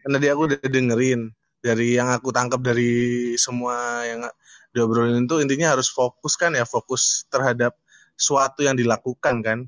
karena 0.01 0.17
dia 0.17 0.31
aku 0.35 0.43
udah 0.49 0.59
dengerin 0.65 1.31
dari 1.61 1.95
yang 1.95 2.09
aku 2.09 2.33
tangkap 2.33 2.65
dari 2.65 3.37
semua 3.37 4.03
yang 4.09 4.25
diobrolin 4.73 5.29
itu 5.29 5.37
intinya 5.45 5.77
harus 5.77 5.93
fokus 5.93 6.41
kan 6.41 6.57
ya 6.57 6.65
fokus 6.65 7.29
terhadap 7.29 7.77
suatu 8.17 8.65
yang 8.65 8.77
dilakukan 8.77 9.45
kan. 9.45 9.59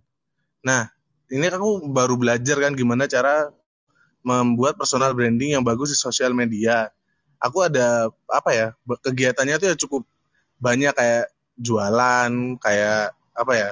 Nah 0.64 0.89
ini 1.32 1.48
aku 1.48 1.88
baru 1.88 2.20
belajar 2.20 2.60
kan 2.60 2.76
gimana 2.76 3.09
cara 3.09 3.48
membuat 4.20 4.76
personal 4.76 5.16
branding 5.16 5.56
yang 5.56 5.64
bagus 5.64 5.96
di 5.96 5.98
sosial 5.98 6.36
media. 6.36 6.92
Aku 7.42 7.64
ada 7.64 8.12
apa 8.30 8.50
ya 8.54 8.66
kegiatannya 8.86 9.56
tuh 9.59 9.68
ya 9.72 9.76
cukup 9.80 10.06
banyak 10.62 10.92
kayak 10.94 11.32
jualan, 11.59 12.30
kayak 12.62 13.16
apa 13.32 13.52
ya 13.56 13.70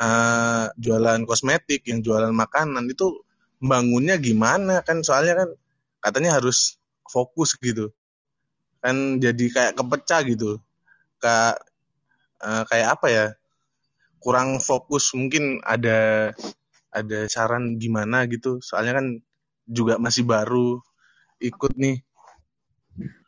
uh, 0.00 0.72
jualan 0.78 1.26
kosmetik, 1.28 1.84
yang 1.90 2.00
jualan 2.00 2.32
makanan 2.32 2.88
itu 2.88 3.20
bangunnya 3.60 4.16
gimana 4.16 4.80
kan? 4.86 5.04
Soalnya 5.04 5.44
kan 5.44 5.48
katanya 6.00 6.40
harus 6.40 6.78
fokus 7.04 7.58
gitu, 7.60 7.92
kan 8.80 9.20
jadi 9.20 9.44
kayak 9.50 9.72
kepecah 9.76 10.20
gitu, 10.24 10.62
kayak 11.20 11.60
uh, 12.40 12.62
kayak 12.70 12.88
apa 12.96 13.06
ya? 13.10 13.26
Kurang 14.18 14.58
fokus 14.58 15.14
mungkin 15.14 15.62
ada 15.62 16.32
ada 16.92 17.28
saran 17.28 17.76
gimana 17.76 18.24
gitu 18.30 18.58
soalnya 18.64 19.02
kan 19.02 19.06
juga 19.68 20.00
masih 20.00 20.24
baru 20.24 20.80
ikut 21.38 21.74
nih 21.76 22.00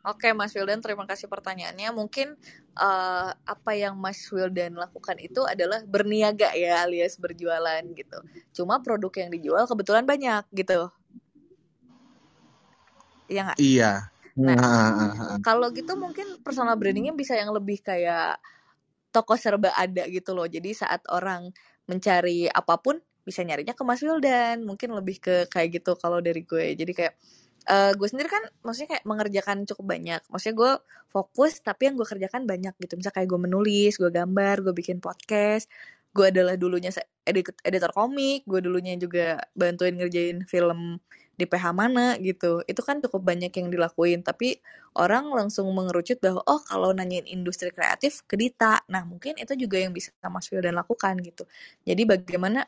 Oke 0.01 0.33
Mas 0.35 0.51
Wildan 0.51 0.83
terima 0.83 1.07
kasih 1.07 1.31
pertanyaannya 1.31 1.95
mungkin 1.95 2.35
uh, 2.75 3.31
apa 3.31 3.71
yang 3.77 3.95
Mas 3.95 4.19
Wildan 4.27 4.75
lakukan 4.75 5.15
itu 5.21 5.45
adalah 5.47 5.85
berniaga 5.85 6.51
ya 6.57 6.83
alias 6.83 7.15
berjualan 7.21 7.85
gitu 7.93 8.19
cuma 8.51 8.81
produk 8.81 9.13
yang 9.15 9.29
dijual 9.31 9.63
kebetulan 9.69 10.03
banyak 10.03 10.43
gitu 10.51 10.91
Iya 13.31 13.41
gak? 13.47 13.57
Iya. 13.63 13.91
Nah, 14.43 15.39
kalau 15.39 15.71
gitu 15.71 15.95
mungkin 15.95 16.43
personal 16.43 16.75
brandingnya 16.75 17.15
bisa 17.15 17.35
yang 17.39 17.55
lebih 17.55 17.79
kayak 17.79 18.39
toko 19.11 19.39
serba 19.39 19.71
ada 19.75 20.03
gitu 20.11 20.35
loh. 20.35 20.47
Jadi 20.47 20.75
saat 20.75 21.03
orang 21.07 21.51
mencari 21.87 22.51
apa 22.51 22.75
pun 22.79 22.99
bisa 23.25 23.41
nyarinya 23.45 23.73
ke 23.77 23.83
Mas 23.85 24.01
Wildan 24.01 24.65
mungkin 24.65 24.93
lebih 24.97 25.21
ke 25.21 25.35
kayak 25.49 25.81
gitu 25.81 25.97
kalau 25.97 26.19
dari 26.19 26.43
gue. 26.43 26.73
Jadi 26.75 26.91
kayak 26.93 27.13
uh, 27.69 27.91
gue 27.93 28.07
sendiri 28.09 28.29
kan 28.31 28.43
maksudnya 28.65 28.97
kayak 28.97 29.05
mengerjakan 29.05 29.57
cukup 29.69 29.85
banyak. 29.97 30.21
Maksudnya 30.31 30.55
gue 30.57 30.71
fokus 31.11 31.59
tapi 31.61 31.91
yang 31.91 31.95
gue 31.99 32.07
kerjakan 32.07 32.47
banyak 32.49 32.73
gitu. 32.81 32.97
Misalnya 32.97 33.15
kayak 33.21 33.29
gue 33.29 33.39
menulis 33.41 33.93
gue 33.99 34.09
gambar 34.09 34.55
gue 34.65 34.73
bikin 34.73 34.97
podcast. 35.03 35.69
Gue 36.11 36.33
adalah 36.33 36.57
dulunya 36.59 36.91
editor 37.63 37.91
komik. 37.93 38.43
Gue 38.47 38.59
dulunya 38.63 38.97
juga 38.97 39.39
bantuin 39.53 39.95
ngerjain 39.95 40.43
film 40.49 40.99
di 41.41 41.45
PH 41.49 41.65
mana 41.73 42.19
gitu. 42.21 42.61
Itu 42.69 42.81
kan 42.85 43.01
cukup 43.01 43.25
banyak 43.25 43.49
yang 43.49 43.67
dilakuin. 43.73 44.21
Tapi 44.21 44.59
orang 44.99 45.31
langsung 45.31 45.71
mengerucut 45.71 46.19
bahwa 46.19 46.43
oh 46.45 46.61
kalau 46.61 46.91
nanyain 46.91 47.25
industri 47.25 47.71
kreatif 47.71 48.21
ke 48.27 48.37
nah 48.91 49.01
mungkin 49.07 49.39
itu 49.39 49.55
juga 49.55 49.79
yang 49.79 49.95
bisa 49.95 50.11
Mas 50.27 50.51
Wildan 50.51 50.75
lakukan 50.77 51.17
gitu. 51.23 51.47
Jadi 51.87 52.03
bagaimana 52.03 52.67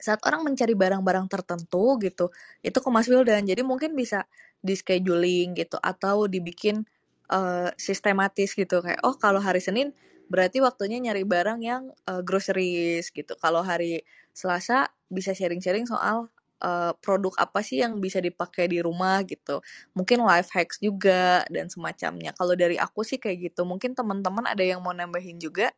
saat 0.00 0.20
orang 0.26 0.44
mencari 0.44 0.74
barang-barang 0.74 1.26
tertentu 1.30 1.96
gitu 2.02 2.30
itu 2.60 2.78
ke 2.78 2.88
Mas 2.92 3.06
Wildan. 3.08 3.46
Jadi 3.46 3.62
mungkin 3.62 3.94
bisa 3.94 4.26
di 4.64 4.74
scheduling 4.74 5.52
gitu 5.56 5.76
atau 5.80 6.26
dibikin 6.28 6.84
uh, 7.30 7.70
sistematis 7.76 8.52
gitu. 8.56 8.80
Kayak 8.80 9.00
oh 9.06 9.16
kalau 9.16 9.40
hari 9.40 9.60
Senin 9.60 9.92
berarti 10.28 10.64
waktunya 10.64 10.98
nyari 11.00 11.22
barang 11.24 11.60
yang 11.60 11.92
uh, 12.08 12.20
groceries 12.24 13.12
gitu. 13.12 13.36
Kalau 13.38 13.60
hari 13.60 14.02
Selasa 14.34 14.90
bisa 15.12 15.30
sharing-sharing 15.36 15.86
soal 15.86 16.32
uh, 16.64 16.92
produk 16.98 17.36
apa 17.38 17.60
sih 17.60 17.84
yang 17.84 18.00
bisa 18.00 18.18
dipakai 18.18 18.66
di 18.66 18.80
rumah 18.80 19.20
gitu. 19.28 19.60
Mungkin 19.92 20.24
life 20.24 20.50
hacks 20.50 20.80
juga 20.80 21.44
dan 21.52 21.68
semacamnya. 21.68 22.32
Kalau 22.34 22.56
dari 22.56 22.80
aku 22.80 23.04
sih 23.04 23.20
kayak 23.20 23.52
gitu. 23.52 23.62
Mungkin 23.68 23.92
teman-teman 23.92 24.48
ada 24.48 24.64
yang 24.64 24.80
mau 24.80 24.96
nambahin 24.96 25.36
juga? 25.38 25.70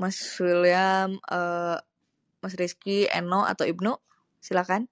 Mas 0.00 0.16
William 0.40 1.20
uh, 1.28 1.76
Mas 2.40 2.56
Rizky, 2.56 3.04
Eno, 3.12 3.44
atau 3.44 3.68
Ibnu? 3.68 3.92
Silakan. 4.40 4.88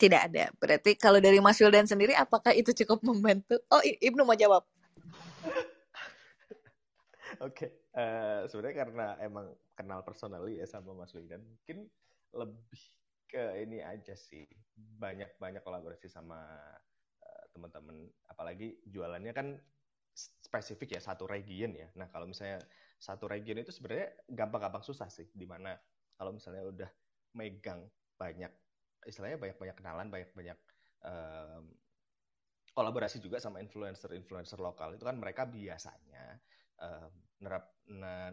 Tidak 0.00 0.20
ada. 0.32 0.48
Berarti 0.56 0.96
kalau 0.96 1.20
dari 1.20 1.36
Mas 1.44 1.60
Wildan 1.60 1.84
sendiri, 1.84 2.16
apakah 2.16 2.56
itu 2.56 2.72
cukup 2.72 3.04
membantu? 3.04 3.60
Oh, 3.68 3.84
Ibnu 3.84 4.24
mau 4.24 4.32
jawab. 4.32 4.64
Oke, 7.44 7.44
okay. 7.44 7.70
uh, 8.00 8.02
eh, 8.02 8.40
sebenarnya 8.48 8.76
karena 8.80 9.06
emang 9.20 9.52
kenal 9.76 10.00
personally 10.00 10.56
ya 10.56 10.64
sama 10.64 10.96
Mas 10.96 11.12
Wildan, 11.12 11.44
mungkin 11.44 11.84
lebih 12.32 12.80
ke 13.28 13.60
ini 13.60 13.84
aja 13.84 14.16
sih. 14.16 14.48
Banyak-banyak 14.76 15.60
kolaborasi 15.60 16.08
sama 16.08 16.40
uh, 17.20 17.44
teman-teman, 17.52 18.08
apalagi 18.32 18.80
jualannya 18.88 19.36
kan 19.36 19.60
spesifik 20.40 20.98
ya 20.98 21.00
satu 21.00 21.24
region 21.24 21.72
ya. 21.72 21.88
Nah 21.96 22.10
kalau 22.12 22.28
misalnya 22.28 22.60
satu 23.00 23.30
region 23.30 23.56
itu 23.60 23.72
sebenarnya 23.72 24.12
gampang-gampang 24.28 24.84
susah 24.84 25.08
sih, 25.08 25.32
di 25.32 25.48
mana 25.48 25.72
kalau 26.16 26.36
misalnya 26.36 26.66
udah 26.68 26.90
megang 27.38 27.88
banyak 28.20 28.52
istilahnya 29.08 29.40
banyak-banyak 29.40 29.76
kenalan, 29.80 30.12
banyak-banyak 30.12 30.58
um, 31.08 31.64
kolaborasi 32.76 33.18
juga 33.18 33.40
sama 33.40 33.58
influencer-influencer 33.64 34.60
lokal 34.60 34.94
itu 34.94 35.02
kan 35.02 35.16
mereka 35.16 35.48
biasanya 35.48 36.38
um, 36.78 37.10
nerap 37.40 37.80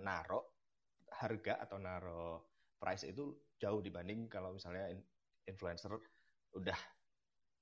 naro 0.03 0.59
harga 1.07 1.63
atau 1.63 1.79
naro 1.79 2.51
price 2.77 3.07
itu 3.07 3.33
jauh 3.57 3.81
dibanding 3.81 4.29
kalau 4.29 4.53
misalnya 4.53 4.91
influencer 5.47 5.95
udah 6.53 6.77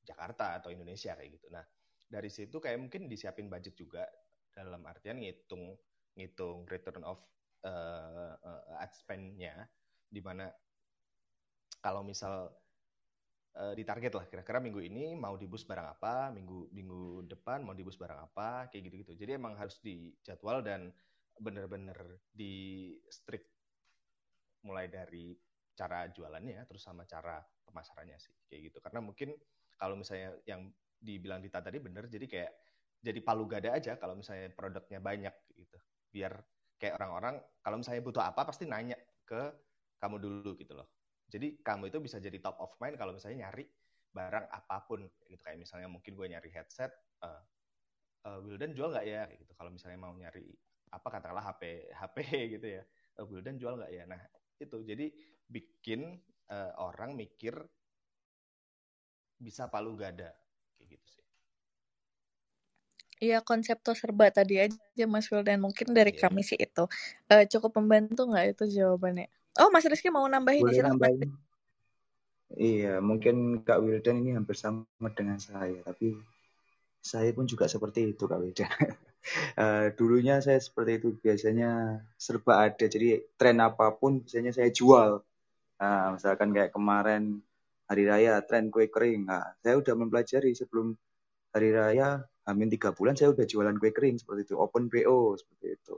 Jakarta 0.06 0.60
atau 0.60 0.70
Indonesia 0.70 1.16
kayak 1.18 1.40
gitu. 1.40 1.48
Nah, 1.50 1.64
dari 2.06 2.30
situ 2.30 2.62
kayak 2.62 2.78
mungkin 2.80 3.10
disiapin 3.10 3.50
budget 3.50 3.76
juga 3.76 4.06
dalam 4.54 4.82
artian 4.88 5.20
ngitung 5.20 5.76
ngitung 6.16 6.64
return 6.70 7.04
of 7.04 7.20
uh, 7.68 8.34
uh, 8.40 8.82
ad 8.82 8.94
spend-nya 8.96 9.68
di 10.08 10.22
mana 10.24 10.48
kalau 11.84 12.02
misal 12.02 12.50
uh, 13.60 13.74
ditarget 13.76 14.14
lah 14.16 14.26
kira-kira 14.26 14.64
minggu 14.64 14.82
ini 14.82 15.14
mau 15.14 15.36
dibus 15.36 15.68
barang 15.68 16.00
apa, 16.00 16.32
minggu 16.32 16.72
minggu 16.72 17.30
depan 17.30 17.62
mau 17.62 17.76
dibus 17.78 18.00
barang 18.00 18.32
apa, 18.32 18.72
kayak 18.74 18.90
gitu-gitu. 18.90 19.14
Jadi 19.14 19.38
emang 19.38 19.54
harus 19.60 19.78
dijadwal 19.84 20.66
dan 20.66 20.90
bener-bener 21.36 22.24
di 22.32 22.96
strict 23.12 23.52
mulai 24.66 24.88
dari 24.90 25.36
cara 25.76 26.08
jualannya 26.10 26.64
terus 26.66 26.82
sama 26.82 27.04
cara 27.04 27.44
pemasarannya 27.68 28.16
sih 28.16 28.34
kayak 28.48 28.72
gitu 28.72 28.78
karena 28.80 29.04
mungkin 29.04 29.36
kalau 29.76 30.00
misalnya 30.00 30.32
yang 30.48 30.72
dibilang 31.06 31.40
Dita 31.40 31.62
tadi 31.62 31.78
bener 31.78 32.10
jadi 32.10 32.26
kayak 32.26 32.52
jadi 33.06 33.20
palu 33.22 33.46
gada 33.46 33.70
aja 33.78 34.02
kalau 34.02 34.18
misalnya 34.18 34.50
produknya 34.50 34.98
banyak 34.98 35.36
gitu. 35.54 35.78
Biar 36.10 36.34
kayak 36.82 36.98
orang-orang 36.98 37.38
kalau 37.62 37.78
misalnya 37.78 38.02
butuh 38.02 38.24
apa 38.26 38.42
pasti 38.50 38.66
nanya 38.66 38.98
ke 39.22 39.54
kamu 40.02 40.18
dulu 40.18 40.58
gitu 40.58 40.74
loh. 40.74 40.90
Jadi 41.30 41.62
kamu 41.62 41.94
itu 41.94 42.02
bisa 42.02 42.18
jadi 42.18 42.42
top 42.42 42.58
of 42.58 42.74
mind 42.82 42.98
kalau 42.98 43.14
misalnya 43.14 43.46
nyari 43.46 43.70
barang 44.10 44.46
apa 44.50 44.78
pun 44.90 45.06
gitu. 45.06 45.38
Kayak 45.38 45.62
misalnya 45.62 45.86
mungkin 45.86 46.18
gue 46.18 46.28
nyari 46.34 46.50
headset 46.50 46.90
uh, 47.22 47.42
uh, 48.26 48.40
Wildan 48.42 48.74
jual 48.74 48.90
nggak 48.90 49.06
ya? 49.06 49.30
Gitu. 49.30 49.54
Kalau 49.54 49.70
misalnya 49.70 50.02
mau 50.02 50.14
nyari 50.18 50.50
apa 50.90 51.08
katakanlah 51.12 51.46
HP 51.54 51.94
HP 51.94 52.18
gitu 52.58 52.68
ya. 52.82 52.84
Uh, 53.22 53.26
Wildan 53.30 53.62
jual 53.62 53.78
nggak 53.78 53.92
ya? 53.94 54.04
Nah 54.10 54.22
itu. 54.58 54.82
Jadi 54.82 55.14
bikin 55.46 56.18
uh, 56.50 56.74
orang 56.82 57.14
mikir 57.14 57.54
bisa 59.36 59.70
palu 59.70 59.94
gada 60.00 60.32
kayak 60.86 61.02
gitu 61.02 61.08
sih 61.10 61.24
Iya 63.16 63.40
konsep 63.42 63.80
serba 63.96 64.28
tadi 64.28 64.60
aja 64.60 65.06
Mas 65.08 65.32
Wildan 65.32 65.64
mungkin 65.64 65.96
dari 65.96 66.12
yeah. 66.14 66.28
kami 66.28 66.44
sih 66.44 66.60
itu 66.60 66.84
uh, 67.32 67.44
cukup 67.48 67.80
membantu 67.80 68.28
nggak 68.28 68.60
itu 68.60 68.64
jawabannya 68.80 69.32
Oh, 69.56 69.72
Mas 69.72 69.88
Rizky 69.88 70.12
mau 70.12 70.28
nambahin 70.28 70.68
Boleh 70.68 70.84
nambahin. 70.84 71.32
Iya, 72.56 73.00
mungkin 73.00 73.64
Kak 73.64 73.82
Wildan 73.82 74.22
ini 74.22 74.36
hampir 74.36 74.56
sama 74.60 74.86
dengan 75.16 75.40
saya, 75.40 75.82
tapi 75.82 76.14
saya 77.00 77.32
pun 77.32 77.48
juga 77.48 77.66
seperti 77.72 78.16
itu 78.16 78.28
Kak 78.28 78.40
Wildan. 78.40 78.72
uh, 79.56 79.88
dulunya 79.98 80.44
saya 80.44 80.60
seperti 80.60 81.00
itu 81.00 81.08
biasanya 81.20 82.04
serba 82.20 82.68
ada, 82.68 82.86
jadi 82.86 83.24
tren 83.40 83.64
apa 83.64 83.96
pun 83.96 84.22
biasanya 84.24 84.52
saya 84.52 84.70
jual. 84.70 85.24
Nah, 85.80 86.20
misalkan 86.20 86.52
kayak 86.52 86.72
kemarin 86.76 87.40
hari 87.90 88.04
raya 88.10 88.42
tren 88.48 88.74
kue 88.74 88.90
kering, 88.90 89.30
nah, 89.30 89.46
saya 89.62 89.78
udah 89.78 89.94
mempelajari 89.94 90.52
sebelum 90.58 90.98
hari 91.54 91.70
raya 91.72 92.26
hamin 92.46 92.70
tiga 92.70 92.94
bulan 92.94 93.18
saya 93.18 93.34
udah 93.34 93.46
jualan 93.46 93.76
kue 93.82 93.92
kering 93.94 94.22
seperti 94.22 94.52
itu, 94.52 94.56
open 94.58 94.90
PO 94.90 95.38
seperti 95.38 95.68
itu. 95.78 95.96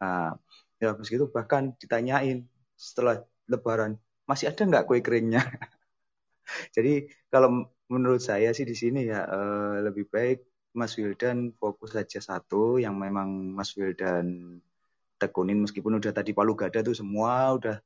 Nah, 0.00 0.36
ya 0.78 0.94
begitu 0.94 1.28
bahkan 1.32 1.74
ditanyain 1.80 2.46
setelah 2.78 3.24
Lebaran 3.48 3.96
masih 4.28 4.52
ada 4.52 4.62
nggak 4.68 4.84
kue 4.84 5.00
keringnya? 5.00 5.40
Jadi 6.76 7.08
kalau 7.32 7.68
menurut 7.88 8.20
saya 8.20 8.52
sih 8.52 8.68
di 8.68 8.76
sini 8.76 9.08
ya 9.08 9.24
uh, 9.24 9.80
lebih 9.80 10.08
baik 10.12 10.44
Mas 10.76 10.94
Wildan 11.00 11.56
fokus 11.56 11.96
saja 11.96 12.20
satu 12.20 12.76
yang 12.76 12.94
memang 13.00 13.56
Mas 13.56 13.72
Wildan 13.74 14.60
tekunin 15.18 15.64
meskipun 15.64 15.98
udah 15.98 16.12
tadi 16.14 16.30
palu 16.36 16.54
gada 16.54 16.84
tuh 16.84 16.94
semua 16.94 17.56
udah 17.56 17.76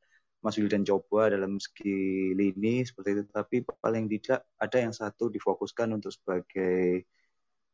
Mas 0.42 0.58
Wildan 0.58 0.82
coba 0.82 1.30
dalam 1.30 1.62
segi 1.62 2.34
lini 2.34 2.82
seperti 2.82 3.08
itu 3.14 3.22
tapi 3.30 3.62
paling 3.62 4.10
tidak 4.10 4.42
ada 4.58 4.76
yang 4.82 4.90
satu 4.90 5.30
difokuskan 5.30 5.94
untuk 5.94 6.10
sebagai 6.10 7.06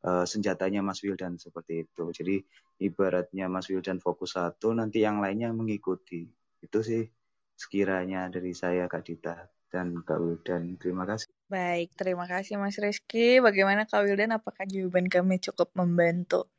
uh, 0.05 0.29
senjatanya 0.29 0.85
Mas 0.85 1.01
Wildan 1.01 1.41
seperti 1.41 1.89
itu. 1.89 2.05
Jadi 2.13 2.37
ibaratnya 2.85 3.49
Mas 3.49 3.73
Wildan 3.73 3.99
fokus 4.05 4.37
satu 4.37 4.77
nanti 4.77 5.01
yang 5.01 5.19
lainnya 5.25 5.51
mengikuti. 5.51 6.29
Itu 6.61 6.85
sih 6.85 7.09
sekiranya 7.57 8.29
dari 8.29 8.53
saya 8.53 8.87
Kak 8.87 9.03
Dita 9.03 9.49
dan 9.73 10.05
Kak 10.05 10.21
Wildan. 10.21 10.77
Terima 10.77 11.09
kasih. 11.09 11.27
Baik, 11.49 11.97
terima 11.97 12.29
kasih 12.29 12.61
Mas 12.61 12.77
Rizky. 12.77 13.41
Bagaimana 13.41 13.89
Kak 13.89 14.05
Wildan? 14.05 14.37
Apakah 14.37 14.69
jawaban 14.69 15.09
kami 15.09 15.41
cukup 15.41 15.73
membantu? 15.73 16.53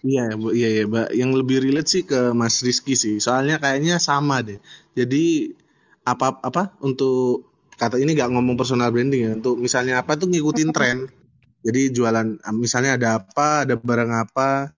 Iya, 0.00 0.32
Bu. 0.36 0.52
Iya, 0.56 0.68
ya, 0.80 0.82
Mbak. 0.88 1.08
Yang 1.12 1.30
lebih 1.44 1.56
relate 1.64 1.88
sih 1.90 2.02
ke 2.08 2.32
Mas 2.32 2.60
Rizky 2.64 2.96
sih. 2.96 3.20
Soalnya 3.20 3.60
kayaknya 3.60 4.00
sama 4.00 4.40
deh. 4.40 4.58
Jadi 4.96 5.52
apa 6.04 6.40
apa 6.40 6.74
untuk 6.80 7.52
kata 7.76 8.00
ini 8.00 8.16
nggak 8.16 8.32
ngomong 8.32 8.56
personal 8.56 8.88
branding 8.92 9.22
ya. 9.28 9.30
Untuk 9.36 9.60
misalnya 9.60 10.00
apa 10.00 10.16
tuh 10.16 10.32
ngikutin 10.32 10.70
tren. 10.72 11.08
Jadi 11.60 11.92
jualan 11.92 12.40
misalnya 12.56 12.96
ada 12.96 13.20
apa, 13.20 13.68
ada 13.68 13.76
barang 13.76 14.12
apa, 14.16 14.72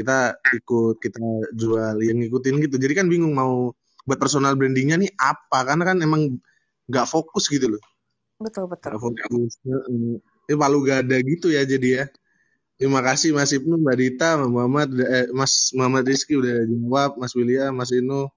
kita 0.00 0.40
ikut 0.56 0.96
kita 1.02 1.20
jual 1.52 1.96
yang 2.00 2.22
ngikutin 2.24 2.62
gitu 2.64 2.76
jadi 2.80 3.04
kan 3.04 3.06
bingung 3.12 3.36
mau 3.36 3.74
buat 4.08 4.18
personal 4.18 4.56
brandingnya 4.56 4.96
nih 4.96 5.12
apa 5.18 5.66
karena 5.68 5.84
kan 5.84 5.96
emang 6.00 6.40
nggak 6.88 7.06
fokus 7.10 7.52
gitu 7.52 7.76
loh 7.76 7.82
betul 8.40 8.64
betul 8.70 8.96
gak 8.96 9.00
fokus 9.02 9.60
ini 9.68 10.54
palu 10.56 10.82
gak 10.88 11.06
ada 11.06 11.20
gitu 11.20 11.52
ya 11.52 11.62
jadi 11.68 11.88
ya 11.92 12.04
terima 12.80 13.04
kasih 13.04 13.36
Mas 13.36 13.52
Ibnu 13.52 13.76
Mbak 13.76 13.96
Dita 14.00 14.40
Mas 14.40 14.48
Muhammad 14.48 14.88
eh, 15.04 15.28
Mas 15.36 15.68
Muhammad 15.76 16.08
Rizky 16.08 16.40
udah 16.40 16.64
jawab 16.64 17.20
Mas 17.20 17.36
William 17.36 17.76
Mas 17.76 17.92
Inu 17.92 18.32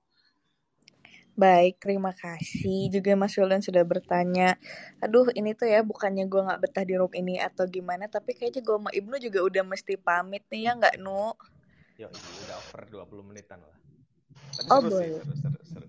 Baik, 1.34 1.82
terima 1.82 2.14
kasih 2.14 2.94
juga 2.94 3.18
Mas 3.18 3.34
Wildan 3.34 3.58
sudah 3.66 3.82
bertanya. 3.82 4.54
Aduh, 5.02 5.34
ini 5.34 5.58
tuh 5.58 5.66
ya 5.66 5.82
bukannya 5.82 6.30
gue 6.30 6.46
nggak 6.46 6.62
betah 6.62 6.86
di 6.86 6.94
room 6.94 7.10
ini 7.10 7.42
atau 7.42 7.66
gimana, 7.66 8.06
tapi 8.06 8.38
kayaknya 8.38 8.62
gue 8.62 8.78
sama 8.78 8.94
Ibnu 8.94 9.18
juga 9.18 9.42
udah 9.42 9.66
mesti 9.66 9.98
pamit 9.98 10.46
nih 10.54 10.70
ya 10.70 10.72
nggak 10.78 11.02
Nu? 11.02 11.34
Yo, 11.98 12.06
udah 12.14 12.56
over 12.70 12.86
20 12.86 13.34
menitan 13.34 13.66
lah. 13.66 13.78
Tapi 14.62 14.70
oh, 14.70 14.78
seru 14.78 14.90
boleh. 14.94 15.10
sih, 15.10 15.18
seru, 15.18 15.34
seru, 15.42 15.60
seru. 15.66 15.88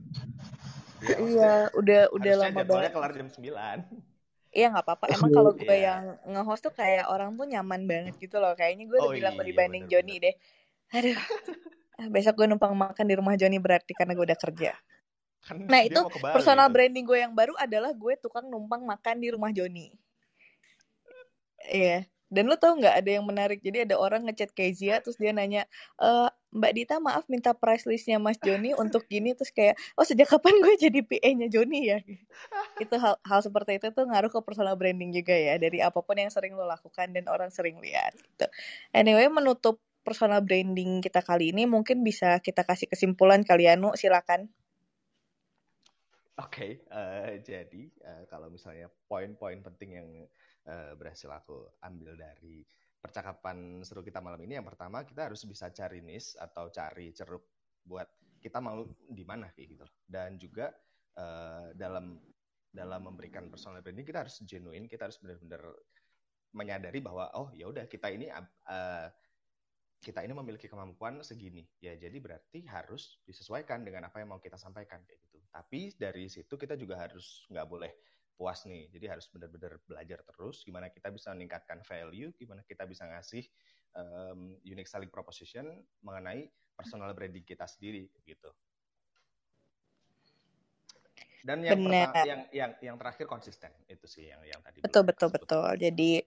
Ya, 1.05 1.17
iya, 1.21 1.53
udah 1.77 2.01
udah 2.17 2.35
lama 2.41 2.61
banget. 2.65 2.91
kelar 2.97 3.13
jam 3.13 3.29
9. 3.29 4.14
Iya 4.55 4.71
nggak 4.71 4.85
apa-apa. 4.87 5.05
Emang 5.19 5.31
kalau 5.35 5.53
gue 5.53 5.67
yeah. 5.67 5.99
yang 5.99 6.03
nge-host 6.31 6.71
tuh 6.71 6.75
kayak 6.75 7.11
orang 7.11 7.35
tuh 7.35 7.47
nyaman 7.51 7.83
banget 7.91 8.15
gitu 8.23 8.39
loh. 8.39 8.55
Kayaknya 8.55 8.87
gue 8.87 8.99
udah 9.03 9.11
oh, 9.11 9.13
bilang 9.13 9.35
iya, 9.37 9.45
dibanding 9.51 9.85
Joni 9.91 10.15
deh. 10.23 10.35
Aduh. 10.95 11.19
Ah, 11.95 12.11
besok 12.11 12.43
gue 12.43 12.47
numpang 12.51 12.75
makan 12.75 13.05
di 13.07 13.15
rumah 13.19 13.35
Joni 13.35 13.59
berarti 13.59 13.93
karena 13.95 14.15
gue 14.15 14.25
udah 14.31 14.39
kerja. 14.39 14.73
Kan 15.45 15.69
nah 15.69 15.85
itu 15.85 16.01
personal 16.33 16.71
gitu. 16.71 16.75
branding 16.79 17.05
gue 17.05 17.19
yang 17.21 17.35
baru 17.37 17.53
adalah 17.61 17.93
gue 17.93 18.15
tukang 18.17 18.49
numpang 18.49 18.87
makan 18.87 19.19
di 19.19 19.29
rumah 19.35 19.51
Joni. 19.51 19.91
Iya. 21.67 21.83
Yeah. 21.85 22.01
Dan 22.35 22.51
lo 22.51 22.59
tau 22.59 22.75
nggak 22.75 22.99
ada 22.99 23.11
yang 23.15 23.23
menarik? 23.23 23.63
Jadi 23.63 23.87
ada 23.87 23.95
orang 23.95 24.27
ngechat 24.27 24.51
Kezia 24.51 24.99
terus 24.99 25.15
dia 25.15 25.31
nanya, 25.31 25.71
e, 26.03 26.11
Mbak 26.55 26.73
Dita 26.73 26.97
maaf 27.03 27.27
minta 27.27 27.51
price 27.51 27.83
listnya 27.91 28.23
Mas 28.23 28.39
Joni 28.39 28.79
untuk 28.79 29.11
gini 29.11 29.35
terus 29.35 29.51
kayak, 29.51 29.75
oh 29.99 30.07
sejak 30.07 30.31
kapan 30.31 30.63
gue 30.63 30.75
jadi 30.79 31.01
PA-nya 31.03 31.51
Joni 31.51 31.91
ya? 31.91 31.99
itu 32.79 32.95
hal, 32.95 33.19
hal 33.27 33.41
seperti 33.43 33.83
itu 33.83 33.91
tuh 33.91 34.07
ngaruh 34.07 34.31
ke 34.31 34.39
personal 34.47 34.79
branding 34.79 35.11
juga 35.11 35.35
ya 35.35 35.59
dari 35.59 35.83
apa 35.83 35.99
pun 35.99 36.15
yang 36.15 36.31
sering 36.31 36.55
lo 36.55 36.63
lakukan 36.63 37.11
dan 37.11 37.27
orang 37.27 37.51
sering 37.51 37.83
lihat. 37.83 38.15
Gitu. 38.15 38.47
Anyway 38.95 39.27
menutup 39.27 39.83
personal 40.07 40.45
branding 40.47 41.03
kita 41.03 41.25
kali 41.25 41.51
ini 41.51 41.67
mungkin 41.67 42.07
bisa 42.07 42.39
kita 42.39 42.63
kasih 42.63 42.87
kesimpulan 42.87 43.43
kalian, 43.43 43.83
silakan. 43.99 44.53
Oke, 46.35 46.83
okay, 46.83 46.91
uh, 46.91 47.31
eh, 47.31 47.47
jadi 47.47 47.83
uh, 48.03 48.23
kalau 48.27 48.51
misalnya 48.51 48.91
poin-poin 49.07 49.63
penting 49.63 49.91
yang 49.95 50.09
uh, 50.67 50.93
berhasil 50.99 51.31
aku 51.31 51.71
ambil 51.79 52.19
dari 52.19 52.67
percakapan 53.05 53.85
seru 53.85 54.01
kita 54.01 54.25
malam 54.25 54.41
ini, 54.41 54.57
yang 54.57 54.65
pertama 54.65 55.05
kita 55.05 55.29
harus 55.29 55.45
bisa 55.45 55.69
cari 55.69 56.01
nis 56.01 56.33
atau 56.41 56.73
cari 56.73 57.13
ceruk 57.13 57.45
buat 57.85 58.09
kita 58.41 58.65
mau 58.65 58.81
di 59.13 59.25
mana 59.29 59.53
kayak 59.53 59.69
gitu. 59.77 59.87
Dan 60.09 60.41
juga 60.41 60.73
uh, 61.21 61.69
dalam 61.77 62.17
dalam 62.73 63.01
memberikan 63.05 63.53
personal 63.53 63.85
branding 63.85 64.09
kita 64.09 64.25
harus 64.25 64.41
genuine, 64.49 64.89
kita 64.89 65.05
harus 65.05 65.21
benar-benar 65.21 65.63
menyadari 66.57 67.05
bahwa 67.05 67.29
oh 67.37 67.53
ya 67.53 67.69
udah 67.69 67.85
kita 67.85 68.09
ini 68.09 68.33
uh, 68.33 69.09
kita 70.01 70.25
ini 70.25 70.33
memiliki 70.33 70.65
kemampuan 70.65 71.21
segini. 71.21 71.69
Ya 71.85 71.93
jadi 72.01 72.17
berarti 72.17 72.65
harus 72.65 73.21
disesuaikan 73.29 73.85
dengan 73.85 74.09
apa 74.09 74.25
yang 74.25 74.33
mau 74.33 74.41
kita 74.41 74.57
sampaikan 74.57 75.05
kayak 75.05 75.21
gitu. 75.29 75.39
Tapi 75.53 75.93
dari 76.01 76.25
situ 76.33 76.57
kita 76.57 76.73
juga 76.81 77.05
harus 77.05 77.45
nggak 77.53 77.69
boleh 77.69 77.93
puas 78.35 78.67
nih. 78.67 78.91
Jadi 78.91 79.07
harus 79.09 79.27
benar-benar 79.31 79.79
belajar 79.87 80.21
terus 80.27 80.67
gimana 80.67 80.91
kita 80.91 81.09
bisa 81.15 81.31
meningkatkan 81.33 81.81
value 81.87 82.35
gimana 82.35 82.67
kita 82.67 82.85
bisa 82.85 83.07
ngasih 83.07 83.47
um, 83.95 84.59
unique 84.67 84.91
selling 84.91 85.11
proposition 85.11 85.65
mengenai 86.03 86.51
personal 86.75 87.15
branding 87.15 87.47
kita 87.47 87.65
sendiri 87.65 88.11
gitu. 88.27 88.51
Dan 91.45 91.61
yang 91.61 91.77
pertama, 91.77 92.25
yang 92.25 92.43
yang 92.51 92.73
yang 92.81 92.97
terakhir 92.97 93.29
konsisten. 93.29 93.69
Itu 93.85 94.09
sih 94.09 94.33
yang 94.33 94.41
yang 94.49 94.61
tadi 94.65 94.81
betul 94.81 95.05
betul 95.05 95.29
betul. 95.29 95.77
Jadi 95.77 96.25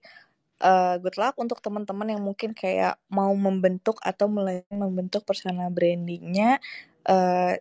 uh, 0.62 0.94
good 1.02 1.18
luck 1.18 1.34
untuk 1.42 1.58
teman-teman 1.58 2.14
yang 2.14 2.22
mungkin 2.22 2.54
kayak 2.54 3.02
mau 3.10 3.34
membentuk 3.34 3.98
atau 4.02 4.30
mulai 4.30 4.62
membentuk 4.70 5.26
personal 5.26 5.74
brandingnya. 5.74 6.62
Uh, 7.02 7.58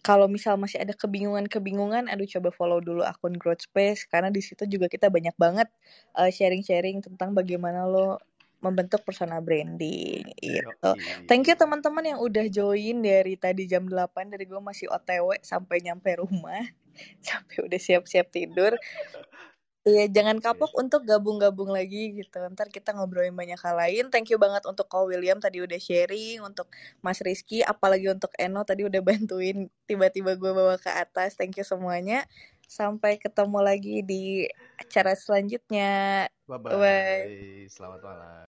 kalau 0.00 0.26
misal 0.26 0.56
masih 0.56 0.80
ada 0.80 0.96
kebingungan-kebingungan, 0.96 2.08
aduh 2.08 2.24
coba 2.24 2.48
follow 2.52 2.80
dulu 2.80 3.04
akun 3.04 3.36
Growth 3.36 3.68
Space 3.68 4.08
karena 4.08 4.32
di 4.32 4.40
situ 4.40 4.64
juga 4.64 4.88
kita 4.88 5.12
banyak 5.12 5.36
banget 5.36 5.68
sharing 6.16 6.60
sharing-sharing 6.60 6.98
tentang 7.04 7.36
bagaimana 7.36 7.84
lo 7.86 8.18
membentuk 8.60 9.00
personal 9.04 9.40
branding 9.40 10.24
gitu. 10.36 10.90
Thank 11.24 11.48
you 11.48 11.56
teman-teman 11.56 12.04
yang 12.04 12.18
udah 12.20 12.44
join 12.52 13.00
dari 13.00 13.34
tadi 13.40 13.64
jam 13.64 13.88
8 13.88 14.36
dari 14.36 14.44
gue 14.44 14.60
masih 14.60 14.92
OTW 14.92 15.40
sampai 15.40 15.80
nyampe 15.80 16.12
rumah 16.20 16.60
sampai 17.26 17.56
udah 17.64 17.80
siap-siap 17.80 18.28
tidur. 18.28 18.76
Iya, 19.80 20.12
jangan 20.12 20.44
kapok 20.44 20.76
untuk 20.76 21.08
gabung-gabung 21.08 21.72
lagi 21.72 22.12
gitu. 22.12 22.36
Ntar 22.52 22.68
kita 22.68 22.92
ngobrolin 22.92 23.32
banyak 23.32 23.56
hal 23.56 23.80
lain. 23.80 24.12
Thank 24.12 24.28
you 24.28 24.36
banget 24.36 24.60
untuk 24.68 24.84
Kau 24.92 25.08
William 25.08 25.40
tadi 25.40 25.64
udah 25.64 25.80
sharing, 25.80 26.44
untuk 26.44 26.68
Mas 27.00 27.16
Rizky, 27.24 27.64
apalagi 27.64 28.12
untuk 28.12 28.28
Eno 28.36 28.60
tadi 28.60 28.84
udah 28.84 29.00
bantuin 29.00 29.72
tiba-tiba 29.88 30.36
gue 30.36 30.52
bawa 30.52 30.76
ke 30.76 30.92
atas. 30.92 31.32
Thank 31.32 31.56
you 31.56 31.64
semuanya. 31.64 32.28
Sampai 32.68 33.16
ketemu 33.16 33.58
lagi 33.64 34.04
di 34.04 34.44
acara 34.76 35.16
selanjutnya. 35.16 36.28
Bye-bye. 36.44 36.76
Bye. 36.76 37.64
Selamat 37.72 38.00
malam. 38.04 38.36